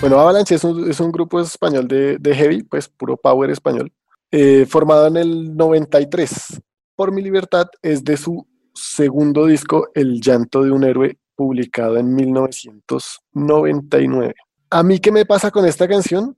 Bueno, 0.00 0.18
Avalanche 0.18 0.54
es 0.54 0.64
un, 0.64 1.12
grupo 1.12 1.40
español 1.40 1.86
de, 1.86 2.16
de 2.16 2.34
heavy, 2.34 2.62
pues 2.62 2.88
puro 2.88 3.18
power 3.18 3.50
español, 3.50 3.92
eh, 4.30 4.64
formado 4.64 5.08
en 5.08 5.18
el 5.18 5.54
93. 5.54 6.58
Por 6.96 7.12
mi 7.12 7.20
libertad 7.20 7.66
es 7.82 8.02
de 8.02 8.16
su 8.16 8.48
segundo 8.74 9.44
disco, 9.44 9.88
El 9.94 10.22
llanto 10.22 10.62
de 10.62 10.70
un 10.70 10.84
héroe, 10.84 11.18
publicado 11.34 11.98
en 11.98 12.14
1999. 12.14 14.34
A 14.70 14.82
mí, 14.82 14.98
¿qué 15.00 15.12
me 15.12 15.26
pasa 15.26 15.50
con 15.50 15.66
esta 15.66 15.86
canción? 15.86 16.34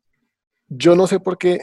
Yo 0.67 0.97
no 0.97 1.07
sé 1.07 1.21
por 1.21 1.39
qué 1.39 1.61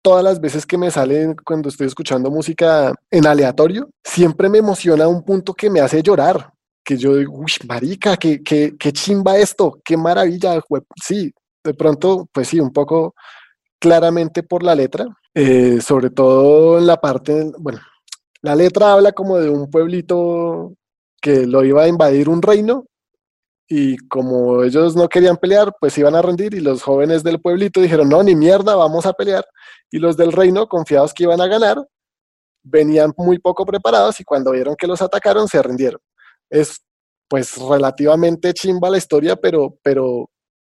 todas 0.00 0.24
las 0.24 0.40
veces 0.40 0.64
que 0.64 0.78
me 0.78 0.90
sale 0.90 1.36
cuando 1.44 1.68
estoy 1.68 1.88
escuchando 1.88 2.30
música 2.30 2.94
en 3.10 3.26
aleatorio, 3.26 3.90
siempre 4.02 4.48
me 4.48 4.56
emociona 4.58 5.04
a 5.04 5.08
un 5.08 5.22
punto 5.22 5.52
que 5.52 5.68
me 5.68 5.80
hace 5.80 6.02
llorar. 6.02 6.55
Que 6.86 6.96
yo 6.96 7.16
digo, 7.16 7.32
uy, 7.34 7.50
marica, 7.68 8.16
qué, 8.16 8.42
qué, 8.44 8.76
qué 8.78 8.92
chimba 8.92 9.36
esto, 9.38 9.80
qué 9.84 9.96
maravilla. 9.96 10.60
jue-". 10.62 10.84
Sí, 11.02 11.32
de 11.64 11.74
pronto, 11.74 12.28
pues 12.32 12.48
sí, 12.48 12.60
un 12.60 12.72
poco 12.72 13.14
claramente 13.80 14.42
por 14.44 14.62
la 14.64 14.74
letra, 14.76 15.06
eh, 15.34 15.80
sobre 15.82 16.10
todo 16.10 16.78
en 16.78 16.86
la 16.86 16.98
parte, 16.98 17.52
bueno, 17.58 17.80
la 18.42 18.54
letra 18.56 18.92
habla 18.92 19.12
como 19.12 19.38
de 19.38 19.50
un 19.50 19.70
pueblito 19.70 20.74
que 21.22 21.46
lo 21.46 21.64
iba 21.64 21.84
a 21.84 21.88
invadir 21.88 22.28
un 22.28 22.42
reino 22.42 22.86
y 23.68 23.96
como 24.08 24.62
ellos 24.64 24.96
no 24.96 25.08
querían 25.08 25.36
pelear, 25.38 25.72
pues 25.80 25.98
iban 25.98 26.14
a 26.16 26.22
rendir 26.22 26.54
y 26.54 26.60
los 26.60 26.82
jóvenes 26.82 27.24
del 27.24 27.40
pueblito 27.40 27.80
dijeron, 27.80 28.08
no, 28.08 28.22
ni 28.22 28.36
mierda, 28.36 28.76
vamos 28.76 29.06
a 29.06 29.12
pelear. 29.14 29.44
Y 29.90 29.98
los 29.98 30.16
del 30.16 30.32
reino, 30.32 30.68
confiados 30.68 31.14
que 31.14 31.24
iban 31.24 31.40
a 31.40 31.48
ganar, 31.48 31.78
venían 32.64 33.12
muy 33.18 33.38
poco 33.40 33.66
preparados 33.66 34.20
y 34.20 34.24
cuando 34.24 34.52
vieron 34.52 34.76
que 34.76 34.86
los 34.88 35.02
atacaron, 35.02 35.48
se 35.48 35.62
rindieron. 35.62 36.00
Es 36.50 36.80
pues 37.28 37.56
relativamente 37.56 38.52
chimba 38.54 38.90
la 38.90 38.98
historia, 38.98 39.36
pero, 39.36 39.76
pero, 39.82 40.30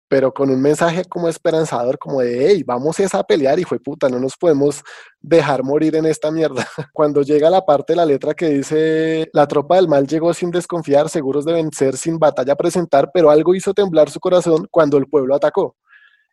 pero 0.07 0.33
con 0.33 0.49
un 0.49 0.61
mensaje 0.61 1.05
como 1.05 1.29
esperanzador, 1.29 1.97
como 1.99 2.21
de, 2.21 2.47
hey, 2.49 2.63
vamos 2.65 2.99
es 2.99 3.13
a 3.13 3.23
pelear, 3.23 3.59
hijo 3.59 3.75
de 3.75 3.81
puta, 3.81 4.09
no 4.09 4.19
nos 4.19 4.35
podemos 4.35 4.83
dejar 5.19 5.63
morir 5.63 5.95
en 5.95 6.05
esta 6.05 6.31
mierda. 6.31 6.67
Cuando 6.93 7.21
llega 7.21 7.49
la 7.49 7.65
parte 7.65 7.93
de 7.93 7.97
la 7.97 8.05
letra 8.05 8.33
que 8.33 8.49
dice, 8.49 9.29
la 9.33 9.47
tropa 9.47 9.75
del 9.75 9.87
mal 9.87 10.07
llegó 10.07 10.33
sin 10.33 10.51
desconfiar, 10.51 11.09
seguros 11.09 11.45
de 11.45 11.53
vencer, 11.53 11.97
sin 11.97 12.17
batalla 12.17 12.55
presentar, 12.55 13.11
pero 13.13 13.29
algo 13.29 13.53
hizo 13.55 13.73
temblar 13.73 14.09
su 14.09 14.19
corazón 14.19 14.67
cuando 14.71 14.97
el 14.97 15.07
pueblo 15.07 15.35
atacó. 15.35 15.75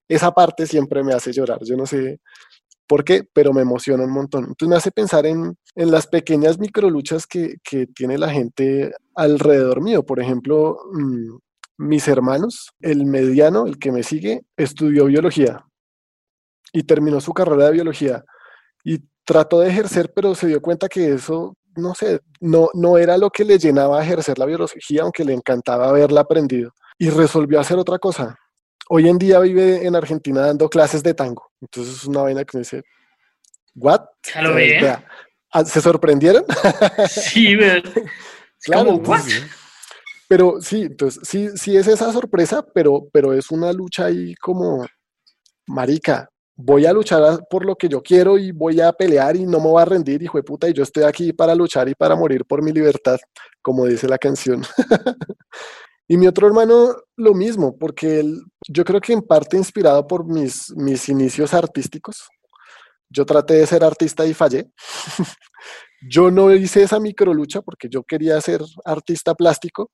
Esa 0.09 0.33
parte 0.33 0.67
siempre 0.67 1.03
me 1.03 1.13
hace 1.15 1.33
llorar, 1.33 1.59
yo 1.65 1.77
no 1.77 1.85
sé 1.85 2.21
por 2.87 3.05
qué, 3.05 3.23
pero 3.33 3.53
me 3.53 3.63
emociona 3.63 4.05
un 4.05 4.13
montón. 4.13 4.45
Entonces 4.45 4.69
me 4.69 4.77
hace 4.77 4.91
pensar 4.91 5.27
en, 5.27 5.57
en 5.75 5.91
las 5.91 6.07
pequeñas 6.07 6.59
microluchas 6.59 7.27
que, 7.27 7.57
que 7.63 7.87
tiene 7.87 8.19
la 8.19 8.31
gente 8.31 8.93
alrededor 9.15 9.81
mío. 9.83 10.05
Por 10.05 10.21
ejemplo, 10.21 10.79
mm, 10.93 11.37
mis 11.79 12.09
hermanos, 12.09 12.71
el 12.81 13.05
mediano, 13.05 13.67
el 13.67 13.79
que 13.79 13.93
me 13.93 14.03
sigue, 14.03 14.43
estudió 14.57 15.07
biología 15.07 15.65
y 16.73 16.83
terminó 16.85 17.21
su 17.21 17.33
carrera 17.33 17.67
de 17.67 17.73
biología 17.73 18.25
y 18.85 18.99
trató 19.25 19.61
de 19.61 19.69
ejercer, 19.69 20.13
pero 20.15 20.35
se 20.35 20.47
dio 20.47 20.61
cuenta 20.63 20.89
que 20.89 21.13
eso, 21.13 21.57
no 21.77 21.95
sé, 21.95 22.21
no, 22.41 22.69
no 22.75 22.99
era 22.99 23.19
lo 23.19 23.31
que 23.31 23.45
le 23.45 23.59
llenaba 23.59 24.03
ejercer 24.03 24.39
la 24.39 24.47
biología, 24.47 25.03
aunque 25.03 25.25
le 25.25 25.35
encantaba 25.35 25.89
haberla 25.89 26.23
aprendido. 26.23 26.73
Y 26.99 27.11
resolvió 27.11 27.61
hacer 27.61 27.79
otra 27.79 27.99
cosa. 27.99 28.37
Hoy 28.89 29.09
en 29.09 29.19
día 29.19 29.41
vive 29.41 29.87
en 29.87 29.97
Argentina 29.97 30.43
dando 30.43 30.69
clases 30.69 31.03
de 31.03 31.15
tango. 31.15 31.51
Entonces 31.61 31.97
es 31.97 32.05
una 32.05 32.23
vaina 32.23 32.45
que 32.45 32.57
me 32.57 32.61
dice, 32.61 32.83
¿what? 33.75 34.01
Ya 34.35 34.43
lo 34.43 34.55
ve. 34.55 34.79
Vea, 34.81 35.05
ah, 35.53 35.65
¿Se 35.65 35.81
sorprendieron? 35.81 36.45
Sí, 37.09 37.57
pero- 37.57 37.83
Claro, 38.61 38.87
como, 38.87 38.99
¿what? 38.99 39.19
entonces, 39.21 39.45
Pero 40.29 40.57
sí, 40.61 40.83
entonces 40.83 41.21
sí, 41.29 41.49
sí 41.57 41.77
es 41.77 41.87
esa 41.87 42.11
sorpresa, 42.13 42.65
pero, 42.75 43.07
pero 43.13 43.33
es 43.33 43.51
una 43.51 43.73
lucha 43.73 44.07
ahí 44.07 44.35
como, 44.37 44.85
marica, 45.67 46.29
voy 46.57 46.87
a 46.87 46.93
luchar 46.93 47.41
por 47.51 47.65
lo 47.65 47.77
que 47.77 47.89
yo 47.89 48.03
quiero 48.03 48.39
y 48.39 48.51
voy 48.51 48.81
a 48.81 48.93
pelear 48.93 49.37
y 49.37 49.45
no 49.45 49.59
me 49.61 49.67
voy 49.67 49.83
a 49.83 49.85
rendir, 49.85 50.23
hijo 50.23 50.39
de 50.39 50.43
puta, 50.43 50.69
y 50.69 50.73
yo 50.73 50.83
estoy 50.83 51.05
aquí 51.05 51.33
para 51.33 51.55
luchar 51.55 51.89
y 51.89 51.95
para 51.95 52.17
morir 52.17 52.45
por 52.45 52.63
mi 52.63 52.73
libertad, 52.73 53.19
como 53.63 53.85
dice 53.87 54.09
la 54.09 54.19
canción. 54.19 54.63
Y 56.09 56.17
mi 56.17 56.27
otro 56.27 56.47
hermano, 56.47 56.95
lo 57.17 57.35
mismo, 57.35 57.77
porque 57.77 58.21
él, 58.21 58.43
yo 58.69 58.85
creo 58.85 59.01
que 59.01 59.13
en 59.13 59.23
parte 59.23 59.57
inspirado 59.57 60.07
por 60.07 60.25
mis, 60.25 60.73
mis 60.77 61.09
inicios 61.09 61.53
artísticos, 61.53 62.29
yo 63.09 63.25
traté 63.25 63.55
de 63.55 63.67
ser 63.67 63.83
artista 63.83 64.25
y 64.25 64.35
fallé. 64.35 64.71
yo 66.09 66.31
no 66.31 66.55
hice 66.55 66.83
esa 66.83 67.01
microlucha 67.01 67.61
porque 67.61 67.89
yo 67.89 68.03
quería 68.05 68.41
ser 68.41 68.61
artista 68.85 69.35
plástico 69.35 69.91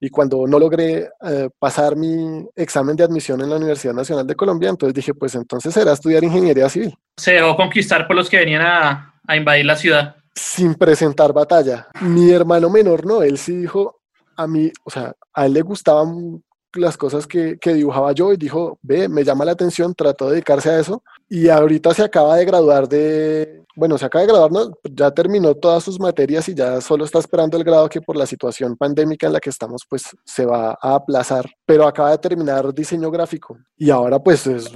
y 0.00 0.10
cuando 0.10 0.46
no 0.46 0.60
logré 0.60 1.08
eh, 1.24 1.48
pasar 1.58 1.96
mi 1.96 2.46
examen 2.54 2.94
de 2.94 3.04
admisión 3.04 3.40
en 3.40 3.50
la 3.50 3.56
Universidad 3.56 3.94
Nacional 3.94 4.26
de 4.26 4.36
Colombia, 4.36 4.70
entonces 4.70 4.94
dije, 4.94 5.12
pues 5.12 5.34
entonces 5.34 5.74
será 5.74 5.92
estudiar 5.92 6.22
ingeniería 6.22 6.68
civil, 6.68 6.94
Se 7.16 7.32
dejó 7.32 7.56
conquistar 7.56 8.06
por 8.06 8.14
los 8.14 8.30
que 8.30 8.36
venían 8.36 8.62
a, 8.62 9.20
a 9.26 9.36
invadir 9.36 9.66
la 9.66 9.74
ciudad. 9.76 10.16
sin 10.34 10.74
presentar 10.76 11.32
batalla. 11.32 11.88
Mi 12.00 12.30
hermano 12.30 12.70
menor 12.70 13.04
no, 13.04 13.22
él 13.22 13.38
sí 13.38 13.56
dijo, 13.56 13.97
a 14.38 14.46
mí, 14.46 14.70
o 14.84 14.90
sea, 14.90 15.12
a 15.34 15.46
él 15.46 15.52
le 15.52 15.62
gustaban 15.62 16.42
las 16.74 16.96
cosas 16.96 17.26
que, 17.26 17.58
que, 17.58 17.74
dibujaba 17.74 18.12
yo 18.12 18.32
y 18.32 18.36
dijo, 18.36 18.78
ve, 18.82 19.08
me 19.08 19.24
llama 19.24 19.44
la 19.44 19.52
atención, 19.52 19.94
trató 19.94 20.26
de 20.26 20.32
dedicarse 20.32 20.70
a 20.70 20.78
eso 20.78 21.02
y 21.28 21.48
ahorita 21.48 21.92
se 21.92 22.04
acaba 22.04 22.36
de 22.36 22.44
graduar 22.44 22.88
de, 22.88 23.64
bueno, 23.74 23.98
se 23.98 24.04
acaba 24.04 24.22
de 24.22 24.32
graduar, 24.32 24.68
ya 24.84 25.10
terminó 25.10 25.54
todas 25.54 25.82
sus 25.82 25.98
materias 25.98 26.48
y 26.48 26.54
ya 26.54 26.80
solo 26.80 27.04
está 27.04 27.18
esperando 27.18 27.56
el 27.56 27.64
grado 27.64 27.88
que 27.88 28.00
por 28.00 28.16
la 28.16 28.26
situación 28.26 28.76
pandémica 28.76 29.26
en 29.26 29.32
la 29.32 29.40
que 29.40 29.50
estamos, 29.50 29.82
pues 29.88 30.04
se 30.24 30.46
va 30.46 30.78
a 30.80 30.94
aplazar, 30.94 31.50
pero 31.66 31.86
acaba 31.86 32.12
de 32.12 32.18
terminar 32.18 32.72
diseño 32.72 33.10
gráfico 33.10 33.58
y 33.76 33.90
ahora 33.90 34.20
pues 34.20 34.46
es 34.46 34.70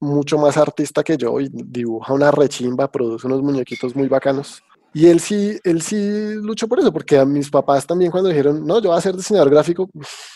mucho 0.00 0.38
más 0.38 0.56
artista 0.56 1.04
que 1.04 1.16
yo 1.16 1.40
y 1.40 1.48
dibuja 1.52 2.12
una 2.12 2.32
rechimba, 2.32 2.90
produce 2.90 3.26
unos 3.28 3.42
muñequitos 3.42 3.94
muy 3.94 4.08
bacanos. 4.08 4.62
Y 4.96 5.08
él 5.08 5.18
sí, 5.18 5.58
él 5.64 5.82
sí 5.82 6.34
luchó 6.36 6.68
por 6.68 6.78
eso, 6.78 6.92
porque 6.92 7.18
a 7.18 7.24
mis 7.24 7.50
papás 7.50 7.84
también 7.84 8.12
cuando 8.12 8.30
dijeron, 8.30 8.64
no, 8.64 8.80
yo 8.80 8.90
voy 8.90 8.98
a 8.98 9.00
ser 9.00 9.16
diseñador 9.16 9.50
gráfico, 9.50 9.90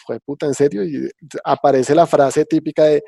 fue 0.05 0.18
puta, 0.18 0.47
en 0.47 0.55
serio, 0.55 0.85
y 0.85 1.09
aparece 1.44 1.94
la 1.94 2.06
frase 2.06 2.44
típica 2.44 2.82
de, 2.82 3.05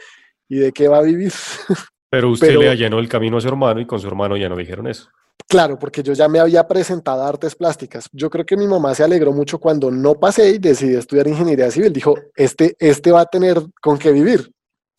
¿y 0.48 0.58
de 0.58 0.70
qué 0.70 0.86
va 0.86 0.98
a 0.98 1.02
vivir? 1.02 1.32
Pero 2.08 2.30
usted 2.30 2.56
le 2.56 2.68
allanó 2.68 3.00
el 3.00 3.08
camino 3.08 3.36
a 3.36 3.40
su 3.40 3.48
hermano 3.48 3.80
y 3.80 3.86
con 3.86 3.98
su 3.98 4.06
hermano 4.06 4.36
ya 4.36 4.48
no 4.48 4.56
dijeron 4.56 4.86
eso. 4.86 5.08
Claro, 5.48 5.76
porque 5.76 6.04
yo 6.04 6.12
ya 6.12 6.28
me 6.28 6.38
había 6.38 6.68
presentado 6.68 7.24
a 7.24 7.28
artes 7.28 7.56
plásticas. 7.56 8.08
Yo 8.12 8.30
creo 8.30 8.46
que 8.46 8.56
mi 8.56 8.68
mamá 8.68 8.94
se 8.94 9.02
alegró 9.02 9.32
mucho 9.32 9.58
cuando 9.58 9.90
no 9.90 10.14
pasé 10.14 10.50
y 10.50 10.58
decidí 10.58 10.94
estudiar 10.94 11.26
ingeniería 11.26 11.68
civil. 11.72 11.92
Dijo, 11.92 12.14
este, 12.36 12.76
este 12.78 13.10
va 13.10 13.22
a 13.22 13.26
tener 13.26 13.60
con 13.80 13.98
qué 13.98 14.12
vivir. 14.12 14.52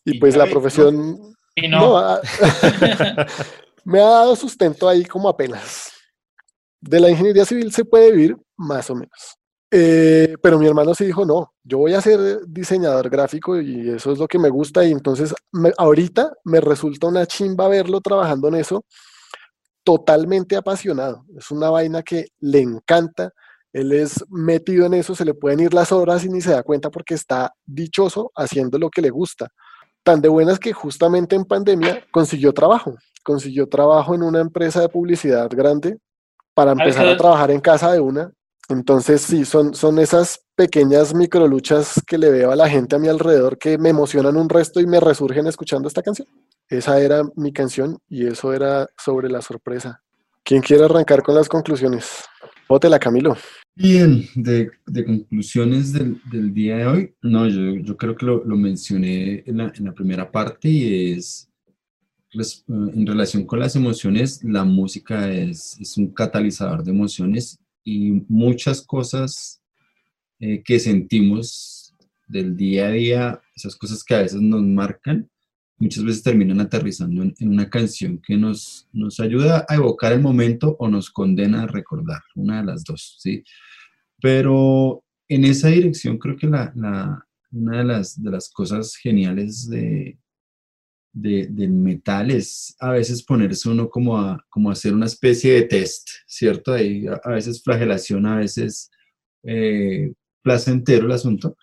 Y, 0.04 0.20
pues 0.20 0.36
la 0.36 0.48
profesión... 0.48 1.18
Y 1.56 1.70
no. 1.70 2.02
me 3.86 4.02
ha 4.02 4.06
dado 4.10 4.36
sustento 4.36 4.90
ahí 4.90 5.06
como 5.06 5.30
apenas 5.30 5.92
de 6.82 7.00
la 7.00 7.10
ingeniería 7.10 7.46
civil 7.46 7.72
se 7.72 7.86
puede 7.86 8.12
vivir 8.12 8.38
más 8.58 8.90
o 8.90 8.96
menos. 8.96 9.38
Eh, 9.74 10.36
pero 10.42 10.60
mi 10.60 10.68
hermano 10.68 10.94
sí 10.94 11.06
dijo, 11.06 11.26
no, 11.26 11.54
yo 11.64 11.78
voy 11.78 11.94
a 11.94 12.02
ser 12.02 12.46
diseñador 12.46 13.10
gráfico 13.10 13.60
y 13.62 13.90
eso 13.90 14.12
es 14.12 14.20
lo 14.20 14.28
que 14.28 14.38
me 14.38 14.50
gusta 14.50 14.84
y 14.84 14.92
entonces 14.92 15.34
ahorita 15.78 16.34
me 16.44 16.60
resulta 16.60 17.08
una 17.08 17.26
chimba 17.26 17.70
verlo 17.70 18.02
trabajando 18.02 18.50
en 18.50 18.56
eso, 18.56 18.84
totalmente 19.86 20.58
apasionado. 20.58 21.24
Es 21.38 21.52
una 21.52 21.70
vaina 21.70 22.04
que 22.04 22.28
le 22.42 22.60
encanta, 22.60 23.32
él 23.72 23.94
es 23.94 24.26
metido 24.30 24.86
en 24.88 24.96
eso, 24.96 25.16
se 25.16 25.24
le 25.24 25.34
pueden 25.34 25.62
ir 25.62 25.74
las 25.74 25.94
horas 25.94 26.26
y 26.26 26.30
ni 26.30 26.42
se 26.42 26.52
da 26.52 26.64
cuenta 26.64 26.90
porque 26.90 27.14
está 27.14 27.54
dichoso 27.66 28.32
haciendo 28.36 28.78
lo 28.78 28.90
que 28.90 29.02
le 29.02 29.10
gusta. 29.10 29.48
Tan 30.04 30.20
de 30.20 30.28
buenas 30.28 30.60
que 30.60 30.74
justamente 30.74 31.38
en 31.38 31.46
pandemia 31.46 32.06
consiguió 32.12 32.52
trabajo, 32.54 32.96
consiguió 33.24 33.68
trabajo 33.68 34.16
en 34.16 34.24
una 34.24 34.42
empresa 34.42 34.82
de 34.82 34.90
publicidad 34.90 35.50
grande 35.50 35.98
para 36.62 36.74
empezar 36.74 37.08
a 37.08 37.18
trabajar 37.18 37.50
en 37.50 37.60
casa 37.60 37.92
de 37.92 38.00
una. 38.00 38.32
Entonces, 38.70 39.22
sí, 39.22 39.46
son, 39.46 39.74
son 39.74 39.98
esas 39.98 40.42
pequeñas 40.56 41.16
microluchas 41.16 42.00
que 42.06 42.20
le 42.20 42.30
veo 42.30 42.52
a 42.52 42.56
la 42.56 42.70
gente 42.70 42.96
a 42.96 43.00
mi 43.00 43.08
alrededor 43.08 43.58
que 43.58 43.80
me 43.80 43.90
emocionan 43.90 44.38
un 44.38 44.48
resto 44.48 44.80
y 44.80 44.86
me 44.86 45.00
resurgen 45.00 45.48
escuchando 45.48 45.88
esta 45.88 46.04
canción. 46.04 46.28
Esa 46.70 47.02
era 47.02 47.24
mi 47.36 47.52
canción 47.52 47.98
y 48.08 48.28
eso 48.28 48.54
era 48.54 48.88
sobre 48.96 49.28
la 49.28 49.42
sorpresa. 49.42 50.04
¿Quién 50.44 50.62
quiere 50.62 50.86
arrancar 50.86 51.24
con 51.24 51.34
las 51.34 51.50
conclusiones? 51.50 52.26
Pótela, 52.68 53.00
Camilo. 53.00 53.36
Bien, 53.76 54.24
de, 54.36 54.70
de 54.86 55.06
conclusiones 55.06 55.92
del, 55.94 56.22
del, 56.32 56.54
día 56.54 56.78
de 56.78 56.86
hoy, 56.86 57.16
no, 57.24 57.48
yo, 57.48 57.76
yo 57.82 57.98
creo 57.98 58.16
que 58.16 58.26
lo, 58.28 58.44
lo 58.46 58.56
mencioné 58.56 59.44
en 59.48 59.58
la, 59.58 59.74
en 59.76 59.86
la, 59.86 59.94
primera 59.94 60.32
parte 60.32 60.70
y 60.70 61.14
es 61.14 61.50
en 62.34 63.06
relación 63.06 63.46
con 63.46 63.60
las 63.60 63.76
emociones, 63.76 64.44
la 64.44 64.64
música 64.64 65.32
es, 65.32 65.78
es 65.80 65.98
un 65.98 66.14
catalizador 66.14 66.84
de 66.84 66.92
emociones 66.92 67.60
y 67.84 68.12
muchas 68.30 68.82
cosas 68.82 69.62
eh, 70.40 70.64
que 70.64 70.80
sentimos 70.80 71.94
del 72.28 72.56
día 72.56 72.88
a 72.88 72.92
día, 72.92 73.42
esas 73.56 73.76
cosas 73.76 74.04
que 74.04 74.16
a 74.16 74.22
veces 74.22 74.42
nos 74.42 74.62
marcan, 74.62 75.30
muchas 75.78 76.04
veces 76.04 76.24
terminan 76.24 76.62
aterrizando 76.62 77.24
en, 77.24 77.36
una 77.42 77.70
canción 77.70 78.20
que 78.20 78.38
nos, 78.38 78.88
nos 78.94 79.20
ayuda 79.20 79.66
a 79.68 79.76
evocar 79.76 80.14
el 80.14 80.22
momento 80.22 80.78
o 80.80 80.88
nos 80.88 81.10
condena 81.10 81.64
a 81.64 81.68
recordar, 81.68 82.22
una 82.36 82.62
de 82.62 82.68
las 82.68 82.84
dos, 82.86 83.18
¿sí? 83.20 83.44
Pero 84.22 85.04
en 85.28 85.44
esa 85.44 85.68
dirección 85.70 86.18
creo 86.18 86.38
que 86.38 86.48
la, 86.48 86.72
la, 86.76 87.28
una 87.52 87.80
de 87.80 87.84
las, 87.84 88.22
de 88.22 88.32
las 88.32 88.50
cosas 88.50 88.96
geniales 88.96 89.68
de, 89.68 90.18
de, 91.14 91.48
del 91.48 91.72
metal 91.72 92.32
es 92.32 92.76
a 92.80 92.92
veces 92.92 93.24
ponerse 93.24 93.70
uno 93.70 93.90
como 93.90 94.18
a, 94.18 94.46
como 94.50 94.72
hacer 94.72 94.94
una 94.94 95.06
especie 95.06 95.54
de 95.54 95.64
test, 95.64 96.10
¿cierto? 96.26 96.74
Ahí 96.74 97.06
a, 97.08 97.30
veces 97.30 97.62
flagelación, 97.64 98.26
a 98.26 98.38
veces 98.38 98.90
eh, 99.44 100.14
placentero 100.42 101.06
el 101.06 101.12
asunto, 101.12 101.58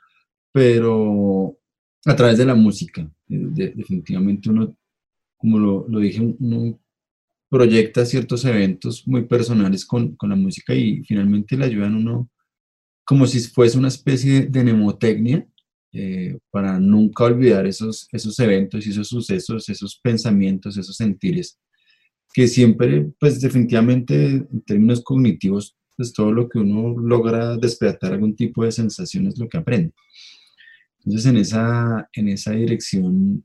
pero 0.52 1.56
a 2.04 2.16
través 2.16 2.38
de 2.38 2.46
la 2.46 2.54
música. 2.54 3.10
definitivamente 3.26 4.50
uno, 4.50 4.76
como 5.36 5.58
lo, 5.58 5.86
lo, 5.88 5.98
dije, 6.00 6.20
uno 6.20 6.78
proyecta 7.50 8.04
ciertos 8.04 8.44
eventos 8.44 9.06
muy 9.06 9.24
personales 9.24 9.84
con, 9.86 10.16
con 10.16 10.30
la 10.30 10.36
música 10.36 10.74
y 10.74 11.02
finalmente 11.04 11.56
le 11.56 11.64
ayudan 11.64 11.94
uno 11.94 12.30
como 13.04 13.26
si 13.26 13.40
fuese 13.40 13.78
una 13.78 13.88
especie 13.88 14.42
de 14.42 14.62
mnemotecnia 14.62 15.46
eh, 15.92 16.38
para 16.50 16.78
nunca 16.78 17.24
olvidar 17.24 17.66
esos, 17.66 18.08
esos 18.12 18.38
eventos 18.40 18.86
y 18.86 18.90
esos 18.90 19.08
sucesos, 19.08 19.68
esos 19.68 19.98
pensamientos, 20.02 20.76
esos 20.76 20.96
sentires, 20.96 21.58
que 22.34 22.46
siempre, 22.46 23.10
pues 23.18 23.40
definitivamente 23.40 24.26
en 24.26 24.60
términos 24.62 25.02
cognitivos, 25.02 25.76
pues 25.96 26.12
todo 26.12 26.30
lo 26.30 26.48
que 26.48 26.58
uno 26.58 26.96
logra 26.98 27.56
despertar 27.56 28.12
algún 28.12 28.36
tipo 28.36 28.64
de 28.64 28.72
sensación 28.72 29.26
es 29.26 29.38
lo 29.38 29.48
que 29.48 29.58
aprende. 29.58 29.92
Entonces 31.04 31.26
en 31.26 31.36
esa, 31.38 32.08
en 32.12 32.28
esa 32.28 32.52
dirección, 32.52 33.44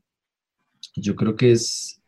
yo 0.96 1.16
creo 1.16 1.34
que 1.34 1.52
es, 1.52 2.00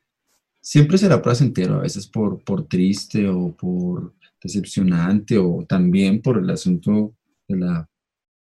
siempre 0.60 0.98
será 0.98 1.22
placentero, 1.22 1.76
a 1.76 1.82
veces 1.82 2.06
por, 2.06 2.44
por 2.44 2.68
triste 2.68 3.28
o 3.28 3.56
por 3.56 4.14
decepcionante 4.42 5.38
o 5.38 5.64
también 5.66 6.20
por 6.20 6.38
el 6.38 6.50
asunto 6.50 7.16
de 7.48 7.56
la 7.56 7.90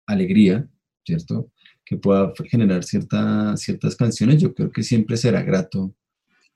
alegría, 0.07 0.69
¿cierto? 1.05 1.51
Que 1.87 1.97
pueda 1.97 2.33
generar 2.51 2.83
cierta, 2.83 3.57
ciertas 3.57 3.95
canciones, 3.95 4.43
yo 4.43 4.53
creo 4.53 4.71
que 4.71 4.83
siempre 4.83 5.17
será 5.17 5.41
grato 5.43 5.95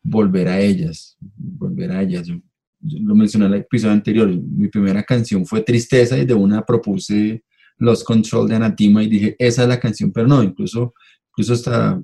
volver 0.02 0.48
a 0.48 0.60
ellas, 0.60 1.16
volver 1.20 1.92
a 1.92 2.02
ellas. 2.02 2.26
Yo, 2.26 2.34
lo 2.82 3.14
mencioné 3.14 3.46
en 3.46 3.52
el 3.54 3.60
episodio 3.60 3.92
anterior, 3.92 4.28
mi 4.28 4.68
primera 4.68 5.04
canción 5.04 5.46
fue 5.46 5.62
Tristeza 5.62 6.18
y 6.18 6.24
de 6.24 6.34
una 6.34 6.66
propuse 6.66 7.44
Los 7.78 8.02
Control 8.02 8.48
de 8.48 8.56
Anatima 8.56 9.04
y 9.04 9.08
dije, 9.08 9.36
esa 9.38 9.62
es 9.62 9.68
la 9.68 9.78
canción, 9.78 10.10
pero 10.10 10.26
no, 10.26 10.42
incluso, 10.42 10.94
incluso 11.28 11.52
hasta 11.52 12.02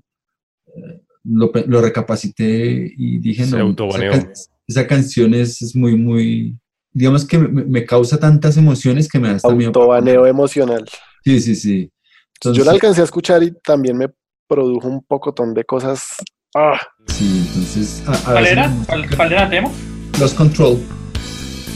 eh, 0.68 1.02
lo, 1.24 1.50
lo, 1.66 1.80
recapacité 1.80 2.92
y 2.96 3.18
dije, 3.18 3.46
no, 3.46 3.74
esa, 3.88 4.32
esa, 4.68 4.86
canción 4.86 5.34
es, 5.34 5.62
es, 5.62 5.74
muy, 5.74 5.96
muy, 5.96 6.56
digamos 6.92 7.26
que 7.26 7.38
me, 7.38 7.64
me, 7.64 7.84
causa 7.84 8.20
tantas 8.20 8.56
emociones 8.56 9.08
que 9.08 9.18
me 9.18 9.28
da 9.28 9.36
hasta 9.36 9.48
Autobaneo 9.48 10.26
emocional. 10.26 10.84
Sí, 11.24 11.40
sí, 11.40 11.56
sí 11.56 11.90
yo 12.42 12.64
la 12.64 12.72
alcancé 12.72 13.00
a 13.00 13.04
escuchar 13.04 13.42
y 13.42 13.52
también 13.62 13.96
me 13.96 14.08
produjo 14.48 14.88
un 14.88 15.02
pocotón 15.02 15.54
de 15.54 15.64
cosas. 15.64 16.16
¡Ah! 16.54 16.78
Sí, 17.06 17.44
entonces. 17.48 18.02
¿Cuál, 18.24 18.46
era? 18.46 18.72
¿Cuál, 19.16 19.32
era 19.32 19.44
el 19.44 19.50
tema? 19.50 19.70
Los 20.18 20.34
Control, 20.34 20.78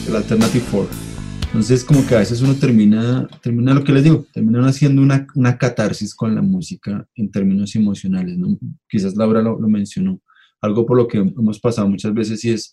el 0.08 0.16
Alternative 0.16 0.64
4. 0.70 1.10
Entonces, 1.46 1.82
como 1.82 2.06
que 2.06 2.14
a 2.14 2.18
veces 2.18 2.40
uno 2.42 2.54
termina, 2.54 3.26
termina 3.42 3.74
lo 3.74 3.82
que 3.82 3.92
les 3.92 4.04
digo, 4.04 4.24
termina 4.32 4.64
haciendo 4.68 5.02
una, 5.02 5.26
una 5.34 5.58
catarsis 5.58 6.14
con 6.14 6.34
la 6.34 6.42
música 6.42 7.04
en 7.16 7.30
términos 7.30 7.74
emocionales, 7.74 8.38
¿no? 8.38 8.56
Quizás 8.88 9.16
Laura 9.16 9.42
lo, 9.42 9.58
lo 9.58 9.68
mencionó. 9.68 10.20
Algo 10.60 10.86
por 10.86 10.96
lo 10.96 11.08
que 11.08 11.18
hemos 11.18 11.58
pasado 11.58 11.88
muchas 11.88 12.14
veces 12.14 12.44
y 12.44 12.52
es, 12.52 12.72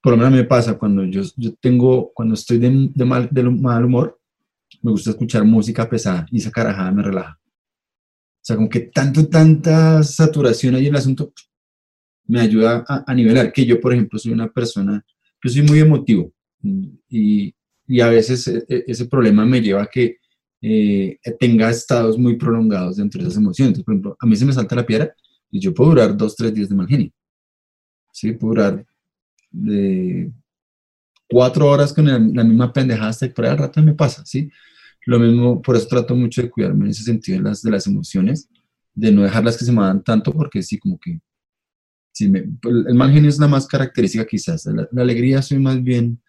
por 0.00 0.12
lo 0.12 0.16
menos 0.16 0.32
me 0.32 0.44
pasa 0.44 0.78
cuando 0.78 1.04
yo, 1.04 1.22
yo 1.36 1.54
tengo, 1.60 2.12
cuando 2.14 2.34
estoy 2.34 2.58
de, 2.58 2.90
de, 2.94 3.04
mal, 3.04 3.28
de 3.30 3.42
mal 3.44 3.84
humor, 3.84 4.20
me 4.82 4.90
gusta 4.90 5.10
escuchar 5.10 5.44
música 5.44 5.88
pesada 5.88 6.26
y 6.30 6.38
esa 6.38 6.50
carajada 6.50 6.90
me 6.92 7.02
relaja. 7.02 7.38
O 7.44 8.44
sea, 8.44 8.56
como 8.56 8.68
que 8.68 8.80
tanto, 8.80 9.28
tanta 9.28 10.02
saturación 10.02 10.74
ahí 10.74 10.86
en 10.86 10.94
el 10.94 10.98
asunto 10.98 11.32
me 12.26 12.40
ayuda 12.40 12.84
a, 12.86 13.14
nivelar, 13.14 13.52
que 13.52 13.64
yo, 13.64 13.80
por 13.80 13.92
ejemplo, 13.92 14.18
soy 14.18 14.32
una 14.32 14.50
persona, 14.50 15.04
yo 15.42 15.50
soy 15.50 15.62
muy 15.62 15.78
emotivo 15.80 16.32
y, 17.08 17.54
y 17.86 18.00
a 18.00 18.08
veces 18.08 18.46
e, 18.48 18.64
e, 18.68 18.84
ese 18.86 19.06
problema 19.06 19.44
me 19.44 19.60
lleva 19.60 19.82
a 19.82 19.86
que 19.86 20.18
eh, 20.60 21.18
tenga 21.40 21.70
estados 21.70 22.16
muy 22.16 22.36
prolongados 22.36 22.96
dentro 22.96 23.20
de 23.20 23.26
esas 23.26 23.38
emociones. 23.38 23.82
por 23.82 23.94
ejemplo, 23.94 24.16
a 24.18 24.26
mí 24.26 24.36
se 24.36 24.46
me 24.46 24.52
salta 24.52 24.76
la 24.76 24.86
piedra 24.86 25.14
y 25.50 25.58
yo 25.58 25.74
puedo 25.74 25.90
durar 25.90 26.16
dos, 26.16 26.36
tres 26.36 26.54
días 26.54 26.68
de 26.68 26.74
mal 26.74 26.86
genio. 26.86 27.10
Sí, 28.12 28.32
puedo 28.32 28.54
durar 28.54 28.86
de 29.50 30.30
cuatro 31.28 31.66
horas 31.66 31.92
con 31.92 32.06
la, 32.06 32.18
misma 32.18 32.72
pendejada 32.72 33.10
hasta 33.10 33.26
que 33.26 33.34
por 33.34 33.44
ahí 33.44 33.50
al 33.50 33.58
rato 33.58 33.82
me 33.82 33.94
pasa, 33.94 34.24
¿sí? 34.24 34.50
Lo 35.06 35.18
mismo, 35.18 35.60
por 35.62 35.76
eso 35.76 35.86
trato 35.88 36.14
mucho 36.16 36.42
de 36.42 36.50
cuidarme 36.50 36.84
en 36.86 36.90
ese 36.92 37.02
sentido 37.04 37.38
de 37.38 37.44
las, 37.44 37.62
de 37.62 37.70
las 37.70 37.86
emociones, 37.86 38.48
de 38.94 39.12
no 39.12 39.22
dejarlas 39.22 39.56
que 39.56 39.64
se 39.64 39.72
me 39.72 39.82
dan 39.82 40.02
tanto, 40.02 40.32
porque 40.32 40.62
sí, 40.62 40.78
como 40.78 40.98
que 40.98 41.20
me, 42.28 42.40
el 42.64 42.94
mal 42.94 43.12
genio 43.12 43.28
es 43.30 43.38
la 43.38 43.48
más 43.48 43.66
característica 43.66 44.26
quizás. 44.26 44.66
La, 44.66 45.02
alegría 45.02 45.42
soy 45.42 45.58
más 45.58 45.82
bien 45.82 46.20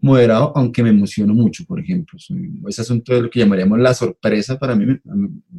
moderado, 0.00 0.52
aunque 0.56 0.82
me 0.82 0.90
emociono 0.90 1.34
mucho, 1.34 1.64
por 1.66 1.80
ejemplo. 1.80 2.18
Soy- 2.18 2.60
ese 2.68 2.82
asunto 2.82 3.14
de 3.14 3.22
lo 3.22 3.30
que 3.30 3.40
llamaríamos 3.40 3.78
la 3.78 3.94
sorpresa, 3.94 4.58
para 4.58 4.74
mí, 4.76 4.86
mí 4.86 4.98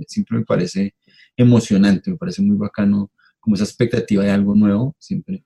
siempre 0.07 0.37
me 0.39 0.45
parece 0.45 0.95
emocionante, 1.37 2.11
me 2.11 2.17
parece 2.17 2.41
muy 2.41 2.57
bacano, 2.57 3.11
como 3.39 3.55
esa 3.55 3.63
expectativa 3.65 4.23
de 4.23 4.31
algo 4.31 4.55
nuevo, 4.55 4.95
siempre 4.99 5.43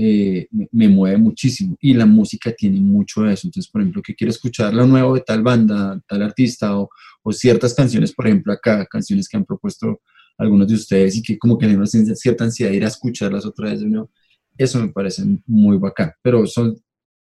eh, 0.00 0.46
me, 0.52 0.68
me 0.70 0.88
mueve 0.88 1.18
muchísimo. 1.18 1.76
Y 1.80 1.94
la 1.94 2.06
música 2.06 2.52
tiene 2.52 2.78
mucho 2.80 3.22
de 3.22 3.34
eso. 3.34 3.48
Entonces, 3.48 3.70
por 3.70 3.80
ejemplo, 3.80 4.02
que 4.02 4.14
quiero 4.14 4.30
escuchar 4.30 4.72
lo 4.72 4.86
nuevo 4.86 5.14
de 5.14 5.22
tal 5.22 5.42
banda, 5.42 6.00
tal 6.06 6.22
artista, 6.22 6.78
o, 6.78 6.88
ciertas 7.30 7.74
canciones, 7.74 8.14
por 8.14 8.26
ejemplo, 8.26 8.52
acá, 8.54 8.86
canciones 8.86 9.28
que 9.28 9.36
han 9.36 9.44
propuesto 9.44 10.00
algunos 10.38 10.66
de 10.68 10.74
ustedes 10.74 11.14
y 11.16 11.22
que 11.22 11.36
como 11.36 11.58
que 11.58 11.66
tengo 11.66 11.80
una 11.80 11.86
cierta 11.86 12.44
ansiedad 12.44 12.70
de 12.70 12.76
ir 12.78 12.84
a 12.84 12.88
escucharlas 12.88 13.44
otra 13.44 13.70
vez 13.70 13.80
de 13.80 13.86
nuevo. 13.86 14.10
Eso 14.56 14.80
me 14.80 14.88
parece 14.88 15.24
muy 15.46 15.76
bacán. 15.76 16.12
Pero 16.22 16.46
son 16.46 16.80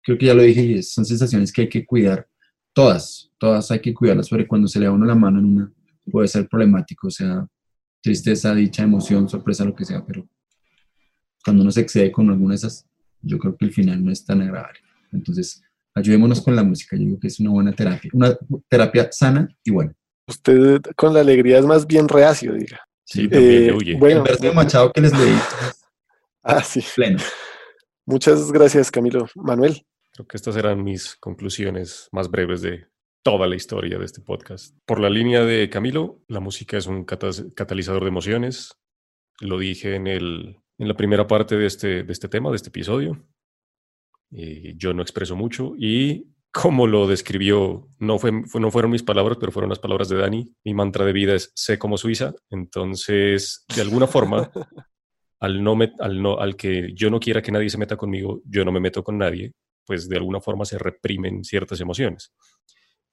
creo 0.04 0.18
que 0.18 0.26
ya 0.26 0.34
lo 0.34 0.44
dije, 0.44 0.84
son 0.84 1.06
sensaciones 1.06 1.52
que 1.52 1.62
hay 1.64 1.70
que 1.70 1.86
cuidar 1.86 2.28
todas, 2.74 3.32
todas 3.38 3.72
hay 3.72 3.80
que 3.80 3.94
cuidarlas, 3.94 4.28
sobre 4.28 4.48
cuando 4.48 4.68
se 4.68 4.80
le 4.80 4.86
da 4.86 4.92
uno 4.92 5.06
la 5.06 5.16
mano 5.16 5.40
en 5.40 5.46
una, 5.46 5.74
puede 6.12 6.28
ser 6.28 6.48
problemático, 6.48 7.08
o 7.08 7.12
sea, 7.12 7.48
tristeza, 8.02 8.54
dicha, 8.54 8.84
emoción, 8.84 9.30
sorpresa, 9.30 9.64
lo 9.64 9.76
que 9.76 9.86
sea, 9.86 10.04
pero 10.06 10.28
cuando 11.44 11.64
uno 11.64 11.72
se 11.72 11.82
excede 11.82 12.12
con 12.12 12.30
alguna 12.30 12.52
de 12.54 12.58
esas, 12.58 12.86
yo 13.22 13.38
creo 13.38 13.56
que 13.58 13.66
el 13.66 13.72
final 13.74 14.04
no 14.04 14.12
es 14.12 14.26
tan 14.26 14.42
agradable. 14.42 14.80
Entonces, 15.12 15.62
ayudémonos 15.96 16.42
con 16.42 16.56
la 16.56 16.64
música, 16.64 16.96
yo 16.96 17.04
digo 17.04 17.20
que 17.20 17.28
es 17.28 17.40
una 17.40 17.52
buena 17.52 17.74
terapia, 17.74 18.10
una 18.14 18.38
terapia 18.68 19.10
sana 19.12 19.48
y 19.64 19.72
buena. 19.72 19.94
Usted 20.28 20.82
con 20.96 21.14
la 21.14 21.20
alegría 21.20 21.60
es 21.60 21.66
más 21.66 21.86
bien 21.86 22.08
reacio, 22.08 22.54
diga. 22.54 22.80
Sí, 23.06 23.28
también 23.28 23.70
Eh, 23.70 23.74
huye. 23.74 23.96
bueno, 23.98 24.20
el 24.20 24.24
verso 24.24 24.44
de 24.44 24.54
Machado 24.54 24.92
que 24.94 25.02
les 25.02 25.12
leí, 25.18 25.36
ah, 26.44 26.64
sí. 26.64 26.84
pleno. 26.96 27.20
Muchas 28.06 28.52
gracias, 28.52 28.90
Camilo. 28.92 29.28
Manuel, 29.36 29.86
Creo 30.14 30.28
que 30.28 30.38
estas 30.38 30.56
eran 30.58 30.84
mis 30.84 31.16
conclusiones 31.16 32.08
más 32.12 32.30
breves 32.30 32.62
de 32.62 32.86
toda 33.24 33.48
la 33.48 33.56
historia 33.56 33.98
de 33.98 34.06
este 34.06 34.22
podcast. 34.22 34.76
Por 34.86 35.00
la 35.00 35.10
línea 35.10 35.44
de 35.44 35.70
Camilo, 35.70 36.22
la 36.28 36.40
música 36.40 36.78
es 36.78 36.86
un 36.88 37.04
catalizador 37.04 38.04
de 38.04 38.10
emociones. 38.10 38.76
Lo 39.40 39.58
dije 39.58 39.96
en, 39.96 40.06
el, 40.08 40.58
en 40.78 40.88
la 40.88 40.96
primera 40.96 41.28
parte 41.28 41.56
de 41.58 41.66
este, 41.66 42.04
de 42.04 42.12
este 42.14 42.28
tema, 42.28 42.50
de 42.50 42.56
este 42.58 42.70
episodio. 42.70 43.22
Eh, 44.32 44.74
yo 44.78 44.94
no 44.94 45.02
expreso 45.02 45.36
mucho 45.36 45.74
y 45.78 46.28
como 46.52 46.86
lo 46.88 47.08
describió, 47.08 47.88
no, 48.00 48.20
fue, 48.20 48.32
fue- 48.48 48.62
no 48.62 48.70
fueron 48.72 48.92
mis 48.92 49.02
palabras, 49.04 49.38
pero 49.40 49.52
fueron 49.52 49.70
las 49.70 49.80
palabras 49.80 50.08
de 50.10 50.18
Dani. 50.18 50.54
Mi 50.64 50.74
mantra 50.74 51.04
de 51.06 51.14
vida 51.14 51.34
es 51.34 51.52
sé 51.56 51.80
como 51.80 51.98
Suiza. 51.98 52.34
Entonces, 52.50 53.66
de 53.76 53.82
alguna 53.82 54.06
forma, 54.08 54.52
al, 55.40 55.64
no 55.64 55.76
met- 55.76 55.96
al, 56.00 56.22
no, 56.22 56.38
al 56.40 56.56
que 56.56 56.92
yo 56.94 57.10
no 57.10 57.20
quiera 57.20 57.42
que 57.42 57.52
nadie 57.52 57.70
se 57.70 57.78
meta 57.80 57.98
conmigo, 57.98 58.42
yo 58.46 58.64
no 58.66 58.72
me 58.72 58.80
meto 58.80 59.04
con 59.04 59.18
nadie, 59.18 59.54
pues 59.86 60.08
de 60.08 60.18
alguna 60.18 60.42
forma 60.42 60.64
se 60.66 60.78
reprimen 60.78 61.44
ciertas 61.44 61.82
emociones. 61.82 62.32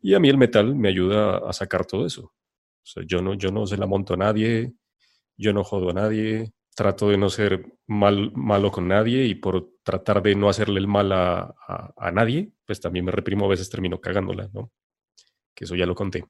Y 0.03 0.15
a 0.15 0.21
mí 0.21 0.29
el 0.29 0.39
metal 0.39 0.75
me 0.75 0.89
ayuda 0.89 1.39
a 1.39 1.53
sacar 1.53 1.87
todo 1.87 2.07
eso. 2.07 2.23
O 2.25 2.87
sea, 2.87 3.03
yo 3.07 3.21
no, 3.23 3.35
yo 3.35 3.51
no 3.51 3.67
se 3.67 3.77
la 3.79 3.87
monto 3.87 4.15
a 4.15 4.17
nadie, 4.19 4.73
yo 5.37 5.53
no 5.55 5.65
jodo 5.65 5.91
a 5.91 5.95
nadie, 5.95 6.53
trato 6.81 7.11
de 7.11 7.19
no 7.19 7.29
ser 7.31 7.53
mal, 7.87 8.33
malo 8.35 8.71
con 8.73 8.89
nadie 8.89 9.27
y 9.27 9.35
por 9.35 9.55
tratar 9.83 10.23
de 10.23 10.35
no 10.35 10.49
hacerle 10.49 10.81
el 10.81 10.89
mal 10.89 11.13
a, 11.13 11.55
a- 11.69 11.93
a 12.09 12.11
nadie, 12.13 12.53
pues 12.67 12.81
también 12.81 13.05
me 13.05 13.13
reprimo, 13.13 13.45
a 13.45 13.49
veces 13.51 13.69
termino 13.71 14.01
cagándola, 14.01 14.49
¿no? 14.55 14.73
Que 15.55 15.65
eso 15.67 15.77
ya 15.77 15.87
lo 15.87 15.95
conté. 15.95 16.25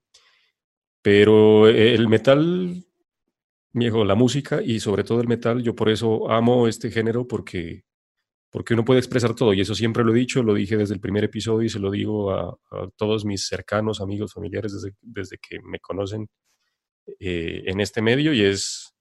Pero 1.03 1.67
el 1.69 2.09
metal, 2.09 2.85
viejo, 3.73 4.05
la 4.05 4.15
música 4.17 4.63
y 4.63 4.81
sobre 4.81 5.05
todo 5.05 5.21
el 5.23 5.29
metal, 5.29 5.63
yo 5.63 5.75
por 5.77 5.91
eso 5.91 6.31
amo 6.31 6.69
este 6.69 6.91
género 6.91 7.29
porque 7.29 7.85
porque 8.53 8.75
uno 8.75 8.85
puede 8.85 9.01
expresar 9.01 9.35
todo, 9.37 9.55
y 9.55 9.61
eso 9.63 9.75
siempre 9.77 10.05
lo 10.05 10.13
he 10.15 10.19
dicho, 10.19 10.43
lo 10.43 10.55
dije 10.55 10.77
desde 10.77 10.95
el 10.95 11.01
primer 11.01 11.25
episodio 11.25 11.67
y 11.67 11.71
se 11.71 11.79
lo 11.81 11.91
digo 11.91 12.33
a, 12.33 12.49
a 12.73 12.89
todos 12.97 13.25
mis 13.27 13.47
cercanos, 13.47 14.01
amigos, 14.01 14.35
familiares, 14.35 14.73
desde, 14.75 14.97
desde 15.03 15.39
que 15.39 15.61
me 15.63 15.81
conocen 15.81 16.29
eh, 17.21 17.63
en 17.67 17.81
este 17.81 18.03
medio, 18.03 18.33
y 18.33 18.43
es, 18.43 18.95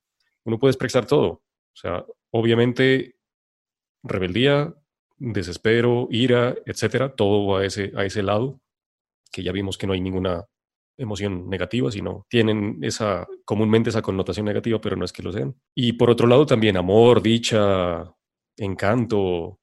uno 0.46 0.60
puede 0.60 0.72
expresar 0.72 1.06
todo. 1.06 1.28
O 1.28 1.76
sea, 1.76 2.06
obviamente, 2.32 3.16
rebeldía, 4.04 4.74
desespero, 5.18 6.08
ira, 6.12 6.56
etcétera, 6.66 7.16
todo 7.16 7.58
a 7.58 7.66
ese, 7.66 7.92
a 7.96 8.06
ese 8.06 8.24
lado, 8.24 8.60
que 9.32 9.44
ya 9.44 9.52
vimos 9.52 9.78
que 9.78 9.88
no 9.88 9.94
hay 9.94 10.02
ninguna 10.02 10.46
emoción 10.98 11.50
negativa, 11.50 11.92
sino 11.92 12.26
tienen 12.30 12.80
esa, 12.82 13.28
comúnmente 13.46 13.90
esa 13.90 14.02
connotación 14.02 14.46
negativa, 14.46 14.82
pero 14.82 14.96
no 14.96 15.06
es 15.06 15.14
que 15.14 15.24
lo 15.24 15.32
sean. 15.32 15.56
Y 15.76 15.94
por 15.94 16.10
otro 16.10 16.28
lado 16.28 16.46
también 16.46 16.78
amor, 16.78 17.22
dicha, 17.22 18.04
encanto, 18.58 19.60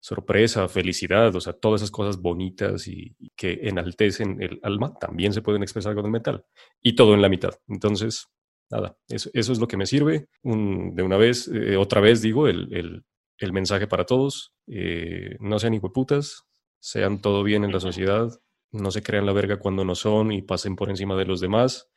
sorpresa, 0.00 0.68
felicidad, 0.68 1.34
o 1.34 1.40
sea, 1.40 1.54
todas 1.54 1.80
esas 1.80 1.90
cosas 1.90 2.20
bonitas 2.20 2.86
y, 2.86 3.16
y 3.18 3.30
que 3.34 3.60
enaltecen 3.62 4.42
el 4.42 4.60
alma, 4.62 4.92
también 4.98 5.32
se 5.32 5.40
pueden 5.40 5.62
expresar 5.62 5.94
con 5.94 6.04
el 6.04 6.10
metal. 6.10 6.44
Y 6.82 6.94
todo 6.94 7.14
en 7.14 7.22
la 7.22 7.30
mitad. 7.30 7.54
Entonces, 7.68 8.26
nada, 8.70 8.96
eso, 9.08 9.30
es 9.34 9.58
lo 9.58 9.68
que 9.68 9.76
me 9.76 9.86
sirve. 9.86 10.28
De 10.42 11.02
una 11.02 11.16
vez, 11.16 11.48
eh, 11.48 11.76
otra 11.76 12.00
vez 12.00 12.22
digo, 12.22 12.48
el, 12.48 13.04
mensaje 13.52 13.86
para 13.86 14.06
todos, 14.06 14.54
eh, 14.66 15.36
no 15.40 15.58
sean 15.58 15.74
hijueputas, 15.74 16.44
sean 16.80 17.20
todo 17.20 17.42
bien 17.42 17.64
en 17.64 17.72
la 17.72 17.80
sociedad, 17.80 18.30
no 18.72 18.90
se 18.90 19.02
crean 19.02 19.26
la 19.26 19.32
verga 19.32 19.58
cuando 19.58 19.84
no 19.84 19.94
son 19.94 20.32
y 20.32 20.42
pasen 20.42 20.76
por 20.76 20.90
encima 20.90 21.16
de 21.16 21.26
los 21.26 21.40
demás. 21.40 21.88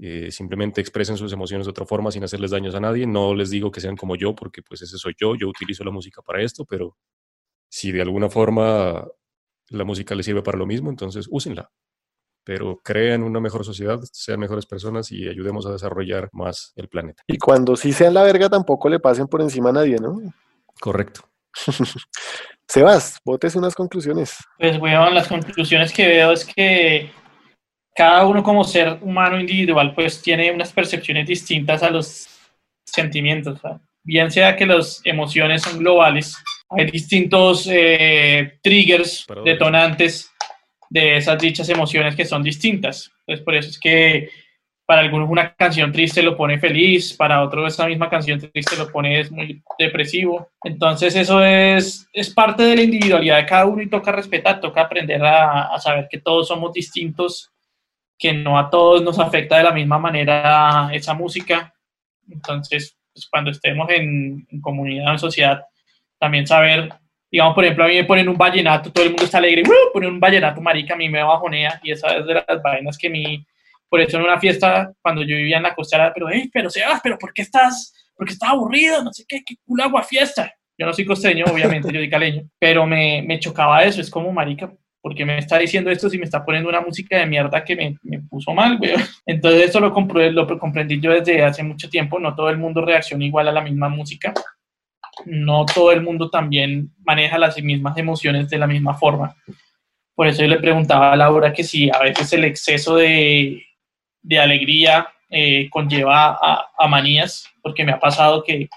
eh, 0.00 0.30
simplemente 0.32 0.80
expresen 0.80 1.16
sus 1.18 1.32
emociones 1.32 1.66
de 1.66 1.70
otra 1.72 1.86
forma 1.86 2.10
sin 2.12 2.24
hacerles 2.24 2.50
daños 2.52 2.74
a 2.74 2.80
nadie. 2.80 3.06
No 3.06 3.34
les 3.34 3.50
digo 3.50 3.70
que 3.70 3.80
sean 3.80 3.96
como 3.96 4.16
yo, 4.16 4.34
porque 4.34 4.62
pues 4.62 4.82
ese 4.82 4.98
soy 4.98 5.14
yo, 5.20 5.36
yo 5.36 5.48
utilizo 5.48 5.84
la 5.84 5.90
música 5.92 6.22
para 6.22 6.42
esto, 6.42 6.64
pero 6.66 6.96
si 7.70 7.92
de 7.92 8.02
alguna 8.02 8.30
forma 8.30 9.06
la 9.70 9.84
música 9.84 10.14
les 10.14 10.26
sirve 10.26 10.42
para 10.42 10.58
lo 10.58 10.66
mismo, 10.66 10.90
entonces 10.90 11.28
úsenla. 11.30 11.70
Pero 12.44 12.78
crean 12.82 13.22
una 13.22 13.40
mejor 13.40 13.64
sociedad, 13.64 13.98
sean 14.12 14.40
mejores 14.40 14.66
personas 14.66 15.10
y 15.10 15.28
ayudemos 15.28 15.66
a 15.66 15.72
desarrollar 15.72 16.28
más 16.32 16.72
el 16.76 16.88
planeta. 16.88 17.22
y 17.26 17.38
cuando 17.38 17.74
sí 17.76 17.92
sean 17.92 18.14
la 18.14 18.22
verga 18.22 18.48
tampoco 18.48 18.88
le 18.88 19.00
pasen 19.00 19.26
por 19.26 19.40
encima 19.40 19.70
a 19.70 19.72
nadie, 19.72 19.96
¿no? 19.96 20.16
Correcto. 20.80 21.22
Sebas, 22.68 23.18
botes 23.24 23.56
unas 23.56 23.74
conclusiones. 23.74 24.36
Pues 24.58 24.78
bueno, 24.78 25.08
las 25.10 25.28
conclusiones 25.28 25.92
que 25.92 26.06
veo 26.06 26.32
es 26.32 26.44
que 26.44 27.10
cada 27.94 28.26
uno 28.26 28.42
como 28.42 28.64
ser 28.64 28.98
humano 29.02 29.38
individual 29.38 29.94
pues 29.94 30.20
tiene 30.20 30.50
unas 30.50 30.72
percepciones 30.72 31.26
distintas 31.26 31.82
a 31.82 31.90
los 31.90 32.26
sentimientos. 32.84 33.60
Bien 34.02 34.30
sea 34.30 34.56
que 34.56 34.66
las 34.66 35.00
emociones 35.04 35.62
son 35.62 35.78
globales, 35.78 36.36
hay 36.70 36.90
distintos 36.90 37.66
eh, 37.70 38.58
triggers, 38.62 39.26
detonantes 39.44 40.30
de 40.90 41.16
esas 41.16 41.40
dichas 41.40 41.68
emociones 41.68 42.14
que 42.14 42.24
son 42.24 42.42
distintas. 42.42 43.12
Entonces 43.20 43.44
por 43.44 43.54
eso 43.54 43.70
es 43.70 43.78
que 43.78 44.30
para 44.86 45.00
algunos 45.00 45.30
una 45.30 45.54
canción 45.54 45.92
triste 45.92 46.22
lo 46.22 46.36
pone 46.36 46.58
feliz, 46.58 47.14
para 47.14 47.42
otros 47.42 47.72
esa 47.72 47.86
misma 47.86 48.10
canción 48.10 48.38
triste 48.38 48.76
lo 48.76 48.90
pone 48.90 49.20
es 49.20 49.30
muy 49.30 49.62
depresivo. 49.78 50.50
Entonces 50.62 51.16
eso 51.16 51.42
es, 51.42 52.08
es 52.12 52.30
parte 52.32 52.62
de 52.62 52.76
la 52.76 52.82
individualidad 52.82 53.38
de 53.38 53.46
cada 53.46 53.66
uno 53.66 53.82
y 53.82 53.88
toca 53.88 54.12
respetar, 54.12 54.60
toca 54.60 54.82
aprender 54.82 55.24
a, 55.24 55.74
a 55.74 55.78
saber 55.78 56.06
que 56.10 56.20
todos 56.20 56.48
somos 56.48 56.72
distintos, 56.72 57.50
que 58.18 58.32
no 58.34 58.58
a 58.58 58.68
todos 58.70 59.02
nos 59.02 59.18
afecta 59.18 59.56
de 59.56 59.64
la 59.64 59.72
misma 59.72 59.98
manera 59.98 60.90
esa 60.92 61.14
música. 61.14 61.74
Entonces, 62.28 62.96
pues, 63.12 63.26
cuando 63.28 63.50
estemos 63.50 63.88
en, 63.90 64.46
en 64.50 64.60
comunidad, 64.60 65.12
en 65.12 65.18
sociedad, 65.18 65.64
también 66.18 66.46
saber, 66.46 66.92
digamos, 67.34 67.52
por 67.56 67.64
ejemplo, 67.64 67.84
a 67.84 67.88
mí 67.88 67.94
me 67.96 68.04
ponen 68.04 68.28
un 68.28 68.36
vallenato, 68.38 68.92
todo 68.92 69.02
el 69.04 69.10
mundo 69.10 69.24
está 69.24 69.38
alegre, 69.38 69.62
¡uh! 69.66 69.92
ponen 69.92 70.10
un 70.10 70.20
vallenato, 70.20 70.60
marica, 70.60 70.94
a 70.94 70.96
mí 70.96 71.08
me 71.08 71.20
bajonea 71.20 71.80
y 71.82 71.90
esa 71.90 72.16
es 72.16 72.26
de 72.26 72.34
las 72.34 72.62
vainas 72.62 72.96
que 72.96 73.08
a 73.08 73.10
mí 73.10 73.44
por 73.88 74.00
eso 74.00 74.18
en 74.18 74.22
una 74.22 74.38
fiesta, 74.38 74.92
cuando 75.02 75.22
yo 75.22 75.34
vivía 75.36 75.56
en 75.56 75.64
la 75.64 75.74
costera, 75.74 76.12
pero, 76.14 76.28
hey, 76.30 76.48
pero 76.52 76.70
Sebas, 76.70 77.00
pero 77.02 77.18
¿por 77.18 77.32
qué 77.32 77.42
estás, 77.42 77.92
por 78.16 78.24
qué 78.24 78.34
estás 78.34 78.50
aburrido? 78.50 79.02
No 79.02 79.12
sé 79.12 79.24
qué, 79.26 79.42
qué 79.44 79.56
culo 79.66 79.82
agua 79.82 80.04
fiesta. 80.04 80.52
Yo 80.78 80.86
no 80.86 80.92
soy 80.92 81.04
costeño, 81.04 81.44
obviamente, 81.52 81.92
yo 81.92 81.98
soy 81.98 82.08
caleño, 82.08 82.42
pero 82.60 82.86
me, 82.86 83.22
me 83.26 83.40
chocaba 83.40 83.82
eso, 83.82 84.00
es 84.00 84.10
como, 84.10 84.30
marica, 84.32 84.72
¿por 85.00 85.12
qué 85.16 85.24
me 85.24 85.36
está 85.38 85.58
diciendo 85.58 85.90
esto 85.90 86.08
si 86.08 86.18
me 86.18 86.24
está 86.24 86.44
poniendo 86.44 86.68
una 86.68 86.80
música 86.82 87.18
de 87.18 87.26
mierda 87.26 87.64
que 87.64 87.74
me, 87.74 87.96
me 88.04 88.20
puso 88.20 88.52
mal, 88.54 88.78
güey? 88.78 88.92
Entonces 89.26 89.70
eso 89.70 89.80
lo, 89.80 89.92
compro- 89.92 90.30
lo 90.30 90.46
comprendí 90.56 91.00
yo 91.00 91.10
desde 91.10 91.44
hace 91.44 91.64
mucho 91.64 91.88
tiempo, 91.90 92.20
no 92.20 92.34
todo 92.36 92.48
el 92.50 92.58
mundo 92.58 92.84
reacciona 92.84 93.24
igual 93.24 93.48
a 93.48 93.52
la 93.52 93.60
misma 93.60 93.88
música, 93.88 94.32
no 95.26 95.66
todo 95.66 95.92
el 95.92 96.02
mundo 96.02 96.30
también 96.30 96.92
maneja 97.04 97.38
las 97.38 97.60
mismas 97.62 97.96
emociones 97.96 98.48
de 98.48 98.58
la 98.58 98.66
misma 98.66 98.94
forma. 98.94 99.36
Por 100.14 100.28
eso 100.28 100.42
yo 100.42 100.48
le 100.48 100.58
preguntaba 100.58 101.12
a 101.12 101.16
Laura 101.16 101.52
que 101.52 101.64
si 101.64 101.90
a 101.90 101.98
veces 101.98 102.32
el 102.32 102.44
exceso 102.44 102.96
de, 102.96 103.64
de 104.22 104.38
alegría 104.38 105.08
eh, 105.30 105.68
conlleva 105.70 106.38
a, 106.40 106.88
manías, 106.88 107.48
porque 107.62 107.84
me 107.84 107.92
ha 107.92 107.98
pasado 107.98 108.44
que, 108.44 108.68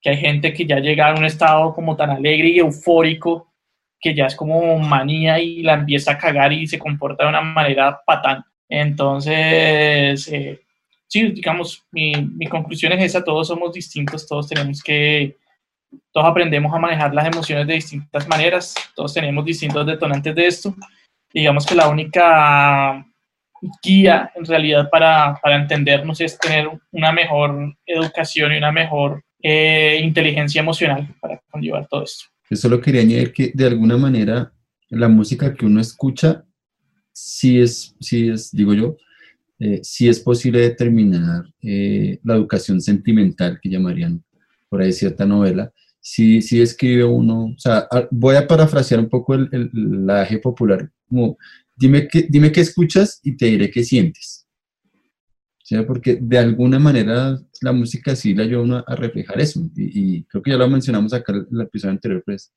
que 0.00 0.10
hay 0.10 0.16
gente 0.18 0.52
que 0.52 0.66
ya 0.66 0.78
llega 0.78 1.08
a 1.08 1.14
un 1.14 1.24
estado 1.24 1.72
como 1.72 1.96
tan 1.96 2.10
alegre 2.10 2.48
y 2.48 2.58
eufórico 2.58 3.50
que 3.98 4.14
ya 4.14 4.26
es 4.26 4.34
como 4.34 4.78
manía 4.78 5.38
y 5.38 5.62
la 5.62 5.74
empieza 5.74 6.12
a 6.12 6.18
cagar 6.18 6.52
y 6.52 6.66
se 6.66 6.78
comporta 6.78 7.24
de 7.24 7.30
una 7.30 7.40
manera 7.40 8.00
patán. 8.04 8.44
Entonces, 8.68 10.28
eh, 10.28 10.60
sí, 11.06 11.30
digamos, 11.32 11.84
mi, 11.90 12.12
mi 12.12 12.46
conclusión 12.46 12.92
es 12.92 13.04
esa, 13.04 13.24
todos 13.24 13.48
somos 13.48 13.72
distintos, 13.72 14.26
todos 14.26 14.48
tenemos 14.48 14.82
que 14.82 15.39
todos 16.12 16.26
aprendemos 16.26 16.72
a 16.74 16.78
manejar 16.78 17.14
las 17.14 17.26
emociones 17.26 17.66
de 17.66 17.74
distintas 17.74 18.28
maneras, 18.28 18.74
todos 18.94 19.14
tenemos 19.14 19.44
distintos 19.44 19.86
detonantes 19.86 20.34
de 20.34 20.46
esto. 20.46 20.74
Y 21.32 21.40
digamos 21.40 21.64
que 21.64 21.74
la 21.74 21.88
única 21.88 23.06
guía 23.82 24.32
en 24.34 24.44
realidad 24.44 24.88
para, 24.90 25.38
para 25.42 25.56
entendernos 25.56 26.20
es 26.20 26.38
tener 26.38 26.68
una 26.92 27.12
mejor 27.12 27.76
educación 27.86 28.52
y 28.52 28.58
una 28.58 28.72
mejor 28.72 29.22
eh, 29.42 30.00
inteligencia 30.02 30.60
emocional 30.60 31.14
para 31.20 31.40
conllevar 31.50 31.86
todo 31.88 32.04
esto. 32.04 32.26
Yo 32.48 32.56
solo 32.56 32.80
quería 32.80 33.02
añadir 33.02 33.32
que 33.32 33.52
de 33.54 33.66
alguna 33.66 33.96
manera 33.96 34.52
la 34.88 35.08
música 35.08 35.54
que 35.54 35.66
uno 35.66 35.80
escucha, 35.80 36.44
sí 37.12 37.60
es, 37.60 37.94
sí 38.00 38.28
es 38.28 38.50
digo 38.50 38.74
yo, 38.74 38.96
eh, 39.58 39.80
sí 39.82 40.08
es 40.08 40.20
posible 40.20 40.60
determinar 40.60 41.44
eh, 41.62 42.18
la 42.24 42.34
educación 42.34 42.80
sentimental 42.80 43.58
que 43.62 43.68
llamarían 43.68 44.22
por 44.70 44.80
ahí 44.80 44.92
cierta 44.92 45.26
novela, 45.26 45.70
si, 46.00 46.40
si 46.40 46.62
escribe 46.62 47.04
uno, 47.04 47.46
o 47.46 47.58
sea, 47.58 47.86
voy 48.10 48.36
a 48.36 48.46
parafrasear 48.46 49.00
un 49.00 49.08
poco 49.10 49.34
el, 49.34 49.50
el, 49.52 50.40
popular, 50.40 50.90
como 51.06 51.36
dime 51.76 52.08
qué, 52.08 52.26
dime 52.28 52.50
qué 52.52 52.62
escuchas 52.62 53.20
y 53.22 53.36
te 53.36 53.46
diré 53.46 53.70
qué 53.70 53.84
sientes. 53.84 54.46
¿Sí? 55.62 55.76
Porque 55.86 56.18
de 56.20 56.38
alguna 56.38 56.78
manera 56.78 57.38
la 57.60 57.72
música 57.72 58.16
sí 58.16 58.34
la 58.34 58.44
ayuda 58.44 58.84
a 58.86 58.96
reflejar 58.96 59.40
eso. 59.40 59.60
Y, 59.76 60.24
creo 60.24 60.42
que 60.42 60.50
ya 60.50 60.56
lo 60.56 60.68
mencionamos 60.68 61.12
acá 61.12 61.32
en 61.32 61.46
el 61.50 61.60
episodio 61.60 61.92
anterior, 61.92 62.22
pues. 62.24 62.52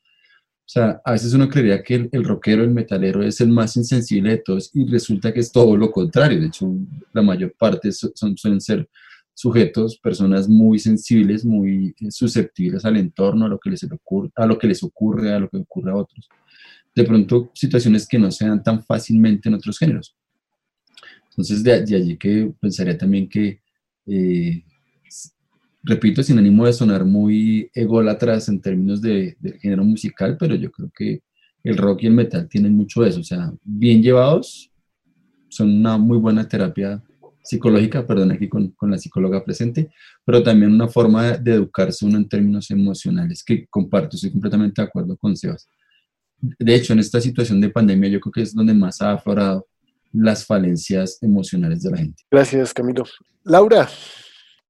O 0.66 0.70
sea, 0.74 1.02
a 1.04 1.12
veces 1.12 1.34
uno 1.34 1.50
creería 1.50 1.84
que 1.84 1.96
el, 1.96 2.10
el, 2.12 2.24
rockero, 2.24 2.64
el 2.64 2.72
metalero 2.72 3.22
es 3.22 3.42
el 3.42 3.50
más 3.50 3.76
insensible 3.76 4.32
de 4.32 4.38
todos 4.38 4.72
y 4.74 4.88
resulta 4.88 5.34
que 5.34 5.42
es 5.42 5.52
todo 5.52 5.76
lo 5.76 5.92
contrario. 5.92 6.40
De 6.40 6.48
hecho, 6.48 6.74
la 7.12 7.22
mayor 7.22 7.54
parte 7.60 7.92
son, 7.92 8.38
suelen 8.38 8.62
ser 8.62 8.90
sujetos, 9.34 9.98
personas 9.98 10.48
muy 10.48 10.80
sensibles, 10.80 11.44
muy 11.46 11.96
eh, 12.00 12.12
susceptibles 12.12 12.86
al 12.86 12.98
entorno, 12.98 13.46
a 13.46 13.50
lo 13.50 13.60
que 13.60 13.70
les 13.70 13.84
ocurre, 13.84 14.30
a 14.36 14.46
lo 14.46 14.58
que 14.58 14.68
les 14.68 14.84
ocurre, 14.84 15.34
a 15.34 15.40
lo 15.40 15.50
que 15.50 15.58
ocurre 15.58 15.92
a 15.92 15.96
otros. 15.96 16.30
De 16.96 17.04
pronto, 17.04 17.52
situaciones 17.54 18.08
que 18.08 18.20
no 18.20 18.30
se 18.32 18.48
dan 18.48 18.64
tan 18.64 18.84
fácilmente 18.84 19.50
en 19.50 19.56
otros 19.56 19.80
géneros. 19.80 20.16
Entonces, 21.30 21.64
de, 21.64 21.74
allí 21.74 22.18
que 22.18 22.54
pensaría 22.60 22.96
también 22.96 23.28
que, 23.28 23.60
eh, 24.06 24.64
repito, 25.82 26.22
sin 26.22 26.38
ánimo 26.38 26.66
de 26.68 26.74
sonar 26.74 27.04
muy 27.04 27.70
ególatras 27.74 28.48
en 28.50 28.62
términos 28.62 29.02
de, 29.02 29.36
del 29.40 29.60
género 29.60 29.84
musical, 29.84 30.38
pero 30.40 30.54
yo 30.56 30.72
creo 30.72 30.92
que 30.96 31.24
el 31.64 31.78
rock 31.78 32.04
y 32.04 32.08
el 32.08 32.14
metal 32.14 32.48
tienen 32.48 32.76
mucho 32.76 33.02
de 33.02 33.10
eso. 33.10 33.22
O 33.22 33.24
sea, 33.24 33.52
bien 33.64 34.04
llevados, 34.04 34.70
son 35.50 35.72
una 35.72 35.98
muy 35.98 36.20
buena 36.20 36.48
terapia 36.48 37.02
psicológica, 37.44 38.08
perdón, 38.08 38.32
aquí 38.32 38.48
con, 38.48 38.70
con, 38.70 38.90
la 38.90 38.98
psicóloga 38.98 39.44
presente, 39.44 39.92
pero 40.26 40.42
también 40.42 40.72
una 40.72 40.88
forma 40.88 41.38
de, 41.38 41.54
educarse 41.54 42.06
uno 42.06 42.18
en 42.18 42.28
términos 42.28 42.72
emocionales, 42.72 43.44
que 43.44 43.68
comparto, 43.68 44.16
estoy 44.16 44.32
completamente 44.32 44.82
de 44.82 44.88
acuerdo 44.88 45.18
con 45.18 45.36
Sebas. 45.36 45.68
De 46.40 46.76
hecho, 46.76 46.94
en 46.94 47.00
esta 47.00 47.22
situación 47.22 47.62
de 47.62 47.70
pandemia 47.70 48.10
yo 48.10 48.20
creo 48.20 48.32
que 48.32 48.42
es 48.42 48.54
donde 48.54 48.74
más 48.74 49.02
ha 49.02 49.12
aflorado 49.12 49.68
las 50.14 50.46
falencias 50.46 51.18
emocionales 51.22 51.84
de 51.84 51.92
la 51.92 51.98
gente. 51.98 52.24
Gracias, 52.32 52.74
Camilo. 52.74 53.04
Laura. 53.44 53.90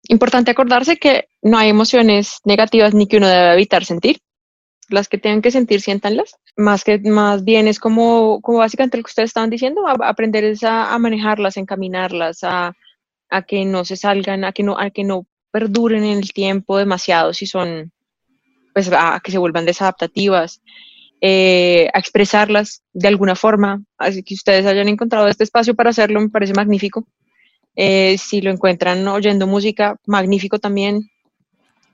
Importante 0.09 0.51
acordarse 0.51 0.97
que 0.97 1.25
no 1.41 1.57
hay 1.57 1.69
emociones 1.69 2.39
negativas 2.43 2.93
ni 2.93 3.07
que 3.07 3.17
uno 3.17 3.27
debe 3.27 3.53
evitar 3.53 3.85
sentir 3.85 4.19
las 4.89 5.07
que 5.07 5.17
tengan 5.17 5.41
que 5.41 5.51
sentir, 5.51 5.81
siéntanlas. 5.81 6.35
Más 6.55 6.83
que 6.83 6.99
más 6.99 7.43
bien 7.43 7.67
es 7.67 7.79
como, 7.79 8.41
como 8.41 8.59
básicamente 8.59 8.97
lo 8.97 9.03
que 9.03 9.09
ustedes 9.09 9.29
estaban 9.29 9.49
diciendo, 9.49 9.83
aprender 9.87 10.55
a, 10.63 10.97
manejarlas, 10.99 11.57
encaminarlas, 11.57 12.43
a, 12.43 12.73
a, 13.29 13.41
que 13.43 13.65
no 13.65 13.85
se 13.85 13.97
salgan, 13.97 14.43
a 14.43 14.51
que 14.51 14.63
no, 14.63 14.77
a 14.79 14.89
que 14.89 15.03
no 15.03 15.25
perduren 15.51 16.03
en 16.03 16.17
el 16.17 16.33
tiempo 16.33 16.77
demasiado 16.77 17.33
si 17.33 17.45
son, 17.45 17.91
pues 18.73 18.91
a, 18.91 19.19
que 19.23 19.31
se 19.31 19.37
vuelvan 19.37 19.65
desadaptativas, 19.65 20.61
eh, 21.21 21.89
a 21.93 21.99
expresarlas 21.99 22.83
de 22.91 23.07
alguna 23.07 23.35
forma. 23.35 23.83
Así 23.97 24.23
que 24.23 24.33
ustedes 24.33 24.65
hayan 24.65 24.89
encontrado 24.89 25.27
este 25.27 25.43
espacio 25.43 25.75
para 25.75 25.91
hacerlo, 25.91 26.19
me 26.19 26.29
parece 26.29 26.53
magnífico. 26.53 27.07
Eh, 27.75 28.17
si 28.17 28.41
lo 28.41 28.51
encuentran 28.51 29.07
oyendo 29.07 29.47
música, 29.47 29.95
magnífico 30.05 30.59
también. 30.59 31.09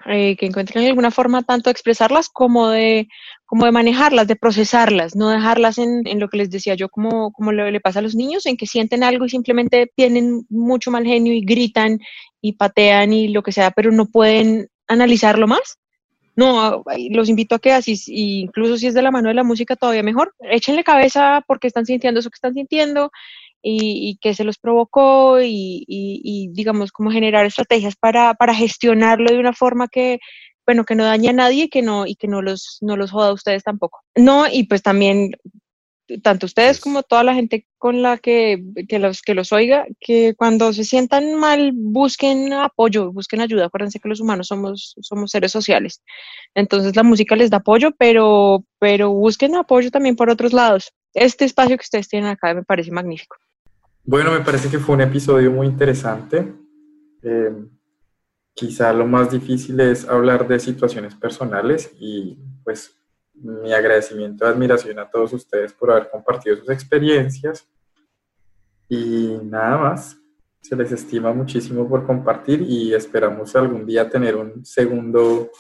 Eh, 0.06 0.38
que 0.38 0.46
encuentren 0.46 0.86
alguna 0.86 1.12
forma 1.12 1.44
tanto 1.44 1.70
de 1.70 1.74
expresarlas 1.74 2.30
como 2.30 2.70
de, 2.70 3.10
como 3.46 3.66
de 3.66 3.74
manejarlas, 3.74 4.28
de 4.28 4.38
procesarlas, 4.38 5.14
no 5.14 5.30
dejarlas 5.30 5.78
en, 5.78 6.08
en 6.08 6.22
lo 6.22 6.30
que 6.30 6.38
les 6.38 6.50
decía 6.50 6.76
yo, 6.76 6.88
como, 6.88 7.34
como 7.34 7.52
le, 7.52 7.70
le, 7.70 7.82
pasa 7.82 8.00
a 8.00 8.02
los 8.02 8.16
niños, 8.16 8.46
en 8.46 8.56
que 8.56 8.66
sienten 8.66 9.04
algo 9.04 9.26
y 9.26 9.30
simplemente 9.30 9.92
tienen 9.94 10.46
mucho 10.50 10.90
mal 10.90 11.04
genio 11.04 11.34
y 11.34 11.42
gritan 11.42 12.00
y 12.40 12.54
patean 12.54 13.12
y 13.12 13.28
lo 13.28 13.44
que 13.44 13.52
sea, 13.52 13.72
pero 13.72 13.92
no 13.92 14.06
pueden 14.06 14.70
analizarlo 14.88 15.48
más. 15.48 15.80
No, 16.40 16.86
los 17.10 17.28
invito 17.28 17.56
a 17.56 17.60
que 17.60 17.74
así, 17.74 18.00
incluso 18.08 18.78
si 18.78 18.88
es 18.88 18.94
de 18.94 19.02
la 19.02 19.12
mano 19.12 19.28
de 19.28 19.36
la 19.36 19.44
música, 19.44 19.76
todavía 19.76 20.04
mejor. 20.04 20.34
Échenle 20.40 20.86
cabeza 20.86 21.44
porque 21.46 21.68
están 21.68 21.86
sintiendo 21.86 22.22
eso 22.22 22.30
que 22.30 22.36
están 22.36 22.54
sintiendo 22.54 23.12
y, 23.62 24.18
que 24.22 24.34
se 24.34 24.44
los 24.44 24.58
provocó 24.58 25.40
y, 25.42 26.50
digamos, 26.54 26.92
como 26.92 27.12
generar 27.12 27.46
estrategias 27.46 27.96
para, 27.96 28.34
para, 28.34 28.54
gestionarlo 28.54 29.32
de 29.32 29.40
una 29.40 29.54
forma 29.54 29.88
que, 29.88 30.20
bueno, 30.66 30.86
que 30.86 30.96
no 30.96 31.04
dañe 31.04 31.30
a 31.30 31.34
nadie 31.34 31.66
y 31.66 31.70
que 31.70 31.82
no, 31.82 32.06
y 32.06 32.16
que 32.16 32.28
no 32.28 32.42
los, 32.42 32.78
no 32.82 32.96
los 32.96 33.12
joda 33.12 33.30
a 33.30 33.34
ustedes 33.34 33.64
tampoco. 33.64 34.02
No, 34.16 34.46
y 34.52 34.64
pues 34.64 34.82
también 34.82 35.32
tanto 36.18 36.46
ustedes 36.46 36.80
como 36.80 37.04
toda 37.04 37.24
la 37.24 37.36
gente 37.36 37.68
con 37.78 38.02
la 38.02 38.18
que, 38.18 38.64
que, 38.88 39.00
los, 39.00 39.22
que 39.22 39.34
los 39.34 39.52
oiga, 39.52 39.86
que 40.00 40.34
cuando 40.36 40.74
se 40.74 40.84
sientan 40.84 41.36
mal 41.36 41.72
busquen 41.74 42.52
apoyo, 42.54 43.12
busquen 43.12 43.42
ayuda. 43.42 43.66
Acuérdense 43.66 44.00
que 44.00 44.10
los 44.10 44.20
humanos 44.20 44.48
somos, 44.48 44.96
somos 45.02 45.32
seres 45.32 45.52
sociales. 45.52 46.02
Entonces 46.56 46.96
la 46.96 47.04
música 47.04 47.36
les 47.36 47.50
da 47.50 47.58
apoyo, 47.58 47.92
pero, 47.98 48.66
pero 48.80 49.12
busquen 49.12 49.56
apoyo 49.56 49.92
también 49.92 50.16
por 50.16 50.30
otros 50.30 50.54
lados. 50.54 50.92
Este 51.14 51.46
espacio 51.46 51.78
que 51.78 51.84
ustedes 51.84 52.08
tienen 52.08 52.30
acá 52.30 52.54
me 52.54 52.64
parece 52.64 52.92
magnífico. 52.92 53.36
Bueno, 54.12 54.32
me 54.32 54.40
parece 54.40 54.72
que 54.72 54.80
fue 54.80 54.96
un 54.96 55.02
episodio 55.02 55.52
muy 55.52 55.68
interesante. 55.68 56.52
Eh, 57.22 57.54
quizá 58.56 58.92
lo 58.92 59.06
más 59.06 59.30
difícil 59.30 59.80
es 59.82 60.10
hablar 60.10 60.48
de 60.48 60.60
situaciones 60.60 61.14
personales 61.14 61.94
y 62.00 62.36
pues 62.64 63.00
mi 63.36 63.72
agradecimiento 63.72 64.46
y 64.46 64.48
admiración 64.48 64.98
a 64.98 65.08
todos 65.08 65.34
ustedes 65.34 65.74
por 65.74 65.92
haber 65.92 66.10
compartido 66.10 66.56
sus 66.56 66.72
experiencias. 66.72 67.70
Y 68.88 69.38
nada 69.44 69.78
más, 69.78 70.18
se 70.60 70.76
les 70.76 70.92
estima 70.92 71.32
muchísimo 71.32 71.88
por 71.88 72.04
compartir 72.04 72.64
y 72.64 72.96
esperamos 72.96 73.56
algún 73.56 73.86
día 73.86 74.10
tener 74.10 74.36
un 74.36 74.66
segundo 74.66 75.52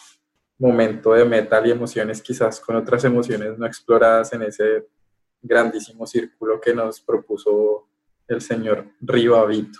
momento 0.57 1.13
de 1.13 1.23
metal 1.23 1.67
y 1.67 1.71
emociones, 1.71 2.19
quizás 2.19 2.59
con 2.59 2.77
otras 2.77 3.03
emociones 3.03 3.59
no 3.59 3.67
exploradas 3.67 4.33
en 4.33 4.41
ese 4.41 4.87
grandísimo 5.39 6.07
círculo 6.07 6.59
que 6.59 6.73
nos 6.73 6.99
propuso 6.99 7.88
el 8.29 8.41
señor 8.41 8.85
Rivavito. 9.01 9.79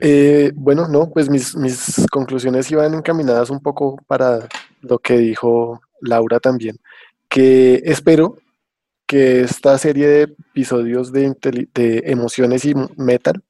Eh, 0.00 0.52
bueno, 0.54 0.88
no, 0.88 1.10
pues 1.10 1.28
mis, 1.28 1.56
mis 1.56 2.06
conclusiones 2.10 2.70
iban 2.70 2.94
encaminadas 2.94 3.50
un 3.50 3.60
poco 3.60 3.96
para 4.06 4.48
lo 4.80 4.98
que 4.98 5.16
dijo 5.18 5.80
Laura 6.00 6.40
también, 6.40 6.76
que 7.28 7.80
espero 7.84 8.36
que 9.06 9.42
esta 9.42 9.76
serie 9.78 10.08
de 10.08 10.22
episodios 10.22 11.12
de, 11.12 11.34
de 11.74 12.02
emociones 12.06 12.64
y 12.64 12.74
metal 12.96 13.42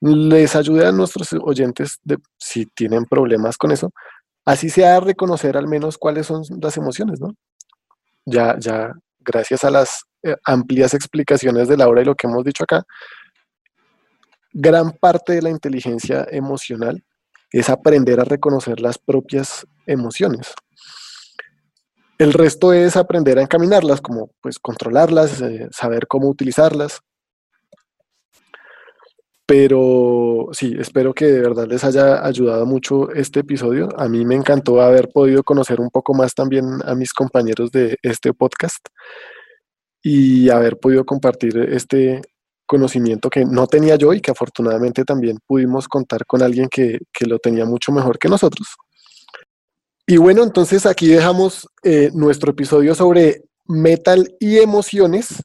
les 0.00 0.56
ayude 0.56 0.86
a 0.86 0.92
nuestros 0.92 1.32
oyentes, 1.34 1.98
de, 2.02 2.18
si 2.38 2.66
tienen 2.66 3.04
problemas 3.04 3.56
con 3.56 3.70
eso, 3.70 3.92
así 4.44 4.70
sea 4.70 4.96
a 4.96 5.00
reconocer 5.00 5.56
al 5.56 5.68
menos 5.68 5.98
cuáles 5.98 6.26
son 6.26 6.42
las 6.60 6.76
emociones, 6.76 7.20
¿no? 7.20 7.34
Ya, 8.24 8.56
ya, 8.58 8.92
gracias 9.18 9.64
a 9.64 9.70
las 9.70 10.04
eh, 10.22 10.36
amplias 10.44 10.94
explicaciones 10.94 11.68
de 11.68 11.76
Laura 11.76 12.02
y 12.02 12.06
lo 12.06 12.14
que 12.14 12.26
hemos 12.26 12.44
dicho 12.44 12.64
acá, 12.64 12.84
gran 14.52 14.92
parte 14.92 15.34
de 15.34 15.42
la 15.42 15.50
inteligencia 15.50 16.26
emocional 16.30 17.04
es 17.52 17.68
aprender 17.68 18.20
a 18.20 18.24
reconocer 18.24 18.80
las 18.80 18.98
propias 18.98 19.66
emociones. 19.86 20.54
El 22.18 22.32
resto 22.32 22.72
es 22.72 22.96
aprender 22.96 23.38
a 23.38 23.42
encaminarlas, 23.42 24.00
como 24.00 24.30
pues 24.42 24.58
controlarlas, 24.58 25.40
eh, 25.40 25.68
saber 25.72 26.06
cómo 26.06 26.28
utilizarlas. 26.28 27.00
Pero 29.46 30.48
sí, 30.52 30.76
espero 30.78 31.12
que 31.12 31.24
de 31.24 31.40
verdad 31.40 31.66
les 31.66 31.82
haya 31.82 32.24
ayudado 32.24 32.66
mucho 32.66 33.10
este 33.10 33.40
episodio. 33.40 33.88
A 33.96 34.06
mí 34.06 34.24
me 34.24 34.36
encantó 34.36 34.80
haber 34.80 35.08
podido 35.08 35.42
conocer 35.42 35.80
un 35.80 35.90
poco 35.90 36.14
más 36.14 36.34
también 36.34 36.66
a 36.84 36.94
mis 36.94 37.12
compañeros 37.12 37.72
de 37.72 37.96
este 38.02 38.32
podcast 38.32 38.86
y 40.02 40.50
haber 40.50 40.78
podido 40.78 41.04
compartir 41.04 41.56
este, 41.56 42.20
conocimiento 42.70 43.28
que 43.28 43.44
no 43.44 43.66
tenía 43.66 43.96
yo 43.96 44.12
y 44.12 44.20
que 44.20 44.30
afortunadamente 44.30 45.04
también 45.04 45.38
pudimos 45.44 45.88
contar 45.88 46.24
con 46.24 46.40
alguien 46.40 46.68
que, 46.68 47.00
lo 47.26 47.40
tenía 47.40 47.64
mucho 47.64 47.90
mejor 47.90 48.16
que 48.16 48.28
nosotros. 48.28 48.68
Y 50.06 50.18
bueno, 50.18 50.44
entonces 50.44 50.86
aquí 50.86 51.08
dejamos 51.08 51.66
eh, 51.82 52.10
nuestro 52.14 52.52
episodio 52.52 52.94
sobre 52.94 53.42
metal 53.66 54.36
y 54.38 54.58
emociones. 54.58 55.42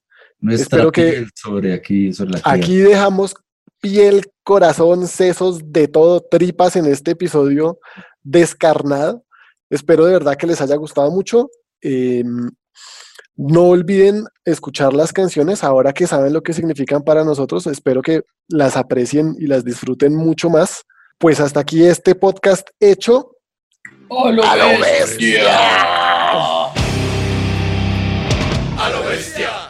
Espero 0.51 0.91
que 0.91 1.25
sobre 1.33 1.73
aquí, 1.73 2.13
sobre 2.13 2.39
aquí 2.43 2.77
dejamos 2.77 3.33
piel, 3.81 4.27
corazón, 4.43 5.07
sesos, 5.07 5.71
de 5.71 5.87
todo, 5.87 6.21
tripas 6.21 6.75
en 6.75 6.85
este 6.85 7.11
episodio 7.11 7.79
descarnado. 8.21 9.25
Espero 9.71 10.05
de 10.05 10.13
verdad 10.13 10.35
que 10.35 10.45
les 10.45 10.61
haya 10.61 10.75
gustado 10.75 11.09
mucho. 11.09 11.49
Em, 11.81 12.51
no 13.37 13.63
olviden 13.63 14.25
escuchar 14.45 14.93
las 14.93 15.11
canciones 15.11 15.63
ahora 15.63 15.93
que 15.93 16.07
saben 16.07 16.33
lo 16.33 16.41
que 16.41 16.53
significan 16.53 17.03
para 17.03 17.23
nosotros. 17.23 17.67
Espero 17.67 18.01
que 18.01 18.21
las 18.47 18.77
aprecien 18.77 19.35
y 19.39 19.47
las 19.47 19.65
disfruten 19.65 20.15
mucho 20.15 20.49
más. 20.49 20.83
Pues 21.17 21.39
hasta 21.39 21.59
aquí 21.59 21.85
este 21.85 22.15
podcast 22.15 22.67
hecho. 22.79 23.31
¡A 24.09 24.31
lo 24.31 24.43
A 24.43 24.55
lo 24.55 24.79
bestia! 24.79 25.43
A 28.77 28.89
lo 28.89 29.03
bestia. 29.09 29.64